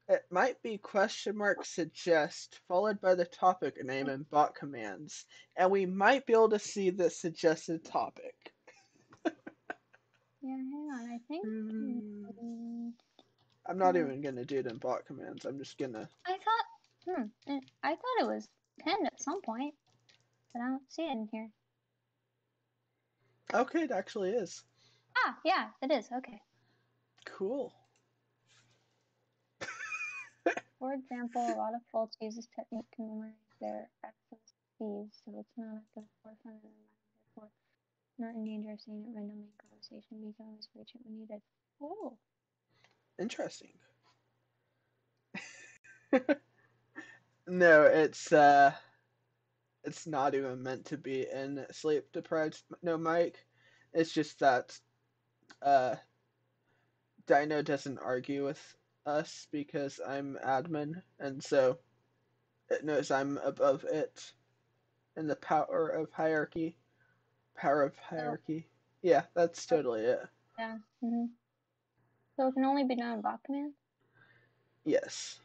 It 0.07 0.25
might 0.31 0.61
be 0.63 0.77
question 0.77 1.37
mark 1.37 1.65
suggest 1.65 2.59
followed 2.67 2.99
by 2.99 3.15
the 3.15 3.25
topic 3.25 3.83
name 3.83 4.09
and 4.09 4.29
bot 4.29 4.55
commands, 4.55 5.25
and 5.55 5.69
we 5.69 5.85
might 5.85 6.25
be 6.25 6.33
able 6.33 6.49
to 6.49 6.59
see 6.59 6.89
the 6.89 7.09
suggested 7.09 7.85
topic. 7.85 8.53
Yeah, 10.41 10.55
hang 10.55 10.89
on. 10.93 11.09
I 11.11 11.19
think. 11.27 11.45
Mm, 11.45 12.93
I'm 13.65 13.77
not 13.77 13.95
Hmm. 13.95 14.01
even 14.01 14.21
gonna 14.21 14.45
do 14.45 14.59
it 14.59 14.67
in 14.67 14.77
bot 14.77 15.05
commands. 15.05 15.45
I'm 15.45 15.57
just 15.57 15.77
gonna. 15.77 16.09
I 16.25 16.37
thought. 16.37 16.65
Hmm. 17.05 17.23
it- 17.47 17.71
I 17.83 17.95
thought 17.95 18.19
it 18.21 18.27
was 18.27 18.47
pinned 18.79 19.05
at 19.07 19.21
some 19.21 19.41
point, 19.41 19.73
but 20.53 20.61
I 20.61 20.67
don't 20.67 20.91
see 20.91 21.03
it 21.03 21.11
in 21.11 21.27
here. 21.31 21.51
Okay, 23.53 23.83
it 23.83 23.91
actually 23.91 24.31
is. 24.31 24.63
Ah, 25.17 25.37
yeah, 25.43 25.69
it 25.81 25.91
is. 25.91 26.09
Okay. 26.11 26.41
Cool. 27.25 27.73
For 30.79 30.93
example, 30.93 31.41
a 31.41 31.57
lot 31.57 31.73
of 31.73 31.81
folks 31.91 32.15
use 32.21 32.35
this 32.35 32.47
technique 32.55 32.85
to 32.95 33.01
memorize 33.01 33.33
their 33.59 33.89
access 34.05 34.53
fees, 34.77 35.09
so 35.25 35.33
it's 35.39 35.57
not 35.57 35.75
at 35.77 35.83
the 35.95 36.03
forefront 36.23 36.57
of 36.57 36.63
their 36.63 36.71
not 38.19 38.35
in 38.35 38.45
danger 38.45 38.71
of 38.71 38.81
saying 38.81 39.05
it 39.07 39.15
randomly 39.15 39.47
in 39.47 39.59
conversation. 39.69 40.21
We 40.23 40.33
can 40.33 40.47
always 40.47 40.69
reach 40.75 40.95
it 40.95 41.01
when 41.03 41.19
needed. 41.19 41.41
Oh, 41.81 42.17
Interesting. 43.19 43.79
no, 47.47 47.83
it's 47.83 48.31
uh 48.31 48.73
it's 49.83 50.07
not 50.07 50.35
even 50.35 50.63
meant 50.63 50.85
to 50.85 50.97
be 50.97 51.27
in 51.29 51.65
sleep 51.71 52.11
deprived 52.13 52.61
no 52.81 52.97
Mike. 52.97 53.45
It's 53.93 54.13
just 54.13 54.39
that 54.39 54.79
uh 55.61 55.95
Dyno 57.27 57.63
doesn't 57.63 57.99
argue 57.99 58.45
with 58.45 58.75
us 59.05 59.47
because 59.51 60.01
I'm 60.05 60.37
admin 60.43 61.03
and 61.19 61.43
so 61.43 61.79
it 62.69 62.83
knows 62.85 63.11
I'm 63.11 63.37
above 63.37 63.85
it 63.85 64.33
in 65.17 65.27
the 65.27 65.37
power 65.37 65.89
of 65.89 66.11
hierarchy. 66.13 66.78
Power 67.59 67.83
of 67.83 67.95
hierarchy. 67.99 68.67
Yeah, 69.03 69.25
that's 69.35 69.67
totally 69.67 70.01
it. 70.01 70.19
yeah. 70.57 70.77
hmm 71.01 71.25
So 72.35 72.47
it 72.47 72.53
can 72.53 72.65
only 72.65 72.85
be 72.85 72.95
done 72.95 73.13
in 73.15 73.21
bot 73.21 73.43
command. 73.43 73.75
Yes. 74.85 75.41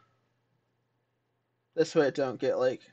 This 1.74 1.94
way 1.94 2.08
it 2.08 2.14
don't 2.16 2.40
get 2.40 2.58
like, 2.58 2.90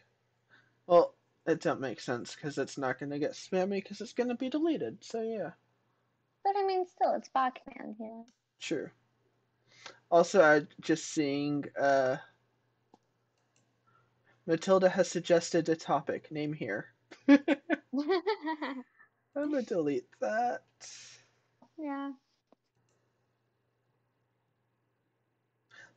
well, 0.87 1.15
it 1.45 1.61
don't 1.61 1.81
make 1.81 1.99
sense 1.99 2.35
because 2.35 2.57
it's 2.57 2.77
not 2.77 2.99
gonna 2.99 3.19
get 3.19 3.31
spammy 3.31 3.81
because 3.83 4.01
it's 4.01 4.13
gonna 4.13 4.35
be 4.35 4.49
deleted. 4.49 5.03
So 5.03 5.21
yeah, 5.21 5.53
But 6.43 6.55
I 6.57 6.63
mean, 6.65 6.85
still, 6.85 7.13
it's 7.13 7.29
bot 7.29 7.55
command, 7.55 7.97
you 7.99 8.05
know. 8.05 8.27
true. 8.59 8.91
Also, 10.11 10.41
I 10.43 10.67
just 10.81 11.05
seeing 11.05 11.65
uh, 11.79 12.17
Matilda 14.45 14.89
has 14.89 15.09
suggested 15.09 15.67
a 15.69 15.75
topic 15.75 16.31
name 16.31 16.53
here. 16.53 16.93
I'm 19.35 19.51
gonna 19.51 19.63
delete 19.63 20.09
that. 20.19 20.63
yeah. 21.77 22.11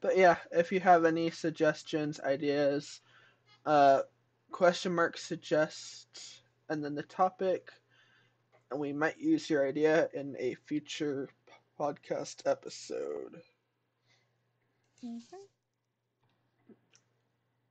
But 0.00 0.16
yeah, 0.16 0.38
if 0.50 0.72
you 0.72 0.80
have 0.80 1.04
any 1.04 1.30
suggestions, 1.30 2.20
ideas, 2.20 3.00
uh, 3.64 4.02
question 4.50 4.94
mark 4.94 5.16
suggest, 5.18 6.42
and 6.68 6.84
then 6.84 6.94
the 6.94 7.02
topic, 7.02 7.70
and 8.70 8.80
we 8.80 8.92
might 8.92 9.18
use 9.18 9.48
your 9.50 9.66
idea 9.66 10.08
in 10.12 10.36
a 10.38 10.54
future 10.54 11.28
podcast 11.78 12.46
episode. 12.46 13.42
hmm 15.02 15.44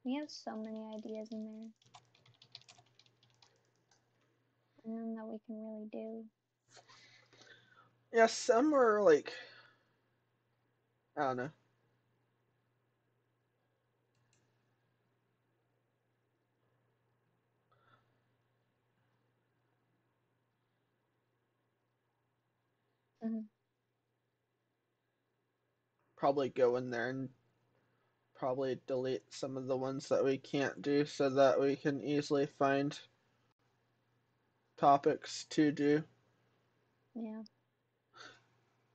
We 0.06 0.14
have 0.16 0.30
so 0.32 0.56
many 0.56 0.86
ideas 0.96 1.32
in 1.32 1.46
there. 1.46 1.93
That 4.86 5.26
we 5.28 5.40
can 5.48 5.64
really 5.64 5.88
do. 5.92 6.26
Yeah, 8.14 8.28
some 8.28 8.74
are 8.74 9.02
like 9.02 9.34
I 11.18 11.24
don't 11.24 11.38
know. 11.38 11.50
Mhm. 23.24 23.48
Probably 26.16 26.50
go 26.50 26.76
in 26.78 26.90
there 26.90 27.10
and 27.10 27.30
probably 28.36 28.80
delete 28.88 29.24
some 29.34 29.58
of 29.58 29.68
the 29.68 29.78
ones 29.78 30.10
that 30.10 30.24
we 30.24 30.38
can't 30.38 30.82
do 30.82 31.06
so 31.06 31.30
that 31.30 31.60
we 31.60 31.76
can 31.76 32.04
easily 32.04 32.46
find 32.46 33.00
topics 34.84 35.46
to 35.46 35.72
do. 35.72 36.04
Yeah. 37.16 37.44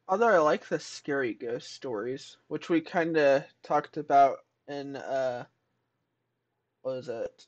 Although 0.07 0.29
I 0.29 0.39
like 0.39 0.69
the 0.69 0.79
scary 0.79 1.33
ghost 1.33 1.73
stories, 1.73 2.37
which 2.49 2.69
we 2.69 2.83
kind 2.83 3.17
of 3.17 3.45
talked 3.63 3.97
about 3.97 4.37
in 4.69 4.97
uh, 4.97 5.47
what 6.83 6.97
was 6.97 7.09
it? 7.09 7.47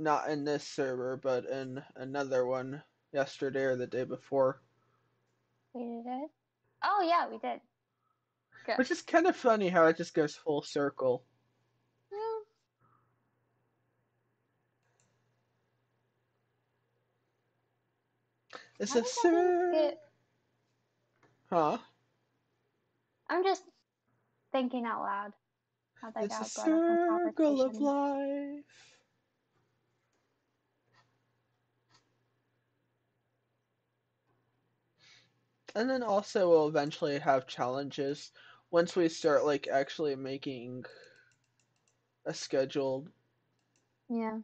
Not 0.00 0.28
in 0.30 0.44
this 0.44 0.66
server, 0.66 1.16
but 1.16 1.44
in 1.46 1.80
another 1.94 2.44
one 2.44 2.82
yesterday 3.12 3.62
or 3.62 3.76
the 3.76 3.86
day 3.86 4.02
before, 4.02 4.60
We 5.74 6.02
did. 6.04 6.28
Oh 6.82 7.02
yeah, 7.08 7.28
we 7.28 7.38
did. 7.38 7.60
Good. 8.66 8.78
which 8.78 8.90
is 8.90 9.02
kind 9.02 9.28
of 9.28 9.36
funny 9.36 9.68
how 9.68 9.86
it 9.86 9.96
just 9.96 10.12
goes 10.14 10.34
full 10.34 10.62
circle. 10.62 11.22
Yeah. 12.10 12.18
It's 18.84 18.92
How 18.92 18.98
a 18.98 19.02
did 19.02 19.10
that 19.10 19.28
even 19.28 19.32
cir- 19.32 19.72
get- 19.72 20.00
huh? 21.48 21.78
I'm 23.30 23.42
just 23.42 23.64
thinking 24.52 24.84
out 24.84 25.00
loud. 25.00 25.32
It's 26.16 26.34
a 26.34 26.60
got 26.60 26.66
brought 26.66 26.68
up 26.68 26.90
in 26.90 27.32
circle 27.32 27.62
of 27.62 27.80
life. 27.80 28.64
And 35.74 35.88
then 35.88 36.02
also 36.02 36.50
we'll 36.50 36.68
eventually 36.68 37.18
have 37.18 37.46
challenges 37.46 38.32
once 38.70 38.94
we 38.94 39.08
start 39.08 39.46
like 39.46 39.66
actually 39.66 40.14
making 40.14 40.84
a 42.26 42.34
scheduled 42.34 43.08
Yeah. 44.10 44.40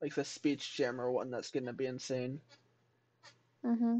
like 0.00 0.14
the 0.14 0.24
speech 0.24 0.74
jammer 0.76 1.10
one 1.10 1.30
that's 1.30 1.50
gonna 1.50 1.74
be 1.74 1.84
insane. 1.86 2.40
Mm-hmm. 3.66 3.98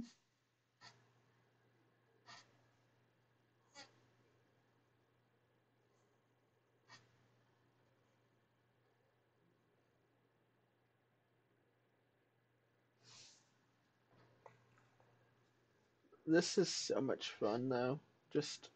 This 16.26 16.58
is 16.58 16.68
so 16.68 17.00
much 17.00 17.30
fun 17.30 17.68
though. 17.68 18.00
Just 18.32 18.70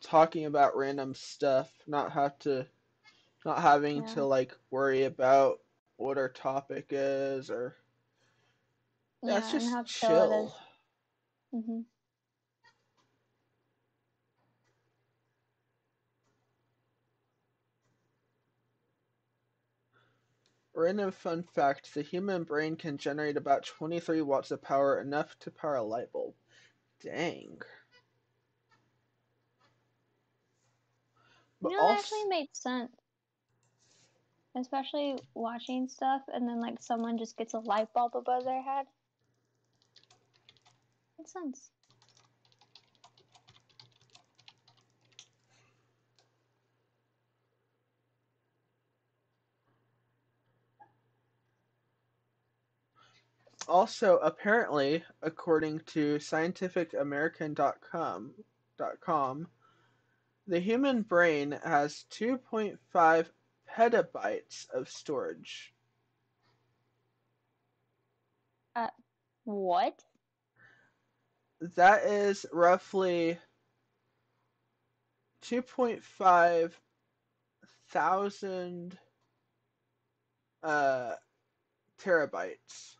talking 0.00 0.46
about 0.46 0.76
random 0.76 1.14
stuff, 1.14 1.72
not 1.86 2.12
have 2.12 2.38
to 2.40 2.66
not 3.44 3.60
having 3.60 4.02
Yeah. 4.02 4.14
to 4.14 4.24
like 4.24 4.56
worry 4.70 5.04
about 5.04 5.60
what 5.96 6.18
our 6.18 6.28
topic 6.28 6.88
is 6.90 7.50
or 7.50 7.76
yeah, 9.22 9.40
Yeah, 9.40 9.50
just 9.50 9.84
chill 9.84 10.20
it 10.32 10.44
is. 10.44 10.52
chill. 10.52 10.54
Mm-hmm. 11.54 11.80
Random 20.74 21.10
fun 21.10 21.42
fact, 21.42 21.92
the 21.94 22.02
human 22.02 22.44
brain 22.44 22.76
can 22.76 22.98
generate 22.98 23.36
about 23.36 23.64
23 23.64 24.22
watts 24.22 24.50
of 24.52 24.62
power, 24.62 25.00
enough 25.00 25.38
to 25.40 25.50
power 25.50 25.74
a 25.76 25.82
light 25.82 26.12
bulb. 26.12 26.34
Dang. 27.00 27.60
But 31.60 31.70
You 31.70 31.76
know, 31.76 31.82
also, 31.82 32.14
actually 32.14 32.24
made 32.26 32.56
sense. 32.56 32.92
Especially 34.54 35.16
watching 35.34 35.88
stuff 35.88 36.22
and 36.32 36.48
then 36.48 36.60
like 36.60 36.80
someone 36.80 37.18
just 37.18 37.36
gets 37.36 37.54
a 37.54 37.58
light 37.60 37.92
bulb 37.92 38.16
above 38.16 38.44
their 38.44 38.62
head. 38.62 38.86
Makes 41.18 41.32
sense. 41.32 41.70
also 53.68 54.16
apparently, 54.18 55.02
according 55.22 55.80
to 55.80 56.16
scientificamerican.com, 56.16 58.34
.com, 59.00 59.48
the 60.46 60.60
human 60.60 61.02
brain 61.02 61.58
has 61.62 62.06
2.5 62.10 63.26
petabytes 63.70 64.70
of 64.70 64.88
storage. 64.88 65.74
Uh, 68.74 68.88
What? 69.44 70.02
That 71.60 72.04
is 72.04 72.46
roughly 72.52 73.38
2.5 75.42 76.72
thousand 77.90 78.98
uh, 80.62 81.14
terabytes. 82.00 82.96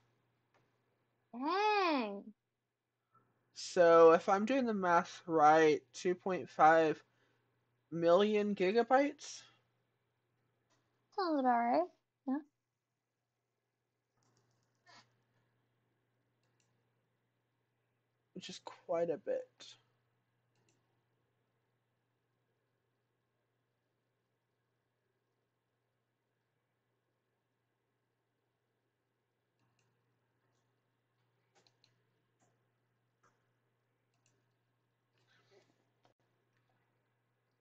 Dang. 1.32 2.24
So 3.54 4.12
if 4.12 4.28
I'm 4.28 4.44
doing 4.44 4.66
the 4.66 4.74
math 4.74 5.22
right, 5.26 5.80
2.5 5.94 6.96
million 7.90 8.54
gigabytes? 8.54 9.42
Sounds 11.16 11.40
about 11.40 11.44
right. 11.44 11.82
Which 18.38 18.50
is 18.50 18.60
quite 18.64 19.10
a 19.10 19.16
bit. 19.16 19.66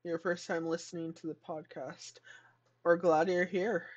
Your 0.04 0.20
first 0.20 0.45
time 0.45 0.68
listening 0.68 1.14
to 1.14 1.26
the 1.26 1.34
podcast. 1.34 2.20
We're 2.84 2.98
glad 2.98 3.30
you're 3.30 3.45
here. 3.45 3.88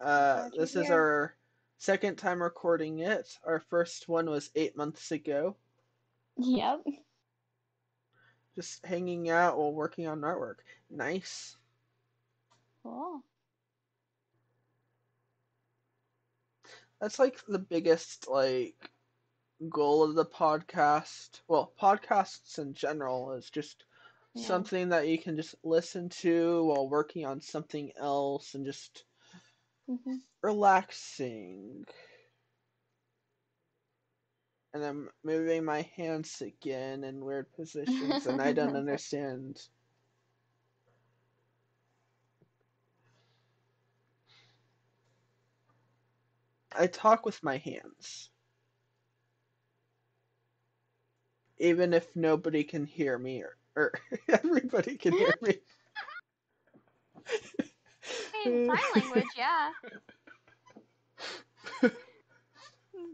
Uh, 0.00 0.36
Glad 0.42 0.54
you're 0.54 0.60
this 0.62 0.76
is 0.76 0.86
here. 0.86 0.94
our 0.94 1.36
second 1.78 2.16
time 2.16 2.40
recording 2.40 3.00
it. 3.00 3.28
Our 3.44 3.58
first 3.58 4.08
one 4.08 4.30
was 4.30 4.50
eight 4.54 4.76
months 4.76 5.10
ago. 5.10 5.56
Yep. 6.40 6.86
Just 8.54 8.84
hanging 8.86 9.28
out 9.30 9.58
while 9.58 9.72
working 9.72 10.06
on 10.06 10.20
artwork. 10.20 10.60
Nice. 10.90 11.58
Cool. 12.82 13.24
That's 17.00 17.18
like 17.18 17.44
the 17.46 17.58
biggest 17.58 18.28
like 18.28 18.90
goal 19.68 20.02
of 20.02 20.14
the 20.14 20.24
podcast. 20.24 21.40
Well, 21.48 21.72
podcasts 21.80 22.58
in 22.58 22.74
general 22.74 23.32
is 23.32 23.50
just 23.50 23.84
Yeah. 24.34 24.62
something 24.62 24.88
that 24.90 25.08
you 25.08 25.18
can 25.18 25.36
just 25.36 25.54
listen 25.64 26.08
to 26.08 26.64
while 26.64 26.88
working 26.88 27.24
on 27.26 27.40
something 27.40 27.92
else 27.96 28.54
and 28.54 28.64
just 28.64 29.04
hmm 29.88 30.18
relaxing. 30.42 31.84
And 34.74 34.84
I'm 34.84 35.10
moving 35.22 35.64
my 35.64 35.82
hands 35.96 36.40
again 36.42 37.04
in 37.04 37.24
weird 37.24 37.52
positions 37.52 38.26
and 38.26 38.40
I 38.40 38.52
don't 38.52 38.76
understand. 38.76 39.60
I 46.72 46.86
talk 46.86 47.24
with 47.26 47.42
my 47.42 47.58
hands. 47.58 48.30
Even 51.58 51.92
if 51.92 52.16
nobody 52.16 52.64
can 52.64 52.86
hear 52.86 53.18
me 53.18 53.42
or, 53.42 53.56
or 53.76 53.92
everybody 54.28 54.96
can 54.96 55.12
hear 55.16 55.34
me. 55.42 55.58
In 58.44 58.52
sign 58.66 58.78
language, 58.94 59.34
yeah. 59.36 59.70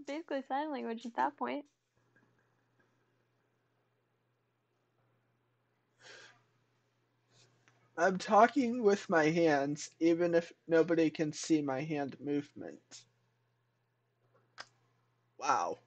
Basically 0.07 0.43
sign 0.49 0.71
language 0.73 1.05
at 1.07 1.17
that 1.17 1.37
point. 1.37 1.65
I'm 7.99 8.19
talking 8.19 8.83
with 8.83 9.09
my 9.09 9.25
hands, 9.25 9.91
even 10.01 10.35
if 10.35 10.53
nobody 10.69 11.11
can 11.11 11.33
see 11.33 11.63
my 11.63 11.83
hand 11.83 12.17
movement. 12.21 13.05
Wow. 15.39 15.79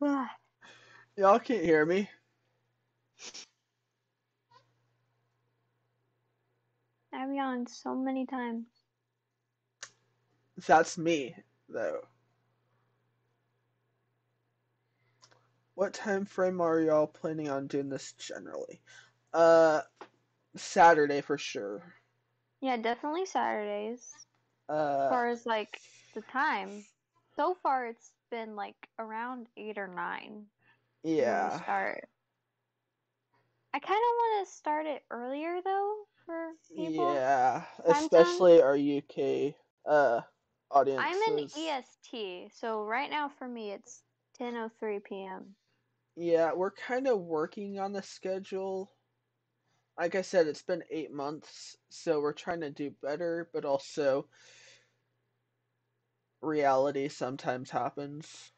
Y'all 1.16 1.38
can't 1.38 1.64
hear 1.64 1.86
me. 1.86 2.08
I've 7.12 7.32
yawned 7.32 7.68
so 7.68 7.94
many 7.94 8.26
times. 8.26 8.66
That's 10.66 10.98
me, 10.98 11.34
though. 11.68 12.02
What 15.74 15.92
time 15.92 16.24
frame 16.24 16.60
are 16.62 16.80
y'all 16.80 17.06
planning 17.06 17.48
on 17.50 17.66
doing 17.66 17.90
this 17.90 18.12
generally? 18.12 18.80
Uh, 19.34 19.82
Saturday 20.56 21.20
for 21.20 21.38
sure. 21.38 21.94
Yeah, 22.60 22.76
definitely 22.78 23.26
Saturdays. 23.26 24.26
As 24.90 24.98
Uh, 24.98 25.08
far 25.08 25.28
as 25.28 25.46
like 25.46 25.82
the 26.14 26.22
time, 26.22 26.86
so 27.36 27.54
far 27.54 27.86
it's 27.86 28.12
been 28.30 28.56
like 28.56 28.88
around 28.98 29.48
eight 29.56 29.78
or 29.78 29.88
nine 29.88 30.50
yeah. 31.02 31.50
start. 31.50 32.08
I 33.74 33.80
kind 33.80 33.96
of 33.98 34.16
want 34.16 34.46
to 34.46 34.52
start 34.54 34.86
it 34.86 35.04
earlier 35.10 35.60
though 35.62 36.06
for 36.24 36.52
people. 36.76 37.20
Yeah, 37.20 37.66
Time 37.86 38.08
especially 38.08 38.60
our 38.62 38.76
UK 38.76 39.56
uh 39.86 40.22
audiences. 40.70 41.20
I'm 41.20 41.20
in 41.22 41.68
EST, 41.68 42.48
so 42.48 42.84
right 42.84 43.10
now 43.10 43.28
for 43.28 43.46
me 43.46 43.72
it's 43.72 44.04
10:03 44.34 45.00
p.m. 45.00 45.56
Yeah, 46.16 46.52
we're 46.52 46.72
kind 46.72 47.06
of 47.06 47.20
working 47.20 47.78
on 47.78 47.92
the 47.92 48.02
schedule. 48.02 48.92
Like 49.98 50.14
I 50.14 50.22
said, 50.22 50.46
it's 50.46 50.62
been 50.62 50.84
eight 50.90 51.12
months, 51.12 51.76
so 51.90 52.20
we're 52.20 52.32
trying 52.32 52.60
to 52.60 52.70
do 52.70 52.90
better, 53.02 53.48
but 53.52 53.64
also 53.64 54.26
reality 56.40 57.08
sometimes 57.08 57.70
happens. 57.70 58.52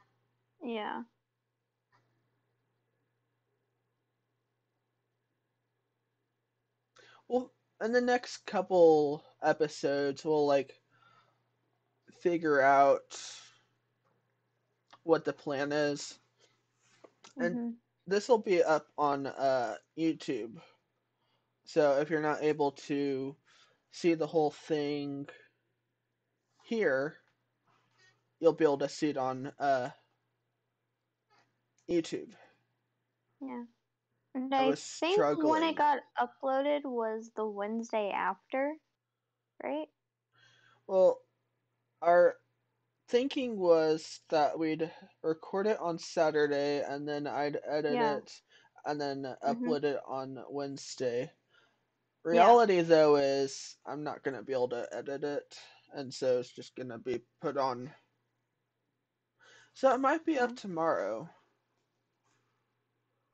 Yeah. 0.62 1.02
Well, 7.28 7.52
in 7.82 7.92
the 7.92 8.00
next 8.00 8.46
couple 8.46 9.24
episodes, 9.42 10.24
we'll 10.24 10.46
like 10.46 10.80
figure 12.20 12.60
out 12.60 13.18
what 15.02 15.24
the 15.24 15.32
plan 15.32 15.72
is. 15.72 16.18
And 17.38 17.58
hmm 17.58 17.70
this 18.06 18.28
will 18.28 18.38
be 18.38 18.62
up 18.62 18.92
on 18.98 19.26
uh, 19.26 19.78
YouTube. 19.98 20.62
So 21.64 21.98
if 22.00 22.10
you're 22.10 22.20
not 22.22 22.42
able 22.42 22.72
to 22.72 23.36
see 23.92 24.14
the 24.14 24.26
whole 24.26 24.50
thing 24.50 25.28
here, 26.64 27.18
you'll 28.40 28.52
be 28.54 28.64
able 28.64 28.78
to 28.78 28.88
see 28.88 29.10
it 29.10 29.16
on 29.16 29.46
uh, 29.58 29.90
YouTube. 31.88 32.34
Yeah. 33.40 33.64
And 34.34 34.54
I 34.54 34.70
I 34.70 34.76
think 35.00 35.36
when 35.36 35.62
it 35.62 35.76
got 35.76 36.02
uploaded 36.18 36.84
was 36.84 37.32
the 37.36 37.46
Wednesday 37.46 38.10
after, 38.10 38.76
right? 39.62 39.88
Well, 40.86 41.22
our 42.02 42.40
thinking 43.08 43.58
was 43.58 44.20
that 44.30 44.58
we'd 44.58 44.90
record 45.22 45.66
it 45.66 45.78
on 45.80 45.98
Saturday 45.98 46.82
and 46.82 47.06
then 47.08 47.26
I'd 47.26 47.58
edit 47.64 48.00
Yeah. 48.00 48.02
it 48.02 48.42
and 48.84 49.00
then 49.00 49.36
Mhm. 49.46 49.62
upload 49.66 49.84
it 49.84 50.00
on 50.06 50.44
Wednesday. 50.48 51.30
Reality 52.24 52.80
though 52.82 53.16
is 53.16 53.76
I'm 53.86 54.02
not 54.02 54.22
gonna 54.22 54.42
be 54.42 54.52
able 54.52 54.68
to 54.70 54.88
edit 54.92 55.24
it, 55.24 55.58
and 55.92 56.12
so 56.12 56.38
it's 56.40 56.50
just 56.50 56.74
gonna 56.74 56.98
be 56.98 57.20
put 57.40 57.56
on. 57.56 57.94
So 59.74 59.92
it 59.94 59.98
might 59.98 60.24
be 60.24 60.38
up 60.38 60.54
Yeah. 60.54 60.56
tomorrow, 60.56 61.28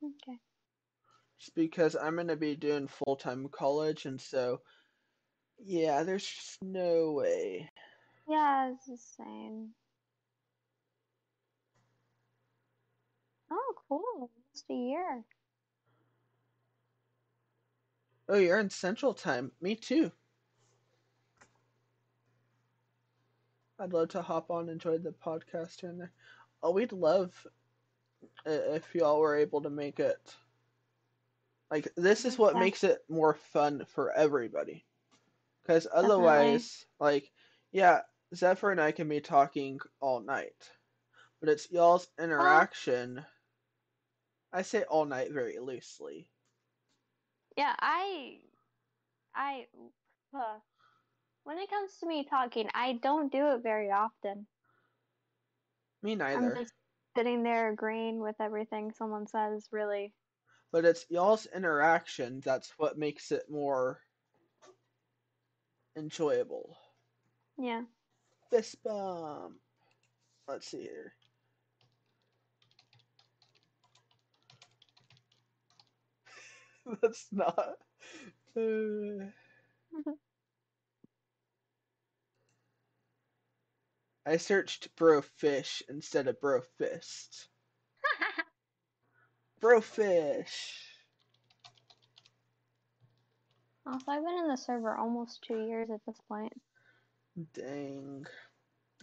Okay. 0.03 0.41
just 1.39 1.55
because 1.55 1.97
I'm 1.97 2.17
gonna 2.17 2.37
be 2.37 2.55
doing 2.57 2.87
full 2.87 3.17
time 3.17 3.49
college, 3.49 4.07
and 4.07 4.21
so 4.21 4.63
yeah, 5.59 6.03
there's 6.03 6.27
just 6.27 6.63
no 6.63 7.13
way. 7.13 7.71
Yeah, 8.31 8.71
it's 8.71 8.87
the 8.87 8.97
same. 8.97 9.71
Oh, 13.51 13.75
cool. 13.89 14.03
Almost 14.15 14.71
a 14.71 14.73
year. 14.73 15.25
Oh, 18.29 18.39
you're 18.39 18.61
in 18.61 18.71
Central 18.71 19.15
Time. 19.15 19.51
Me 19.61 19.75
too. 19.75 20.13
I'd 23.81 23.93
love 23.93 24.11
to 24.11 24.23
hop 24.23 24.53
on 24.53 24.69
and 24.69 24.81
join 24.81 25.03
the 25.03 25.11
podcast 25.11 25.81
here 25.81 25.91
and 25.91 26.01
there. 26.01 26.13
Oh, 26.63 26.71
we'd 26.71 26.93
love 26.93 27.35
uh, 28.47 28.75
if 28.75 28.95
y'all 28.95 29.19
were 29.19 29.37
able 29.37 29.63
to 29.63 29.71
make 29.71 29.99
it. 29.99 30.37
Like, 31.69 31.89
this 31.97 32.25
is 32.25 32.39
what 32.39 32.57
makes 32.57 32.85
it 32.85 33.01
more 33.09 33.35
fun 33.53 33.85
for 33.89 34.13
everybody. 34.13 34.85
Because 35.63 35.85
Definitely. 35.85 36.11
otherwise, 36.13 36.87
like, 37.01 37.33
yeah, 37.73 38.03
Zephyr 38.35 38.71
and 38.71 38.81
I 38.81 38.93
can 38.93 39.09
be 39.09 39.21
talking 39.21 39.81
all 40.01 40.21
night. 40.21 40.71
But 41.41 41.49
it's 41.49 41.71
y'all's 41.71 42.09
interaction. 42.19 43.25
I 44.53 44.63
say 44.63 44.83
all 44.83 45.05
night 45.05 45.33
very 45.33 45.59
loosely. 45.59 46.31
Yeah, 47.57 47.75
I, 47.79 48.39
I, 49.35 49.67
uh, 50.35 50.59
when 51.45 51.59
it 51.59 51.71
comes 51.71 51.97
to 52.01 52.07
me 52.07 52.27
talking, 52.29 52.69
I 52.75 52.99
don't 53.03 53.33
do 53.33 53.55
it 53.55 53.63
very 53.63 53.91
often. 53.91 54.47
Me 56.03 56.13
I'm 56.13 56.19
neither. 56.19 56.55
just 56.55 56.73
sitting 57.17 57.43
there 57.43 57.71
agreeing 57.71 58.21
with 58.21 58.37
everything 58.41 58.93
someone 58.93 59.27
says, 59.27 59.67
really. 59.73 60.15
But 60.73 60.85
it's 60.85 61.05
y'all's 61.11 61.47
interaction 61.47 62.41
that's 62.45 62.73
what 62.77 62.97
makes 62.97 63.33
it 63.33 63.51
more 63.51 64.01
enjoyable. 65.97 66.77
Yeah. 67.59 67.83
Fist 68.51 68.83
bump. 68.83 69.55
Let's 70.49 70.67
see 70.67 70.83
here. 70.83 71.15
That's 77.03 77.27
not. 77.31 77.77
Uh, 78.57 79.27
I 84.27 84.37
searched 84.37 84.95
bro 84.97 85.23
fish 85.23 85.83
instead 85.89 86.27
of 86.27 86.41
bro 86.41 86.61
fist. 86.79 87.49
Bro 89.61 89.83
fish. 89.83 90.87
Also, 93.87 94.05
I've 94.09 94.25
been 94.25 94.39
in 94.39 94.49
the 94.49 94.57
server 94.57 94.97
almost 94.97 95.43
two 95.43 95.67
years 95.67 95.91
at 95.91 96.01
this 96.07 96.19
point. 96.29 96.53
Dang. 97.55 98.27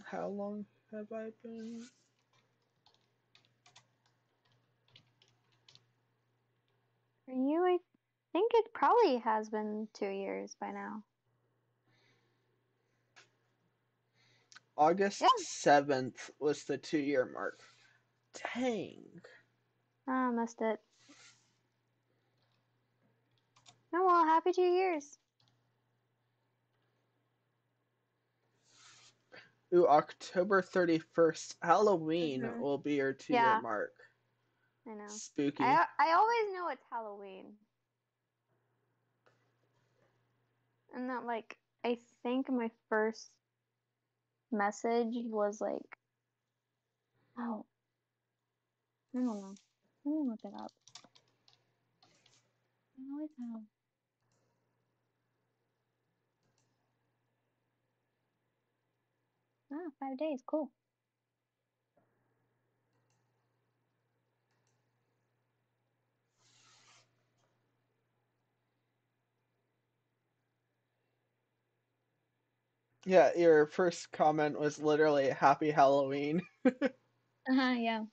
How 0.04 0.28
long 0.28 0.64
have 0.92 1.10
I 1.12 1.30
been? 1.42 1.80
For 7.24 7.32
you, 7.32 7.64
I 7.64 7.78
think 8.32 8.52
it 8.54 8.72
probably 8.72 9.18
has 9.18 9.48
been 9.50 9.88
two 9.92 10.08
years 10.08 10.56
by 10.60 10.70
now. 10.70 11.02
August 14.76 15.20
Yeah. 15.20 15.28
7th 15.42 16.30
was 16.38 16.64
the 16.64 16.78
two 16.78 16.98
year 16.98 17.26
mark. 17.26 17.60
Dang. 18.54 19.20
Ah, 20.06 20.30
missed 20.30 20.60
it. 20.60 20.80
Oh 23.92 24.06
well, 24.06 24.24
happy 24.24 24.52
two 24.52 24.62
years. 24.62 25.18
Ooh, 29.74 29.86
October 29.86 30.62
31st. 30.62 31.56
Halloween 31.62 32.42
Mhm. 32.42 32.60
will 32.60 32.78
be 32.78 32.94
your 32.94 33.12
two 33.12 33.34
year 33.34 33.42
Yeah. 33.42 33.60
mark. 33.60 33.94
I 34.86 34.94
know. 34.94 35.06
Spooky. 35.08 35.62
I 35.64 35.86
I 35.98 36.12
always 36.12 36.54
know 36.54 36.68
it's 36.68 36.84
Halloween. 36.90 37.58
And 40.94 41.10
that 41.10 41.24
like 41.24 41.58
I 41.84 41.98
think 42.22 42.48
my 42.50 42.70
first 42.88 43.30
message 44.50 45.14
was 45.26 45.60
like, 45.60 45.98
oh, 47.38 47.66
I 49.14 49.18
don't 49.18 49.26
know. 49.26 49.54
Let 50.04 50.12
me 50.12 50.28
look 50.30 50.40
it 50.44 50.54
up. 50.54 50.72
I 52.98 53.02
always 53.12 53.30
have. 53.38 53.77
Ah, 59.72 59.88
five 59.98 60.18
days. 60.18 60.42
Cool. 60.42 60.70
Yeah, 73.04 73.32
your 73.36 73.66
first 73.66 74.12
comment 74.12 74.58
was 74.58 74.78
literally 74.78 75.30
Happy 75.30 75.70
Halloween. 75.70 76.42
Uh-huh, 77.50 77.72
yeah. 77.76 78.04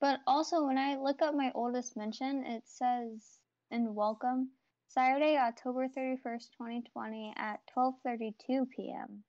But 0.00 0.20
also, 0.26 0.66
when 0.66 0.78
I 0.78 0.96
look 0.96 1.22
up 1.22 1.34
my 1.34 1.52
oldest 1.54 1.96
mention, 1.96 2.44
it 2.46 2.68
says 2.68 3.40
in 3.70 3.94
welcome 3.94 4.52
Saturday, 4.88 5.36
October 5.38 5.88
31st, 5.88 6.84
2020 6.84 7.34
at 7.36 7.60
12:32 7.68 8.66
p.m. 8.70 9.24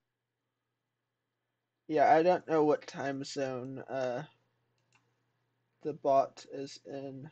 Yeah, 1.91 2.09
I 2.09 2.23
don't 2.23 2.47
know 2.47 2.63
what 2.63 2.87
time 2.87 3.21
zone 3.25 3.79
uh 3.89 4.23
the 5.81 5.91
bot 5.91 6.45
is 6.53 6.79
in. 6.85 7.29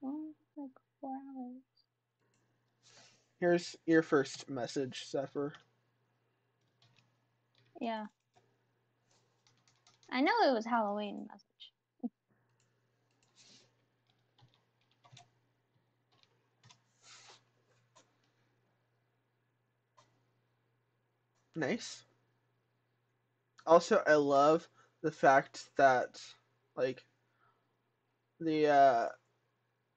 Well, 0.00 0.30
like 0.56 0.70
four 1.00 1.16
hours. 1.36 1.62
Here's 3.40 3.74
your 3.86 4.02
first 4.02 4.48
message, 4.48 5.04
Zephyr. 5.10 5.52
Yeah. 7.80 8.06
I 10.12 10.20
know 10.20 10.32
it 10.46 10.54
was 10.54 10.64
Halloween 10.64 11.26
message. 11.28 12.12
Nice. 21.56 22.04
Also, 23.66 24.02
I 24.06 24.14
love 24.14 24.70
the 25.02 25.12
fact 25.12 25.70
that 25.76 26.18
like 26.76 27.06
the 28.38 28.66
uh 28.68 29.08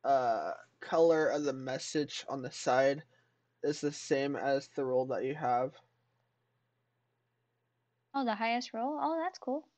uh 0.08 0.54
color 0.82 1.28
of 1.30 1.44
the 1.44 1.54
message 1.54 2.26
on 2.30 2.42
the 2.42 2.52
side 2.52 3.04
is 3.64 3.82
the 3.82 3.92
same 3.94 4.36
as 4.36 4.70
the 4.70 4.86
role 4.86 5.08
that 5.08 5.26
you 5.26 5.36
have. 5.36 5.76
Oh, 8.14 8.26
the 8.26 8.36
highest 8.36 8.74
role? 8.74 9.00
Oh, 9.02 9.16
that's 9.18 9.40
cool. 9.40 9.70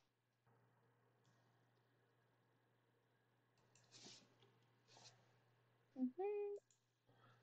hmm 5.96 6.58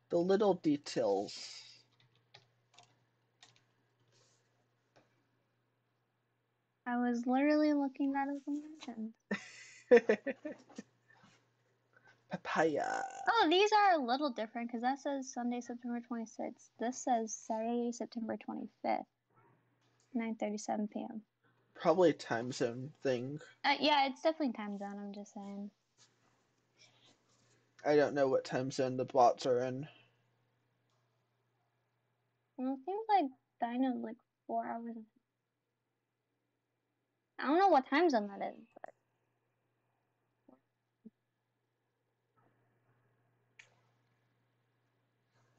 The 0.08 0.18
little 0.18 0.54
details. 0.54 1.65
I 6.86 6.96
was 6.98 7.26
literally 7.26 7.72
looking 7.72 8.14
at 8.14 8.28
his 8.28 8.42
mentions. 8.46 9.12
Papaya. 12.30 13.02
Oh, 13.28 13.46
these 13.50 13.70
are 13.72 14.00
a 14.00 14.04
little 14.04 14.30
different 14.30 14.68
because 14.68 14.82
that 14.82 15.00
says 15.00 15.32
Sunday, 15.32 15.60
September 15.60 16.00
26th. 16.10 16.70
This 16.78 16.98
says 16.98 17.34
Saturday, 17.34 17.90
September 17.92 18.36
25th, 18.48 19.04
9:37 20.16 20.90
p.m. 20.90 21.22
Probably 21.74 22.10
a 22.10 22.14
time 22.14 22.52
zone 22.52 22.92
thing. 23.02 23.40
Uh, 23.64 23.74
yeah, 23.80 24.06
it's 24.06 24.22
definitely 24.22 24.52
time 24.54 24.78
zone. 24.78 24.96
I'm 24.98 25.12
just 25.12 25.34
saying. 25.34 25.70
I 27.84 27.96
don't 27.96 28.14
know 28.14 28.28
what 28.28 28.44
time 28.44 28.70
zone 28.70 28.96
the 28.96 29.04
bots 29.04 29.46
are 29.46 29.60
in. 29.60 29.86
Well, 32.56 32.74
it 32.74 32.78
seems 32.84 33.06
like 33.08 33.26
Dyno's 33.62 34.02
like 34.02 34.16
four 34.46 34.66
hours. 34.66 34.96
I 37.38 37.46
don't 37.46 37.58
know 37.58 37.68
what 37.68 37.86
time 37.86 38.08
zone 38.10 38.28
that 38.28 38.42
is, 38.54 38.68
but 38.82 38.92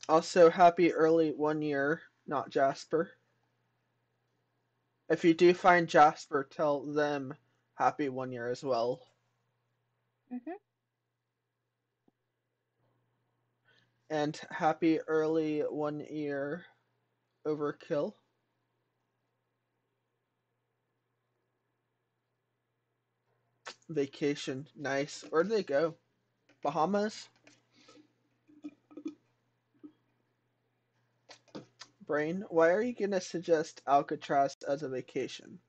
Also, 0.09 0.49
happy 0.49 0.91
early 0.93 1.31
one 1.31 1.61
year, 1.61 2.01
not 2.25 2.49
Jasper. 2.49 3.11
If 5.09 5.23
you 5.25 5.33
do 5.33 5.53
find 5.53 5.87
Jasper, 5.87 6.43
tell 6.43 6.81
them 6.83 7.35
happy 7.75 8.09
one 8.09 8.31
year 8.31 8.49
as 8.49 8.63
well. 8.63 9.01
hmm 10.29 10.57
And 14.09 14.35
happy 14.51 14.99
early 15.01 15.61
one 15.61 16.01
year, 16.01 16.65
Overkill. 17.45 18.13
Vacation, 23.89 24.67
nice. 24.75 25.23
Where'd 25.29 25.49
they 25.49 25.63
go? 25.63 25.95
Bahamas? 26.61 27.29
Brain, 32.05 32.43
why 32.49 32.69
are 32.71 32.81
you 32.81 32.93
gonna 32.93 33.19
suggest 33.21 33.81
Alcatraz 33.87 34.57
as 34.67 34.83
a 34.83 34.89
vacation? 34.89 35.59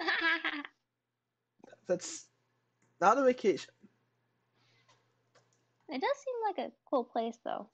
That's 1.86 2.28
not 3.00 3.18
a 3.18 3.22
vacation. 3.24 3.72
it 5.88 6.00
does 6.00 6.16
seem 6.16 6.34
like 6.46 6.58
a 6.58 6.72
cool 6.88 7.04
place 7.04 7.38
though. 7.44 7.68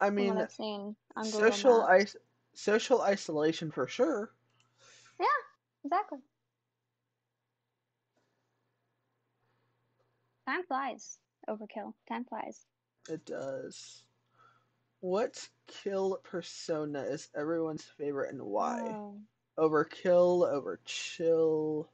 I 0.00 0.10
mean, 0.10 0.36
I've 0.38 0.50
seen 0.50 0.96
on 1.16 1.24
social 1.24 1.86
is- 1.88 2.16
social 2.54 3.00
isolation 3.02 3.70
for 3.70 3.86
sure. 3.86 4.32
Yeah, 5.20 5.26
exactly. 5.84 6.18
Time 10.46 10.64
flies. 10.64 11.18
Overkill. 11.48 11.92
Time 12.08 12.24
flies. 12.24 12.64
It 13.08 13.24
does. 13.24 14.02
What 15.00 15.48
kill 15.66 16.18
persona 16.22 17.02
is 17.02 17.28
everyone's 17.36 17.84
favorite 17.84 18.32
and 18.32 18.42
why? 18.42 18.80
Oh. 18.80 19.16
Overkill, 19.58 20.46
overchill. 20.52 21.86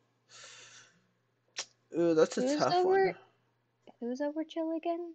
Ooh, 1.98 2.14
that's 2.14 2.38
a 2.38 2.42
Who's 2.42 2.56
tough 2.58 2.74
over- 2.74 3.06
one. 3.06 3.14
Who's 4.00 4.20
Overkill 4.20 4.76
again? 4.76 5.14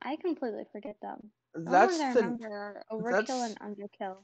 I 0.00 0.16
completely 0.16 0.64
forget 0.72 0.96
them. 1.00 1.30
That's 1.54 1.98
the 1.98 2.04
remember 2.04 2.84
Overkill 2.90 3.44
and 3.46 3.58
Underkill. 3.60 4.16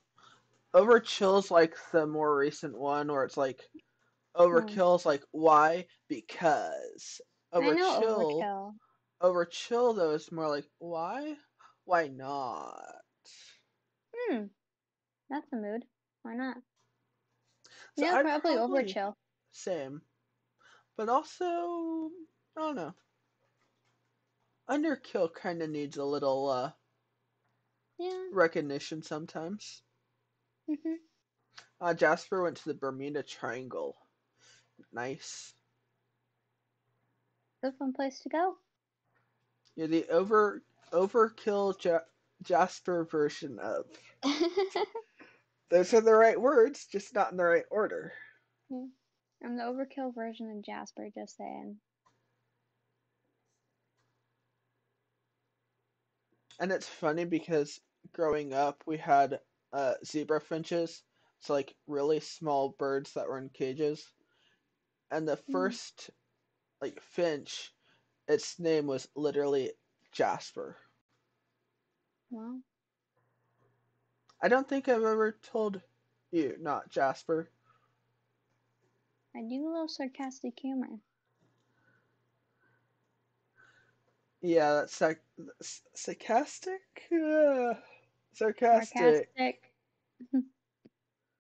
Overkill's 0.74 1.50
like 1.50 1.74
the 1.92 2.06
more 2.06 2.36
recent 2.36 2.78
one 2.78 3.08
where 3.08 3.24
it's 3.24 3.36
like 3.36 3.68
hmm. 3.72 4.42
Overkill's 4.42 5.04
like 5.04 5.22
why? 5.32 5.86
Because. 6.08 7.20
I 7.52 7.58
know 7.60 8.00
Overchill 8.00 8.42
Overkill. 8.42 8.74
Overchill 9.22 9.96
though 9.96 10.10
is 10.12 10.30
more 10.32 10.48
like 10.48 10.66
why? 10.78 11.36
Why 11.84 12.08
not? 12.08 13.02
Hmm. 14.14 14.44
That's 15.28 15.48
the 15.50 15.56
mood. 15.56 15.84
Why 16.22 16.34
not? 16.34 16.56
So 17.98 18.04
yeah, 18.04 18.22
probably, 18.22 18.54
probably- 18.56 18.84
Overchill. 18.84 19.14
Same. 19.52 20.02
But 20.96 21.08
also 21.08 22.10
I 22.56 22.60
don't 22.60 22.76
know. 22.76 22.94
Underkill 24.68 25.34
kinda 25.34 25.66
needs 25.66 25.96
a 25.96 26.04
little 26.04 26.48
uh 26.48 26.72
Yeah. 27.98 28.28
recognition 28.32 29.02
sometimes. 29.02 29.82
hmm 30.68 30.94
Uh 31.80 31.94
Jasper 31.94 32.42
went 32.42 32.58
to 32.58 32.68
the 32.68 32.74
Bermuda 32.74 33.22
Triangle. 33.22 33.96
Nice. 34.92 35.54
Good 37.62 37.76
fun 37.76 37.92
place 37.92 38.20
to 38.20 38.28
go. 38.28 38.58
You're 39.76 39.86
the 39.88 40.08
over 40.08 40.62
overkill 40.92 41.82
ja- 41.84 42.04
Jasper 42.42 43.04
version 43.04 43.58
of. 43.58 43.86
Those 45.70 45.94
are 45.94 46.00
the 46.00 46.14
right 46.14 46.40
words, 46.40 46.86
just 46.86 47.14
not 47.14 47.30
in 47.30 47.36
the 47.36 47.44
right 47.44 47.66
order. 47.70 48.12
I'm 49.44 49.56
the 49.56 49.62
Overkill 49.64 50.14
version 50.14 50.50
of 50.50 50.62
Jasper, 50.64 51.10
just 51.14 51.36
saying. 51.36 51.80
And 56.60 56.70
it's 56.72 56.88
funny 56.88 57.24
because 57.24 57.80
growing 58.12 58.52
up 58.52 58.82
we 58.86 58.96
had 58.98 59.40
uh 59.72 59.94
zebra 60.04 60.40
finches, 60.40 61.02
so 61.40 61.52
like 61.54 61.74
really 61.86 62.20
small 62.20 62.70
birds 62.70 63.12
that 63.14 63.28
were 63.28 63.38
in 63.38 63.48
cages. 63.50 64.12
And 65.10 65.28
the 65.28 65.36
Mhm. 65.48 65.50
first 65.52 66.10
like 66.80 67.00
finch, 67.02 67.74
its 68.28 68.58
name 68.58 68.86
was 68.86 69.08
literally 69.14 69.72
Jasper. 70.12 70.76
Wow. 72.30 72.60
I 74.42 74.48
don't 74.48 74.68
think 74.68 74.88
I've 74.88 75.02
ever 75.04 75.32
told 75.32 75.82
You, 76.30 76.56
not 76.60 76.90
Jasper. 76.90 77.50
I 79.34 79.42
do 79.42 79.72
love 79.72 79.90
sarcastic 79.90 80.58
humor. 80.60 81.00
Yeah, 84.42 84.74
that's 84.74 84.98
sarc- 84.98 85.20
s- 85.60 85.82
sarcastic. 85.94 86.80
Uh, 87.12 87.74
sarcastic 88.32 89.28
Sarcastic. 89.34 89.74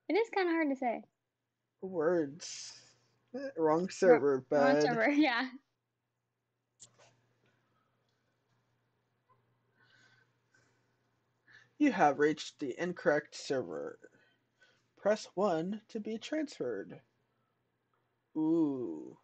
it 0.08 0.14
is 0.14 0.30
kind 0.34 0.48
of 0.48 0.52
hard 0.54 0.70
to 0.70 0.76
say. 0.76 1.04
words. 1.82 2.79
Wrong 3.56 3.88
server, 3.90 4.44
Wrong 4.54 4.76
bud. 4.76 4.80
server, 4.80 5.08
yeah. 5.10 5.48
You 11.78 11.92
have 11.92 12.18
reached 12.20 12.58
the 12.60 12.78
incorrect 12.78 13.34
server. 13.34 13.98
Press 14.96 15.26
1 15.34 15.82
to 15.88 16.00
be 16.00 16.18
transferred. 16.18 17.00
Ooh, 18.36 19.18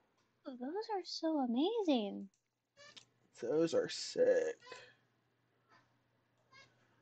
Oh, 0.46 0.56
those 0.58 0.88
are 0.94 1.04
so 1.04 1.38
amazing. 1.40 2.28
those 3.40 3.74
are 3.74 3.88
sick. 3.88 4.56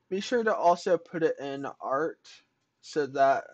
Be 0.08 0.20
sure 0.20 0.44
to 0.44 0.54
also 0.54 0.96
put 0.98 1.22
it 1.22 1.38
in 1.38 1.66
art 1.80 2.28
so 2.80 3.06
that 3.06 3.44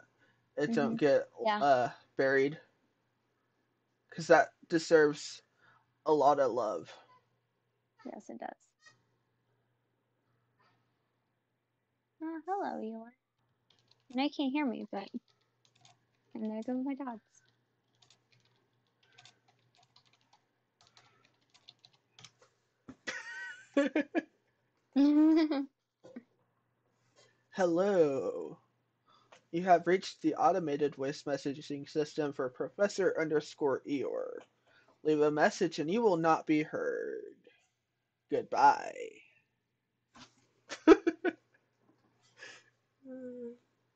it 0.56 0.72
don't 0.72 0.97
get 0.97 1.28
Yeah. 1.44 1.60
uh, 1.60 1.89
buried. 2.16 2.59
Because 4.11 4.27
that 4.27 4.49
deserves 4.69 5.41
a 6.07 6.12
lot 6.12 6.41
of 6.41 6.51
love. 6.53 6.93
Yes, 8.05 8.24
it 8.28 8.39
does. 8.39 8.49
Oh, 12.23 12.41
hello, 12.47 12.81
Eeyore. 12.81 13.15
And 14.11 14.20
they 14.20 14.28
can't 14.28 14.53
hear 14.53 14.66
me, 14.66 14.87
but. 14.91 15.09
And 16.35 16.51
there 16.51 16.62
go 16.66 16.82
my 16.82 16.95
dogs. 16.95 17.20
Hello. 27.51 28.59
You 29.52 29.62
have 29.62 29.86
reached 29.86 30.22
the 30.22 30.35
automated 30.35 30.97
voice 30.97 31.22
messaging 31.22 31.89
system 31.89 32.32
for 32.32 32.48
Professor 32.51 33.14
underscore 33.18 33.81
Eeyore. 33.86 34.40
Leave 35.02 35.20
a 35.20 35.31
message 35.31 35.78
and 35.78 35.90
you 35.90 36.02
will 36.02 36.16
not 36.16 36.47
be 36.47 36.62
heard. 36.62 37.36
Goodbye. 38.31 39.22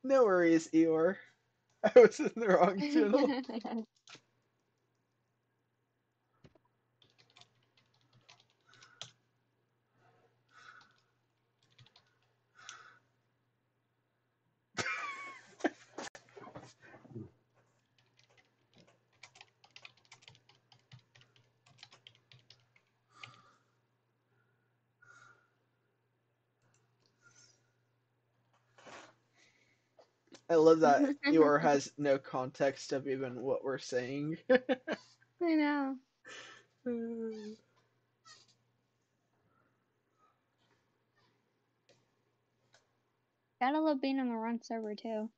no 0.05 0.25
worries, 0.25 0.69
Eeyore. 0.73 1.17
I 1.85 1.93
was 2.01 2.21
in 2.21 2.33
the 2.37 2.49
wrong 2.49 2.83
channel. 2.83 3.35
I 30.51 30.57
love 30.57 30.81
that 30.81 31.03
Eeyore 31.27 31.61
has 31.61 31.93
no 31.97 32.19
context 32.19 32.93
of 32.93 33.09
even 33.09 33.41
what 33.41 33.65
we're 33.65 33.79
saying. 33.79 34.37
I 34.51 34.61
know. 35.41 35.97
Gotta 43.61 43.81
love 43.81 44.01
being 44.03 44.21
on 44.21 44.29
the 44.29 44.35
wrong 44.35 44.61
server, 44.63 44.95
too. 44.95 45.31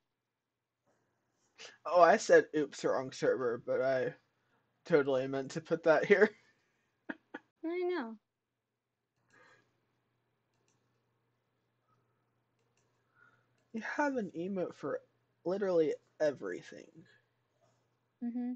Oh, 1.84 2.02
I 2.02 2.16
said 2.16 2.46
oops, 2.56 2.84
wrong 2.84 3.12
server, 3.12 3.62
but 3.64 3.80
I 3.80 4.14
totally 4.84 5.26
meant 5.28 5.52
to 5.52 5.60
put 5.60 5.84
that 5.84 6.04
here. 6.04 6.30
I 7.64 7.78
know. 7.88 8.16
You 13.76 13.82
have 13.82 14.16
an 14.16 14.32
emote 14.34 14.74
for 14.74 15.02
literally 15.44 15.94
everything. 16.20 17.06
hmm 18.22 18.54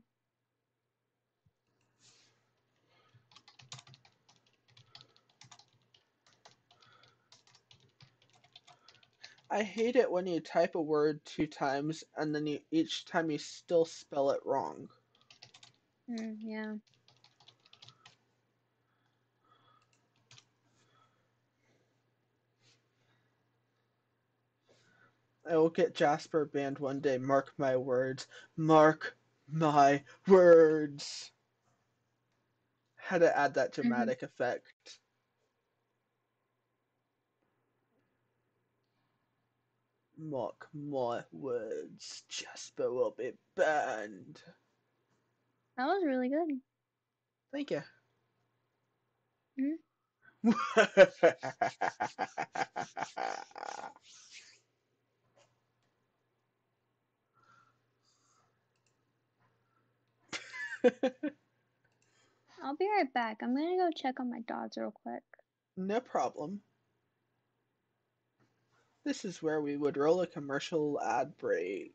I 9.51 9.63
hate 9.63 9.97
it 9.97 10.11
when 10.11 10.27
you 10.27 10.41
type 10.41 10.75
a 10.77 10.83
word 10.83 11.25
two 11.25 11.47
times 11.47 12.05
and 12.17 12.35
then 12.35 12.47
you 12.47 12.61
each 12.73 13.05
time 13.07 13.31
you 13.31 13.39
still 13.39 13.85
spell 13.87 14.31
it 14.31 14.41
wrong. 14.45 14.89
Mm, 16.11 16.37
yeah. 16.43 16.75
I 25.51 25.57
will 25.57 25.69
get 25.69 25.97
Jasper 25.97 26.45
banned 26.47 26.79
one 26.79 27.01
day, 27.01 27.19
mark 27.19 27.53
my 27.59 27.77
words. 27.77 28.29
Mark 28.57 29.17
my 29.49 30.05
words. 30.29 31.33
Had 32.97 33.23
to 33.23 33.37
add 33.37 33.55
that 33.55 33.73
dramatic 33.73 34.23
effect. 34.23 35.01
Mark 40.19 40.69
my 40.73 41.25
words, 41.33 42.23
Jasper 42.29 42.93
will 42.93 43.11
be 43.11 43.33
banned. 43.57 44.41
That 45.77 45.87
was 45.87 46.05
really 46.05 46.29
good. 46.29 46.61
Thank 47.53 47.71
you. 47.71 47.83
Mhm. 49.57 49.79
I'll 62.63 62.77
be 62.77 62.89
right 62.89 63.13
back. 63.13 63.39
I'm 63.43 63.55
gonna 63.55 63.77
go 63.77 63.91
check 63.95 64.21
on 64.21 64.31
my 64.31 64.41
dogs 64.41 64.77
real 64.77 64.91
quick. 64.93 65.23
no 65.77 66.01
problem. 66.01 66.63
This 69.05 69.25
is 69.25 69.43
where 69.43 69.61
we 69.61 69.77
would 69.77 69.97
roll 69.97 70.21
a 70.23 70.27
commercial 70.27 71.01
ad 71.01 71.37
break. 71.39 71.95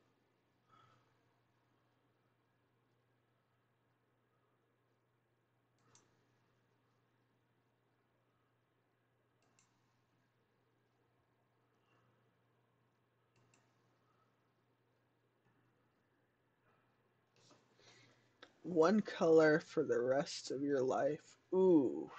one 18.63 19.01
color 19.01 19.61
for 19.67 19.83
the 19.83 19.99
rest 19.99 20.51
of 20.51 20.61
your 20.61 20.81
life. 20.81 21.21
Ooh. 21.53 22.09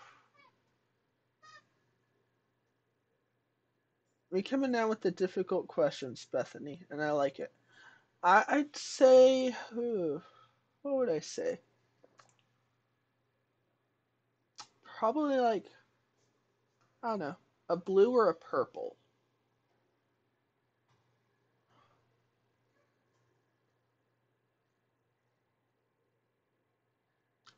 We 4.30 4.42
coming 4.42 4.72
down 4.72 4.88
with 4.88 5.02
the 5.02 5.10
difficult 5.10 5.68
questions, 5.68 6.26
Bethany, 6.32 6.80
and 6.90 7.02
I 7.02 7.10
like 7.10 7.38
it. 7.38 7.52
I, 8.22 8.44
I'd 8.48 8.76
say, 8.76 9.54
ooh, 9.76 10.22
what 10.82 10.96
would 10.96 11.10
I 11.10 11.18
say? 11.18 11.60
Probably 14.98 15.36
like, 15.36 15.66
I 17.02 17.10
don't 17.10 17.18
know, 17.18 17.36
a 17.68 17.76
blue 17.76 18.12
or 18.12 18.30
a 18.30 18.34
purple. 18.34 18.96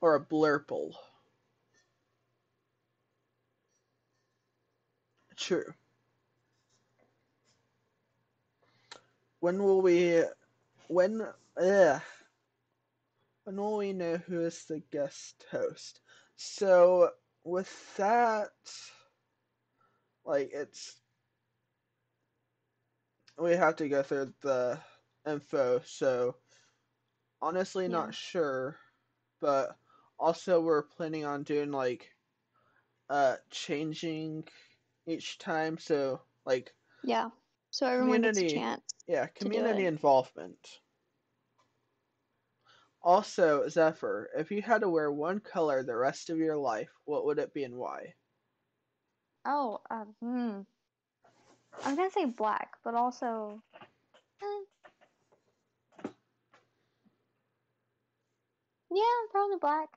Or 0.04 0.16
a 0.16 0.20
blurple. 0.20 0.92
True. 5.34 5.72
When 9.40 9.62
will 9.62 9.80
we 9.80 10.24
when 10.88 11.26
ugh, 11.56 12.02
when 13.44 13.56
will 13.56 13.78
we 13.78 13.94
know 13.94 14.18
who 14.18 14.42
is 14.42 14.66
the 14.66 14.80
guest 14.92 15.46
host? 15.50 16.00
So 16.36 17.12
with 17.42 17.96
that 17.96 18.50
like 20.26 20.50
it's 20.52 21.00
we 23.38 23.52
have 23.52 23.76
to 23.76 23.88
go 23.88 24.02
through 24.02 24.34
the 24.42 24.78
info, 25.26 25.80
so 25.86 26.36
honestly 27.40 27.86
Yeah. 27.86 27.88
not 27.88 28.14
sure, 28.14 28.78
but 29.40 29.78
also 30.18 30.60
we're 30.60 30.82
planning 30.82 31.24
on 31.24 31.42
doing 31.44 31.70
like 31.72 32.10
uh 33.10 33.36
changing 33.50 34.44
each 35.06 35.38
time, 35.38 35.78
so 35.78 36.20
like 36.46 36.74
Yeah. 37.02 37.30
So 37.70 37.86
everyone 37.86 38.22
gets 38.22 38.42
a 38.42 38.44
Community. 38.44 38.44
chance. 38.44 38.82
yeah, 39.06 39.26
community 39.26 39.84
it. 39.84 39.86
involvement. 39.86 40.58
Also, 43.02 43.68
Zephyr, 43.68 44.30
if 44.36 44.50
you 44.50 44.62
had 44.62 44.80
to 44.80 44.88
wear 44.88 45.12
one 45.12 45.40
color 45.40 45.82
the 45.82 45.94
rest 45.96 46.30
of 46.30 46.38
your 46.38 46.56
life, 46.56 46.90
what 47.04 47.24
would 47.26 47.38
it 47.38 47.52
be 47.54 47.64
and 47.64 47.76
why? 47.76 48.14
Oh, 49.44 49.80
uh, 49.90 50.04
hmm. 50.20 50.60
I'm 51.84 51.96
gonna 51.96 52.10
say 52.10 52.24
black, 52.26 52.76
but 52.84 52.94
also. 52.94 53.62
eh. 54.42 54.64
Yeah, 58.90 59.26
probably 59.30 59.58
black. 59.58 59.88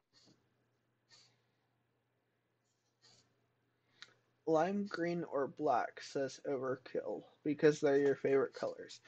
Lime 4.47 4.87
green 4.87 5.25
or 5.31 5.47
black, 5.47 6.01
says 6.01 6.39
Overkill, 6.49 7.23
because 7.43 7.81
they're 7.81 7.99
your 7.99 8.15
favorite 8.15 8.53
colors. 8.53 9.01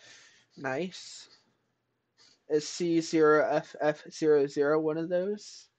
Nice. 0.58 1.30
Is 2.50 2.66
C0FF00 2.66 4.82
one 4.82 4.98
of 4.98 5.08
those? 5.08 5.70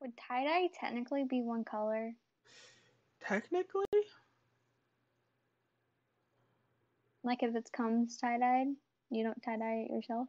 Would 0.00 0.16
tie 0.16 0.44
dye 0.44 0.68
technically 0.78 1.24
be 1.24 1.42
one 1.42 1.64
color? 1.64 2.12
Technically? 3.20 3.84
Like 7.22 7.42
if 7.42 7.54
it's 7.54 7.70
comes 7.70 8.16
tie 8.16 8.38
dyed, 8.38 8.68
you 9.10 9.24
don't 9.24 9.42
tie 9.42 9.56
dye 9.56 9.86
it 9.88 9.92
yourself? 9.92 10.28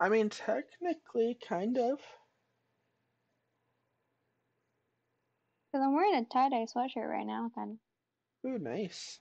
I 0.00 0.08
mean, 0.08 0.30
technically, 0.30 1.38
kind 1.46 1.78
of. 1.78 2.00
Because 5.72 5.84
I'm 5.84 5.94
wearing 5.94 6.14
a 6.16 6.24
tie 6.24 6.48
dye 6.48 6.66
sweatshirt 6.66 7.08
right 7.08 7.26
now, 7.26 7.50
kind 7.54 7.78
of. 8.44 8.50
Ooh, 8.50 8.58
nice. 8.58 9.20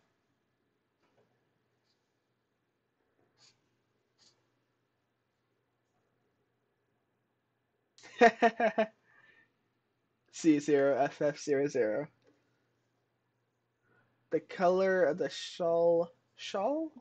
C0FF00. 10.32 12.08
The 14.32 14.40
color 14.40 15.04
of 15.04 15.18
the 15.20 15.30
shawl. 15.30 16.10
Shawl? 16.36 16.92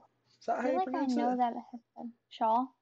Is 0.41 0.47
that 0.47 0.59
I 0.59 0.63
how 0.63 0.69
feel 0.69 0.73
you 0.73 0.79
like 0.79 0.95
I 0.95 1.07
know 1.07 1.33
it? 1.33 1.39
that 1.39 1.53
it 1.55 1.63
has 1.73 1.81
a 1.99 2.09
shawl. 2.31 2.75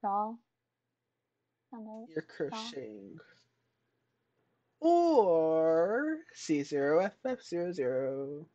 Shawl. 0.00 0.38
You're 2.08 2.22
crocheting. 2.22 3.20
Or 4.80 6.18
C0FF00. 6.36 8.46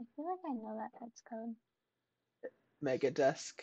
I 0.00 0.04
feel 0.16 0.24
like 0.24 0.38
I 0.46 0.54
know 0.54 0.78
that 0.78 0.98
text 0.98 1.24
code. 1.28 1.54
Mega 2.80 3.10
Desk. 3.10 3.62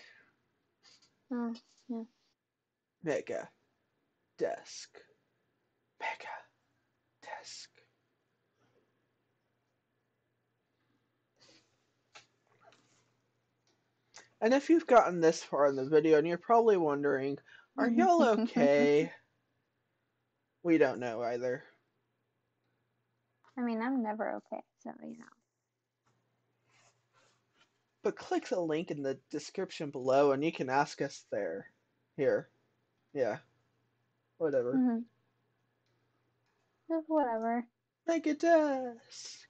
Oh, 1.32 1.56
yeah. 1.90 2.04
Mega 3.04 3.50
Desk. 4.38 4.90
Mega 6.00 6.28
Desk. 7.24 7.70
And 14.40 14.54
if 14.54 14.70
you've 14.70 14.86
gotten 14.86 15.20
this 15.20 15.42
far 15.42 15.66
in 15.68 15.76
the 15.76 15.90
video 15.90 16.20
and 16.20 16.28
you're 16.28 16.38
probably 16.38 16.78
wondering, 16.78 17.40
are 17.78 17.90
y'all 17.90 18.22
okay? 18.42 19.12
We 20.68 20.78
don't 20.78 21.00
know 21.00 21.24
either. 21.24 21.64
I 23.58 23.62
mean, 23.62 23.82
I'm 23.82 24.04
never 24.04 24.34
okay, 24.36 24.62
so 24.84 24.92
you 25.02 25.18
know. 25.18 25.26
But 28.04 28.18
click 28.18 28.50
the 28.50 28.60
link 28.60 28.92
in 28.92 29.02
the 29.02 29.18
description 29.32 29.92
below 29.92 30.34
and 30.34 30.44
you 30.44 30.52
can 30.52 30.70
ask 30.70 31.02
us 31.02 31.24
there. 31.32 31.68
Here. 32.18 32.50
Yeah. 33.14 33.38
Whatever. 34.40 34.74
hmm 34.74 35.00
Just 36.90 37.08
whatever. 37.08 37.66
Mega 38.06 38.34
Desk. 38.34 39.48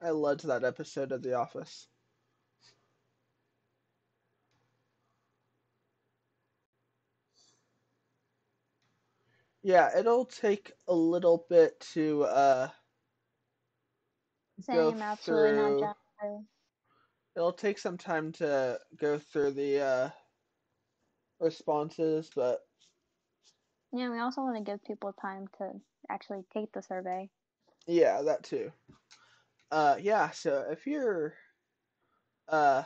I 0.00 0.10
loved 0.10 0.46
that 0.46 0.62
episode 0.62 1.10
of 1.10 1.22
The 1.22 1.34
Office. 1.34 1.88
Yeah, 9.70 9.96
it'll 9.96 10.24
take 10.26 10.72
a 10.88 10.94
little 10.94 11.46
bit 11.48 11.80
to 11.94 12.24
uh 12.24 12.68
go 14.70 14.92
Same, 14.92 15.02
absolutely 15.02 15.52
not 15.52 15.76
through. 15.76 15.78
Jennifer. 15.78 16.44
It'll 17.36 17.52
take 17.52 17.78
some 17.78 17.96
time 17.98 18.32
to 18.32 18.80
go 18.96 19.18
through 19.18 19.52
the 19.52 19.80
uh 19.80 20.10
responses, 21.40 22.30
but 22.34 22.60
Yeah, 23.92 24.10
we 24.10 24.18
also 24.18 24.42
want 24.42 24.56
to 24.56 24.62
give 24.62 24.84
people 24.84 25.12
time 25.12 25.46
to 25.58 25.80
actually 26.08 26.44
take 26.52 26.72
the 26.72 26.82
survey. 26.82 27.30
yeah, 27.86 28.22
that 28.22 28.44
too. 28.44 28.72
Uh 29.70 29.96
yeah, 30.00 30.30
so 30.30 30.66
if 30.70 30.86
you're 30.86 31.34
uh 32.48 32.84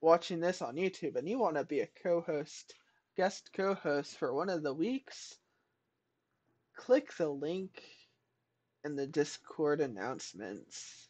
watching 0.00 0.40
this 0.40 0.62
on 0.62 0.76
YouTube 0.76 1.16
and 1.16 1.28
you 1.28 1.38
want 1.38 1.56
to 1.56 1.64
be 1.64 1.80
a 1.80 1.86
co-host, 2.02 2.74
guest 3.16 3.50
co-host 3.54 4.16
for 4.18 4.32
one 4.34 4.50
of 4.50 4.62
the 4.62 4.74
weeks, 4.74 5.38
click 6.74 7.14
the 7.16 7.28
link 7.28 7.82
in 8.84 8.96
the 8.96 9.06
Discord 9.06 9.80
announcements. 9.80 11.08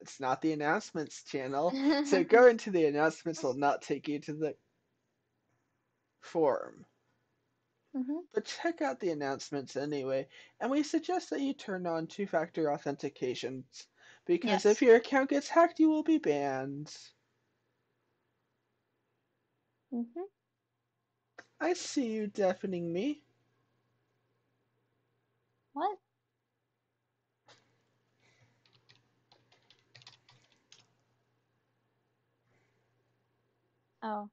It's 0.00 0.20
not 0.20 0.42
the 0.42 0.52
announcements 0.52 1.22
channel. 1.24 1.78
So 2.02 2.24
go 2.24 2.46
into 2.48 2.70
the 2.70 2.86
announcements 2.86 3.42
will 3.42 3.54
not 3.54 3.82
take 3.82 4.08
you 4.08 4.18
to 4.20 4.32
the 4.34 4.56
forum. 6.20 6.86
hmm 7.94 8.20
But 8.34 8.44
check 8.44 8.82
out 8.82 9.00
the 9.00 9.10
announcements 9.10 9.76
anyway, 9.76 10.28
and 10.60 10.70
we 10.70 10.82
suggest 10.82 11.30
that 11.30 11.40
you 11.40 11.54
turn 11.54 11.86
on 11.86 12.06
two 12.06 12.26
factor 12.26 12.64
authentications 12.66 13.86
because 14.26 14.64
Yes. 14.64 14.66
if 14.66 14.82
your 14.82 14.96
account 14.96 15.30
gets 15.30 15.48
hacked, 15.48 15.78
you 15.80 15.88
will 15.88 16.02
be 16.02 16.18
banned. 16.18 16.94
hmm 19.90 20.24
I 21.60 21.72
see 21.72 22.08
you 22.12 22.26
deafening 22.26 22.92
me. 22.92 23.22
What? 25.74 25.98
Oh. 34.02 34.30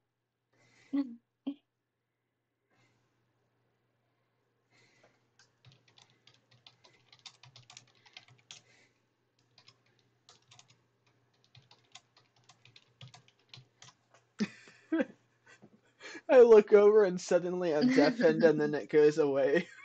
I 16.30 16.42
look 16.42 16.74
over 16.74 17.04
and 17.04 17.20
suddenly 17.20 17.74
I'm 17.76 17.90
deafened 17.90 18.44
and 18.44 18.60
then 18.60 18.74
it 18.76 18.90
goes 18.90 19.18
away. 19.18 19.68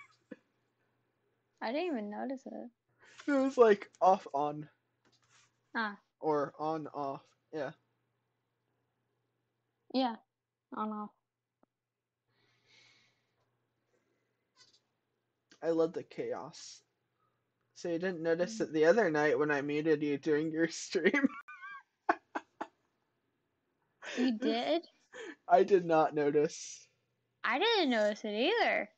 I 1.65 1.73
didn't 1.73 1.87
even 1.87 2.11
notice 2.11 2.43
it. 2.45 2.71
It 3.27 3.33
was 3.33 3.57
like 3.57 3.89
off 3.99 4.27
on 4.35 4.69
Ah, 5.75 5.97
or 6.21 6.53
on 6.59 6.89
off. 6.89 7.23
Yeah. 7.55 7.71
yeah. 9.95 10.17
On 10.77 10.93
off. 10.93 11.11
I 15.63 15.71
love 15.71 15.95
the 15.95 16.03
chaos. 16.03 16.83
So 17.77 17.89
you 17.89 17.99
didn't 17.99 18.23
notice 18.23 18.61
it 18.61 18.71
the 18.71 18.85
other 18.85 19.11
night 19.11 19.39
when 19.39 19.51
I 19.51 19.63
muted 19.63 20.03
you 20.03 20.19
during 20.19 20.53
your 20.53 20.69
stream? 20.71 21.29
You 24.19 24.39
did? 24.39 24.83
I 25.49 25.63
did 25.63 25.87
not 25.87 26.15
notice. 26.15 26.87
I 27.43 27.59
didn't 27.59 27.89
notice 27.89 28.23
it 28.25 28.35
either. 28.35 28.91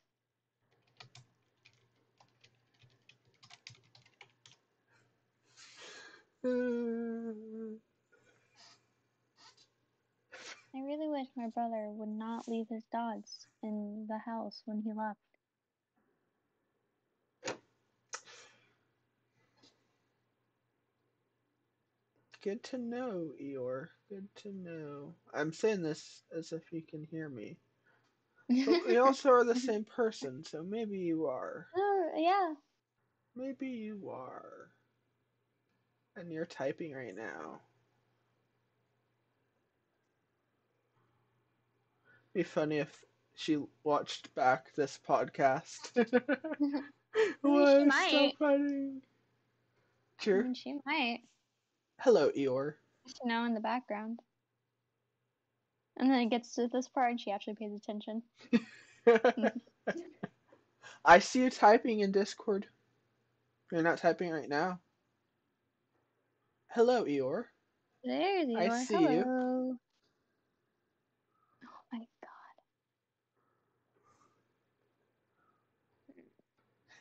I 10.74 10.80
really 10.80 11.08
wish 11.08 11.26
my 11.36 11.48
brother 11.48 11.88
would 11.90 12.08
not 12.08 12.46
leave 12.46 12.68
his 12.68 12.84
dogs 12.92 13.46
in 13.62 14.06
the 14.08 14.18
house 14.18 14.62
when 14.64 14.82
he 14.82 14.92
left. 14.92 15.18
Good 22.42 22.62
to 22.64 22.78
know, 22.78 23.32
Eeyore. 23.42 23.88
Good 24.08 24.28
to 24.36 24.52
know. 24.52 25.14
I'm 25.34 25.52
saying 25.52 25.82
this 25.82 26.22
as 26.36 26.52
if 26.52 26.72
you 26.72 26.82
can 26.82 27.02
hear 27.02 27.28
me. 27.28 27.56
But 28.48 28.86
we 28.86 28.96
also 28.98 29.30
are 29.30 29.44
the 29.44 29.58
same 29.58 29.84
person, 29.84 30.44
so 30.44 30.62
maybe 30.62 30.98
you 30.98 31.26
are. 31.26 31.66
Oh, 31.76 32.10
yeah. 32.16 32.54
Maybe 33.34 33.68
you 33.68 34.10
are. 34.10 34.70
And 36.16 36.32
you're 36.32 36.46
typing 36.46 36.92
right 36.94 37.14
now. 37.14 37.60
Be 42.32 42.42
funny 42.42 42.78
if 42.78 43.04
she 43.34 43.58
watched 43.84 44.34
back 44.34 44.74
this 44.74 44.98
podcast. 45.06 45.90
Why 47.42 47.76
I'm 47.76 47.88
might. 47.88 48.08
still 48.08 48.30
fighting. 48.38 49.02
I 50.26 50.30
mean, 50.30 50.54
she 50.54 50.74
might, 50.84 51.20
Hello, 52.00 52.30
Eeyore. 52.30 52.74
you 53.22 53.28
know, 53.28 53.44
in 53.44 53.54
the 53.54 53.60
background. 53.60 54.20
And 55.98 56.10
then 56.10 56.20
it 56.20 56.30
gets 56.30 56.54
to 56.54 56.68
this 56.68 56.88
part 56.88 57.10
and 57.10 57.20
she 57.20 57.30
actually 57.30 57.54
pays 57.54 57.72
attention. 57.74 58.22
I 61.04 61.18
see 61.20 61.42
you 61.42 61.50
typing 61.50 62.00
in 62.00 62.12
Discord. 62.12 62.66
You're 63.72 63.82
not 63.82 63.98
typing 63.98 64.30
right 64.30 64.48
now. 64.48 64.80
Hello, 66.68 67.04
Eeyore. 67.04 67.44
There's 68.04 68.48
I 68.56 68.68
Eeyore. 68.68 68.86
see 68.86 68.94
you. 69.00 69.08
Hello. 69.08 69.76
Oh 71.64 71.82
my 71.92 71.98
god. 71.98 72.56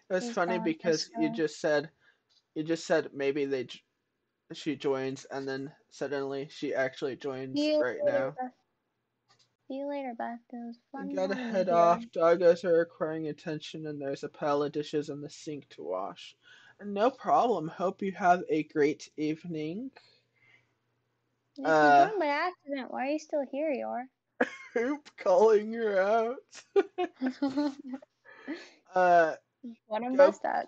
It 0.09 0.13
was 0.13 0.31
funny 0.31 0.59
because 0.59 1.09
you 1.19 1.29
just 1.29 1.59
said, 1.59 1.89
you 2.53 2.63
just 2.63 2.85
said 2.85 3.09
maybe 3.13 3.45
they, 3.45 3.67
she 4.53 4.75
joins, 4.75 5.25
and 5.25 5.47
then 5.47 5.71
suddenly 5.89 6.47
she 6.51 6.73
actually 6.73 7.15
joins 7.15 7.57
See 7.59 7.73
you 7.73 7.81
right 7.81 7.97
later, 8.03 8.19
now. 8.19 8.35
Beth. 8.39 8.51
See 9.67 9.73
you 9.75 9.89
later, 9.89 10.13
Beth. 10.17 10.39
It 10.53 10.57
was 10.57 10.77
fun. 10.91 11.09
You 11.09 11.15
gotta 11.15 11.35
head 11.35 11.67
here. 11.67 11.75
off. 11.75 12.05
Doggos 12.15 12.63
are 12.63 12.77
requiring 12.77 13.27
attention, 13.27 13.87
and 13.87 13.99
there's 13.99 14.23
a 14.23 14.29
pile 14.29 14.61
of 14.63 14.71
dishes 14.71 15.09
in 15.09 15.21
the 15.21 15.29
sink 15.29 15.67
to 15.69 15.83
wash. 15.83 16.35
No 16.83 17.09
problem. 17.09 17.67
Hope 17.67 18.01
you 18.01 18.11
have 18.13 18.43
a 18.49 18.63
great 18.63 19.09
evening. 19.17 19.91
If 21.57 21.65
Uh, 21.65 22.09
by 22.19 22.25
accident, 22.25 22.91
why 22.91 23.07
are 23.07 23.11
you 23.11 23.19
still 23.19 23.45
here, 23.49 23.71
Eeyore? 23.71 24.07
Hoop 24.73 25.09
calling 25.17 25.71
her 25.73 25.99
out. 25.99 26.63
uh, 28.93 29.35
what 29.87 30.03
I'm 30.03 30.17
Go. 30.17 30.33
at. 30.43 30.67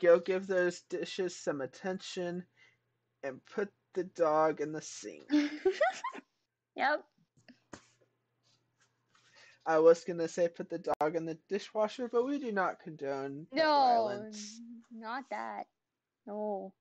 go 0.00 0.20
give 0.20 0.46
those 0.46 0.82
dishes 0.82 1.36
some 1.36 1.60
attention, 1.60 2.44
and 3.24 3.44
put 3.46 3.68
the 3.94 4.04
dog 4.04 4.60
in 4.60 4.72
the 4.72 4.80
sink. 4.80 5.28
yep. 6.76 7.04
I 9.64 9.78
was 9.78 10.04
gonna 10.04 10.28
say 10.28 10.48
put 10.48 10.68
the 10.68 10.78
dog 11.00 11.14
in 11.16 11.24
the 11.24 11.38
dishwasher, 11.48 12.08
but 12.08 12.24
we 12.26 12.38
do 12.38 12.50
not 12.52 12.80
condone 12.80 13.46
No, 13.52 13.62
violence. 13.62 14.60
not 14.90 15.24
that. 15.30 15.66
No. 16.26 16.72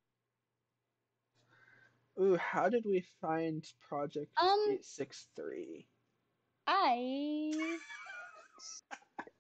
Ooh, 2.19 2.35
how 2.37 2.69
did 2.69 2.83
we 2.85 3.05
find 3.21 3.63
Project 3.87 4.31
Um, 4.41 4.59
863? 4.67 5.85
I. 6.67 7.79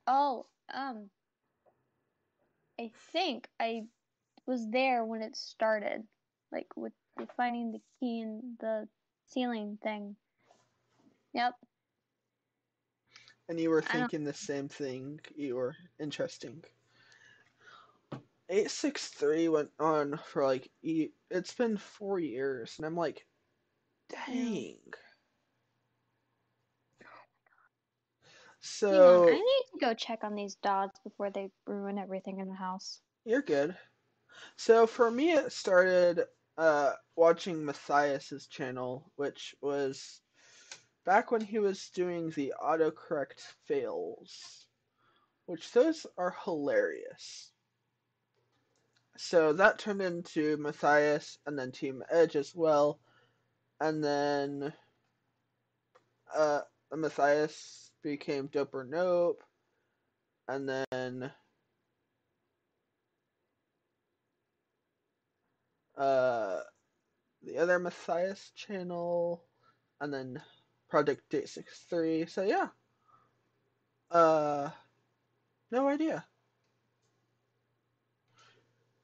Oh, 0.07 0.47
um. 0.73 1.09
I 2.79 2.91
think 3.11 3.47
I 3.59 3.83
was 4.47 4.67
there 4.69 5.05
when 5.05 5.21
it 5.21 5.35
started, 5.35 6.07
like 6.51 6.67
with 6.75 6.93
the 7.17 7.27
finding 7.37 7.71
the 7.71 7.81
key 7.99 8.21
in 8.21 8.57
the 8.59 8.87
ceiling 9.27 9.77
thing. 9.83 10.15
Yep. 11.33 11.53
And 13.51 13.59
you 13.59 13.69
were 13.69 13.81
thinking 13.81 14.23
the 14.23 14.33
same 14.33 14.69
thing. 14.69 15.19
You 15.35 15.57
were 15.57 15.75
interesting. 15.99 16.63
863 18.47 19.49
went 19.49 19.69
on 19.77 20.17
for 20.23 20.45
like, 20.45 20.69
it's 20.81 21.53
been 21.55 21.75
four 21.75 22.17
years, 22.17 22.75
and 22.77 22.85
I'm 22.85 22.95
like, 22.95 23.27
dang. 24.07 24.77
On, 27.01 27.09
So, 28.61 29.27
I 29.27 29.33
need 29.33 29.63
to 29.73 29.85
go 29.85 29.93
check 29.95 30.23
on 30.23 30.33
these 30.33 30.55
dogs 30.63 30.97
before 31.03 31.29
they 31.29 31.51
ruin 31.67 31.97
everything 31.97 32.39
in 32.39 32.47
the 32.47 32.55
house. 32.55 33.01
you're 33.25 33.41
good. 33.41 33.75
So, 34.55 34.87
for 34.87 35.11
me, 35.11 35.33
it 35.33 35.51
started 35.51 36.23
uh, 36.57 36.93
watching 37.17 37.65
Matthias's 37.65 38.47
channel, 38.47 39.11
which 39.17 39.53
was 39.61 40.21
back 41.05 41.31
when 41.31 41.41
he 41.41 41.59
was 41.59 41.89
doing 41.89 42.29
the 42.29 42.53
autocorrect 42.63 43.41
fails, 43.67 44.67
which 45.45 45.71
those 45.71 46.05
are 46.17 46.35
hilarious. 46.43 47.51
So 49.17 49.53
that 49.53 49.79
turned 49.79 50.01
into 50.01 50.57
Matthias 50.57 51.37
and 51.45 51.57
then 51.57 51.71
Team 51.71 52.03
Edge 52.09 52.35
as 52.35 52.55
well. 52.55 52.99
And 53.79 54.03
then 54.03 54.73
uh, 56.35 56.61
Matthias 56.91 57.91
became 58.03 58.47
Dope 58.47 58.73
or 58.73 58.83
Nope. 58.83 59.43
And 60.47 60.67
then 60.67 61.31
uh, 65.97 66.59
the 67.43 67.57
other 67.57 67.79
Matthias 67.79 68.51
channel. 68.55 69.43
And 69.99 70.11
then 70.11 70.41
Project 70.91 71.21
863. 71.33 72.25
So 72.25 72.43
yeah. 72.43 72.67
Uh, 74.11 74.69
no 75.71 75.87
idea. 75.87 76.25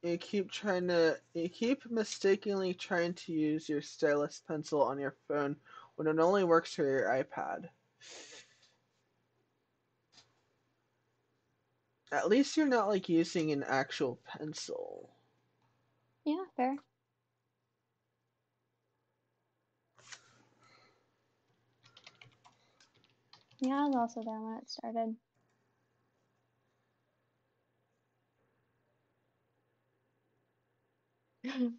You 0.03 0.17
keep 0.17 0.51
trying 0.51 0.89
to, 0.89 1.17
you 1.33 1.47
keep 1.49 1.89
mistakenly 1.89 2.73
trying 2.73 3.13
to 3.13 3.31
use 3.31 3.67
your 3.67 3.81
stylus 3.81 4.41
pencil 4.47 4.83
on 4.83 4.99
your 4.99 5.15
phone 5.27 5.55
when 5.95 6.07
it 6.07 6.19
only 6.19 6.43
works 6.43 6.75
for 6.75 6.85
your 6.85 7.05
iPad. 7.05 7.69
At 12.11 12.27
least 12.27 12.55
you're 12.57 12.67
not 12.67 12.89
like 12.89 13.09
using 13.09 13.51
an 13.51 13.63
actual 13.63 14.19
pencil. 14.25 15.09
Yeah, 16.25 16.43
fair. 16.55 16.75
Yeah, 23.59 23.83
I 23.83 23.87
was 23.87 23.95
also 23.95 24.23
there 24.23 24.39
when 24.39 24.57
it 24.57 24.69
started. 24.69 25.15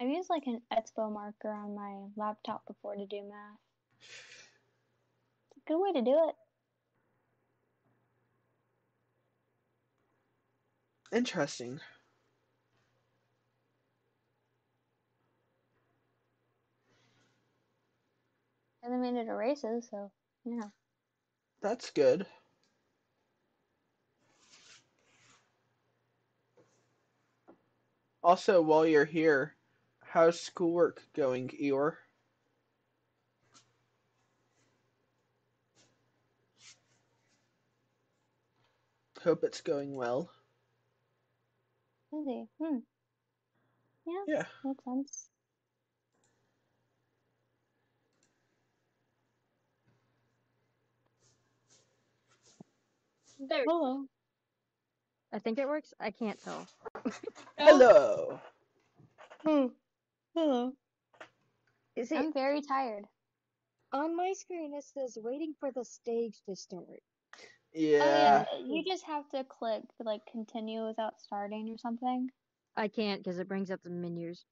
I've 0.00 0.08
used 0.08 0.30
like 0.30 0.46
an 0.46 0.62
Expo 0.72 1.12
marker 1.12 1.50
on 1.50 1.74
my 1.76 2.08
laptop 2.16 2.66
before 2.66 2.96
to 2.96 3.06
do 3.06 3.22
math. 3.22 3.58
It's 5.50 5.58
a 5.58 5.68
good 5.68 5.78
way 5.80 5.92
to 5.92 6.02
do 6.02 6.28
it. 6.28 6.34
Interesting. 11.16 11.80
Eliminated 18.84 19.32
races, 19.32 19.88
so 19.90 20.10
yeah. 20.44 20.68
That's 21.60 21.90
good. 21.90 22.26
Also, 28.22 28.62
while 28.62 28.86
you're 28.86 29.04
here, 29.04 29.56
how's 30.00 30.40
schoolwork 30.40 31.02
going, 31.14 31.48
Eeyore? 31.50 31.96
Hope 39.22 39.44
it's 39.44 39.60
going 39.60 39.94
well. 39.94 40.30
Busy. 42.12 42.48
Hmm. 42.60 42.78
Yeah, 44.06 44.24
Yeah. 44.26 44.44
makes 44.64 44.84
sense. 44.84 45.31
There. 53.48 53.64
Hello. 53.66 54.04
I 55.32 55.38
think 55.38 55.58
it 55.58 55.66
works. 55.66 55.92
I 55.98 56.10
can't 56.10 56.38
tell. 56.42 56.66
Hello. 57.58 58.38
Hmm. 59.44 59.66
Hello. 60.34 60.72
Is 61.96 62.12
it 62.12 62.18
I'm 62.18 62.32
very 62.32 62.60
tired. 62.62 63.04
on 63.92 64.16
my 64.16 64.32
screen? 64.34 64.74
It 64.74 64.84
says 64.84 65.18
waiting 65.20 65.54
for 65.58 65.70
the 65.72 65.84
stage 65.84 66.40
to 66.48 66.54
start. 66.54 67.02
Yeah. 67.72 67.98
Oh 68.02 68.06
yeah, 68.06 68.44
Yeah. 68.60 68.76
you 68.76 68.84
just 68.86 69.04
have 69.06 69.28
to 69.30 69.44
click 69.44 69.82
like 70.00 70.20
continue 70.30 70.86
without 70.86 71.20
starting 71.20 71.70
or 71.70 71.78
something. 71.78 72.30
I 72.76 72.88
can't 72.88 73.22
because 73.22 73.38
it 73.38 73.48
brings 73.48 73.70
up 73.70 73.80
the 73.82 73.90
menus. 73.90 74.44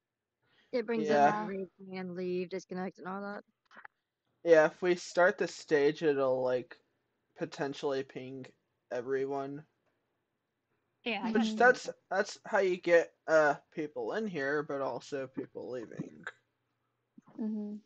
It 0.71 0.85
brings 0.85 1.07
Yeah. 1.07 1.27
up 1.27 1.47
raise 1.47 1.67
hand, 1.91 2.15
leave, 2.15 2.49
disconnect, 2.49 2.99
and 2.99 3.07
all 3.07 3.21
that. 3.21 3.43
Yeah, 4.43 4.65
if 4.65 4.81
we 4.81 4.95
start 4.95 5.37
the 5.37 5.47
stage, 5.47 6.03
it'll 6.03 6.43
like 6.43 6.75
potentially 7.37 8.03
ping 8.03 8.45
everyone. 8.91 9.65
Yeah, 11.03 11.23
I 11.23 11.31
Which 11.31 11.55
Mhm. 11.55 11.57
that's 11.57 11.89
that's 12.09 12.39
how 12.45 12.59
you 12.59 12.77
get 12.77 13.13
uh 13.27 13.55
people 13.71 14.13
in 14.13 14.27
here, 14.27 14.63
but 14.63 14.81
also 14.81 15.27
people 15.27 15.69
leaving. 15.71 16.25
hmm 17.37 17.77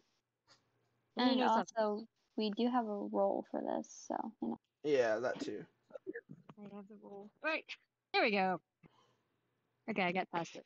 And 1.18 1.28
you 1.28 1.36
And 1.36 1.38
know 1.38 1.50
something? 1.50 1.76
also, 1.78 2.08
we 2.38 2.52
do 2.52 2.68
have 2.70 2.86
a 2.88 2.98
role 2.98 3.46
for 3.52 3.62
this, 3.62 3.92
so 4.08 4.16
you 4.42 4.50
know. 4.50 4.60
Yeah, 4.84 5.20
that 5.20 5.40
too. 5.40 5.66
I 6.60 6.64
have 6.76 6.88
the 6.88 6.96
role. 7.02 7.32
Right. 7.44 7.66
There 8.14 8.24
we 8.24 8.32
go. 8.32 8.62
Okay, 9.90 10.04
I 10.04 10.12
got 10.12 10.30
past 10.32 10.56
it. 10.56 10.66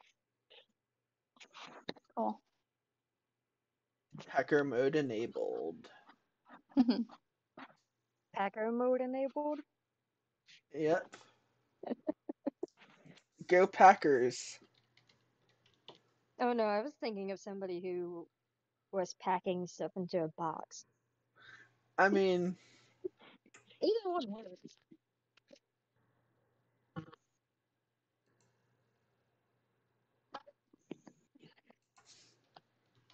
Cool. 2.15 2.41
Hacker 4.27 4.63
mode 4.63 4.95
enabled. 4.95 5.91
Packer 8.33 8.71
mode 8.71 9.01
enabled. 9.01 9.61
Yep. 10.73 11.15
Go 13.47 13.67
Packers. 13.67 14.59
Oh 16.39 16.53
no, 16.53 16.63
I 16.63 16.81
was 16.81 16.93
thinking 17.01 17.31
of 17.31 17.39
somebody 17.39 17.81
who 17.81 18.27
was 18.91 19.15
packing 19.21 19.67
stuff 19.67 19.91
into 19.95 20.23
a 20.23 20.29
box. 20.29 20.85
I 21.97 22.09
mean, 22.09 22.55
Either 23.81 24.11
one 24.11 24.25
works. 24.29 24.75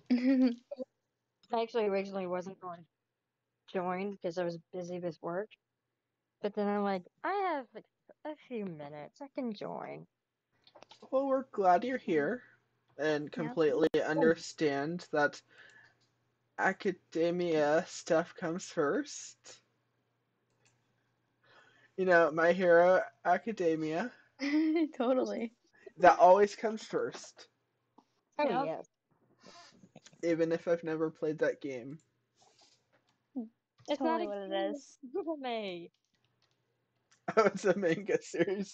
I 1.54 1.62
actually 1.62 1.86
originally 1.86 2.26
wasn't 2.26 2.60
going 2.60 2.80
to 2.80 2.86
join 3.74 4.12
because 4.12 4.38
I 4.38 4.44
was 4.44 4.58
busy 4.74 5.00
with 5.00 5.18
work. 5.22 5.50
But 6.46 6.54
then 6.54 6.68
I'm 6.68 6.84
like, 6.84 7.02
I 7.24 7.34
have 7.56 7.66
like, 7.74 7.86
a 8.24 8.36
few 8.48 8.66
minutes. 8.66 9.20
I 9.20 9.26
can 9.34 9.52
join. 9.52 10.06
well, 11.10 11.26
we're 11.26 11.46
glad 11.52 11.84
you're 11.84 11.98
here 11.98 12.44
and 13.00 13.32
completely 13.32 13.88
understand 14.08 15.08
that 15.12 15.42
academia 16.60 17.84
stuff 17.88 18.36
comes 18.36 18.66
first. 18.66 19.60
You 21.98 22.06
know, 22.06 22.30
My 22.30 22.52
Hero 22.52 23.02
Academia, 23.26 24.12
totally. 24.96 25.52
that 25.98 26.20
always 26.20 26.56
comes 26.56 26.84
first, 26.84 27.48
Oh, 28.38 28.48
Yep. 28.48 28.66
yes. 28.68 28.88
even 30.24 30.52
if 30.52 30.68
I've 30.68 30.84
never 30.84 31.10
played 31.10 31.40
that 31.40 31.60
game. 31.60 31.98
It's 33.88 33.98
Totally 33.98 34.28
not 34.28 34.30
what 34.30 34.38
it 34.38 34.52
is. 34.76 35.00
May. 35.40 35.90
Oh, 37.36 37.46
it's 37.46 37.66
a 37.66 37.76
manga 37.76 38.22
series. 38.22 38.74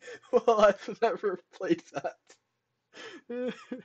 well, 0.32 0.60
I've 0.60 0.98
never 1.02 1.40
played 1.52 1.82
that. 1.94 2.16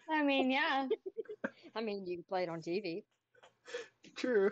I 0.09 0.23
mean, 0.23 0.51
yeah. 0.51 0.87
I 1.75 1.81
mean, 1.81 2.05
you 2.05 2.17
can 2.17 2.23
play 2.23 2.43
it 2.43 2.49
on 2.49 2.61
TV. 2.61 3.03
True. 4.15 4.51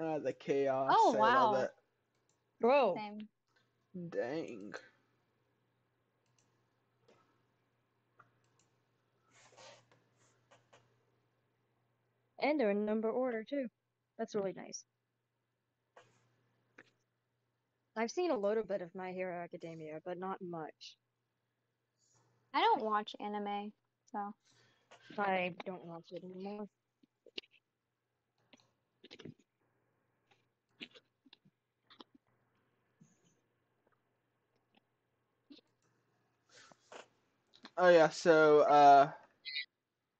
Ah, 0.00 0.18
the 0.18 0.32
chaos. 0.32 0.92
Oh, 0.96 1.14
I 1.14 1.18
wow. 1.18 1.52
love 1.52 1.64
it. 1.64 1.70
Whoa. 2.60 2.94
Same. 2.94 3.28
Dang. 4.10 4.74
And 12.40 12.58
they're 12.58 12.70
in 12.70 12.84
number 12.84 13.10
order 13.10 13.44
too. 13.44 13.66
That's 14.18 14.34
really 14.34 14.54
nice. 14.56 14.84
I've 17.96 18.10
seen 18.10 18.30
a 18.30 18.36
little 18.36 18.62
bit 18.62 18.80
of 18.80 18.94
My 18.94 19.10
Hero 19.12 19.34
Academia, 19.42 20.00
but 20.04 20.18
not 20.18 20.38
much. 20.40 20.96
I 22.54 22.60
don't 22.60 22.84
watch 22.84 23.14
anime, 23.20 23.72
so 24.12 24.32
I 25.18 25.54
don't 25.66 25.84
watch 25.84 26.12
it 26.12 26.22
anymore. 26.24 26.68
Oh 37.76 37.88
yeah, 37.88 38.08
so 38.08 38.60
uh 38.60 39.10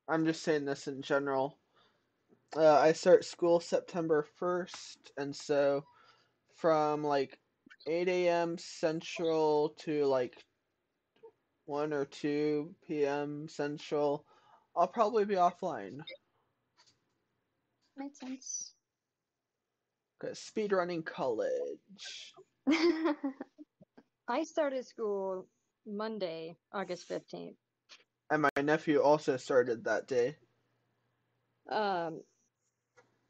I'm 0.08 0.26
just 0.26 0.42
saying 0.42 0.64
this 0.64 0.88
in 0.88 1.02
general. 1.02 1.58
Uh 2.56 2.78
I 2.78 2.92
start 2.92 3.24
school 3.24 3.60
September 3.60 4.26
1st 4.40 5.12
and 5.18 5.34
so 5.34 5.84
from 6.54 7.04
like 7.04 7.38
8 7.86 8.08
a.m. 8.08 8.56
Central 8.58 9.74
to 9.80 10.06
like 10.06 10.44
1 11.66 11.92
or 11.92 12.06
2 12.06 12.74
p.m. 12.86 13.46
Central, 13.48 14.24
I'll 14.74 14.88
probably 14.88 15.24
be 15.24 15.34
offline. 15.34 15.98
makes 17.96 18.20
sense. 18.20 18.72
Cause 20.20 20.38
speedrunning 20.40 21.04
college. 21.04 22.34
I 24.28 24.44
started 24.44 24.86
school 24.86 25.46
Monday, 25.86 26.56
August 26.72 27.08
15th. 27.08 27.54
And 28.30 28.42
my 28.42 28.62
nephew 28.62 29.00
also 29.00 29.36
started 29.36 29.84
that 29.84 30.06
day. 30.06 30.36
Um, 31.70 32.22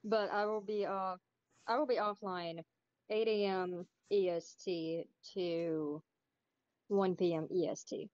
but 0.04 0.30
I 0.30 0.46
will 0.46 0.60
be 0.60 0.86
off. 0.86 1.18
I 1.66 1.76
will 1.76 1.86
be 1.86 1.96
offline 1.96 2.60
8 3.10 3.28
a.m. 3.28 3.86
EST 4.10 5.04
to 5.34 6.02
1 6.88 7.16
p.m. 7.16 7.46
EST. 7.54 8.08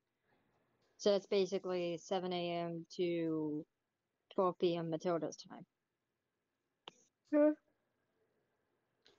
So 0.98 1.12
that's 1.12 1.26
basically 1.26 1.98
7 1.98 2.32
a.m. 2.32 2.86
to 2.96 3.64
12 4.34 4.58
p.m. 4.58 4.90
Matilda's 4.90 5.36
time. 5.36 5.64
And 7.32 7.56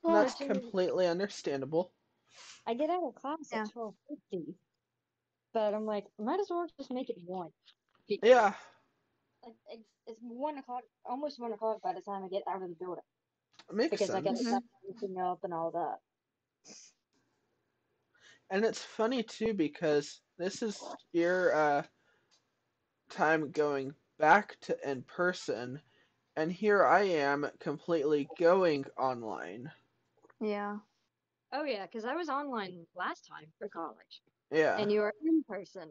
Well, 0.04 0.16
that's 0.24 0.34
actually- 0.42 0.60
completely 0.60 1.08
understandable. 1.08 1.92
I 2.68 2.74
get 2.74 2.90
out 2.90 3.04
of 3.04 3.16
class 3.16 3.38
Yeah. 3.52 3.62
at 3.64 3.70
12:50, 3.74 4.56
but 5.54 5.74
I'm 5.74 5.86
like, 5.86 6.06
might 6.20 6.40
as 6.42 6.50
well 6.50 6.68
just 6.78 6.92
make 6.92 7.10
it 7.10 7.18
one. 7.24 7.52
Yeah, 8.08 8.46
Like, 8.46 8.56
It's, 9.46 9.60
it's 10.08 10.20
one 10.22 10.58
o'clock, 10.58 10.84
almost 11.06 11.40
one 11.40 11.54
o'clock 11.54 11.82
by 11.82 11.94
the 11.94 12.02
time 12.02 12.24
I 12.24 12.30
get 12.30 12.44
out 12.48 12.62
of 12.64 12.70
the 12.70 12.76
building 12.76 13.04
makes 13.72 14.02
because 14.02 14.14
I 14.14 14.22
got 14.22 14.32
to 14.36 14.38
sense. 14.38 14.48
set 14.48 14.64
everything 14.84 15.20
up 15.20 15.44
and 15.44 15.54
all 15.54 15.72
that. 15.72 16.00
And 18.50 18.66
it's 18.66 18.84
funny 18.84 19.24
too 19.24 19.54
because 19.54 20.22
this 20.38 20.62
is 20.62 20.96
your 21.12 21.54
uh, 21.56 21.84
time 23.10 23.52
going 23.52 23.96
back 24.18 24.60
to 24.62 24.78
in 24.90 25.04
person, 25.04 25.82
and 26.36 26.52
here 26.52 26.84
I 26.86 27.04
am 27.04 27.50
completely 27.60 28.30
going 28.38 28.86
online. 28.98 29.72
yeah. 30.42 30.78
Oh 31.54 31.64
yeah, 31.64 31.86
because 31.86 32.06
I 32.06 32.16
was 32.16 32.30
online 32.30 32.86
last 32.96 33.28
time 33.28 33.52
for 33.58 33.70
college, 33.70 34.22
Yeah, 34.52 34.78
and 34.82 34.92
you 34.92 35.02
were 35.02 35.14
in 35.24 35.44
person. 35.44 35.90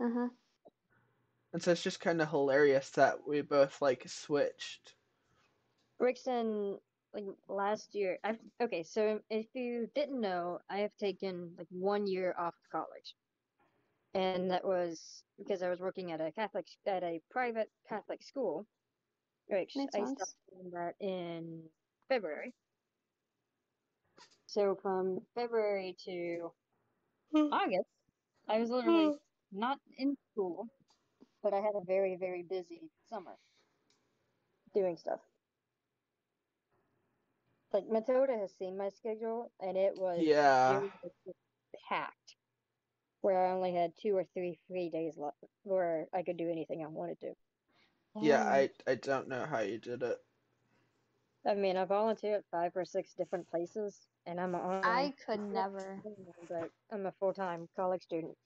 Uh 0.00 0.08
huh. 0.14 0.28
And 1.52 1.62
so 1.62 1.72
it's 1.72 1.82
just 1.82 2.00
kind 2.00 2.22
of 2.22 2.30
hilarious 2.30 2.90
that 2.90 3.16
we 3.26 3.42
both 3.42 3.82
like 3.82 4.04
switched. 4.06 4.94
Rickson, 6.00 6.78
like 7.14 7.24
last 7.48 7.94
year, 7.94 8.18
I've 8.24 8.38
okay. 8.62 8.82
So 8.82 9.20
if 9.28 9.46
you 9.54 9.88
didn't 9.94 10.20
know, 10.20 10.60
I 10.70 10.78
have 10.78 10.96
taken 10.98 11.52
like 11.58 11.68
one 11.70 12.06
year 12.06 12.34
off 12.38 12.54
of 12.54 12.70
college, 12.80 13.14
and 14.14 14.50
that 14.50 14.64
was 14.64 15.22
because 15.38 15.62
I 15.62 15.68
was 15.68 15.78
working 15.78 16.12
at 16.12 16.20
a 16.20 16.32
Catholic 16.32 16.66
at 16.86 17.02
a 17.02 17.20
private 17.30 17.70
Catholic 17.88 18.22
school. 18.22 18.66
Which 19.48 19.74
Makes 19.76 19.94
I 19.94 19.98
sense. 19.98 20.12
stopped 20.16 20.34
doing 20.50 20.70
that 20.72 20.94
in 21.00 21.62
February. 22.08 22.54
So 24.46 24.78
from 24.80 25.20
February 25.34 25.96
to 26.04 26.52
hmm. 27.34 27.52
August, 27.52 27.88
I 28.48 28.58
was 28.58 28.70
literally 28.70 29.06
hmm. 29.06 29.58
not 29.58 29.78
in 29.98 30.16
school, 30.32 30.68
but 31.42 31.52
I 31.52 31.60
had 31.60 31.74
a 31.74 31.84
very, 31.84 32.16
very 32.16 32.42
busy 32.42 32.90
summer 33.08 33.36
doing 34.74 34.96
stuff. 34.96 35.20
Like 37.72 37.88
Matilda 37.88 38.36
has 38.36 38.52
seen 38.58 38.76
my 38.76 38.90
schedule, 38.90 39.50
and 39.60 39.76
it 39.76 39.96
was 39.96 40.20
Yeah. 40.20 40.72
very 40.74 40.92
much 41.02 41.36
packed. 41.88 42.36
Where 43.22 43.46
I 43.46 43.52
only 43.52 43.72
had 43.72 43.96
two 43.96 44.16
or 44.16 44.24
three 44.34 44.58
free 44.68 44.90
days 44.90 45.16
left, 45.16 45.36
where 45.62 46.08
I 46.12 46.22
could 46.22 46.36
do 46.36 46.50
anything 46.50 46.84
I 46.84 46.88
wanted 46.88 47.20
to. 47.20 47.34
Yeah, 48.20 48.38
Dang. 48.38 48.46
I 48.48 48.70
I 48.86 48.94
don't 48.96 49.28
know 49.28 49.46
how 49.46 49.60
you 49.60 49.78
did 49.78 50.02
it. 50.02 50.18
I 51.46 51.54
mean, 51.54 51.76
I 51.76 51.84
volunteer 51.84 52.36
at 52.36 52.44
five 52.50 52.76
or 52.76 52.84
six 52.84 53.14
different 53.14 53.48
places, 53.50 54.06
and 54.26 54.40
I'm 54.40 54.54
on. 54.54 54.84
I 54.84 55.14
could 55.24 55.40
never. 55.40 56.00
But 56.48 56.70
I'm 56.90 57.06
a 57.06 57.12
full-time 57.12 57.68
college 57.74 58.02
student. 58.02 58.36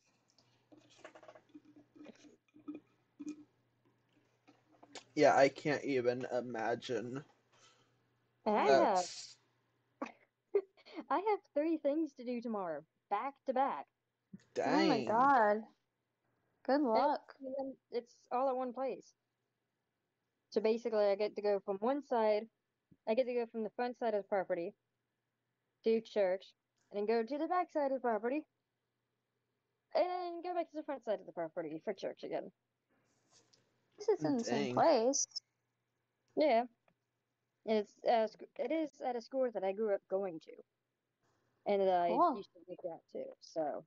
Yeah, 5.16 5.34
I 5.34 5.48
can't 5.48 5.82
even 5.82 6.26
imagine. 6.30 7.24
And 8.44 8.56
I 8.56 8.64
have 8.64 9.04
I 11.10 11.18
have 11.18 11.38
three 11.54 11.78
things 11.78 12.12
to 12.14 12.24
do 12.24 12.42
tomorrow, 12.42 12.84
back 13.08 13.34
to 13.46 13.54
back. 13.54 13.86
dang. 14.54 14.84
Oh 14.84 14.86
my 14.88 15.04
god. 15.04 15.62
Good 16.66 16.82
luck. 16.82 17.34
And 17.40 17.74
it's 17.90 18.14
all 18.30 18.50
at 18.50 18.56
one 18.56 18.74
place. 18.74 19.14
So 20.50 20.60
basically, 20.60 21.06
I 21.06 21.14
get 21.14 21.34
to 21.36 21.42
go 21.42 21.60
from 21.60 21.78
one 21.78 22.02
side, 22.02 22.48
I 23.08 23.14
get 23.14 23.24
to 23.24 23.34
go 23.34 23.46
from 23.46 23.62
the 23.62 23.70
front 23.70 23.98
side 23.98 24.14
of 24.14 24.22
the 24.22 24.28
property 24.28 24.74
to 25.84 26.00
church, 26.02 26.44
and 26.90 26.98
then 26.98 27.06
go 27.06 27.22
to 27.22 27.38
the 27.38 27.48
back 27.48 27.70
side 27.70 27.90
of 27.90 27.98
the 27.98 28.00
property, 28.00 28.42
and 29.94 30.04
then 30.04 30.42
go 30.42 30.54
back 30.54 30.70
to 30.70 30.76
the 30.76 30.82
front 30.82 31.04
side 31.04 31.20
of 31.20 31.26
the 31.26 31.32
property 31.32 31.80
for 31.84 31.94
church 31.94 32.22
again. 32.22 32.52
This 33.98 34.08
is 34.08 34.24
in 34.24 34.38
the 34.38 34.44
same 34.44 34.74
place. 34.74 35.26
Yeah. 36.36 36.64
And 37.66 37.78
it's 37.78 37.94
at 38.06 38.30
a, 38.30 38.64
it 38.64 38.72
is 38.72 38.90
at 39.00 39.16
a 39.16 39.20
school 39.20 39.50
that 39.52 39.64
I 39.64 39.72
grew 39.72 39.94
up 39.94 40.02
going 40.08 40.40
to. 40.40 40.52
And 41.66 41.82
that 41.82 42.02
I 42.02 42.08
Cool. 42.08 42.36
used 42.36 42.52
to 42.52 42.60
make 42.68 42.82
that 42.82 43.00
too, 43.12 43.24
so. 43.40 43.84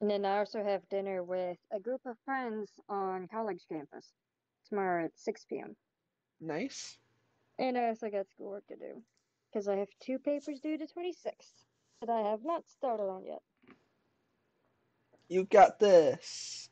And 0.00 0.10
then 0.10 0.24
I 0.24 0.38
also 0.38 0.64
have 0.64 0.88
dinner 0.88 1.22
with 1.22 1.58
a 1.70 1.78
group 1.78 2.00
of 2.06 2.18
friends 2.24 2.72
on 2.88 3.28
college 3.28 3.64
campus 3.68 4.12
tomorrow 4.68 5.04
at 5.04 5.18
6 5.18 5.44
p.m. 5.44 5.76
Nice. 6.40 6.98
And 7.58 7.78
I 7.78 7.88
also 7.88 8.10
got 8.10 8.28
schoolwork 8.30 8.66
to 8.68 8.76
do 8.76 9.04
because 9.52 9.68
I 9.68 9.76
have 9.76 9.88
two 10.00 10.18
papers 10.18 10.60
due 10.60 10.78
to 10.78 10.86
26 10.86 11.66
that 12.00 12.10
I 12.10 12.30
have 12.30 12.42
not 12.44 12.68
started 12.68 13.04
on 13.04 13.24
yet. 13.26 13.42
You 15.32 15.44
got 15.44 15.78
this. 15.78 16.68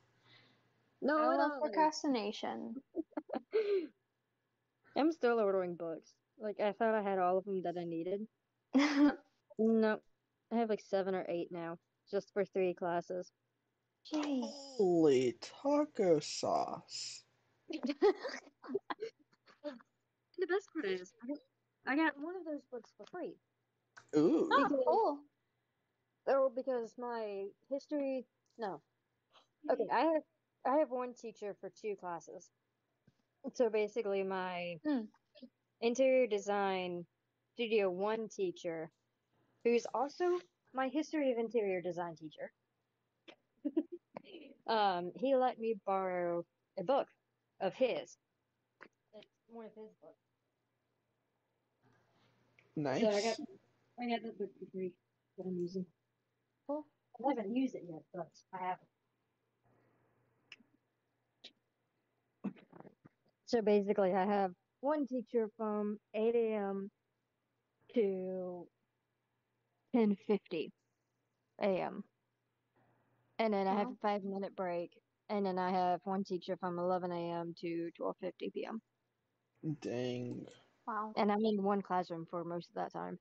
No, 1.01 1.17
I 1.17 1.33
I 1.33 1.37
love 1.37 1.53
procrastination. 1.63 2.75
I'm 4.99 5.13
still 5.13 5.41
ordering 5.41 5.77
books. 5.77 6.13
Like 6.39 6.61
I 6.61 6.73
thought 6.73 6.95
I 6.95 7.01
had 7.01 7.19
all 7.19 7.39
of 7.39 7.47
them 7.47 7.63
that 7.63 7.77
I 7.81 7.85
needed. 7.85 8.27
No, 9.63 9.99
I 10.51 10.57
have 10.57 10.71
like 10.71 10.81
seven 10.89 11.15
or 11.15 11.27
eight 11.29 11.49
now, 11.51 11.77
just 12.11 12.33
for 12.33 12.47
three 12.47 12.73
classes. 12.73 13.31
Jeez. 14.11 14.41
Holy 14.43 15.35
taco 15.41 16.19
sauce. 16.21 17.23
The 20.39 20.47
best 20.47 20.69
part 20.73 20.87
is, 20.87 21.13
I 21.87 21.97
got, 21.97 22.15
one 22.19 22.35
of 22.37 22.47
those 22.47 22.63
books 22.73 22.91
for 22.97 23.05
free. 23.13 23.35
Ooh. 24.17 24.49
Oh, 24.51 24.65
Because- 24.65 24.85
cool. 24.87 25.19
Oh, 26.29 26.51
because 26.55 26.95
my 26.99 27.45
history. 27.71 28.25
No. 28.59 28.83
Okay, 29.71 29.89
I 29.91 30.01
have 30.01 30.23
I 30.65 30.77
have 30.79 30.91
one 30.91 31.15
teacher 31.15 31.55
for 31.61 31.71
two 31.71 31.97
classes. 31.97 32.51
So 33.55 33.71
basically, 33.71 34.23
my 34.25 34.81
Hmm. 34.85 35.07
interior 35.81 36.27
design 36.27 37.07
studio 37.55 37.91
one 37.91 38.29
teacher, 38.29 38.93
who's 39.65 39.87
also 39.95 40.41
my 40.73 40.89
history 40.89 41.33
of 41.33 41.39
interior 41.39 41.81
design 41.83 42.17
teacher, 42.17 42.53
um, 44.67 45.13
he 45.17 45.35
let 45.37 45.59
me 45.59 45.75
borrow 45.87 46.45
a 46.79 46.85
book 46.85 47.09
of 47.61 47.75
his. 47.75 48.19
It's 49.15 49.29
one 49.49 49.67
of 49.67 49.75
his 49.75 49.93
books. 50.03 50.19
Nice. 52.77 53.01
So 53.03 53.09
I 53.09 53.23
got 53.23 53.39
I 53.99 54.09
got 54.09 54.23
that 54.23 54.39
book 54.39 54.51
for 54.59 54.67
free 54.73 54.95
that 55.37 55.47
I'm 55.47 55.59
using. 55.59 55.87
Well, 56.69 56.87
I 57.25 57.35
haven't 57.37 57.55
used 57.57 57.75
it 57.75 57.85
yet, 57.89 58.03
but 58.15 58.29
I 58.55 58.59
haven't. 58.59 58.89
So 63.47 63.63
basically, 63.63 64.15
I 64.15 64.25
have 64.25 64.53
one 64.81 65.07
teacher 65.07 65.49
from 65.57 65.99
8 66.15 66.35
a.m. 66.35 66.91
to 67.95 68.67
10:50 69.95 70.71
a.m. 71.61 72.05
And 73.39 73.55
then 73.55 73.67
I 73.67 73.71
have 73.71 73.89
a 73.89 73.91
uh-huh. 73.91 73.95
five 74.03 74.25
minute 74.25 74.55
break, 74.55 74.93
and 75.29 75.45
then 75.45 75.59
I 75.59 75.71
have 75.71 76.01
one 76.05 76.25
teacher 76.25 76.57
from 76.59 76.79
11 76.79 77.11
a.m. 77.11 77.55
to 77.61 77.91
12:50 77.99 78.53
p.m. 78.53 78.81
Dang. 79.81 80.47
Wow. 80.87 81.13
And 81.17 81.31
I'm 81.31 81.45
in 81.45 81.63
one 81.63 81.83
classroom 81.83 82.27
for 82.31 82.45
most 82.45 82.69
of 82.69 82.75
that 82.77 82.93
time. 82.93 83.19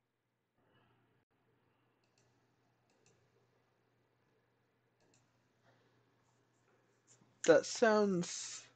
That 7.46 7.66
sounds. 7.66 8.68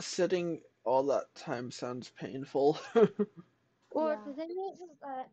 Sitting 0.00 0.62
all 0.84 1.04
that 1.06 1.34
time 1.36 1.70
sounds 1.70 2.10
painful. 2.10 2.78
Well, 3.92 4.18
Yeah. 4.18 4.24
the 4.24 4.34
thing 4.34 4.50
is, 4.72 4.80
is 4.80 4.98
that 5.02 5.30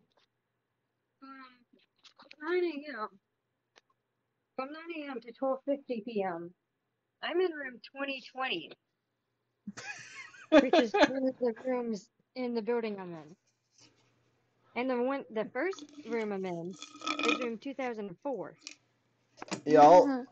from 1.20 1.66
9 2.42 2.64
a.m. 2.66 3.20
from 4.56 4.72
9 4.74 4.84
a.m. 5.04 5.22
to 5.22 5.34
12:50 5.34 6.06
p.m. 6.06 6.56
I'm 7.22 7.42
in 7.42 7.54
room 7.54 7.82
2020, 7.82 8.72
which 10.60 10.80
is 10.80 10.98
one 11.06 11.28
of 11.28 11.38
the 11.40 11.54
rooms 11.66 12.12
in 12.36 12.56
the 12.56 12.62
building 12.64 13.00
I'm 13.00 13.14
in. 13.14 13.38
And 14.76 14.90
the 14.90 15.02
one, 15.02 15.26
the 15.30 15.46
first 15.46 15.94
room 16.06 16.32
I'm 16.34 16.46
in 16.46 16.80
is 17.24 17.40
room 17.40 17.60
2004. 17.60 18.60
Y'all, 19.66 20.16
Mhm. 20.16 20.28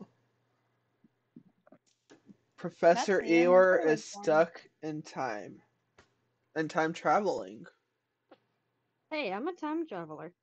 Professor 2.60 3.20
That's 3.20 3.30
Eeyore 3.30 3.86
is 3.86 4.14
one. 4.14 4.22
stuck 4.22 4.62
in 4.82 5.00
time. 5.00 5.62
And 6.54 6.68
time 6.68 6.92
traveling. 6.92 7.64
Hey, 9.10 9.32
I'm 9.32 9.48
a 9.48 9.54
time 9.54 9.86
traveler. 9.88 10.34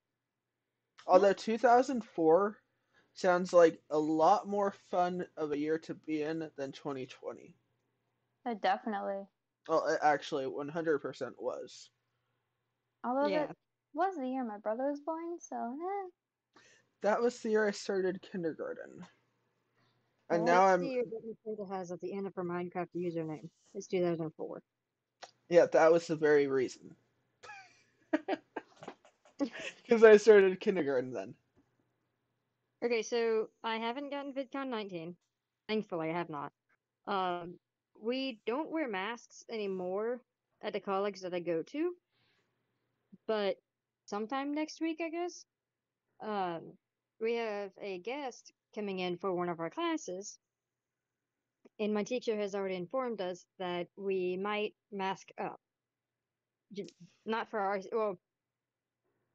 Although 1.06 1.34
2004 1.34 2.58
sounds 3.14 3.54
like 3.54 3.80
a 3.92 4.00
lot 4.00 4.48
more 4.48 4.72
fun 4.90 5.28
of 5.38 5.52
a 5.52 5.58
year 5.58 5.78
to 5.80 5.94
be 5.94 6.24
in 6.24 6.50
than 6.58 6.72
2020. 6.72 7.54
Uh, 8.48 8.56
definitely. 8.56 9.28
Well, 9.70 9.86
it 9.86 10.00
actually 10.02 10.46
100% 10.46 11.34
was. 11.38 11.92
Although 13.04 13.28
Yeah. 13.28 13.46
that 13.46 13.56
was 13.94 14.16
the 14.16 14.28
year 14.28 14.44
my 14.44 14.58
brother 14.58 14.90
was 14.90 15.02
born, 15.02 15.40
so 15.40 15.56
eh. 15.56 16.10
That 17.04 17.22
was 17.22 17.40
the 17.42 17.52
year 17.52 17.68
I 17.68 17.72
started 17.72 18.22
kindergarten. 18.24 19.06
And 20.30 20.44
Well, 20.44 20.54
now 20.56 20.66
I'm, 20.66 20.82
the 20.82 20.88
year 20.88 21.04
that 21.04 21.22
Matilda 21.26 21.74
has 21.74 21.92
at 21.92 22.02
the 22.02 22.14
end 22.14 22.28
of 22.28 22.36
her 22.36 22.44
Minecraft 22.44 22.90
username. 22.96 23.50
It's 23.74 23.88
2004. 23.88 24.62
yeah, 25.50 25.66
that 25.72 25.92
was 25.92 26.08
the 26.08 26.16
very 26.16 26.48
reason. 26.48 26.96
Because 29.40 30.04
I 30.04 30.18
started 30.18 30.60
kindergarten 30.60 31.12
then. 31.14 31.36
Okay, 32.84 33.02
so 33.04 33.50
I 33.64 33.78
haven't 33.78 34.10
gotten 34.10 34.34
COVID 34.34 34.68
19. 34.68 35.16
Thankfully, 35.68 36.10
I 36.10 36.14
have 36.14 36.30
not. 36.30 36.52
Um, 37.08 37.60
we 38.02 38.40
don't 38.46 38.72
wear 38.72 38.88
masks 38.88 39.46
anymore 39.50 40.22
at 40.62 40.74
the 40.74 40.80
college 40.80 41.22
that 41.22 41.34
I 41.34 41.40
go 41.40 41.62
to, 41.64 41.94
but 43.28 43.58
sometime 44.06 44.54
next 44.54 44.82
week, 44.82 45.00
I 45.02 45.10
guess. 45.10 45.46
Um, 46.22 46.74
we 47.22 47.36
have 47.36 47.72
a 47.82 48.00
guest 48.00 48.52
coming 48.78 49.00
in 49.00 49.18
for 49.18 49.34
one 49.34 49.50
of 49.50 49.60
our 49.60 49.70
classes, 49.70 50.38
and 51.80 51.94
my 51.94 52.04
teacher 52.04 52.38
has 52.38 52.54
already 52.54 52.76
informed 52.76 53.22
us 53.22 53.46
that 53.60 53.88
we 53.98 54.38
might 54.38 54.74
mask 54.92 55.30
up. 55.40 55.60
Not 57.26 57.50
for 57.50 57.60
our 57.60 57.80
well, 57.92 58.20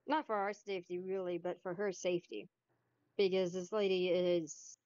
not 0.07 0.27
for 0.27 0.35
our 0.35 0.53
safety 0.53 0.99
really, 0.99 1.39
but 1.39 1.63
for 1.63 1.75
her 1.75 1.93
safety, 1.93 2.49
because 3.17 3.53
this 3.53 3.73
lady 3.73 4.09
is 4.09 4.77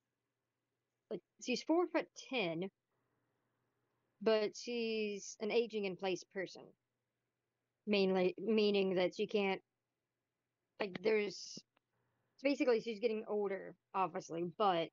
like 1.10 1.20
she's 1.44 1.62
four 1.62 1.86
foot 1.88 2.06
ten, 2.30 2.70
but 4.22 4.56
she's 4.56 5.36
an 5.40 5.50
aging 5.50 5.84
in 5.84 5.96
place 5.96 6.24
person. 6.34 6.62
Mainly 7.86 8.34
meaning 8.38 8.96
that 8.96 9.14
she 9.14 9.26
can't 9.26 9.60
like 10.80 10.96
there's 11.02 11.58
basically 12.42 12.80
she's 12.80 13.00
getting 13.00 13.24
older, 13.28 13.74
obviously, 13.94 14.44
but 14.58 14.88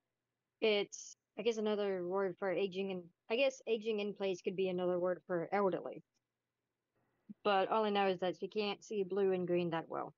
it's 0.61 1.17
I 1.37 1.41
guess 1.41 1.57
another 1.57 2.05
word 2.05 2.35
for 2.37 2.49
aging 2.49 2.91
and 2.91 3.03
I 3.29 3.35
guess 3.35 3.61
aging 3.67 3.99
in 3.99 4.13
place 4.13 4.41
could 4.41 4.55
be 4.55 4.69
another 4.69 4.99
word 4.99 5.21
for 5.27 5.49
elderly. 5.51 6.03
But 7.43 7.69
all 7.69 7.85
I 7.85 7.89
know 7.89 8.07
is 8.07 8.19
that 8.19 8.37
she 8.37 8.47
can't 8.47 8.83
see 8.83 9.03
blue 9.03 9.31
and 9.33 9.47
green 9.47 9.71
that 9.71 9.89
well. 9.89 10.13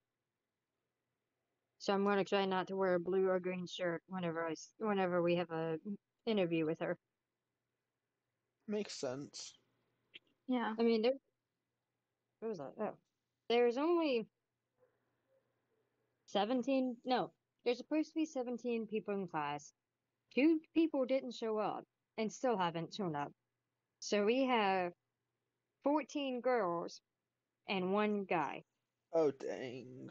So 1.79 1.93
I'm 1.93 2.03
gonna 2.03 2.25
try 2.25 2.45
not 2.45 2.67
to 2.67 2.75
wear 2.75 2.95
a 2.95 2.99
blue 2.99 3.29
or 3.29 3.39
green 3.39 3.67
shirt 3.67 4.03
whenever 4.07 4.45
I 4.45 4.55
whenever 4.77 5.21
we 5.21 5.35
have 5.35 5.51
a 5.51 5.79
interview 6.25 6.65
with 6.65 6.79
her. 6.79 6.97
Makes 8.67 8.95
sense. 8.95 9.53
Yeah. 10.47 10.73
I 10.77 10.83
mean, 10.83 11.01
there. 11.03 11.13
What 12.39 12.49
was 12.49 12.57
that? 12.59 12.73
Oh, 12.79 12.97
there's 13.49 13.77
only 13.77 14.27
seventeen. 16.35 16.97
No, 17.05 17.31
there's 17.63 17.77
supposed 17.77 18.09
to 18.09 18.15
be 18.15 18.25
seventeen 18.25 18.87
people 18.87 19.13
in 19.13 19.27
class. 19.27 19.73
Two 20.33 20.59
people 20.73 21.05
didn't 21.05 21.33
show 21.33 21.57
up, 21.57 21.85
and 22.17 22.31
still 22.31 22.57
haven't 22.57 22.93
shown 22.93 23.15
up. 23.15 23.31
So 23.99 24.25
we 24.25 24.43
have 24.43 24.91
fourteen 25.83 26.41
girls 26.41 26.99
and 27.69 27.93
one 27.93 28.25
guy. 28.25 28.63
Oh 29.13 29.31
dang. 29.31 30.09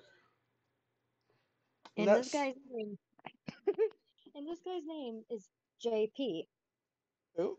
And 1.97 2.09
That's 2.09 2.31
this 2.31 2.33
guy's 2.33 2.55
name. 2.73 2.99
and 4.35 4.49
this 4.49 4.61
guy's 4.65 4.83
name 4.87 5.23
is 5.31 5.49
JP. 5.85 6.45
oop. 7.39 7.59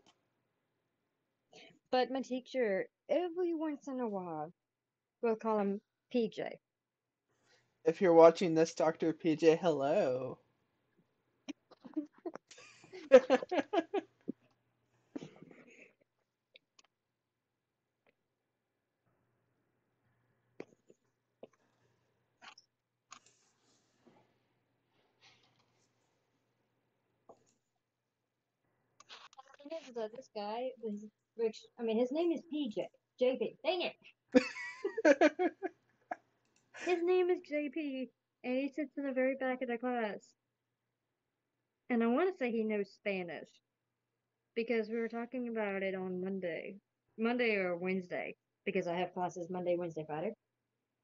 But 1.92 2.10
my 2.10 2.20
teacher, 2.20 2.86
every 3.08 3.54
once 3.54 3.86
in 3.86 4.00
a 4.00 4.08
while, 4.08 4.52
will 5.22 5.36
call 5.36 5.58
him 5.60 5.80
PJ. 6.12 6.50
If 7.86 8.02
you're 8.02 8.14
watching 8.14 8.54
this, 8.54 8.74
Dr. 8.74 9.14
PJ, 9.14 9.58
hello. 9.60 10.38
is 29.88 29.94
that 29.96 30.12
this 30.16 30.28
guy 30.34 30.70
was 30.82 31.04
Rich. 31.38 31.60
I 31.80 31.84
mean, 31.84 31.98
his 31.98 32.12
name 32.12 32.32
is 32.32 32.42
PJ. 32.52 32.76
JP. 33.22 33.56
Dang 33.64 33.82
it! 33.82 33.94
His 36.84 36.98
name 37.02 37.30
is 37.30 37.38
JP, 37.50 38.08
and 38.44 38.56
he 38.58 38.68
sits 38.68 38.96
in 38.96 39.06
the 39.06 39.12
very 39.12 39.36
back 39.36 39.62
of 39.62 39.68
the 39.68 39.78
class. 39.78 40.20
And 41.90 42.02
I 42.02 42.06
want 42.06 42.28
to 42.30 42.36
say 42.36 42.50
he 42.50 42.64
knows 42.64 42.90
Spanish 42.94 43.48
because 44.54 44.88
we 44.88 44.98
were 44.98 45.08
talking 45.08 45.48
about 45.48 45.82
it 45.82 45.94
on 45.94 46.22
Monday, 46.22 46.76
Monday 47.18 47.56
or 47.56 47.76
Wednesday, 47.76 48.34
because 48.64 48.86
I 48.86 48.96
have 48.96 49.14
classes 49.14 49.48
Monday, 49.50 49.76
Wednesday, 49.78 50.04
Friday. 50.06 50.32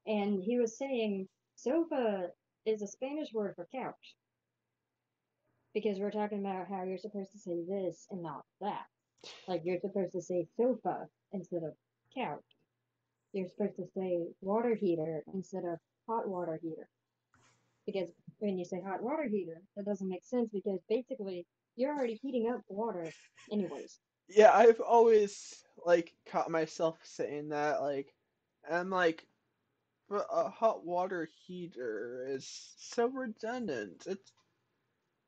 And 0.06 0.42
he 0.42 0.58
was 0.58 0.78
saying 0.78 1.28
sofa 1.56 2.28
is 2.66 2.82
a 2.82 2.86
Spanish 2.86 3.32
word 3.32 3.54
for 3.56 3.66
couch 3.74 4.16
because 5.74 5.98
we're 5.98 6.10
talking 6.10 6.40
about 6.40 6.66
how 6.68 6.84
you're 6.84 6.98
supposed 6.98 7.32
to 7.32 7.38
say 7.38 7.62
this 7.68 8.06
and 8.10 8.22
not 8.22 8.42
that. 8.60 8.86
Like 9.48 9.62
you're 9.64 9.80
supposed 9.80 10.12
to 10.12 10.22
say 10.22 10.46
sofa 10.56 11.06
instead 11.32 11.62
of 11.62 11.72
couch. 12.16 12.51
You're 13.32 13.48
supposed 13.48 13.76
to 13.76 13.86
say 13.96 14.26
water 14.40 14.74
heater 14.74 15.22
instead 15.32 15.64
of 15.64 15.78
hot 16.09 16.28
water 16.28 16.59
heater. 16.62 16.88
Because 17.86 18.09
when 18.38 18.59
you 18.59 18.64
say 18.64 18.82
hot 18.86 19.02
water 19.02 19.26
heater, 19.30 19.60
that 19.76 19.86
doesn't 19.86 20.09
make 20.09 20.24
sense 20.24 20.50
because 20.52 20.78
basically 20.88 21.46
you're 21.76 21.94
already 21.94 22.18
heating 22.22 22.50
up 22.52 22.60
water 22.68 23.10
anyways. 23.50 23.98
yeah, 24.28 24.52
I've 24.52 24.80
always 24.80 25.64
like 25.84 26.12
caught 26.30 26.50
myself 26.50 26.98
saying 27.02 27.48
that, 27.50 27.80
like, 27.80 28.14
I'm 28.70 28.90
like, 28.90 29.26
but 30.09 30.26
a 30.30 30.48
hot 30.50 30.84
water 30.84 31.28
heater 31.46 32.26
is 32.28 32.74
so 32.76 33.06
redundant. 33.06 34.04
It's 34.06 34.32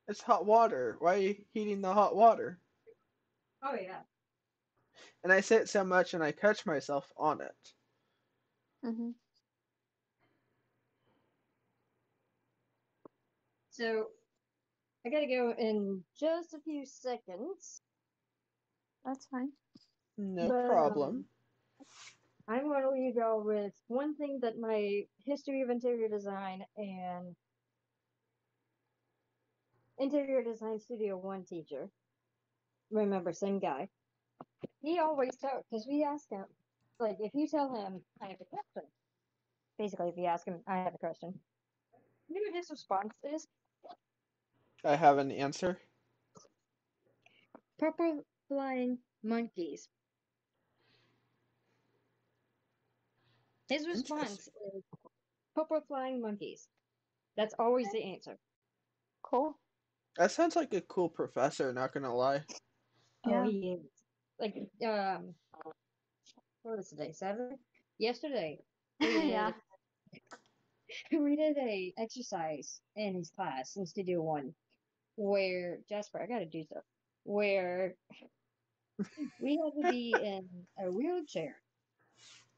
it's 0.09 0.21
hot 0.21 0.45
water. 0.45 0.97
Why 0.99 1.15
are 1.15 1.19
you 1.19 1.37
heating 1.53 1.81
the 1.81 1.93
hot 1.93 2.15
water? 2.15 2.59
Oh 3.63 3.75
yeah. 3.81 4.01
And 5.23 5.33
I 5.33 5.41
say 5.41 5.57
it 5.57 5.71
so 5.71 5.83
much, 5.85 6.13
and 6.13 6.23
I 6.23 6.33
catch 6.33 6.67
myself 6.67 7.11
on 7.17 7.41
it. 7.41 7.73
Mm-hmm. 8.85 9.11
So 13.71 14.07
I 15.07 15.11
gotta 15.11 15.27
go 15.27 15.55
in 15.59 16.03
just 16.19 16.55
a 16.55 16.61
few 16.61 16.85
seconds. 16.87 17.83
That's 19.05 19.27
fine. 19.27 19.51
No 20.17 20.49
But, 20.49 20.55
um, 20.55 20.69
problem. 20.71 21.25
I'm 22.47 22.65
going 22.65 22.83
to 22.83 22.91
leave 22.91 23.17
y'all 23.17 23.43
with 23.43 23.73
one 23.89 24.15
thing 24.17 24.41
that 24.43 24.59
my 24.59 25.05
history 25.25 25.63
of 25.63 25.71
interior 25.71 26.09
design 26.09 26.63
and 26.77 27.35
interior 29.99 30.43
design 30.43 30.79
studio 30.79 31.17
one 31.17 31.45
teacher, 31.45 31.89
remember, 32.91 33.33
same 33.33 33.61
guy, 33.61 33.89
he 34.83 34.99
always 34.99 35.35
tells, 35.37 35.65
because 35.71 35.87
we 35.89 36.05
ask 36.05 36.29
him, 36.31 36.45
like, 36.99 37.17
if 37.21 37.33
you 37.35 37.49
tell 37.49 37.75
him, 37.75 38.01
I 38.21 38.27
have 38.27 38.41
a 38.41 38.45
question, 38.45 38.89
basically, 39.79 40.09
if 40.09 40.17
you 40.17 40.27
ask 40.27 40.47
him, 40.47 40.61
I 40.67 40.79
have 40.79 40.95
a 40.95 40.99
question, 40.99 41.35
you 42.29 42.51
know 42.51 42.57
his 42.57 42.71
response 42.71 43.13
is? 43.23 43.47
I 44.85 44.97
have 44.97 45.19
an 45.19 45.31
answer. 45.31 45.79
Purple 47.79 48.21
flying 48.49 48.99
monkeys. 49.23 49.89
His 53.69 53.89
response 53.89 54.49
is 54.75 54.83
purple 55.55 55.81
flying 55.89 56.21
monkeys. 56.21 56.69
That's 57.37 57.55
always 57.59 57.91
the 57.93 58.03
answer. 58.03 58.37
Cool. 59.23 59.59
That 60.17 60.31
sounds 60.31 60.55
like 60.55 60.73
a 60.75 60.83
cool 60.83 61.09
professor, 61.09 61.73
not 61.73 61.93
gonna 61.93 62.15
lie. 62.15 62.43
Yeah. 63.27 63.41
Oh, 63.41 63.51
he 63.51 63.73
is. 63.73 63.91
Like, 64.39 64.55
um, 64.87 65.35
what 66.65 66.79
was 66.79 66.91
today? 66.91 67.13
Saturday? 67.13 67.57
Yesterday. 67.99 68.61
We 69.01 69.23
did, 69.23 69.31
Yeah. 69.31 69.53
we 71.13 71.37
did 71.37 71.57
a 71.59 71.95
exercise 71.99 72.81
in 72.97 73.15
his 73.15 73.31
class 73.31 73.77
in 73.77 73.87
Studio 73.87 74.23
One, 74.23 74.55
where 75.17 75.79
Jasper, 75.89 76.23
I 76.23 76.27
gotta 76.27 76.47
do 76.47 76.65
stuff. 76.65 76.85
Where 77.25 77.97
we 79.41 79.59
had 79.65 79.81
to 79.81 79.87
be 79.89 80.19
in 80.23 80.49
a 80.79 80.91
wheelchair, 80.91 81.57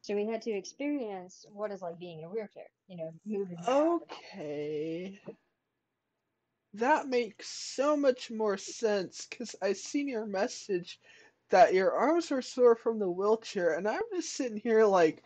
so 0.03 0.15
we 0.15 0.27
had 0.27 0.43
to 0.43 0.53
experience 0.53 1.47
what 1.53 1.73
is 1.73 1.83
like 1.83 1.99
being 1.99 2.21
in 2.21 2.25
a 2.25 2.31
wheelchair. 2.31 2.71
You 2.89 2.99
know, 2.99 3.13
moving. 3.27 3.59
around. 3.59 4.03
Okay. 4.03 5.21
That 6.75 7.09
makes 7.09 7.49
so 7.49 7.97
much 7.97 8.31
more 8.31 8.57
sense 8.59 9.27
because 9.27 9.57
I 9.63 9.73
seen 9.73 10.09
your 10.09 10.27
message 10.27 11.01
that 11.51 11.75
your 11.75 11.93
arms 11.93 12.31
were 12.31 12.43
sore 12.43 12.75
from 12.77 12.99
the 12.99 13.09
wheelchair, 13.09 13.75
and 13.75 13.87
I'm 13.89 14.03
just 14.15 14.35
sitting 14.35 14.59
here 14.59 14.85
like, 14.85 15.25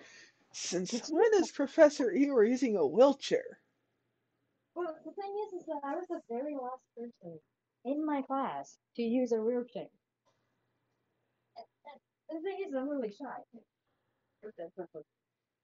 since 0.52 0.92
when 1.08 1.34
is 1.34 1.50
Professor 1.50 2.12
Eeyore 2.12 2.48
using 2.48 2.76
a 2.76 2.86
wheelchair? 2.86 3.60
Well, 4.74 4.94
the 5.04 5.12
thing 5.12 5.32
is, 5.46 5.60
is 5.60 5.66
that 5.66 5.80
I 5.84 5.94
was 5.94 6.06
the 6.08 6.20
very 6.28 6.54
last 6.54 6.82
person 6.96 7.40
in 7.84 8.04
my 8.04 8.22
class 8.22 8.78
to 8.96 9.02
use 9.02 9.32
a 9.32 9.40
wheelchair. 9.40 9.88
The 12.30 12.40
thing 12.40 12.58
is, 12.66 12.74
I'm 12.74 12.88
really 12.88 13.12
shy. 13.12 13.42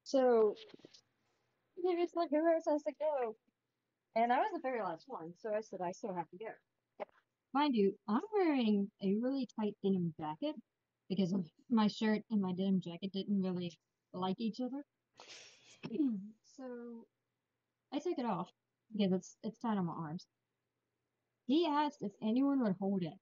So, 0.03 0.55
just 1.99 2.17
like, 2.17 2.31
who 2.31 2.53
else 2.53 2.65
has 2.69 2.83
to 2.83 2.93
go? 2.99 3.37
And 4.15 4.33
I 4.33 4.39
was 4.39 4.51
the 4.55 4.61
very 4.61 4.83
last 4.83 5.05
one, 5.07 5.33
so 5.39 5.55
I 5.55 5.61
said, 5.61 5.81
I 5.83 5.93
still 5.93 6.15
have 6.15 6.29
to 6.31 6.37
go. 6.39 6.47
Mind 7.57 7.75
you, 7.75 7.95
I'm 8.07 8.21
wearing 8.35 8.91
a 9.03 9.15
really 9.23 9.49
tight 9.59 9.75
denim 9.83 10.13
jacket 10.21 10.55
because 11.09 11.35
my 11.71 11.89
shirt 11.89 12.21
and 12.31 12.43
my 12.43 12.53
denim 12.53 12.83
jacket 12.83 13.13
didn't 13.15 13.41
really 13.41 13.73
like 14.13 14.39
each 14.39 14.61
other. 14.61 14.85
so, 16.55 17.07
I 17.95 17.99
took 17.99 18.19
it 18.19 18.27
off 18.27 18.51
because 18.95 19.11
it's 19.15 19.37
it's 19.43 19.59
tied 19.59 19.79
on 19.79 19.87
my 19.87 19.95
arms. 19.95 20.27
He 21.47 21.67
asked 21.67 22.03
if 22.03 22.13
anyone 22.23 22.63
would 22.63 22.77
hold 22.79 23.03
it. 23.03 23.19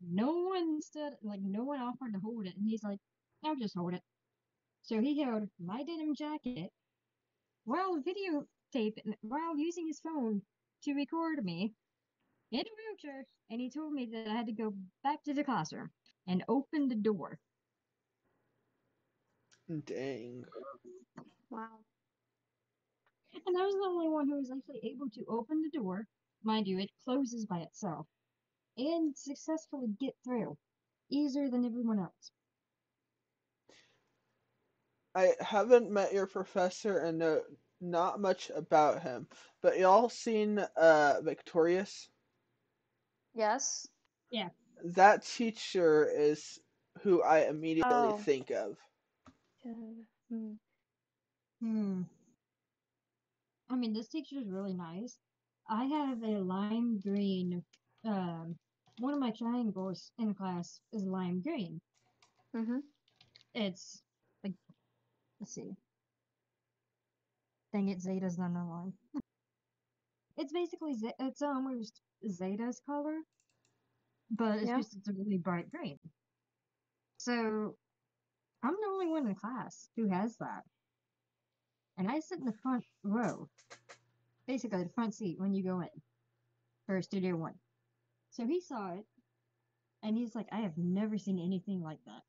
No 0.00 0.32
one 0.32 0.82
stood 0.82 1.12
like 1.22 1.40
no 1.40 1.62
one 1.62 1.78
offered 1.78 2.14
to 2.14 2.20
hold 2.20 2.46
it, 2.46 2.56
and 2.56 2.66
he's 2.66 2.82
like, 2.82 2.98
"I'll 3.44 3.54
just 3.54 3.76
hold 3.76 3.94
it." 3.94 4.02
So 4.82 5.00
he 5.00 5.22
held 5.22 5.48
my 5.64 5.84
denim 5.84 6.16
jacket 6.16 6.70
while 7.62 8.02
videotape 8.02 8.98
while 9.20 9.56
using 9.56 9.86
his 9.86 10.00
phone 10.00 10.42
to 10.82 10.94
record 10.94 11.44
me 11.44 11.74
in 12.52 12.60
a 12.60 12.70
wheelchair, 12.76 13.26
and 13.50 13.60
he 13.60 13.70
told 13.70 13.92
me 13.92 14.06
that 14.12 14.28
I 14.28 14.34
had 14.34 14.46
to 14.46 14.52
go 14.52 14.74
back 15.02 15.24
to 15.24 15.34
the 15.34 15.44
classroom 15.44 15.90
and 16.26 16.44
open 16.48 16.88
the 16.88 16.94
door. 16.94 17.38
Dang. 19.86 20.44
wow. 21.50 21.80
And 23.46 23.56
I 23.56 23.64
was 23.64 23.74
the 23.74 23.88
only 23.88 24.08
one 24.08 24.28
who 24.28 24.36
was 24.36 24.50
actually 24.50 24.80
able 24.90 25.08
to 25.10 25.24
open 25.28 25.62
the 25.62 25.70
door. 25.78 26.06
Mind 26.44 26.66
you, 26.66 26.78
it 26.78 26.90
closes 27.04 27.46
by 27.46 27.58
itself. 27.60 28.06
And 28.76 29.16
successfully 29.16 29.88
get 30.00 30.14
through. 30.24 30.56
Easier 31.10 31.48
than 31.48 31.64
everyone 31.64 31.98
else. 32.00 32.32
I 35.14 35.34
haven't 35.40 35.90
met 35.90 36.12
your 36.12 36.26
professor 36.26 36.98
and 36.98 37.18
know 37.18 37.42
not 37.80 38.20
much 38.20 38.50
about 38.54 39.02
him, 39.02 39.26
but 39.62 39.78
y'all 39.78 40.08
seen 40.08 40.58
uh 40.76 41.20
Victorious? 41.22 42.08
Yes. 43.34 43.86
Yeah. 44.30 44.50
That 44.84 45.24
teacher 45.24 46.04
is 46.04 46.60
who 47.02 47.22
I 47.22 47.40
immediately 47.46 48.12
Oh. 48.12 48.18
think 48.18 48.50
of. 48.50 48.78
Hmm. 49.64 50.54
Hmm. 51.60 52.02
I 53.70 53.76
mean, 53.76 53.92
this 53.92 54.08
teacher 54.08 54.38
is 54.38 54.50
really 54.50 54.74
nice. 54.74 55.18
I 55.68 55.84
have 55.84 56.22
a 56.22 56.40
lime 56.40 56.98
green. 57.00 57.64
Um, 58.04 58.58
one 58.98 59.14
of 59.14 59.20
my 59.20 59.30
triangles 59.30 60.10
in 60.18 60.34
class 60.34 60.80
is 60.92 61.04
lime 61.04 61.40
green. 61.40 61.80
Mm-hmm. 62.56 62.78
It's 63.54 64.02
like, 64.44 64.54
let's 65.40 65.52
see. 65.54 65.76
Dang 67.72 67.88
it, 67.88 68.00
Zeta's 68.00 68.38
not 68.38 68.52
the 68.54 68.64
line. 68.64 68.92
It's 70.42 70.52
basically 70.52 70.96
it's 71.20 71.40
almost 71.40 72.02
Zeta's 72.28 72.80
color, 72.84 73.16
but 74.30 74.58
it's 74.58 74.66
Yeah. 74.66 74.78
just 74.78 74.96
it's 74.96 75.08
a 75.08 75.12
really 75.12 75.38
bright 75.38 75.70
green. 75.70 76.00
So 77.18 77.76
I'm 78.64 78.74
the 78.74 78.88
only 78.88 79.06
one 79.06 79.28
in 79.28 79.36
class 79.36 79.88
who 79.96 80.08
has 80.08 80.36
that, 80.38 80.64
and 81.96 82.10
I 82.10 82.18
sit 82.18 82.40
in 82.40 82.44
the 82.44 82.52
front 82.52 82.84
row, 83.04 83.48
basically 84.48 84.82
the 84.82 84.90
front 84.90 85.14
seat 85.14 85.38
when 85.38 85.54
you 85.54 85.62
go 85.62 85.80
in 85.80 86.02
for 86.86 87.00
Studio 87.02 87.36
One. 87.36 87.54
So 88.30 88.44
he 88.44 88.60
saw 88.60 88.94
it, 88.94 89.06
and 90.02 90.16
he's 90.16 90.34
like, 90.34 90.48
"I 90.50 90.62
have 90.62 90.76
never 90.76 91.18
seen 91.18 91.38
anything 91.38 91.80
like 91.80 92.02
that." 92.06 92.24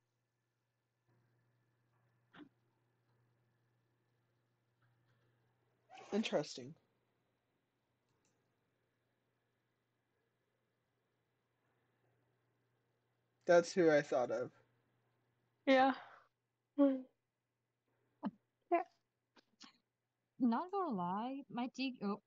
Interesting. 6.11 6.75
That's 13.45 13.73
who 13.73 13.91
I 13.91 14.01
thought 14.01 14.31
of. 14.31 14.51
Yeah. 15.65 15.93
yeah. 16.77 16.93
Not 20.39 20.71
gonna 20.71 20.95
lie, 20.95 21.41
my 21.51 21.69
teeth. 21.75 21.95
Oh, 22.03 22.21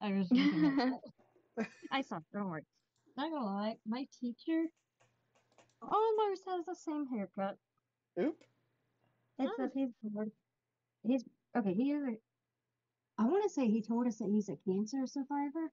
I 0.00 0.12
was 0.12 0.28
I 1.92 2.02
saw. 2.02 2.20
Don't 2.32 2.48
worry. 2.48 2.62
Not 3.16 3.30
gonna 3.30 3.44
lie, 3.44 3.76
my 3.86 4.06
teacher 4.20 4.64
almost 5.82 6.42
has 6.48 6.64
the 6.66 6.74
same 6.74 7.06
haircut. 7.06 7.56
Oop. 8.20 8.36
Except 9.38 9.74
he's 9.74 9.90
bored. 10.02 10.30
He's 11.02 11.24
okay. 11.56 11.74
He 11.74 11.90
is 11.92 12.02
a. 12.02 12.16
I 13.18 13.24
want 13.26 13.42
to 13.44 13.50
say 13.50 13.66
he 13.68 13.82
told 13.82 14.06
us 14.06 14.16
that 14.18 14.30
he's 14.30 14.48
a 14.48 14.56
cancer 14.66 15.06
survivor, 15.06 15.70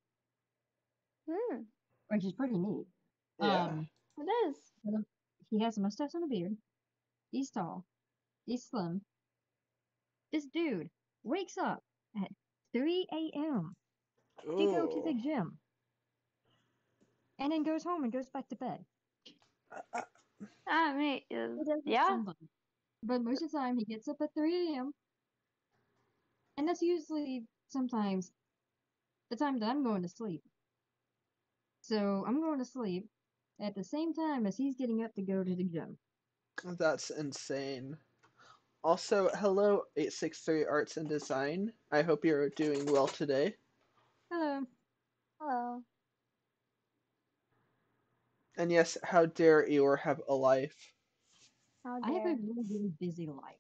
Hmm. 1.29 1.61
which 2.09 2.25
is 2.25 2.33
pretty 2.33 2.57
neat. 2.57 2.87
Yeah. 3.39 3.63
Um, 3.65 3.87
It 4.19 4.49
is. 4.49 4.57
he 5.49 5.63
has 5.63 5.77
a 5.77 5.81
mustache 5.81 6.13
and 6.13 6.25
a 6.25 6.27
beard. 6.27 6.57
He's 7.31 7.49
tall. 7.51 7.85
He's 8.45 8.65
slim. 8.65 9.01
This 10.31 10.45
dude 10.45 10.89
wakes 11.23 11.57
up 11.57 11.83
at 12.21 12.31
3 12.73 13.07
a.m. 13.11 13.75
to 14.43 14.65
go 14.65 14.87
to 14.87 15.01
the 15.05 15.13
gym. 15.13 15.57
And 17.39 17.51
then 17.51 17.63
goes 17.63 17.83
home 17.83 18.03
and 18.03 18.11
goes 18.11 18.29
back 18.29 18.47
to 18.49 18.55
bed. 18.55 18.79
Uh, 19.71 20.01
I 20.67 20.93
mean, 20.93 21.21
uh, 21.31 21.55
He 21.57 21.63
does 21.65 21.79
it 21.79 21.83
yeah. 21.85 22.07
sometimes. 22.07 22.49
But 23.01 23.23
most 23.23 23.41
of 23.41 23.51
the 23.51 23.57
time 23.57 23.77
he 23.77 23.85
gets 23.85 24.07
up 24.07 24.17
at 24.21 24.33
3 24.33 24.73
a.m. 24.75 24.91
And 26.57 26.67
that's 26.67 26.81
usually 26.81 27.45
sometimes 27.69 28.31
the 29.29 29.37
time 29.37 29.59
that 29.59 29.69
I'm 29.69 29.83
going 29.83 30.01
to 30.01 30.09
sleep. 30.09 30.43
So 31.81 32.25
I'm 32.27 32.41
going 32.41 32.59
to 32.59 32.65
sleep 32.65 33.07
at 33.59 33.75
the 33.75 33.83
same 33.83 34.13
time 34.13 34.45
as 34.45 34.57
he's 34.57 34.75
getting 34.75 35.03
up 35.03 35.13
to 35.15 35.21
go 35.21 35.43
to 35.43 35.55
the 35.55 35.63
gym. 35.63 35.97
That's 36.77 37.09
insane. 37.09 37.97
Also, 38.83 39.29
hello 39.35 39.83
863 39.97 40.65
Arts 40.65 40.97
and 40.97 41.07
Design. 41.07 41.71
I 41.91 42.01
hope 42.01 42.23
you're 42.23 42.49
doing 42.49 42.85
well 42.85 43.07
today. 43.07 43.55
Hello. 44.31 44.61
Hello. 45.39 45.81
And 48.57 48.71
yes, 48.71 48.97
how 49.03 49.25
dare 49.25 49.65
Eeyore 49.67 49.99
have 49.99 50.21
a 50.27 50.33
life? 50.33 50.75
How 51.83 51.99
dare. 51.99 52.09
I 52.09 52.13
have 52.13 52.25
a 52.25 52.35
really, 52.41 52.65
really 52.69 52.91
busy 52.99 53.27
life. 53.27 53.55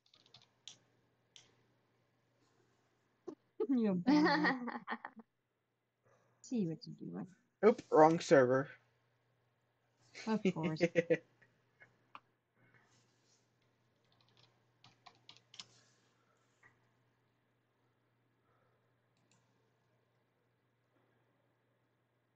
you 3.69 3.85
know, 3.85 3.93
bad 3.95 4.23
life. 4.23 4.55
see 6.41 6.65
what 6.65 6.79
you're 6.85 7.11
doing. 7.11 7.27
Oop, 7.65 7.81
wrong 7.91 8.19
server. 8.19 8.67
Of 10.27 10.41
course. 10.53 10.81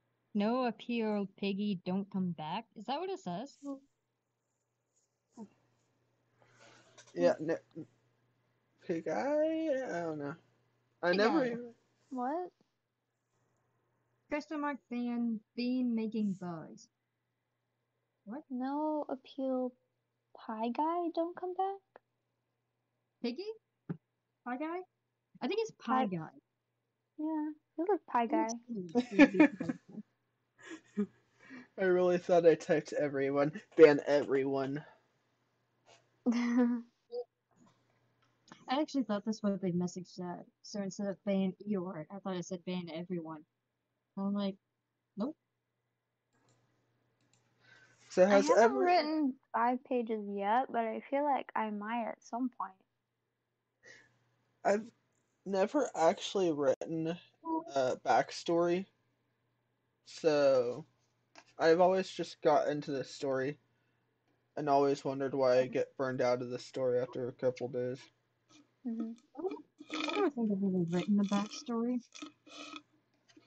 no 0.34 0.66
appeal, 0.66 1.28
Piggy, 1.38 1.80
don't 1.86 2.10
come 2.12 2.32
back. 2.32 2.66
Is 2.76 2.86
that 2.86 3.00
what 3.00 3.10
it 3.10 3.20
says? 3.20 3.58
yeah, 7.14 7.34
no, 7.40 7.58
pig 8.86 9.08
eye? 9.08 9.70
I 9.86 10.00
don't 10.02 10.20
know. 10.20 10.36
I 11.02 11.12
Pig 11.12 11.18
never 11.18 11.46
even. 11.46 11.74
what? 12.10 12.50
Question 14.30 14.62
mark 14.62 14.78
fan 14.90 15.40
bean 15.56 15.94
making 15.96 16.34
buzz. 16.40 16.88
No 18.50 19.06
appeal. 19.10 19.74
Pie 20.38 20.70
guy, 20.70 21.08
don't 21.16 21.36
come 21.36 21.54
back. 21.54 21.80
Piggy? 23.22 23.46
Pie 24.46 24.58
guy? 24.58 24.80
I 25.42 25.48
think 25.48 25.60
it's 25.62 25.72
pie 25.72 26.06
Pie- 26.06 26.16
guy. 26.18 26.30
Yeah, 27.18 27.50
you 27.78 27.86
look 27.88 28.06
pie 28.08 28.28
guy. 28.28 28.48
I 31.80 31.84
really 31.84 32.18
thought 32.18 32.46
I 32.46 32.56
typed 32.56 32.94
everyone. 32.94 33.52
Ban 33.78 34.00
everyone. 34.06 34.84
I 36.34 36.82
actually 38.70 39.04
thought 39.04 39.26
that's 39.26 39.44
what 39.44 39.62
the 39.62 39.72
message 39.72 40.08
said. 40.08 40.46
So 40.62 40.82
instead 40.82 41.08
of 41.08 41.18
ban 41.26 41.54
Eeyore, 41.68 42.06
I 42.12 42.20
thought 42.20 42.36
it 42.38 42.46
said 42.46 42.64
ban 42.66 42.90
everyone. 42.94 43.44
I'm 44.18 44.34
like, 44.34 44.56
nope. 45.18 45.36
So 48.14 48.24
I 48.28 48.30
has 48.30 48.48
haven't 48.48 48.60
every 48.60 48.86
written 48.86 49.34
five 49.54 49.84
pages 49.86 50.24
yet, 50.30 50.68
but 50.72 50.86
I 50.86 51.02
feel 51.10 51.24
like 51.24 51.52
I 51.56 51.72
might 51.72 52.06
at 52.10 52.22
some 52.22 52.50
point. 52.50 52.74
I've 54.64 54.86
never 55.48 55.90
actually 55.96 56.52
written 56.52 57.18
a 57.76 57.98
backstory. 58.06 58.86
So 60.06 60.86
I've 61.58 61.82
always 61.82 62.08
just 62.08 62.40
got 62.44 62.68
into 62.68 62.92
this 62.92 63.10
story 63.10 63.58
and 64.56 64.70
always 64.70 65.04
wondered 65.04 65.34
why 65.34 65.58
I 65.58 65.68
get 65.68 65.98
burned 65.98 66.22
out 66.22 66.44
of 66.44 66.52
this 66.52 66.66
story 66.66 67.00
after 67.00 67.28
a 67.28 67.34
couple 67.34 67.68
days. 67.68 68.00
hmm 68.84 69.14
I 69.40 70.16
don't 70.16 70.36
think 70.36 70.52
I've 70.52 70.62
really 70.62 70.86
written 70.92 71.20
a 71.20 71.24
backstory. 71.24 72.00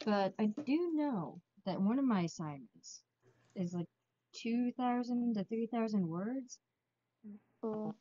But 0.05 0.35
I 0.41 0.47
do 0.65 0.93
know 0.93 1.41
that 1.67 1.81
one 1.81 1.99
of 2.01 2.05
my 2.05 2.23
assignments 2.23 3.03
is 3.55 3.73
like 3.73 3.87
2,000 4.43 5.35
to 5.35 5.45
3,000 5.45 6.09
words. 6.09 6.59
Cool. 7.63 7.95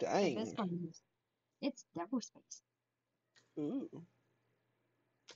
The 0.00 0.06
Dang. 0.06 0.34
best 0.34 0.56
part 0.56 0.68
is 0.70 1.02
it's 1.60 1.84
double 1.96 2.20
spaced. 2.20 2.62
Ooh. 3.58 3.88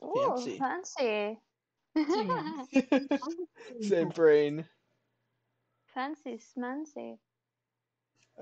Ooh, 0.02 0.46
Fancy. 0.46 0.58
fancy. 0.58 1.38
Same 3.80 4.08
brain. 4.10 4.66
fancy 5.94 6.38
smancy. 6.38 7.18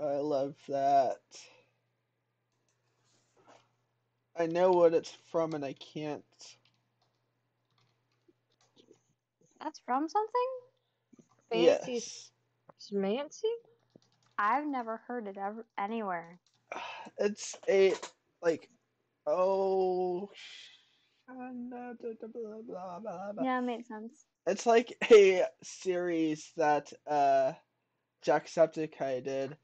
I 0.01 0.16
love 0.16 0.56
that. 0.68 1.20
I 4.39 4.47
know 4.47 4.70
what 4.73 4.94
it's 4.94 5.12
from 5.31 5.55
and 5.55 5.64
I 5.64 5.73
can't. 5.74 6.56
That's 9.60 9.81
from 9.81 10.09
something? 10.09 10.48
Fancy 11.51 11.93
Yes. 11.93 12.31
Schmancy? 12.81 13.52
I've 14.39 14.66
never 14.66 14.98
heard 15.09 15.27
it 15.28 15.39
ever 15.39 15.66
anywhere. 15.78 16.39
It's 17.18 17.56
a 17.68 17.94
like 18.43 18.68
oh 19.27 20.28
blah, 21.28 21.93
blah, 21.98 22.28
blah, 22.32 22.98
blah, 23.01 23.32
blah. 23.32 23.44
Yeah, 23.44 23.59
it 23.59 23.62
makes 23.62 23.89
sense. 23.89 24.27
It's 24.47 24.66
like 24.66 24.97
a 25.10 25.44
series 25.62 26.52
that 26.56 26.93
uh 27.06 27.52
Jacksepticeye 28.24 29.24
did. 29.24 29.56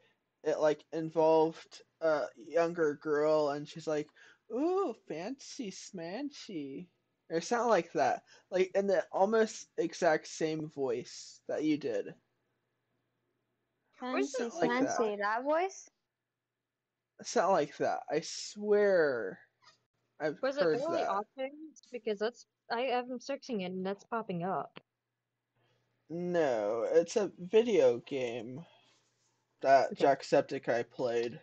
It 0.45 0.59
like 0.59 0.85
involved 0.93 1.83
a 2.01 2.23
younger 2.37 2.99
girl 3.03 3.51
and 3.51 3.69
she's 3.69 3.87
like, 3.87 4.09
Ooh, 4.53 4.95
fancy 5.09 5.71
smanchy. 5.71 6.89
Or 7.33 7.41
something 7.41 7.71
like 7.71 7.93
that. 7.93 8.23
Like 8.51 8.71
in 8.75 8.87
the 8.87 9.05
almost 9.11 9.67
exact 9.79 10.29
same 10.29 10.69
voice 10.69 11.41
that 11.49 11.65
you 11.65 11.79
did. 11.79 12.15
Fancy 13.99 14.45
it 14.45 14.53
like 14.55 14.71
that? 14.81 14.99
smancy. 14.99 15.19
That 15.19 15.43
voice? 15.43 15.91
Something 17.23 17.53
like 17.53 17.77
that. 17.79 18.01
I 18.11 18.21
swear 18.21 19.39
I've 20.21 20.43
Was 20.43 20.59
it 20.59 20.63
heard 20.63 20.79
Billy 20.79 20.99
that. 20.99 21.09
Options? 21.09 21.83
Because 21.91 22.19
that's 22.19 22.47
I 22.71 22.83
am 22.83 23.19
searching 23.19 23.63
it 23.63 23.73
and 23.73 23.85
that's 23.87 24.05
popping 24.05 24.45
up. 24.45 24.79
No, 26.11 26.87
it's 26.93 27.17
a 27.17 27.33
video 27.39 27.99
game 28.01 28.67
that 29.63 29.93
Okay. 29.93 30.05
Jacksepticeye 30.05 30.91
played. 30.91 31.41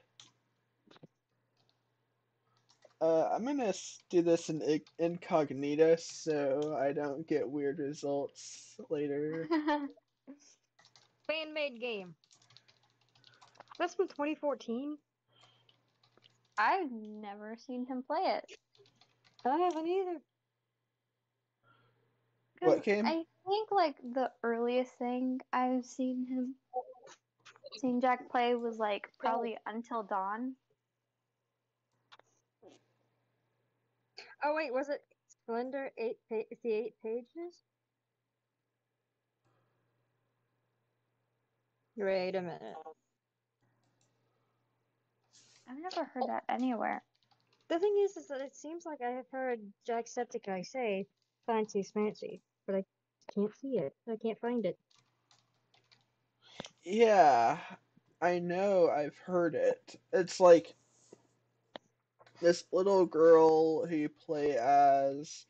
Uh, 3.02 3.30
I'm 3.34 3.46
gonna 3.46 3.74
do 4.10 4.22
this 4.22 4.50
in 4.50 4.82
incognito 5.00 5.96
so 5.98 6.78
I 6.78 6.92
don't 6.92 7.26
get 7.28 7.48
weird 7.48 7.80
results 7.80 8.76
later. 8.90 9.48
Fan 11.28 11.54
made 11.54 11.80
game. 11.80 12.14
That's 13.78 13.96
from 13.96 14.10
2014. 14.10 14.98
I've 16.58 16.92
never 16.92 17.56
seen 17.56 17.86
him 17.86 18.04
play 18.04 18.20
it. 18.20 18.46
I 19.46 19.58
haven't 19.58 19.88
either. 19.88 20.22
What 22.62 22.84
game? 22.84 23.06
I 23.06 23.24
think 23.48 23.72
like 23.72 23.96
the 24.14 24.30
earliest 24.44 24.92
thing 24.96 25.40
I've 25.54 25.86
seen 25.86 26.26
him 26.28 26.56
seen 27.80 28.02
Jack 28.02 28.30
play 28.30 28.56
was 28.56 28.78
like 28.78 29.10
probably 29.20 29.58
Until 29.66 30.04
Dawn. 30.04 30.56
Oh 34.44 34.56
wait, 34.56 34.74
was 34.74 34.90
it 34.90 35.02
Slender 35.46 35.92
eight 35.98 36.18
pa- 36.30 36.56
the 36.64 36.72
eight 36.72 36.96
pages? 37.04 37.64
Wait 41.98 42.36
a 42.36 42.42
minute. 42.42 42.76
I've 45.70 45.78
never 45.82 46.06
heard 46.06 46.24
oh. 46.24 46.28
that 46.28 46.44
anywhere. 46.48 47.04
The 47.70 47.80
thing 47.80 47.96
is, 48.04 48.18
is 48.18 48.28
that 48.30 48.42
it 48.42 48.56
seems 48.56 48.86
like 48.86 49.02
I 49.02 49.12
have 49.12 49.28
heard 49.32 49.60
Jacksepticeye 49.88 50.66
say 50.66 51.08
"fancy 51.46 51.84
smancy," 51.84 52.40
but 52.66 52.76
I 52.76 52.86
can't 53.34 53.56
see 53.58 53.78
it. 53.78 53.94
I 54.08 54.16
can't 54.16 54.40
find 54.40 54.66
it. 54.66 54.78
Yeah, 56.84 57.58
I 58.22 58.40
know 58.40 58.90
I've 58.90 59.18
heard 59.18 59.54
it. 59.56 60.00
It's 60.14 60.40
like 60.40 60.74
this 62.42 62.64
little 62.72 63.06
girl 63.06 63.86
who 63.86 63.96
you 63.96 64.10
play 64.10 64.58
as, 64.58 65.46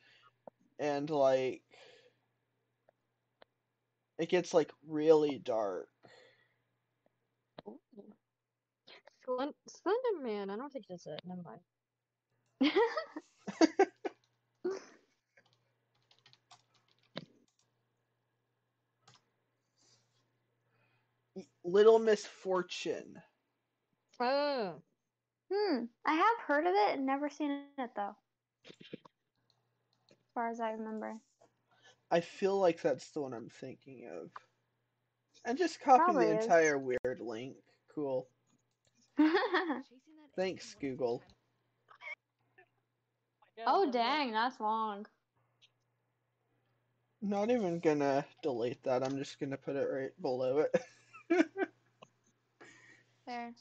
and 0.80 1.10
like 1.10 1.64
it 4.20 4.30
gets 4.30 4.54
like 4.54 4.72
really 4.88 5.40
dark. 5.40 5.90
Slen- 9.26 9.54
Slender 9.68 10.22
Man. 10.24 10.50
I 10.50 10.58
don't 10.58 10.72
think 10.72 10.86
that's 10.90 11.08
it. 11.08 11.22
Never 11.26 11.42
mind. 11.44 11.62
Little 21.64 22.00
Misfortune. 22.00 23.22
Oh, 24.20 24.82
hmm. 25.52 25.84
I 26.06 26.14
have 26.14 26.38
heard 26.46 26.66
of 26.66 26.74
it 26.74 26.98
and 26.98 27.06
never 27.06 27.30
seen 27.30 27.52
it 27.78 27.90
though. 27.96 28.16
As 28.68 30.18
far 30.34 30.50
as 30.50 30.60
I 30.60 30.72
remember. 30.72 31.16
I 32.12 32.22
feel 32.22 32.60
like 32.60 32.82
that's 32.82 33.10
the 33.12 33.22
one 33.22 33.34
I'm 33.34 33.50
thinking 33.50 34.08
of. 34.12 34.30
And 35.46 35.58
just 35.58 35.80
copy 35.80 36.04
Probably 36.04 36.26
the 36.28 36.38
is. 36.38 36.46
entire 36.46 36.78
weird 36.78 37.20
link. 37.20 37.56
Cool. 37.94 38.28
Thanks, 40.36 40.76
Google. 40.80 41.22
oh 43.68 43.90
dang, 43.92 44.32
that's 44.32 44.60
long. 44.60 45.06
Not 47.22 47.52
even 47.52 47.80
gonna 47.80 48.26
delete 48.42 48.82
that. 48.84 49.04
I'm 49.04 49.18
just 49.18 49.40
gonna 49.40 49.58
put 49.58 49.76
it 49.76 49.88
right 49.92 50.22
below 50.22 50.60
it. 50.60 50.82
There. 53.30 53.54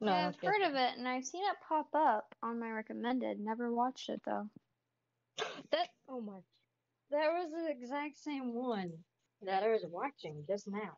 No, 0.00 0.12
yeah, 0.12 0.28
I've 0.28 0.40
heard 0.40 0.62
of 0.62 0.74
it 0.74 0.96
and 0.96 1.06
I've 1.06 1.24
seen 1.24 1.42
it 1.44 1.56
pop 1.68 1.88
up 1.94 2.34
on 2.42 2.58
my 2.58 2.70
recommended. 2.70 3.38
Never 3.38 3.72
watched 3.72 4.08
it 4.08 4.20
though. 4.24 4.48
That 5.72 5.88
oh 6.08 6.20
my, 6.20 6.38
that 7.10 7.28
was 7.32 7.50
the 7.50 7.70
exact 7.70 8.18
same 8.18 8.54
one 8.54 8.92
that 9.42 9.62
I 9.62 9.68
was 9.68 9.84
watching 9.88 10.44
just 10.48 10.68
now. 10.68 10.96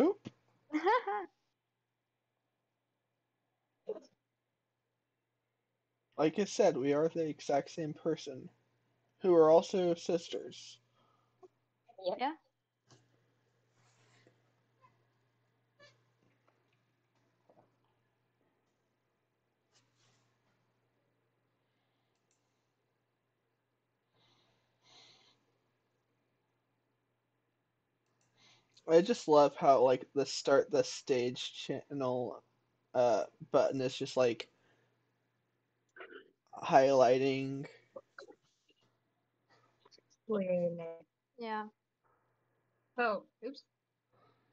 Oop. 0.00 0.18
Like 6.18 6.38
I 6.38 6.44
said, 6.44 6.76
we 6.76 6.92
are 6.92 7.08
the 7.08 7.26
exact 7.26 7.70
same 7.70 7.94
person. 7.94 8.48
Who 9.22 9.34
are 9.34 9.50
also 9.50 9.94
sisters. 9.94 10.78
yeah. 12.18 12.32
I 28.88 29.00
just 29.00 29.28
love 29.28 29.56
how 29.56 29.80
like 29.82 30.06
the 30.14 30.26
start 30.26 30.70
the 30.70 30.82
stage 30.82 31.54
channel 31.54 32.42
uh 32.94 33.24
button 33.50 33.80
is 33.80 33.96
just 33.96 34.16
like 34.16 34.48
highlighting 36.62 37.66
Wait 40.28 40.46
a 40.48 40.70
minute. 40.70 41.04
Yeah. 41.38 41.66
Oh, 42.96 43.24
oops. 43.44 43.64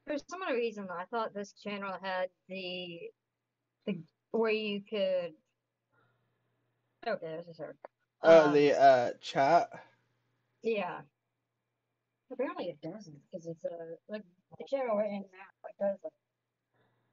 For 0.05 0.17
some 0.27 0.41
odd 0.41 0.53
reason, 0.53 0.87
I 0.89 1.05
thought 1.05 1.33
this 1.33 1.53
channel 1.53 1.93
had 2.01 2.29
the 2.47 3.11
the 3.85 3.99
where 4.31 4.51
you 4.51 4.81
could. 4.81 5.33
Oh, 7.05 7.13
okay, 7.13 7.37
this 7.37 7.47
is 7.47 7.57
her. 7.59 7.75
uh 8.23 8.45
Um, 8.47 8.53
the 8.53 8.79
uh 8.79 9.11
chat. 9.21 9.69
Yeah. 10.63 11.01
Apparently 12.31 12.69
it 12.69 12.81
doesn't, 12.81 13.19
because 13.31 13.47
it's 13.47 13.63
a 13.65 13.95
like 14.07 14.23
the 14.57 14.65
channel 14.65 14.95
we're 14.95 15.05
in 15.05 15.25
now. 15.31 15.69
It 15.69 15.75
doesn't. 15.79 16.13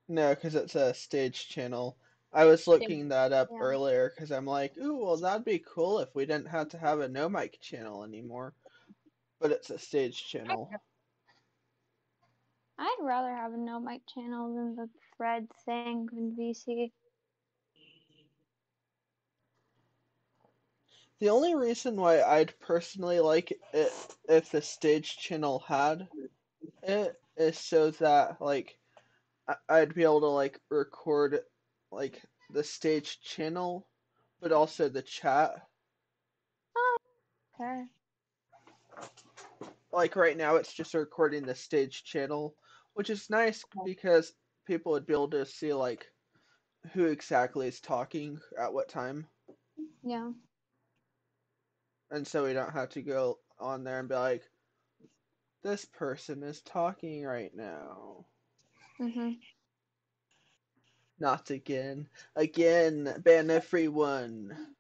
No, 0.09 0.35
because 0.35 0.55
it's 0.55 0.75
a 0.75 0.95
stage 0.95 1.49
channel. 1.49 1.99
I 2.33 2.45
was 2.45 2.67
looking 2.67 3.09
that 3.09 3.33
up 3.33 3.51
Yeah. 3.51 3.59
earlier 3.61 4.11
because 4.15 4.31
I'm 4.31 4.47
like, 4.47 4.77
ooh, 4.79 4.97
well, 5.05 5.17
that'd 5.17 5.45
be 5.45 5.59
cool 5.59 6.01
if 6.01 6.15
we 6.15 6.27
didn't 6.27 6.49
have 6.49 6.69
to 6.71 6.79
have 6.79 7.01
a 7.01 7.09
no 7.09 7.29
mic 7.29 7.61
channel 7.61 8.05
anymore. 8.05 8.55
But 9.41 9.53
it's 9.53 9.71
a 9.71 9.79
stage 9.79 10.29
channel. 10.29 10.71
I'd 12.79 12.99
rather 13.01 13.35
have 13.35 13.55
a 13.55 13.57
no 13.57 13.81
mic 13.81 14.03
channel 14.07 14.55
than 14.55 14.77
the 14.77 14.91
thread 15.17 15.49
thing 15.65 16.09
in 16.13 16.37
VC. 16.37 16.93
The 21.21 21.31
only 21.31 21.55
reason 21.55 21.97
why 21.97 22.23
I'd 22.23 22.59
personally 22.61 23.21
like 23.21 23.51
it 23.73 23.93
if 24.29 24.51
the 24.51 24.61
stage 24.61 25.17
channel 25.17 25.65
had 25.67 26.09
it 26.83 27.19
is 27.37 27.59
so 27.59 27.91
that 27.93 28.41
like 28.41 28.79
I'd 29.69 29.95
be 29.95 30.03
able 30.03 30.21
to 30.21 30.27
like 30.27 30.61
record 30.71 31.41
like 31.91 32.23
the 32.51 32.65
stage 32.65 33.21
channel, 33.23 33.87
but 34.41 34.53
also 34.53 34.89
the 34.89 35.03
chat. 35.03 35.67
Oh, 36.77 36.97
okay. 37.55 37.85
Like 39.93 40.17
right 40.17 40.37
now, 40.37 40.57
it's 40.57 40.73
just 40.73 40.95
recording 40.95 41.45
the 41.45 41.55
stage 41.55 42.05
channel, 42.05 42.55
which 42.95 43.09
is 43.09 43.31
nice 43.31 43.65
because 43.85 44.35
people 44.67 44.93
would 44.93 45.07
be 45.07 45.15
able 45.15 45.31
to 45.31 45.47
see 45.47 45.73
like 45.73 46.07
who 46.93 47.07
exactly 47.07 47.69
is 47.69 47.81
talking 47.81 48.39
at 48.61 48.73
what 48.73 48.89
time, 48.89 49.27
Yeah. 50.03 50.31
And 52.11 52.27
so 52.27 52.45
we 52.45 52.53
don't 52.53 52.73
have 52.73 52.91
to 52.91 53.03
go 53.03 53.39
on 53.59 53.85
there 53.85 54.01
and 54.01 54.09
be 54.09 54.15
like, 54.15 54.43
this 55.63 55.85
person 55.85 56.43
is 56.43 56.61
talking 56.63 57.25
right 57.25 57.55
now. 57.55 58.27
Mhm. 59.01 59.41
Not 61.19 61.51
again. 61.51 62.09
Again, 62.35 63.23
ban 63.25 63.51
everyone. 63.51 64.75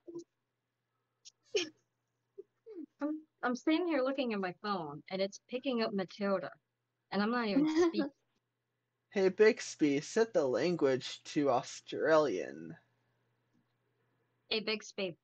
I'm, 3.00 3.22
I'm 3.42 3.56
standing 3.56 3.88
here 3.88 4.02
looking 4.02 4.32
at 4.32 4.40
my 4.40 4.54
phone, 4.62 5.02
and 5.10 5.20
it's 5.20 5.40
picking 5.48 5.82
up 5.82 5.92
Matilda, 5.92 6.50
and 7.10 7.22
I'm 7.22 7.30
not 7.30 7.48
even 7.48 7.68
speaking. 7.68 8.10
Hey 9.10 9.30
Bixby, 9.30 10.02
set 10.02 10.34
the 10.34 10.46
language 10.46 11.22
to 11.24 11.48
Australian. 11.48 12.76
Hey, 14.50 14.60
Bixby. 14.60 15.16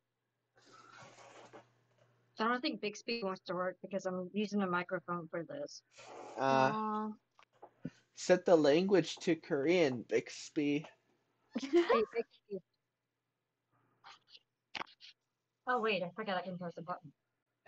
So 2.43 2.47
I 2.47 2.51
don't 2.51 2.61
think 2.61 2.81
Bixby 2.81 3.23
wants 3.23 3.43
to 3.43 3.55
work 3.55 3.77
because 3.83 4.05
I'm 4.05 4.29
using 4.33 4.63
a 4.63 4.67
microphone 4.67 5.29
for 5.29 5.45
this. 5.45 5.81
Uh, 6.37 6.73
Aw. 6.75 7.11
set 8.17 8.45
the 8.45 8.57
language 8.57 9.15
to 9.19 9.37
Korean, 9.37 10.05
Bixby. 10.09 10.85
Hey, 11.61 11.71
Bixby. 12.13 12.61
Oh 15.69 15.81
wait, 15.81 16.03
I 16.03 16.11
forgot 16.17 16.37
I 16.37 16.43
can 16.43 16.59
press 16.59 16.73
a 16.79 16.83
button. 16.83 17.13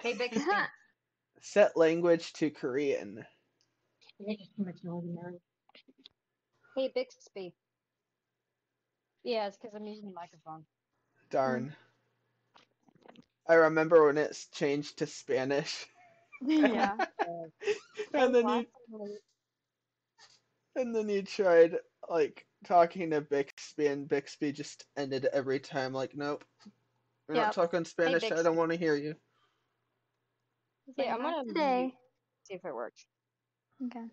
Hey, 0.01 0.15
Bixby. 0.15 0.43
Set 1.41 1.77
language 1.77 2.33
to 2.33 2.51
Korean. 2.51 3.25
They 4.19 4.35
too 4.35 4.65
much 4.65 4.79
noise 4.83 5.05
in 5.05 5.15
there. 5.15 5.35
Hey, 6.77 6.91
Bixby. 6.93 7.55
Yeah, 9.23 9.47
it's 9.47 9.57
because 9.57 9.77
I'm 9.77 9.87
using 9.87 10.07
the 10.07 10.15
microphone. 10.15 10.65
Darn. 11.31 11.77
I 13.49 13.55
remember 13.55 14.07
when 14.07 14.19
it's 14.19 14.49
changed 14.49 14.99
to 14.99 15.07
Spanish. 15.07 15.87
yeah. 16.41 16.97
and 18.15 18.35
then 18.35 18.49
you 18.49 18.67
and 20.77 20.95
then 20.95 21.09
you 21.09 21.23
tried 21.23 21.77
like 22.09 22.45
talking 22.65 23.11
to 23.11 23.21
Bixby 23.21 23.87
and 23.87 24.09
Bixby 24.09 24.53
just 24.53 24.85
ended 24.97 25.27
every 25.27 25.61
time 25.61 25.93
like 25.93 26.13
nope. 26.15 26.45
We're 27.29 27.37
not 27.37 27.53
talking 27.53 27.85
Spanish, 27.85 28.31
I 28.31 28.43
don't 28.43 28.57
want 28.57 28.73
to 28.73 28.79
hear 28.79 28.97
you. 28.97 29.15
It's 30.87 30.99
Yeah, 30.99 31.15
like, 31.15 31.15
I'm 31.15 31.23
gonna 31.23 31.45
today. 31.47 31.95
See 32.45 32.55
if 32.55 32.65
it 32.65 32.75
works. 32.75 33.07
Okay. 33.87 34.05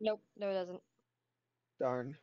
Nope, 0.00 0.20
no, 0.36 0.50
it 0.50 0.54
doesn't. 0.54 0.80
Darn. 1.78 2.16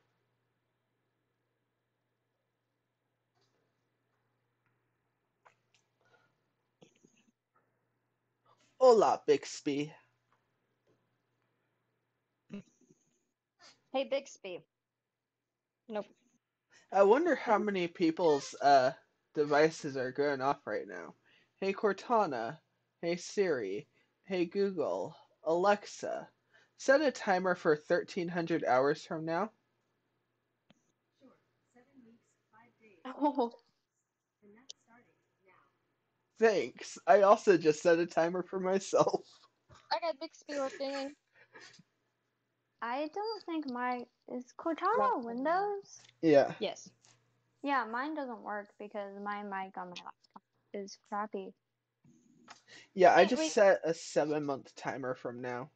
Hola, 8.79 9.21
Bixby. 9.27 9.91
Hey, 13.91 14.07
Bixby. 14.09 14.63
Nope. 15.89 16.05
I 16.91 17.03
wonder 17.03 17.35
how 17.35 17.57
many 17.57 17.87
people's 17.87 18.55
uh 18.61 18.91
devices 19.35 19.97
are 19.97 20.11
going 20.11 20.39
off 20.41 20.65
right 20.65 20.87
now. 20.87 21.13
Hey 21.59 21.73
Cortana, 21.73 22.57
hey 23.01 23.17
Siri, 23.17 23.87
hey 24.25 24.45
Google, 24.45 25.13
Alexa, 25.43 26.29
set 26.77 27.01
a 27.01 27.11
timer 27.11 27.55
for 27.55 27.75
1300 27.87 28.63
hours 28.63 29.03
from 29.03 29.25
now. 29.25 29.51
Sure. 31.19 31.31
Seven 31.73 32.05
weeks, 32.05 32.23
five 32.53 32.71
days. 32.79 32.99
Oh. 33.21 33.51
Thanks. 36.39 36.97
I 37.05 37.21
also 37.21 37.57
just 37.57 37.81
set 37.81 37.99
a 37.99 38.05
timer 38.05 38.43
for 38.43 38.59
myself. 38.59 39.27
I 39.91 39.99
got 39.99 40.19
Bixby 40.19 40.57
working. 40.57 41.13
I 42.81 43.09
don't 43.13 43.43
think 43.43 43.69
my 43.69 44.05
is 44.33 44.45
Cortana 44.57 44.97
No. 44.97 45.17
Windows. 45.17 46.01
Yeah. 46.21 46.53
Yes. 46.59 46.89
Yeah, 47.61 47.83
mine 47.85 48.15
doesn't 48.15 48.41
work 48.41 48.69
because 48.79 49.19
my 49.23 49.43
mic 49.43 49.77
on 49.77 49.89
my 49.89 49.95
laptop 49.95 50.43
is 50.73 50.97
crappy. 51.09 51.53
Yeah, 52.93 53.13
I 53.13 53.25
just 53.25 53.41
wait. 53.41 53.51
set 53.51 53.81
a 53.83 53.93
7 53.93 54.45
month 54.45 54.73
timer 54.75 55.13
from 55.13 55.41
now. 55.41 55.69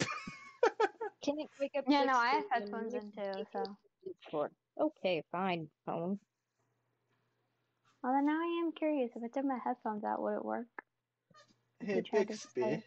Can 1.22 1.38
you 1.38 1.46
wake 1.60 1.72
up? 1.78 1.84
Yeah, 1.86 2.04
no, 2.04 2.14
I 2.14 2.30
have 2.30 2.44
Bixby 2.50 2.64
headphones 2.64 2.94
in 2.94 3.00
too, 3.12 3.46
so. 3.52 3.60
it 3.60 3.64
to 3.64 3.76
Discord? 4.06 4.50
Okay, 4.80 5.22
fine, 5.30 5.68
phone. 5.86 6.18
Well, 8.08 8.22
now 8.24 8.40
I 8.40 8.62
am 8.64 8.72
curious. 8.72 9.10
If 9.14 9.22
I 9.22 9.28
took 9.28 9.44
my 9.44 9.58
headphones 9.62 10.02
out, 10.02 10.22
would 10.22 10.36
it 10.36 10.44
work? 10.44 10.66
Hey 11.80 12.02
We 12.10 12.24
Bixby. 12.24 12.82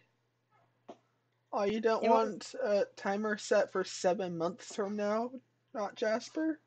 Oh, 1.53 1.63
you 1.63 1.79
don't 1.79 2.01
Yeah, 2.01 2.09
what- 2.09 2.27
want 2.29 2.55
a 2.63 2.85
timer 2.95 3.37
set 3.37 3.71
for 3.71 3.83
7 3.83 4.35
months 4.35 4.73
from 4.75 4.95
now? 4.95 5.31
Not 5.75 5.93
Jasper? 5.93 6.59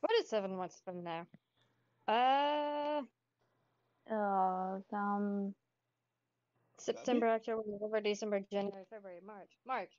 What 0.00 0.12
is 0.18 0.28
seven 0.28 0.56
months 0.56 0.80
from 0.84 1.04
now? 1.04 1.26
Uh, 2.08 3.04
Uh, 4.10 4.80
um, 4.92 5.54
September, 6.78 7.28
October, 7.28 7.62
November, 7.66 8.00
December, 8.00 8.40
January, 8.40 8.84
February, 8.90 9.20
March. 9.22 9.56
March. 9.64 9.96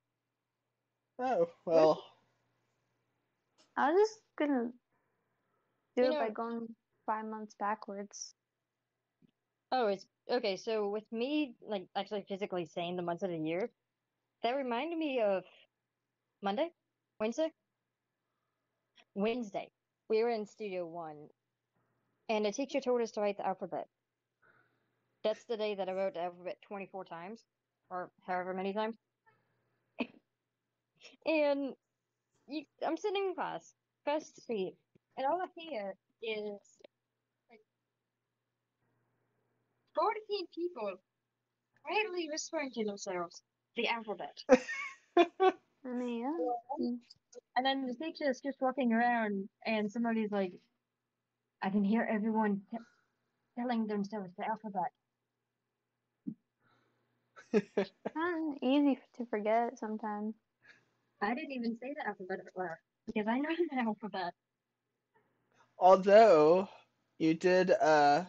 Oh, 1.18 1.50
well. 1.64 2.04
I 3.78 3.92
was 3.92 4.08
just 4.10 4.22
gonna 4.36 4.72
do 5.96 6.04
You 6.04 6.12
it 6.12 6.20
by 6.20 6.30
going 6.30 6.76
five 7.06 7.26
months 7.26 7.56
backwards. 7.56 8.36
Oh, 9.72 9.88
it's 9.88 10.06
okay. 10.30 10.58
So 10.58 10.90
with 10.90 11.12
me, 11.12 11.56
like 11.62 11.88
actually 11.96 12.26
physically 12.28 12.66
saying 12.66 12.96
the 12.96 13.02
months 13.04 13.24
of 13.24 13.30
the 13.30 13.38
year, 13.38 13.72
that 14.44 14.52
reminded 14.56 14.98
me 14.98 15.22
of 15.22 15.46
Monday, 16.42 16.72
Wednesday, 17.20 17.52
Wednesday. 19.16 19.72
We 20.10 20.24
were 20.24 20.30
in 20.30 20.46
Studio 20.46 20.86
One, 20.86 21.30
and 22.30 22.46
the 22.46 22.52
teacher 22.52 22.82
told 22.82 23.02
us 23.02 23.12
to 23.12 23.22
write 23.22 23.38
the 23.38 23.48
alphabet. 23.48 23.88
That's 25.24 25.46
the 25.46 25.58
day 25.58 25.76
that 25.76 25.90
I 25.90 25.94
wrote 25.94 26.14
the 26.14 26.22
alphabet 26.22 26.62
24 26.62 27.06
times, 27.06 27.46
or 27.90 28.12
however 28.26 28.54
many 28.54 28.74
times. 28.74 28.98
and 31.26 31.76
you, 32.48 32.66
I'm 32.86 32.98
sitting 32.98 33.28
in 33.30 33.36
class, 33.36 33.74
first 34.06 34.46
seat, 34.46 34.76
and 35.18 35.26
all 35.28 35.42
I 35.42 35.48
hear 35.56 35.96
is 36.22 36.60
like 37.50 37.62
14 39.96 40.48
people 40.54 40.98
quietly 41.86 42.30
whispering 42.32 42.72
to 42.72 42.86
themselves 42.86 43.44
the 43.76 43.88
alphabet. 43.88 44.38
I 45.18 45.90
mean, 45.90 46.22
yeah. 46.22 46.98
And 47.58 47.66
then 47.66 47.88
the 47.88 47.96
teacher 47.96 48.30
is 48.30 48.42
just 48.42 48.62
walking 48.62 48.94
around, 48.94 49.50
and 49.66 49.92
somebody's 49.92 50.32
like, 50.32 50.54
I 51.62 51.70
can 51.70 51.84
hear 51.84 52.04
everyone 52.04 52.62
t- 52.72 52.78
telling 53.58 53.88
themselves 53.88 54.32
the 54.38 54.46
alphabet. 54.48 54.92
Kinda 58.14 58.58
easy 58.62 59.00
to 59.18 59.26
forget 59.26 59.78
sometimes. 59.78 60.36
I 61.22 61.34
didn't 61.36 61.52
even 61.52 61.78
say 61.78 61.94
the 61.96 62.08
alphabet 62.08 62.40
out 62.40 62.58
loud 62.58 62.78
because 63.08 63.28
I 63.28 63.40
know 63.40 63.50
the 63.56 63.78
alphabet. 63.80 64.34
Although 65.78 66.70
you 67.18 67.34
did 67.34 67.72
uh 67.72 68.26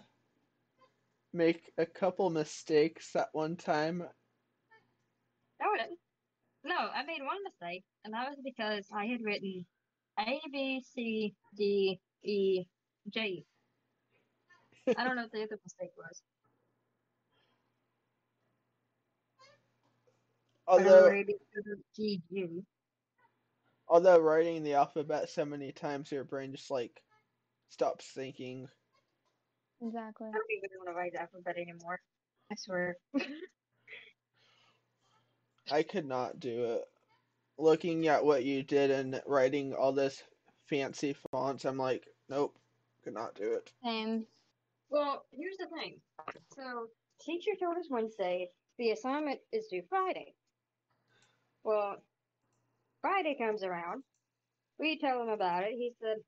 make 1.32 1.72
a 1.78 1.86
couple 1.86 2.30
mistakes 2.30 3.14
at 3.16 3.28
one 3.32 3.56
time. 3.56 4.08
No, 5.60 5.66
I 5.72 5.76
didn't. 5.78 5.98
No, 6.64 6.76
I 6.76 7.04
made 7.04 7.22
one 7.22 7.42
mistake, 7.44 7.84
and 8.04 8.14
that 8.14 8.28
was 8.28 8.38
because 8.44 8.88
I 8.92 9.06
had 9.06 9.22
written 9.22 9.66
A, 10.18 10.40
B, 10.52 10.82
C, 10.82 11.34
D, 11.54 12.00
E, 12.24 12.64
J. 13.10 13.44
I 14.96 15.04
don't 15.04 15.16
know 15.16 15.22
what 15.22 15.32
the 15.32 15.42
other 15.44 15.58
mistake 15.64 15.92
was. 15.96 16.22
I 20.76 20.82
don't 20.82 20.94
know, 20.94 21.02
Although 21.02 21.06
maybe 21.06 21.32
it 21.34 21.40
was 21.66 21.78
G, 21.96 22.22
G. 22.30 22.64
although 23.88 24.18
writing 24.20 24.62
the 24.62 24.74
alphabet 24.74 25.28
so 25.28 25.44
many 25.44 25.72
times 25.72 26.12
your 26.12 26.24
brain 26.24 26.52
just 26.52 26.70
like 26.70 27.02
stops 27.68 28.06
thinking. 28.14 28.68
Exactly. 29.82 30.28
I 30.28 30.32
don't 30.32 30.44
even 30.56 30.70
want 30.78 30.88
to 30.88 30.94
write 30.94 31.12
the 31.12 31.20
alphabet 31.20 31.56
anymore. 31.56 32.00
I 32.50 32.54
swear. 32.56 32.96
I 35.70 35.82
could 35.82 36.06
not 36.06 36.38
do 36.40 36.64
it. 36.64 36.84
Looking 37.58 38.06
at 38.08 38.24
what 38.24 38.44
you 38.44 38.62
did 38.62 38.90
and 38.90 39.20
writing 39.26 39.74
all 39.74 39.92
this 39.92 40.22
fancy 40.68 41.16
fonts, 41.30 41.64
I'm 41.64 41.78
like, 41.78 42.06
nope, 42.28 42.56
could 43.02 43.14
not 43.14 43.34
do 43.34 43.54
it. 43.54 43.72
Same. 43.84 44.26
Well, 44.90 45.24
here's 45.32 45.56
the 45.58 45.66
thing. 45.66 46.00
So, 46.54 46.88
teacher 47.20 47.52
told 47.60 47.76
us 47.76 47.88
Wednesday 47.90 48.50
the 48.78 48.90
assignment 48.90 49.40
is 49.52 49.66
due 49.68 49.82
Friday. 49.88 50.34
Well, 51.64 51.96
Friday 53.00 53.36
comes 53.38 53.64
around. 53.64 54.02
We 54.78 54.98
tell 54.98 55.22
him 55.22 55.30
about 55.30 55.64
it. 55.64 55.72
He 55.72 55.92
said 56.00 56.18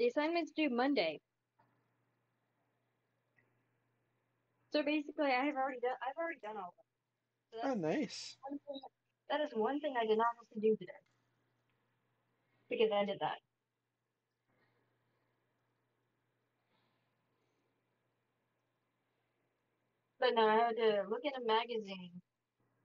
the 0.00 0.08
assignment's 0.08 0.50
due 0.52 0.70
Monday. 0.70 1.20
So 4.72 4.82
basically, 4.82 5.26
I 5.26 5.44
have 5.44 5.56
already 5.56 5.80
done. 5.80 5.92
I've 6.00 6.16
already 6.16 6.40
done 6.42 6.56
all 6.56 6.72
of 6.72 6.80
it. 6.80 7.60
So 7.60 7.68
Oh, 7.68 7.74
nice. 7.74 8.38
thing, 8.48 8.80
that 9.28 9.40
is 9.42 9.50
one 9.52 9.78
thing 9.80 9.94
I 10.00 10.06
did 10.06 10.16
not 10.16 10.32
have 10.40 10.48
to 10.54 10.60
do 10.60 10.74
today 10.76 11.02
because 12.70 12.88
I 12.94 13.04
did 13.04 13.18
that. 13.20 13.36
But 20.18 20.30
no, 20.34 20.46
I 20.48 20.56
had 20.56 20.76
to 20.76 21.04
look 21.10 21.26
at 21.26 21.42
a 21.42 21.44
magazine 21.44 22.22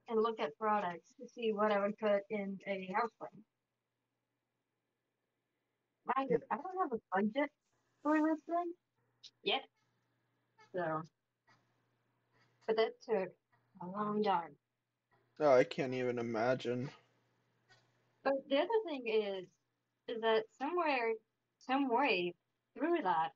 and 0.09 0.21
look 0.21 0.39
at 0.41 0.57
products 0.59 1.13
to 1.21 1.27
see 1.29 1.53
what 1.53 1.71
I 1.71 1.79
would 1.79 1.97
put 1.97 2.23
in 2.29 2.57
a 2.67 2.91
house 2.93 3.11
plan. 3.19 3.43
Mind 6.15 6.30
you, 6.30 6.40
I 6.52 6.56
don't 6.56 6.77
have 6.82 6.91
a 6.91 7.02
budget 7.14 7.49
for 8.03 8.15
this 8.18 8.44
thing 8.45 8.73
yet. 9.44 9.64
So, 10.73 11.02
but 12.68 12.76
that 12.77 12.91
took 13.02 13.30
a 13.82 13.86
long 13.88 14.23
time. 14.23 14.56
Oh, 15.40 15.53
I 15.53 15.64
can't 15.64 15.94
even 15.94 16.19
imagine. 16.19 16.90
But 18.23 18.34
the 18.49 18.57
other 18.57 18.68
thing 18.88 19.03
is, 19.07 19.45
is 20.07 20.22
that 20.22 20.44
somewhere, 20.57 21.14
some 21.60 21.90
way 21.90 22.34
through 22.77 23.02
that, 23.03 23.30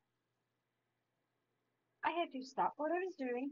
I 2.04 2.12
had 2.12 2.32
to 2.34 2.44
stop 2.44 2.74
what 2.78 2.92
I 2.92 3.06
was 3.06 3.16
doing, 3.16 3.52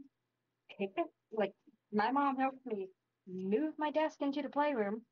pick 0.78 0.90
up, 0.98 1.06
like, 1.32 1.52
my 1.92 2.10
mom 2.10 2.36
helped 2.36 2.64
me 2.66 2.88
move 3.26 3.74
my 3.78 3.90
desk 3.90 4.20
into 4.20 4.42
the 4.42 4.48
playroom, 4.48 5.02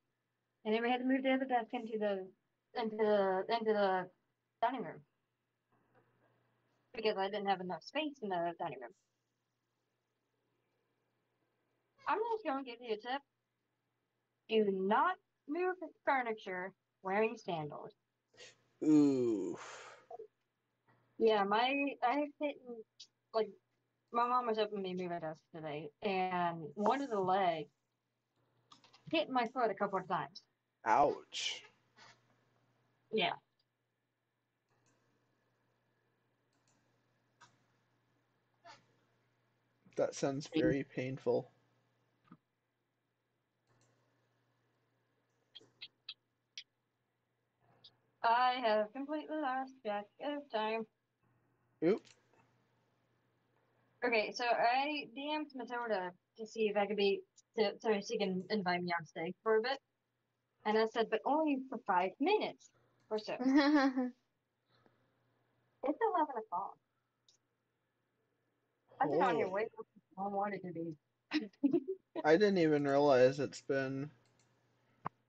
and 0.64 0.74
then 0.74 0.82
we 0.82 0.90
had 0.90 0.98
to 0.98 1.04
move 1.04 1.22
the 1.22 1.32
other 1.32 1.44
desk 1.44 1.68
into 1.72 1.98
the, 1.98 2.26
into 2.76 2.96
the, 2.96 3.44
into 3.48 3.72
the 3.72 4.06
dining 4.62 4.84
room. 4.84 5.00
Because 6.94 7.16
I 7.18 7.28
didn't 7.28 7.46
have 7.46 7.60
enough 7.60 7.82
space 7.82 8.14
in 8.22 8.30
the 8.30 8.52
dining 8.58 8.80
room. 8.80 8.92
I'm 12.08 12.18
just 12.32 12.44
gonna 12.44 12.62
give 12.62 12.76
you 12.80 12.94
a 12.94 12.96
tip. 12.96 13.20
Do 14.48 14.70
not 14.72 15.16
move 15.48 15.74
furniture 16.04 16.72
wearing 17.02 17.36
sandals. 17.36 17.92
Ooh. 18.84 19.56
Yeah, 21.18 21.44
my 21.44 21.94
I've 22.06 22.28
hit 22.40 22.56
like 23.34 23.48
my 24.12 24.28
mom 24.28 24.46
was 24.46 24.56
helping 24.56 24.82
me 24.82 24.94
move 24.94 25.10
a 25.10 25.20
desk 25.20 25.40
today, 25.54 25.88
and 26.02 26.58
one 26.74 27.02
of 27.02 27.10
the 27.10 27.20
legs 27.20 27.70
hit 29.10 29.30
my 29.30 29.46
foot 29.48 29.70
a 29.70 29.74
couple 29.74 29.98
of 29.98 30.08
times. 30.08 30.42
Ouch. 30.86 31.62
Yeah. 33.16 33.32
That 39.96 40.14
sounds 40.14 40.50
very 40.54 40.84
painful. 40.84 41.48
I 48.22 48.60
have 48.62 48.92
completely 48.92 49.38
lost 49.40 49.72
track 49.82 50.04
of 50.22 50.42
time. 50.52 50.82
Oop. 51.82 52.02
Okay, 54.04 54.30
so 54.34 54.44
I 54.44 55.06
DM'd 55.16 55.52
Matilda 55.54 56.12
to 56.36 56.46
see 56.46 56.68
if 56.68 56.76
I 56.76 56.84
could 56.84 56.98
be 56.98 57.22
to, 57.58 57.72
so 57.78 57.98
she 58.06 58.18
can 58.18 58.44
invite 58.50 58.82
me 58.82 58.92
on 58.98 59.06
stage 59.06 59.34
for 59.42 59.56
a 59.56 59.62
bit. 59.62 59.78
And 60.66 60.76
I 60.76 60.84
said, 60.92 61.06
but 61.10 61.20
only 61.24 61.56
for 61.70 61.78
five 61.86 62.10
minutes 62.20 62.68
or 63.10 63.18
so. 63.18 63.34
It's 65.88 65.98
eleven 66.02 66.34
o'clock. 66.44 66.76
I've 69.00 69.10
been 69.10 69.22
on 69.22 69.36
here 69.36 69.46
Holy. 69.46 69.54
way 69.54 69.68
longer 69.76 69.88
than 70.16 70.24
I 70.24 70.28
wanted 70.28 70.62
to 70.62 70.72
be. 70.72 71.80
I 72.24 72.36
didn't 72.36 72.58
even 72.58 72.88
realize 72.88 73.38
it's 73.38 73.60
been. 73.62 74.10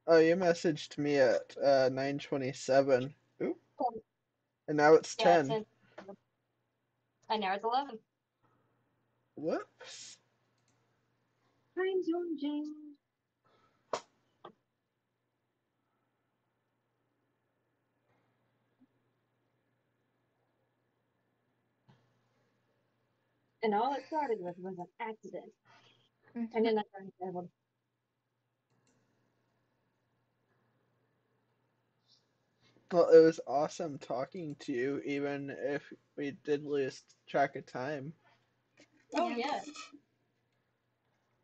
Oh, 0.08 0.18
you 0.18 0.36
messaged 0.36 0.98
me 0.98 1.18
at 1.18 1.56
uh, 1.64 1.90
9:27. 1.92 3.14
Oop. 3.44 3.58
And 4.68 4.78
now 4.78 4.94
it's 4.96 5.16
Yeah, 5.20 5.26
10. 5.44 5.52
it's 5.52 5.52
in- 5.52 5.66
I 7.30 7.38
know 7.38 7.52
it's 7.52 7.64
eleven. 7.64 8.00
Whoops. 9.36 10.18
Time 11.78 12.04
zone 12.04 12.38
change. 12.42 12.68
And 23.64 23.74
all 23.74 23.94
it 23.96 24.06
started 24.08 24.40
with 24.40 24.56
was 24.60 24.78
an 24.78 24.88
accident. 25.00 25.52
And 26.36 26.66
then 26.66 26.78
I 26.78 26.84
got 26.94 27.12
disabled. 27.20 27.50
Well, 32.92 33.10
it 33.10 33.20
was 33.20 33.40
awesome 33.48 33.98
talking 34.00 34.56
to 34.58 34.72
you, 34.72 35.00
even 35.00 35.50
if 35.50 35.92
we 36.16 36.32
did 36.32 36.64
lose 36.64 37.04
track 37.28 37.56
of 37.56 37.66
time. 37.66 38.14
Oh 39.16 39.30
Yeah. 39.30 39.38
yeah. 39.38 39.62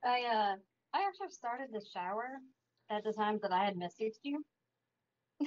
I 0.04 0.24
uh 0.24 0.56
I 0.94 1.08
actually 1.08 1.32
started 1.32 1.72
the 1.72 1.86
shower 1.94 2.40
at 2.90 3.04
the 3.04 3.14
time 3.14 3.40
that 3.42 3.52
I 3.52 3.66
had 3.66 3.76
messaged 3.76 4.20
you. 4.24 4.46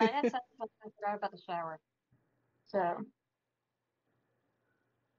I 0.00 0.06
had 0.06 0.28
something 0.28 0.56
I 0.60 0.66
forgot 0.90 1.16
about 1.16 1.32
the 1.32 1.38
shower. 1.38 1.80
So 2.66 3.04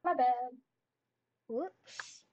my 0.04 0.14
bad. 0.14 0.52
Whoops. 1.48 2.24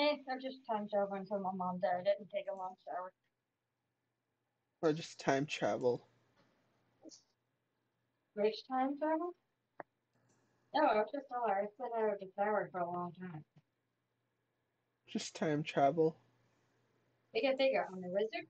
Eh, 0.00 0.16
I 0.30 0.38
just 0.40 0.66
time 0.68 0.88
travel 0.88 1.14
until 1.14 1.40
my 1.40 1.52
mom 1.54 1.78
died. 1.80 2.00
I 2.00 2.04
didn't 2.04 2.30
take 2.32 2.46
a 2.52 2.56
long 2.56 2.74
shower. 2.84 3.12
Or 4.80 4.92
just 4.92 5.20
time 5.20 5.46
travel. 5.46 6.02
Which 8.34 8.56
time 8.68 8.98
travel? 8.98 9.34
No, 10.74 10.86
I 10.86 10.94
was 10.96 11.10
just 11.12 11.26
her 11.30 11.52
I 11.52 11.66
said 11.76 11.90
I 11.96 12.04
would 12.04 12.18
shower 12.34 12.68
for 12.72 12.80
a 12.80 12.90
long 12.90 13.12
time. 13.20 13.44
Just 15.06 15.36
time 15.36 15.62
travel. 15.62 16.16
You 17.34 17.42
gotta 17.42 17.56
figure, 17.58 17.86
I'm 17.86 17.98
a 17.98 18.08
wizard, 18.08 18.48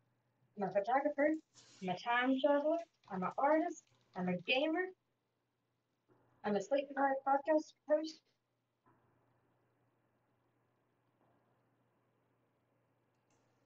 I'm 0.56 0.68
a 0.68 0.72
photographer, 0.72 1.34
I'm 1.82 1.88
a 1.88 1.98
time 1.98 2.36
traveler, 2.40 2.78
I'm 3.10 3.22
an 3.22 3.30
artist, 3.36 3.84
I'm 4.16 4.28
a 4.28 4.36
gamer, 4.46 4.86
I'm 6.44 6.56
a 6.56 6.62
sleep 6.62 6.88
deprived 6.88 7.16
podcast 7.26 7.72
host. 7.88 8.20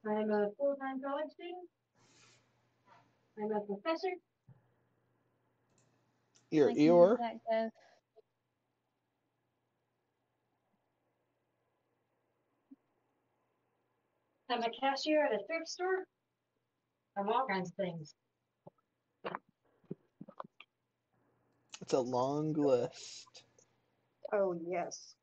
I'm 0.06 0.30
a 0.30 0.50
full 0.56 0.76
time 0.76 1.00
college 1.02 1.30
student. 1.32 1.68
I'm 3.38 3.50
a 3.50 3.60
professor. 3.60 4.10
Your 6.50 6.70
I 6.70 6.74
can 6.74 6.78
do 6.78 6.90
Eeyore. 6.92 7.16
I'm 14.48 14.62
a 14.62 14.70
cashier 14.80 15.24
at 15.26 15.32
a 15.32 15.44
thrift 15.44 15.68
store. 15.68 16.04
I'm 17.18 17.28
all 17.28 17.46
kinds 17.48 17.70
of 17.70 17.74
things. 17.74 18.14
It's 21.86 21.92
a 21.94 22.00
long 22.00 22.52
list. 22.54 23.44
Oh, 24.32 24.58
yes. 24.66 25.14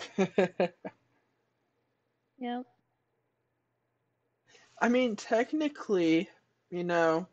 Yep. 2.38 2.66
I 4.80 4.88
mean, 4.88 5.16
technically, 5.16 6.28
you 6.70 6.84
know, 6.84 7.28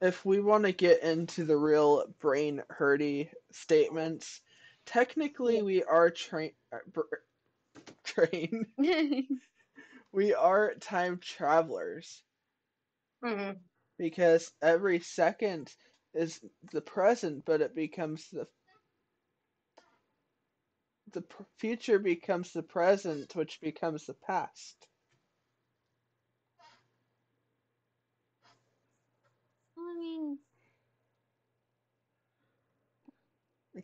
if 0.00 0.24
we 0.24 0.40
want 0.40 0.64
to 0.64 0.72
get 0.72 1.02
into 1.02 1.44
the 1.44 1.56
real 1.56 2.06
brain 2.20 2.62
hurty 2.70 3.30
statements, 3.52 4.40
technically 4.86 5.62
we 5.62 5.82
are 5.84 6.10
train 6.10 6.52
uh, 6.72 6.78
br- 6.92 7.02
train. 8.04 8.66
we 10.12 10.34
are 10.34 10.74
time 10.76 11.18
travelers 11.18 12.22
hmm 13.22 13.50
because 13.98 14.52
every 14.62 15.00
second 15.00 15.74
is 16.14 16.40
the 16.72 16.80
present, 16.80 17.44
but 17.44 17.60
it 17.60 17.74
becomes 17.74 18.28
the 18.30 18.46
the 21.12 21.22
future 21.58 21.98
becomes 21.98 22.52
the 22.52 22.62
present, 22.62 23.34
which 23.36 23.60
becomes 23.60 24.06
the 24.06 24.14
past. 24.14 24.86
I 29.78 29.94
mean, 29.98 30.38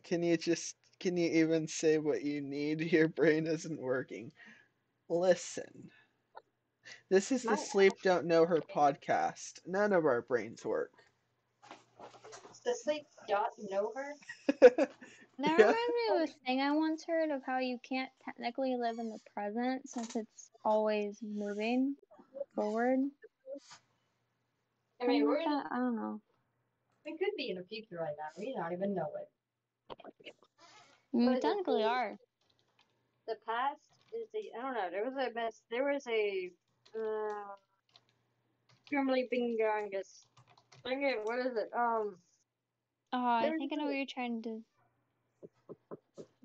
Can 0.03 0.23
you 0.23 0.37
just 0.37 0.75
can 0.99 1.17
you 1.17 1.29
even 1.43 1.67
say 1.67 1.97
what 1.97 2.23
you 2.23 2.41
need? 2.41 2.81
Your 2.91 3.07
brain 3.07 3.47
isn't 3.47 3.79
working. 3.79 4.31
Listen. 5.09 5.91
This 7.09 7.31
is 7.31 7.43
the 7.43 7.57
Sleep 7.57 7.93
Don't 8.03 8.25
Know 8.25 8.45
Her 8.45 8.59
podcast. 8.61 9.59
None 9.65 9.91
of 9.93 10.05
our 10.05 10.21
brains 10.21 10.63
work. 10.65 10.91
Does 12.63 12.83
Sleep 12.83 13.05
Don't 13.27 13.53
know 13.71 13.91
her? 13.95 14.13
that 14.61 14.87
Yeah. 15.39 15.53
reminds 15.53 15.75
me 15.75 16.15
of 16.15 16.21
a 16.21 16.27
thing 16.45 16.61
I 16.61 16.71
once 16.71 17.03
heard 17.05 17.31
of 17.31 17.41
how 17.45 17.59
you 17.59 17.79
can't 17.87 18.09
technically 18.23 18.75
live 18.75 18.99
in 18.99 19.09
the 19.09 19.19
present 19.33 19.87
since 19.89 20.15
it's 20.15 20.51
always 20.63 21.17
moving 21.21 21.95
forward. 22.55 22.99
I 25.01 25.07
mean, 25.07 25.21
Something 25.21 25.27
we're 25.27 25.39
in, 25.41 25.47
I 25.47 25.75
don't 25.77 25.95
know. 25.95 26.21
we 27.05 27.11
could 27.17 27.35
be 27.37 27.49
in 27.49 27.57
the 27.57 27.63
future 27.65 27.97
right 27.99 28.15
now. 28.17 28.29
We 28.37 28.53
don't 28.55 28.73
even 28.73 28.93
know 28.95 29.09
it. 29.21 29.29
We 31.11 31.25
But 31.27 31.41
technically 31.41 31.83
are. 31.83 32.17
The 33.27 33.35
past 33.47 33.79
is 34.13 34.27
the 34.33 34.51
I 34.57 34.61
don't 34.61 34.73
know. 34.73 34.89
There 34.91 35.05
was 35.05 35.13
a 35.15 35.33
mess. 35.33 35.61
There 35.71 35.83
was 35.91 36.05
a 36.07 36.51
uh, 36.95 37.55
Grimly 38.89 39.27
Bingangus. 39.31 40.25
Dang 40.83 41.03
it, 41.03 41.19
what 41.23 41.39
is 41.39 41.55
it? 41.55 41.69
Um, 41.75 42.17
Oh, 43.13 43.25
I 43.25 43.53
think 43.57 43.71
I 43.71 43.75
know 43.77 43.85
what 43.85 43.95
you're 43.95 44.05
trying 44.05 44.41
to. 44.43 44.61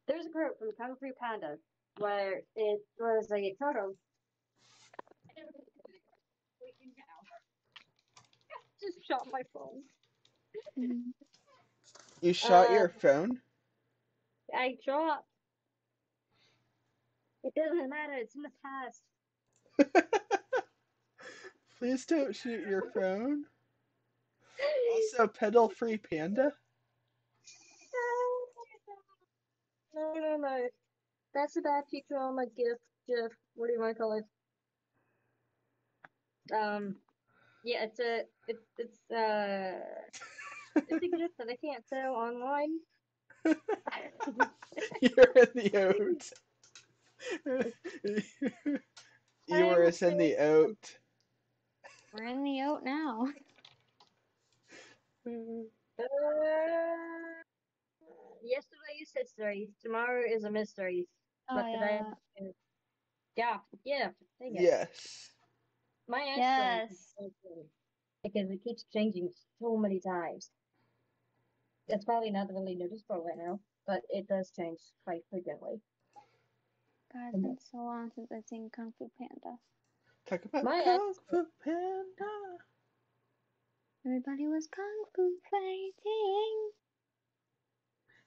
there's 0.07 0.27
a 0.27 0.31
group 0.31 0.57
from 0.59 0.71
Kung 0.79 0.95
Fu 1.01 1.11
Panda 1.21 1.57
where 1.99 2.43
it 2.55 2.81
was 2.99 3.31
a 3.33 3.55
photo. 3.59 3.93
Just 8.81 9.05
shot 9.07 9.27
my 9.33 9.43
phone. 9.53 9.83
Mhm. 10.79 11.13
You 12.21 12.33
shot 12.35 12.71
Uh, 12.71 12.75
your 12.75 12.89
phone? 12.89 13.41
I 14.55 14.77
dropped. 14.85 15.27
It 17.43 17.55
doesn't 17.55 17.89
matter. 17.89 18.13
It's 18.15 18.35
in 18.35 18.43
the 18.43 18.51
past. 18.63 19.03
Please 21.79 22.05
don't 22.05 22.37
shoot 22.37 22.67
your 22.67 22.91
phone. 22.95 23.47
Also, 24.93 25.27
pedal 25.27 25.71
free 25.71 25.97
panda? 25.97 26.53
No, 29.95 30.13
no, 30.15 30.37
no. 30.37 30.69
That's 31.35 31.57
a 31.57 31.63
bad 31.63 31.85
picture 31.91 32.19
on 32.19 32.37
my 32.37 32.45
GIF. 32.57 32.77
GIF. 33.07 33.33
What 33.55 33.69
do 33.69 33.73
you 33.73 33.81
want 33.81 33.97
to 33.97 34.03
call 34.03 34.13
it? 34.19 34.25
Um, 36.55 36.97
yeah, 37.65 37.85
it's 37.85 38.01
a, 38.01 38.25
it's, 38.49 38.67
it's, 38.79 39.11
uh, 39.11 39.81
it's 40.89 41.03
a 41.03 41.09
GIF 41.09 41.31
that 41.39 41.49
I 41.49 41.57
can't 41.57 41.87
sell 41.89 42.15
online. 42.15 42.79
You're 45.01 45.33
in 45.37 45.49
the 45.55 45.71
oat. 45.77 46.31
you 49.47 49.67
were 49.67 49.83
I'm 49.83 49.93
in 50.03 50.19
the 50.19 50.37
oat. 50.39 50.99
We're 52.13 52.27
in 52.27 52.43
the 52.43 52.63
oat 52.63 52.83
now. 52.85 53.29
Uh, 55.99 56.05
yesterday's 58.43 59.13
history. 59.15 59.71
Tomorrow 59.81 60.23
is 60.29 60.45
a 60.45 60.51
mystery. 60.51 61.07
Oh 61.49 61.55
But 61.55 61.71
today, 61.71 62.01
yeah. 62.39 62.49
yeah, 63.37 63.59
yeah. 63.85 64.09
dang. 64.41 64.55
Yes. 64.55 65.31
My 66.09 66.21
answer 66.21 66.41
Yes. 66.43 67.15
is 67.21 67.33
because 68.23 68.51
it 68.51 68.63
keeps 68.65 68.85
changing 68.93 69.31
so 69.61 69.77
many 69.77 70.01
times. 70.01 70.51
It's 71.91 72.05
probably 72.05 72.31
not 72.31 72.49
really 72.53 72.77
noticeable 72.77 73.25
right 73.27 73.39
now, 73.39 73.61
but 73.87 74.03
it 74.11 74.29
does 74.29 74.53
change 74.57 74.79
quite 75.05 75.23
frequently. 75.31 75.81
God, 77.13 77.31
it's 77.35 77.43
been 77.43 77.59
so 77.73 77.79
long 77.79 78.11
since 78.15 78.31
I've 78.33 78.47
seen 78.47 78.71
Kung 78.75 78.93
Fu 78.99 79.11
Panda. 79.19 79.59
Talk 80.29 80.45
about 80.45 80.65
My 80.65 80.83
Kung 80.85 81.15
Fu 81.29 81.47
Panda. 81.65 82.35
Everybody 84.07 84.47
was 84.47 84.69
Kung 84.69 85.05
Fu 85.15 85.33
fighting. 85.51 86.71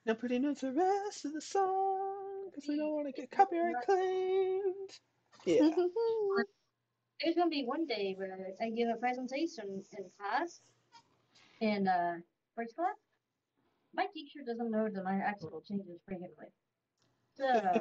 Nobody 0.06 0.38
knows 0.38 0.60
the 0.60 0.72
rest 0.72 1.24
of 1.24 1.32
the 1.32 1.40
song 1.40 2.50
because 2.50 2.68
we 2.68 2.76
don't 2.76 2.92
want 2.92 3.06
to 3.06 3.12
get 3.12 3.30
copyright 3.30 3.74
claimed. 3.86 4.90
Yeah. 5.46 5.70
There's 7.22 7.36
gonna 7.36 7.48
be 7.48 7.64
one 7.64 7.86
day 7.86 8.14
where 8.18 8.36
I 8.60 8.68
give 8.68 8.88
a 8.88 8.98
presentation 8.98 9.82
in 9.96 10.04
class, 10.18 10.60
in 11.60 11.88
uh, 11.88 12.16
first 12.54 12.76
class. 12.76 12.96
My 13.94 14.06
teacher 14.12 14.40
doesn't 14.44 14.70
know 14.70 14.88
that 14.92 15.04
my 15.04 15.14
accent 15.16 15.52
changes 15.68 16.00
frequently. 16.06 16.46
So, 17.36 17.80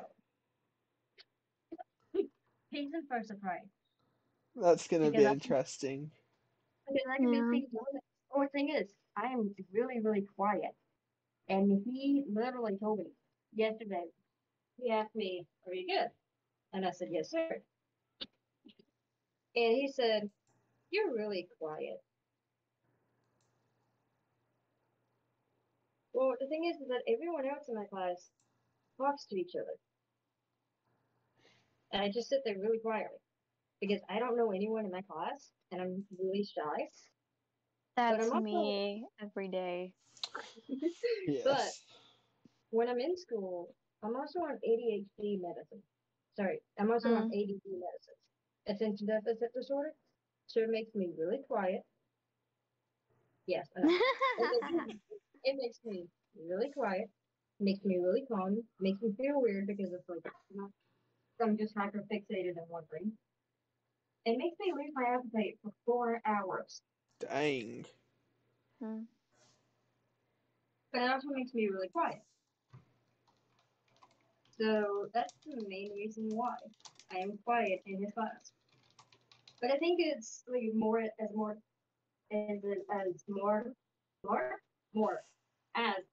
he's 2.69 2.93
in 2.93 3.05
for 3.07 3.17
a 3.17 3.23
surprise. 3.23 3.67
That's 4.55 4.87
gonna 4.87 5.11
be 5.11 5.25
I- 5.25 5.31
interesting. 5.31 6.11
Because 6.87 7.01
I 7.09 7.17
can 7.17 7.33
Yeah. 7.33 7.47
speaking 7.47 7.69
to. 7.71 7.99
Or 8.29 8.47
thing 8.49 8.69
is, 8.69 8.93
I 9.15 9.27
am 9.27 9.55
really, 9.71 9.99
really 9.99 10.23
quiet. 10.35 10.75
And 11.49 11.83
he 11.85 12.23
literally 12.27 12.77
told 12.77 12.99
me 12.99 13.11
yesterday, 13.53 14.05
he 14.77 14.89
asked 14.89 15.15
me, 15.15 15.45
Are 15.65 15.73
you 15.73 15.87
good? 15.87 16.11
And 16.73 16.85
I 16.85 16.91
said, 16.91 17.09
Yes, 17.11 17.29
sir. 17.29 17.61
And 19.55 19.75
he 19.77 19.87
said, 19.91 20.29
You're 20.89 21.13
really 21.13 21.47
quiet. 21.59 22.01
Well, 26.23 26.35
the 26.39 26.47
thing 26.47 26.63
is, 26.63 26.79
is 26.79 26.87
that 26.87 27.03
everyone 27.11 27.43
else 27.45 27.67
in 27.67 27.75
my 27.75 27.83
class 27.83 28.31
talks 28.97 29.25
to 29.25 29.35
each 29.35 29.51
other. 29.59 29.75
And 31.91 32.01
I 32.01 32.07
just 32.07 32.29
sit 32.29 32.39
there 32.45 32.55
really 32.57 32.79
quietly 32.79 33.19
because 33.81 33.99
I 34.09 34.19
don't 34.19 34.37
know 34.37 34.51
anyone 34.51 34.85
in 34.85 34.91
my 34.91 35.01
class 35.01 35.51
and 35.71 35.81
I'm 35.81 36.05
really 36.17 36.45
shy. 36.45 36.87
That's 37.97 38.29
also- 38.29 38.39
me 38.39 39.03
every 39.21 39.49
day. 39.49 39.91
Yes. 41.27 41.81
when 42.71 42.87
I'm 42.87 42.99
in 42.99 43.17
school, 43.17 43.75
I'm 44.01 44.15
also 44.15 44.39
on 44.39 44.55
ADHD 44.67 45.39
medicine. 45.41 45.83
Sorry, 46.35 46.59
I'm 46.79 46.91
also 46.91 47.09
on 47.09 47.29
mm-hmm. 47.29 47.39
ADD 47.39 47.67
medicine, 47.67 48.19
attention 48.67 49.07
deficit 49.07 49.53
disorder. 49.53 49.93
So 50.47 50.61
it 50.61 50.69
makes 50.69 50.95
me 50.95 51.09
really 51.17 51.39
quiet. 51.47 51.81
Yes, 53.45 53.67
I 53.77 53.81
know. 53.83 53.99
It, 55.43 55.51
it 55.51 55.57
makes 55.61 55.79
me 55.85 56.07
really 56.49 56.71
quiet, 56.71 57.09
makes 57.59 57.83
me 57.85 57.97
really 57.97 58.25
calm, 58.25 58.63
makes 58.79 59.01
me 59.01 59.13
feel 59.17 59.41
weird 59.41 59.67
because 59.67 59.93
it's 59.93 60.09
like 60.09 60.23
I'm 61.41 61.57
just 61.57 61.75
hyper 61.77 62.03
fixated 62.11 62.57
in 62.57 62.65
one 62.69 62.85
thing. 62.85 63.17
It 64.25 64.37
makes 64.37 64.57
me 64.59 64.73
lose 64.73 64.91
my 64.93 65.03
appetite 65.15 65.59
for 65.63 65.71
four 65.85 66.21
hours, 66.25 66.81
Dang. 67.19 67.85
Hmm. 68.81 69.03
but 70.91 71.01
it 71.01 71.11
also 71.11 71.29
makes 71.29 71.53
me 71.53 71.67
really 71.69 71.89
quiet. 71.89 72.21
So 74.59 75.09
that's 75.13 75.33
the 75.45 75.63
main 75.67 75.93
reason 75.95 76.29
why 76.35 76.55
I 77.11 77.17
am 77.19 77.37
quiet 77.43 77.81
in 77.85 78.01
his 78.03 78.13
class. 78.13 78.53
But 79.61 79.71
I 79.71 79.77
think 79.77 79.99
it's 79.99 80.43
like 80.47 80.73
more 80.75 80.99
as 81.01 81.33
more 81.35 81.57
as 82.31 82.63
as 82.91 83.23
more 83.29 83.73
more 84.23 84.59
more 84.93 85.23
as 85.75 86.03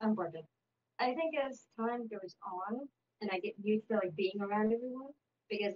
I'm 0.00 0.14
working. 0.14 0.42
I 0.98 1.14
think 1.14 1.34
as 1.36 1.66
time 1.78 2.08
goes 2.08 2.36
on 2.46 2.88
and 3.20 3.30
I 3.32 3.38
get 3.40 3.54
used 3.62 3.88
to 3.88 3.96
like 3.96 4.14
being 4.16 4.40
around 4.40 4.72
everyone 4.72 5.12
because 5.50 5.74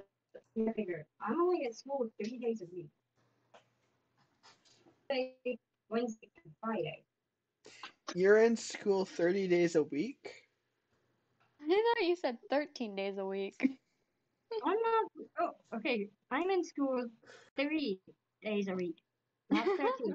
I 0.58 0.72
figure 0.72 1.06
I'm 1.20 1.40
only 1.40 1.64
at 1.66 1.74
school 1.74 2.08
three 2.22 2.38
days 2.38 2.62
a 2.62 2.66
week. 2.74 2.88
Wednesday, 5.10 5.58
Wednesday 5.88 6.30
and 6.44 6.54
Friday. 6.62 7.04
You're 8.14 8.38
in 8.38 8.56
school 8.56 9.04
30 9.04 9.48
days 9.48 9.74
a 9.74 9.82
week? 9.82 10.32
I 11.62 11.66
thought 11.66 12.06
you 12.06 12.16
said 12.16 12.38
13 12.50 12.94
days 12.94 13.18
a 13.18 13.24
week. 13.24 13.56
I'm 14.64 14.76
not. 14.76 15.26
Oh, 15.40 15.76
okay. 15.76 16.08
I'm 16.30 16.50
in 16.50 16.64
school 16.64 17.06
three 17.56 18.00
days 18.42 18.68
a 18.68 18.74
week, 18.74 18.96
not 19.50 19.66
thirteen. 19.66 20.14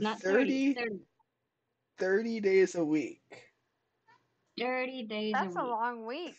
Not 0.00 0.20
30. 0.20 0.74
30, 0.74 0.98
30 1.98 2.40
days 2.40 2.74
a 2.74 2.84
week. 2.84 3.22
30 4.58 5.04
days 5.04 5.32
That's 5.32 5.56
a 5.56 5.60
a 5.60 5.62
week. 5.62 5.70
long 5.70 6.06
week. 6.06 6.36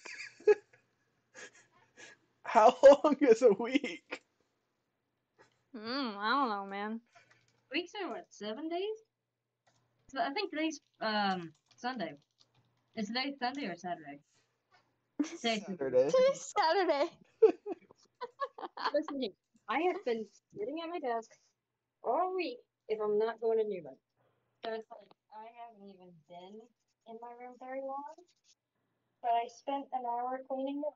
How 2.43 2.75
long 2.83 3.17
is 3.21 3.41
a 3.41 3.51
week? 3.53 4.21
Mm, 5.75 6.15
I 6.17 6.29
don't 6.29 6.49
know, 6.49 6.65
man. 6.65 7.01
Weeks 7.71 7.91
are 8.01 8.09
what, 8.09 8.25
seven 8.29 8.69
days? 8.69 8.97
So 10.09 10.21
I 10.21 10.31
think 10.33 10.51
today's 10.51 10.79
um 11.01 11.53
Sunday. 11.75 12.13
Is 12.95 13.07
today 13.07 13.33
Sunday 13.39 13.65
or 13.67 13.75
Saturday? 13.75 14.19
Today's 15.19 15.65
Saturday. 15.65 16.09
Today's 16.09 16.53
Saturday. 16.57 17.09
Listen. 18.93 19.33
I 19.67 19.79
have 19.81 20.05
been 20.05 20.25
sitting 20.53 20.79
at 20.83 20.89
my 20.89 20.99
desk 20.99 21.31
all 22.03 22.35
week 22.35 22.59
if 22.89 22.99
I'm 23.01 23.17
not 23.17 23.41
going 23.41 23.57
to 23.59 23.65
Newman. 23.65 23.97
So 24.63 24.73
it's 24.73 24.89
like 24.89 25.11
I 25.33 25.45
haven't 25.61 25.89
even 25.89 26.11
been 26.29 26.55
in 27.07 27.15
my 27.21 27.33
room 27.39 27.55
very 27.59 27.81
long. 27.81 28.15
But 29.21 29.31
I 29.31 29.47
spent 29.49 29.85
an 29.93 30.05
hour 30.05 30.41
cleaning 30.47 30.81
it. 30.85 30.95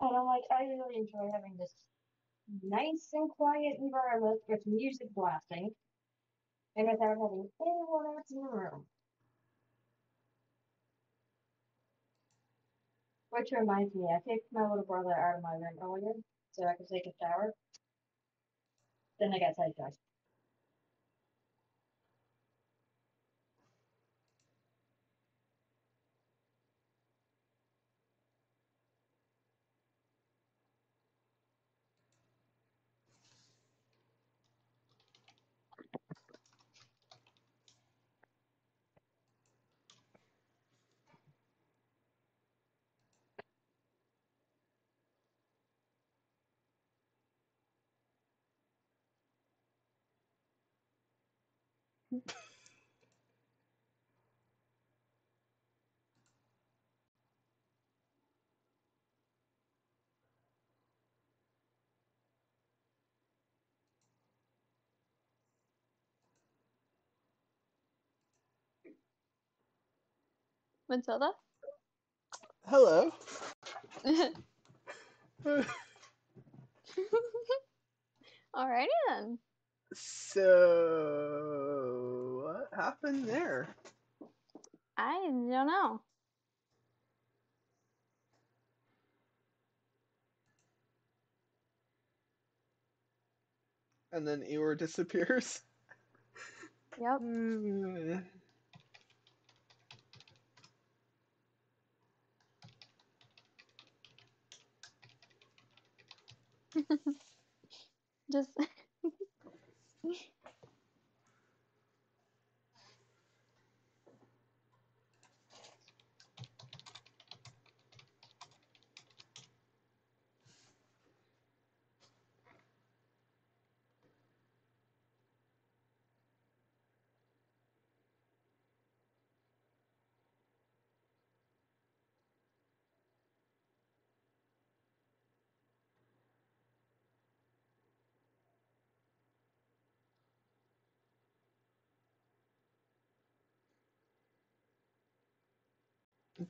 And 0.00 0.16
I'm 0.16 0.26
like, 0.26 0.42
I 0.50 0.64
really 0.64 0.96
enjoy 0.96 1.30
having 1.32 1.56
this 1.58 1.74
nice 2.62 3.08
and 3.12 3.30
quiet 3.30 3.76
environment 3.78 4.40
with 4.48 4.60
music 4.66 5.08
blasting 5.14 5.70
and 6.76 6.88
without 6.88 7.16
having 7.16 7.48
anyone 7.60 8.06
else 8.06 8.30
in 8.30 8.38
the 8.42 8.50
room. 8.50 8.86
Which 13.30 13.48
reminds 13.52 13.94
me, 13.94 14.08
I 14.08 14.20
kicked 14.28 14.52
my 14.52 14.68
little 14.68 14.84
brother 14.84 15.14
out 15.14 15.36
of 15.36 15.42
my 15.42 15.54
room 15.54 15.78
earlier 15.82 16.14
so 16.52 16.64
I 16.66 16.74
could 16.76 16.88
take 16.88 17.06
a 17.06 17.14
shower. 17.20 17.52
Then 19.22 19.34
I 19.34 19.40
got 19.40 19.56
sidetracked. 19.56 20.11
Matilda? 70.92 71.30
Hello. 72.66 73.10
Alrighty 78.54 78.86
then. 79.08 79.38
So, 79.94 80.42
what 82.44 82.68
happened 82.78 83.26
there? 83.26 83.74
I 84.98 85.14
don't 85.14 85.48
know. 85.48 86.02
And 94.12 94.28
then 94.28 94.42
Eeyore 94.42 94.76
disappears. 94.76 95.62
Yep. 97.00 97.18
Hmm. 97.20 98.16
Just 108.32 108.50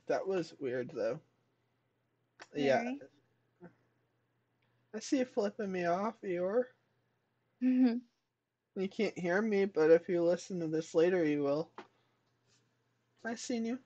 That 0.06 0.28
was 0.28 0.54
weird, 0.60 0.90
though. 0.94 1.20
Yeah. 2.54 2.82
I 4.94 5.00
see 5.00 5.18
you 5.18 5.26
flipping 5.26 5.70
me 5.70 5.84
off, 5.84 6.20
Eeyore. 6.22 6.64
Mhm. 7.62 8.02
You 8.76 8.88
can't 8.88 9.18
hear 9.18 9.42
me, 9.42 9.66
but 9.66 9.90
if 9.90 10.08
you 10.08 10.22
listen 10.24 10.60
to 10.60 10.68
this 10.68 10.94
later, 10.94 11.24
you 11.24 11.42
will. 11.42 11.72
I 13.24 13.34
seen 13.34 13.64
you. 13.64 13.78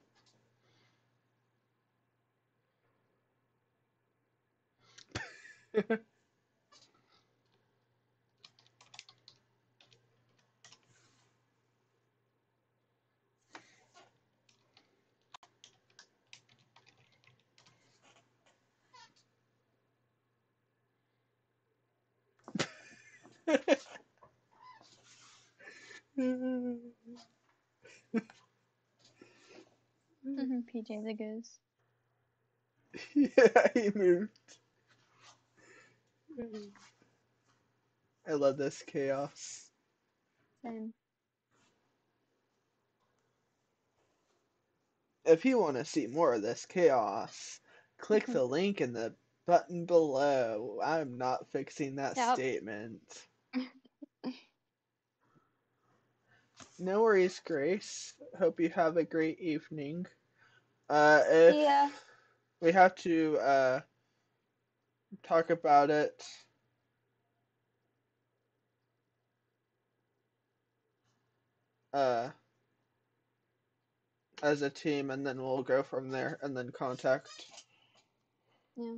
Mhm, 30.27 30.65
PJ 30.67 31.05
the 31.05 31.15
Goose. 31.15 31.59
yeah, 33.15 33.69
he 33.75 33.91
moved. 33.95 34.31
I 38.27 38.35
love 38.35 38.59
this 38.59 38.83
chaos. 38.87 39.71
Same. 40.65 40.93
If 45.27 45.45
you 45.45 45.59
want 45.59 45.77
to 45.77 45.85
see 45.85 46.07
more 46.09 46.35
of 46.35 46.43
this 46.43 46.67
chaos, 46.67 47.61
click 47.99 48.27
the 48.31 48.45
link 48.45 48.81
in 48.81 48.93
the 48.95 49.15
button 49.47 49.87
below. 49.87 50.81
I'm 50.85 51.19
not 51.19 51.51
fixing 51.53 51.97
that 51.97 52.17
Yep. 52.17 52.41
statement. 52.43 53.03
No 56.79 57.03
worries, 57.03 57.41
Grace. 57.45 58.15
Hope 58.39 58.61
you 58.61 58.69
have 58.71 58.97
a 58.97 59.05
great 59.05 59.41
evening. 59.41 60.07
Uh, 60.89 61.53
Yeah. 61.55 61.89
we 62.61 62.73
have 62.73 62.95
to 62.97 63.39
uh 63.39 63.81
talk 65.23 65.51
about 65.51 65.91
it 65.91 66.23
uh 71.93 72.29
as 74.43 74.63
a 74.63 74.71
team 74.71 75.11
and 75.11 75.27
then 75.27 75.41
we'll 75.41 75.63
go 75.63 75.83
from 75.83 76.11
there 76.11 76.39
and 76.43 76.57
then 76.57 76.71
contact 76.71 77.29
Yeah. 78.77 78.97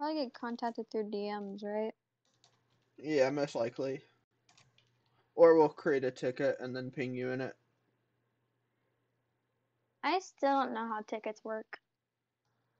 I 0.00 0.14
get 0.14 0.32
contacted 0.34 0.90
through 0.90 1.10
DMs, 1.10 1.62
right? 1.62 1.94
yeah 2.98 3.30
most 3.30 3.54
likely 3.54 4.02
or 5.34 5.56
we'll 5.56 5.68
create 5.68 6.04
a 6.04 6.10
ticket 6.10 6.56
and 6.60 6.74
then 6.74 6.90
ping 6.90 7.14
you 7.14 7.30
in 7.30 7.40
it 7.40 7.56
I 10.02 10.20
still 10.20 10.62
don't 10.62 10.72
know 10.72 10.86
how 10.88 11.02
tickets 11.02 11.44
work. 11.44 11.80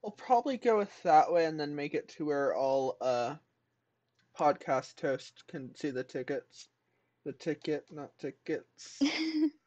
we'll 0.03 0.13
probably 0.13 0.57
go 0.57 0.79
with 0.79 1.03
that 1.03 1.33
way 1.33 1.45
and 1.47 1.59
then 1.59 1.75
make 1.75 1.95
it 1.95 2.09
to 2.11 2.25
where 2.27 2.55
all 2.55 2.97
uh 3.01 3.37
podcast 4.39 5.01
hosts 5.01 5.43
can 5.49 5.75
see 5.75 5.91
the 5.91 6.05
tickets. 6.05 6.69
The 7.25 7.33
ticket, 7.33 7.87
not 7.91 8.17
tickets. 8.19 9.01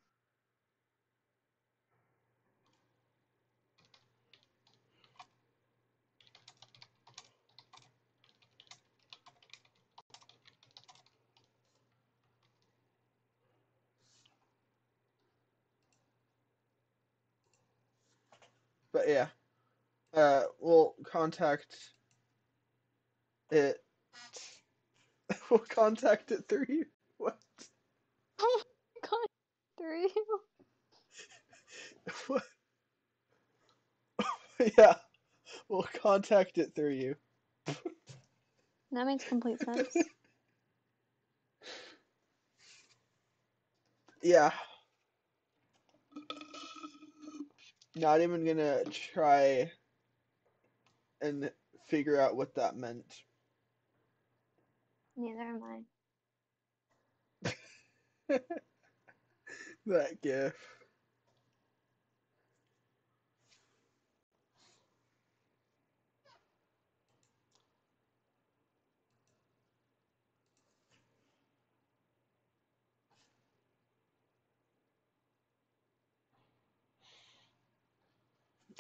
yeah, 19.09 19.27
uh, 20.13 20.43
we'll 20.59 20.93
contact 21.03 21.75
it. 23.51 23.77
We'll 25.51 25.59
contact 25.59 26.31
it 26.31 26.47
through 26.47 26.65
you. 26.69 26.85
What? 27.17 27.37
oh 28.39 28.61
my 29.03 29.09
god, 29.09 29.27
three. 29.79 30.09
What? 32.27 32.43
yeah, 34.77 34.95
we'll 35.69 35.87
contact 36.01 36.57
it 36.57 36.73
through 36.75 36.93
you. 36.93 37.15
That 38.91 39.05
makes 39.05 39.23
complete 39.25 39.59
sense. 39.59 39.95
Yeah. 44.23 44.51
Not 47.99 48.21
even 48.21 48.45
gonna 48.45 48.85
try 48.85 49.71
and 51.21 51.51
figure 51.87 52.19
out 52.19 52.35
what 52.37 52.55
that 52.55 52.75
meant. 52.77 53.23
Neither 55.17 55.41
am 55.41 55.63
I. 55.63 55.81
that 59.87 60.21
gif. 60.21 60.78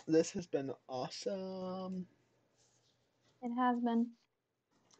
This 0.09 0.31
has 0.31 0.47
been 0.47 0.71
awesome. 0.87 2.07
It 3.43 3.51
has 3.55 3.79
been. 3.79 4.07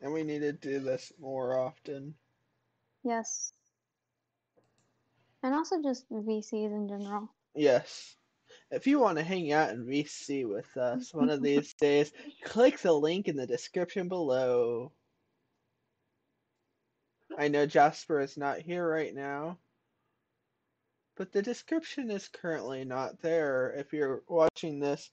And 0.04 0.14
we 0.14 0.22
need 0.22 0.42
to 0.42 0.54
do 0.54 0.80
this 0.80 1.12
more 1.20 1.58
often. 1.58 2.14
Yes. 3.04 3.52
And 5.42 5.56
also 5.56 5.82
just 5.82 6.08
VCs 6.12 6.72
in 6.72 6.88
general. 6.88 7.28
Yes. 7.56 8.18
If 8.70 8.86
you 8.86 9.00
want 9.00 9.18
to 9.18 9.24
hang 9.24 9.52
out 9.52 9.72
in 9.72 9.88
VC 9.88 10.48
with 10.48 10.78
us 10.78 11.12
one 11.14 11.32
of 11.32 11.42
these 11.42 11.74
days, 11.74 12.12
click 12.44 12.80
the 12.80 12.94
link 12.94 13.28
in 13.28 13.36
the 13.36 13.48
description 13.48 14.10
below. 14.10 14.92
I 17.36 17.48
know 17.48 17.66
Jasper 17.66 18.20
is 18.20 18.38
not 18.38 18.60
here 18.60 18.88
right 18.88 19.16
now, 19.16 19.58
but 21.20 21.34
the 21.34 21.42
description 21.42 22.10
is 22.10 22.30
currently 22.30 22.86
not 22.86 23.22
there 23.22 23.74
if 23.78 23.92
you're 23.92 24.24
watching 24.30 24.80
this 24.80 25.12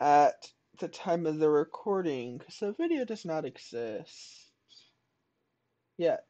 at 0.00 0.50
the 0.80 0.88
time 0.88 1.26
of 1.26 1.38
the 1.38 1.50
recording, 1.50 2.40
so 2.48 2.72
video 2.72 3.04
does 3.04 3.26
not 3.26 3.44
exist 3.44 4.46
yet. 5.98 6.24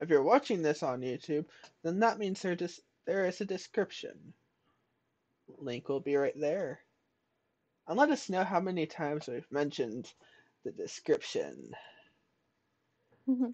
If 0.00 0.10
you're 0.10 0.24
watching 0.24 0.62
this 0.62 0.82
on 0.82 1.02
YouTube, 1.02 1.44
then 1.84 2.00
that 2.00 2.18
means 2.18 2.42
there 2.42 2.56
there 3.06 3.26
is 3.26 3.40
a 3.40 3.44
description. 3.44 4.34
Link 5.58 5.88
will 5.88 6.00
be 6.00 6.16
right 6.16 6.38
there. 6.38 6.80
And 7.86 7.96
let 7.96 8.10
us 8.10 8.28
know 8.28 8.42
how 8.42 8.58
many 8.58 8.86
times 8.86 9.28
we've 9.28 9.52
mentioned 9.52 10.12
the 10.64 10.72
description. 10.72 11.70
Mm-hmm. 13.28 13.50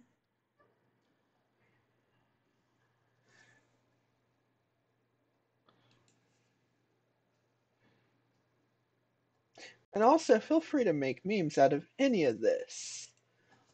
And 9.92 10.04
also, 10.04 10.38
feel 10.38 10.60
free 10.60 10.84
to 10.84 10.92
make 10.92 11.24
memes 11.24 11.58
out 11.58 11.72
of 11.72 11.86
any 11.98 12.24
of 12.24 12.40
this. 12.40 13.10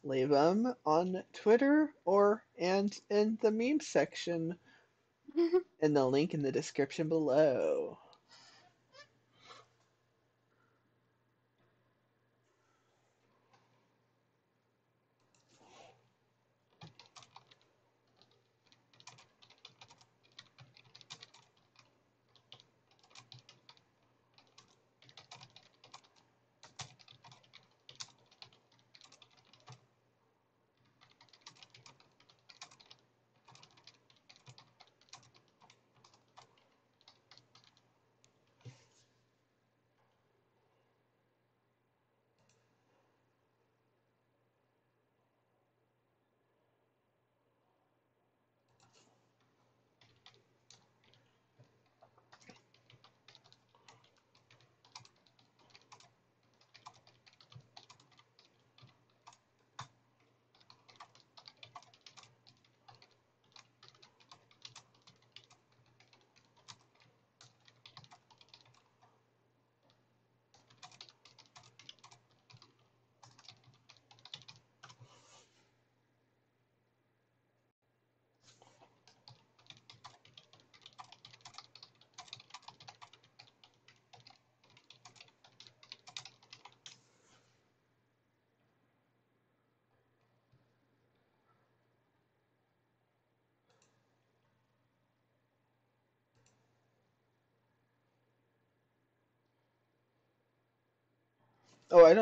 Leave 0.03 0.29
them 0.29 0.73
on 0.85 1.23
Twitter 1.33 1.93
or 2.05 2.43
and 2.57 2.97
in 3.09 3.37
the 3.41 3.51
meme 3.51 3.81
section 3.81 4.57
in 5.81 5.93
the 5.93 6.05
link 6.05 6.33
in 6.33 6.41
the 6.41 6.51
description 6.51 7.09
below. 7.09 7.99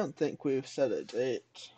Don't 0.05 0.15
think 0.15 0.45
we've 0.45 0.67
set 0.67 0.91
a 0.91 1.03
date. 1.03 1.71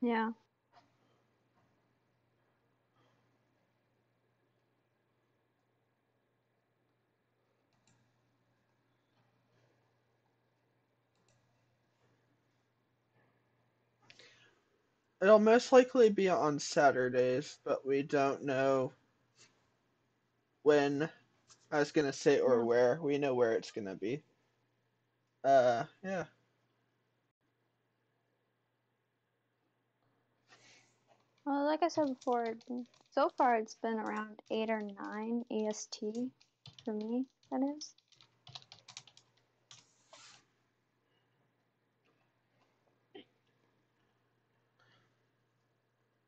yeah. 0.00 0.30
It'll 15.24 15.40
most 15.40 15.72
likely 15.72 16.10
be 16.10 16.28
on 16.28 16.58
Saturdays, 16.60 17.58
but 17.64 17.86
we 17.86 18.02
don't 18.02 18.44
know 18.44 18.92
when 20.64 21.08
I 21.72 21.78
was 21.78 21.92
gonna 21.92 22.12
say 22.12 22.40
or 22.40 22.58
Yeah. 22.58 22.64
where. 22.64 23.00
We 23.02 23.16
know 23.16 23.34
where 23.34 23.54
it's 23.54 23.72
gonna 23.72 23.94
be. 23.96 24.22
Uh, 25.42 25.84
yeah. 26.02 26.26
Well, 31.46 31.64
like 31.64 31.82
I 31.82 31.88
said 31.88 32.08
before, 32.08 32.46
so 33.12 33.30
far 33.38 33.56
it's 33.56 33.76
been 33.76 33.98
around 33.98 34.42
eight 34.50 34.70
or 34.70 34.82
nine 34.82 35.44
EST 35.50 36.30
for 36.84 36.94
me. 36.94 37.26
That 37.50 37.62
is. 37.76 37.94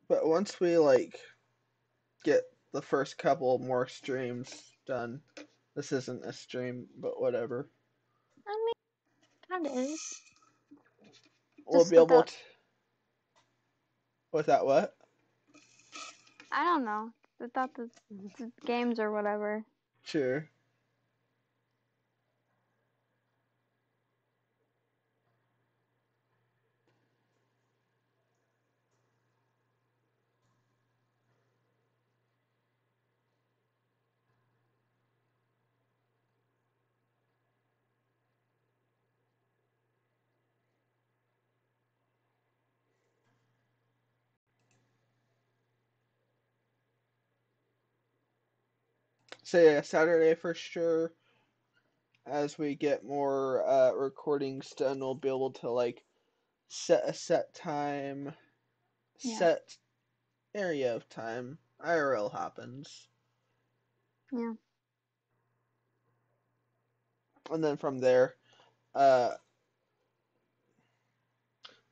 But 0.09 0.27
once 0.27 0.61
we 0.61 0.77
like 0.79 1.19
get 2.25 2.43
the 2.73 2.83
first 2.83 3.19
couple 3.19 3.59
more 3.59 3.89
streams 3.89 4.73
done, 4.87 5.21
this 5.75 5.93
isn't 5.93 6.25
a 6.25 6.33
stream, 6.33 6.87
but 6.99 7.21
whatever. 7.21 7.69
I 8.47 8.53
mean, 8.65 8.75
kind 9.51 9.67
of 9.67 9.91
is. 9.91 10.21
We'll 11.67 11.83
Just 11.83 11.91
be 11.91 11.97
able 11.97 12.23
to. 12.23 12.35
Without 14.33 14.67
what? 14.67 14.95
I 16.53 16.65
don't 16.65 16.85
know. 16.85 17.11
Without 17.41 17.75
the, 17.75 17.91
the 18.39 18.51
games 18.65 19.01
or 19.01 19.11
whatever. 19.11 19.65
Sure. 20.05 20.49
So 49.47 49.61
yeah, 49.63 49.81
Saturday 49.83 50.35
for 50.35 50.55
sure. 50.55 51.13
As 52.27 52.59
we 52.59 52.75
get 52.75 53.05
more 53.05 53.65
uh, 53.65 53.93
recordings 53.93 54.71
done, 54.71 54.99
we'll 54.99 55.15
be 55.15 55.29
able 55.29 55.53
to 55.53 55.71
like 55.71 56.03
set 56.67 57.09
a 57.09 57.15
set 57.15 57.55
time, 57.55 58.35
Yeah. 59.21 59.39
set 59.39 59.77
area 60.53 60.97
of 60.97 61.09
time. 61.09 61.59
IRL 61.81 62.33
happens. 62.33 63.07
Yeah. 64.33 64.55
And 67.49 67.63
then 67.63 67.77
from 67.77 68.01
there, 68.01 68.35
uh, 68.97 69.37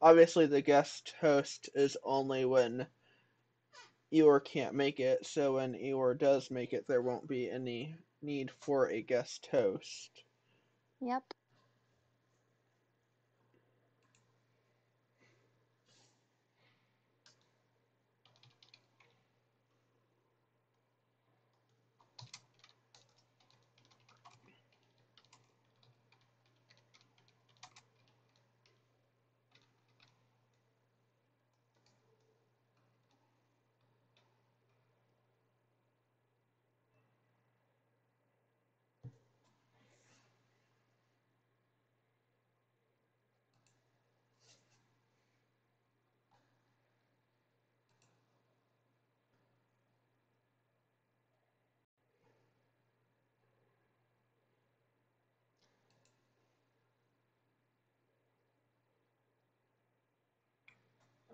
obviously 0.02 0.46
the 0.46 0.60
guest 0.60 1.14
host 1.20 1.68
is 1.76 1.96
only 2.02 2.44
when 2.46 2.88
Eeyore 4.14 4.44
can't 4.44 4.74
make 4.74 5.00
it. 5.00 5.26
So 5.26 5.54
when 5.54 5.74
Eeyore 5.74 6.16
does 6.18 6.50
make 6.50 6.72
it, 6.72 6.86
there 6.86 7.02
won't 7.02 7.26
be 7.26 7.50
any 7.50 7.96
need 8.22 8.50
for 8.60 8.88
a 8.90 9.02
guest 9.02 9.48
host. 9.50 10.10
Yep. 11.00 11.34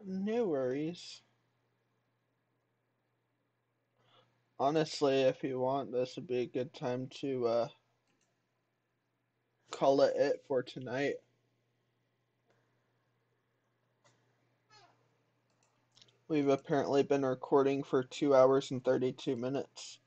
No 0.05 0.47
worries. 0.47 1.23
Honestly, 4.59 5.23
if 5.23 5.43
you 5.43 5.59
want, 5.59 5.93
this 5.93 6.17
would 6.17 6.27
be 6.27 6.39
a 6.41 6.47
good 6.47 6.73
time 6.75 7.09
to 7.21 7.47
uh, 7.47 7.69
call 9.71 10.03
it 10.03 10.15
it 10.17 10.43
for 10.47 10.63
tonight. 10.63 11.15
We've 16.29 16.49
apparently 16.49 17.03
been 17.03 17.25
recording 17.25 17.83
for 17.83 18.03
two 18.05 18.35
hours 18.35 18.71
and 18.71 18.85
32 18.85 19.37
minutes. 19.37 19.99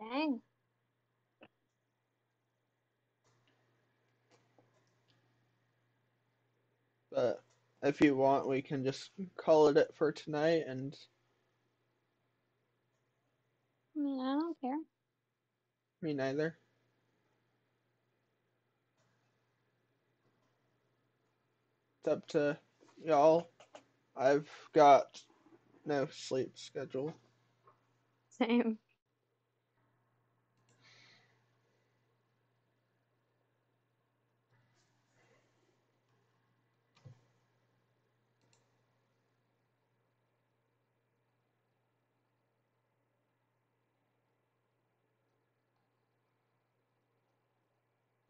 Dang. 0.00 0.40
But 7.14 7.42
if 7.82 8.00
you 8.00 8.16
want, 8.16 8.48
we 8.48 8.62
can 8.62 8.84
just 8.84 9.10
call 9.36 9.68
it 9.68 9.76
it 9.76 9.94
for 9.96 10.12
tonight 10.12 10.64
and 10.66 10.96
I 13.96 14.00
mean, 14.00 14.20
I 14.20 14.34
don't 14.34 14.60
care. 14.60 14.78
me 16.02 16.14
neither. 16.14 16.56
It's 22.00 22.12
up 22.12 22.26
to 22.28 22.58
y'all. 23.04 23.50
I've 24.16 24.50
got 24.72 25.22
no 25.86 26.08
sleep 26.12 26.52
schedule. 26.56 27.14
Same. 28.30 28.78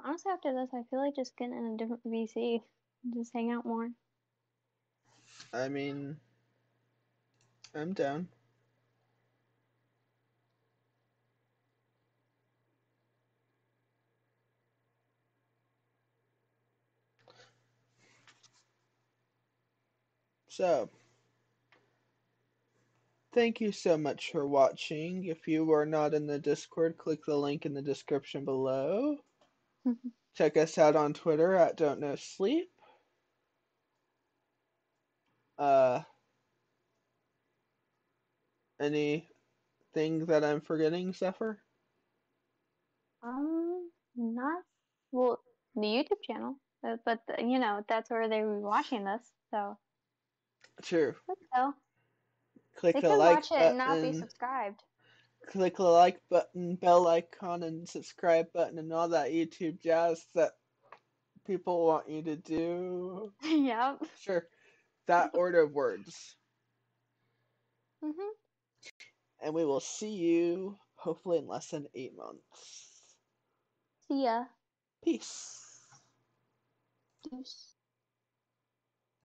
Honestly, 0.05 0.32
after 0.32 0.52
this, 0.52 0.70
I 0.74 0.82
feel 0.90 0.98
like 0.98 1.14
just 1.14 1.36
getting 1.36 1.56
in 1.56 1.74
a 1.74 1.76
different 1.76 2.05
VC, 2.05 2.60
just 3.14 3.32
hang 3.32 3.52
out 3.52 3.64
more. 3.64 3.89
I 5.52 5.68
mean, 5.68 6.16
I'm 7.74 7.92
down. 7.92 8.28
So, 20.48 20.90
thank 23.32 23.60
you 23.60 23.72
so 23.72 23.97
much 23.97 24.32
for 24.32 24.47
watching. 24.47 25.24
If 25.24 25.48
you 25.48 25.72
are 25.72 25.86
not 25.86 26.12
in 26.12 26.26
the 26.26 26.39
Discord, 26.39 26.98
click 26.98 27.24
the 27.24 27.36
link 27.36 27.64
in 27.64 27.72
the 27.72 27.81
description 27.81 28.44
below. 28.44 29.16
Check 30.36 30.57
us 30.57 30.78
out 30.78 30.97
on 30.97 31.12
Twitter 31.12 31.55
at 31.55 31.77
Don't 31.77 32.01
Know 32.01 32.17
Sleep. 32.17 32.69
Uh, 35.59 36.01
anything 38.81 40.27
that 40.27 40.44
I'm 40.44 40.61
forgetting, 40.61 41.12
Zephyr? 41.12 41.62
Um, 43.23 43.91
not 44.17 44.62
well, 45.12 45.39
the 45.75 45.83
YouTube 45.83 46.23
channel, 46.27 46.57
but, 46.83 47.01
but 47.05 47.20
you 47.39 47.59
know 47.59 47.85
that's 47.89 48.11
where 48.11 48.28
they 48.28 48.43
were 48.43 48.61
watching 48.61 49.05
this, 49.05 49.23
so 49.51 49.78
True. 50.83 51.15
so 51.55 51.75
Click 52.77 52.94
they 52.94 53.02
the 53.02 53.09
could 53.09 53.17
like 53.17 53.36
watch 53.36 53.52
it 53.52 53.59
and 53.59 53.78
not 53.78 54.01
be 54.02 54.12
subscribed. 54.12 54.83
Click 55.46 55.76
the 55.76 55.84
like 55.84 56.20
button, 56.30 56.76
bell 56.76 57.06
icon, 57.08 57.62
and 57.62 57.88
subscribe 57.88 58.52
button, 58.52 58.78
and 58.78 58.92
all 58.92 59.08
that 59.10 59.30
YouTube 59.32 59.80
jazz 59.82 60.24
that 60.34 60.52
people 61.46 61.86
want 61.86 62.08
you 62.08 62.22
to 62.22 62.36
do. 62.36 63.32
yep. 63.44 64.02
Sure, 64.20 64.46
that 65.08 65.30
order 65.34 65.62
of 65.62 65.72
words. 65.72 66.36
Mhm. 68.04 68.30
And 69.42 69.54
we 69.54 69.64
will 69.64 69.80
see 69.80 70.12
you 70.12 70.78
hopefully 70.96 71.38
in 71.38 71.48
less 71.48 71.68
than 71.68 71.86
eight 71.94 72.16
months. 72.16 72.88
See 74.08 74.24
ya. 74.24 74.44
Peace. 75.04 75.60
Deuce. 77.30 77.72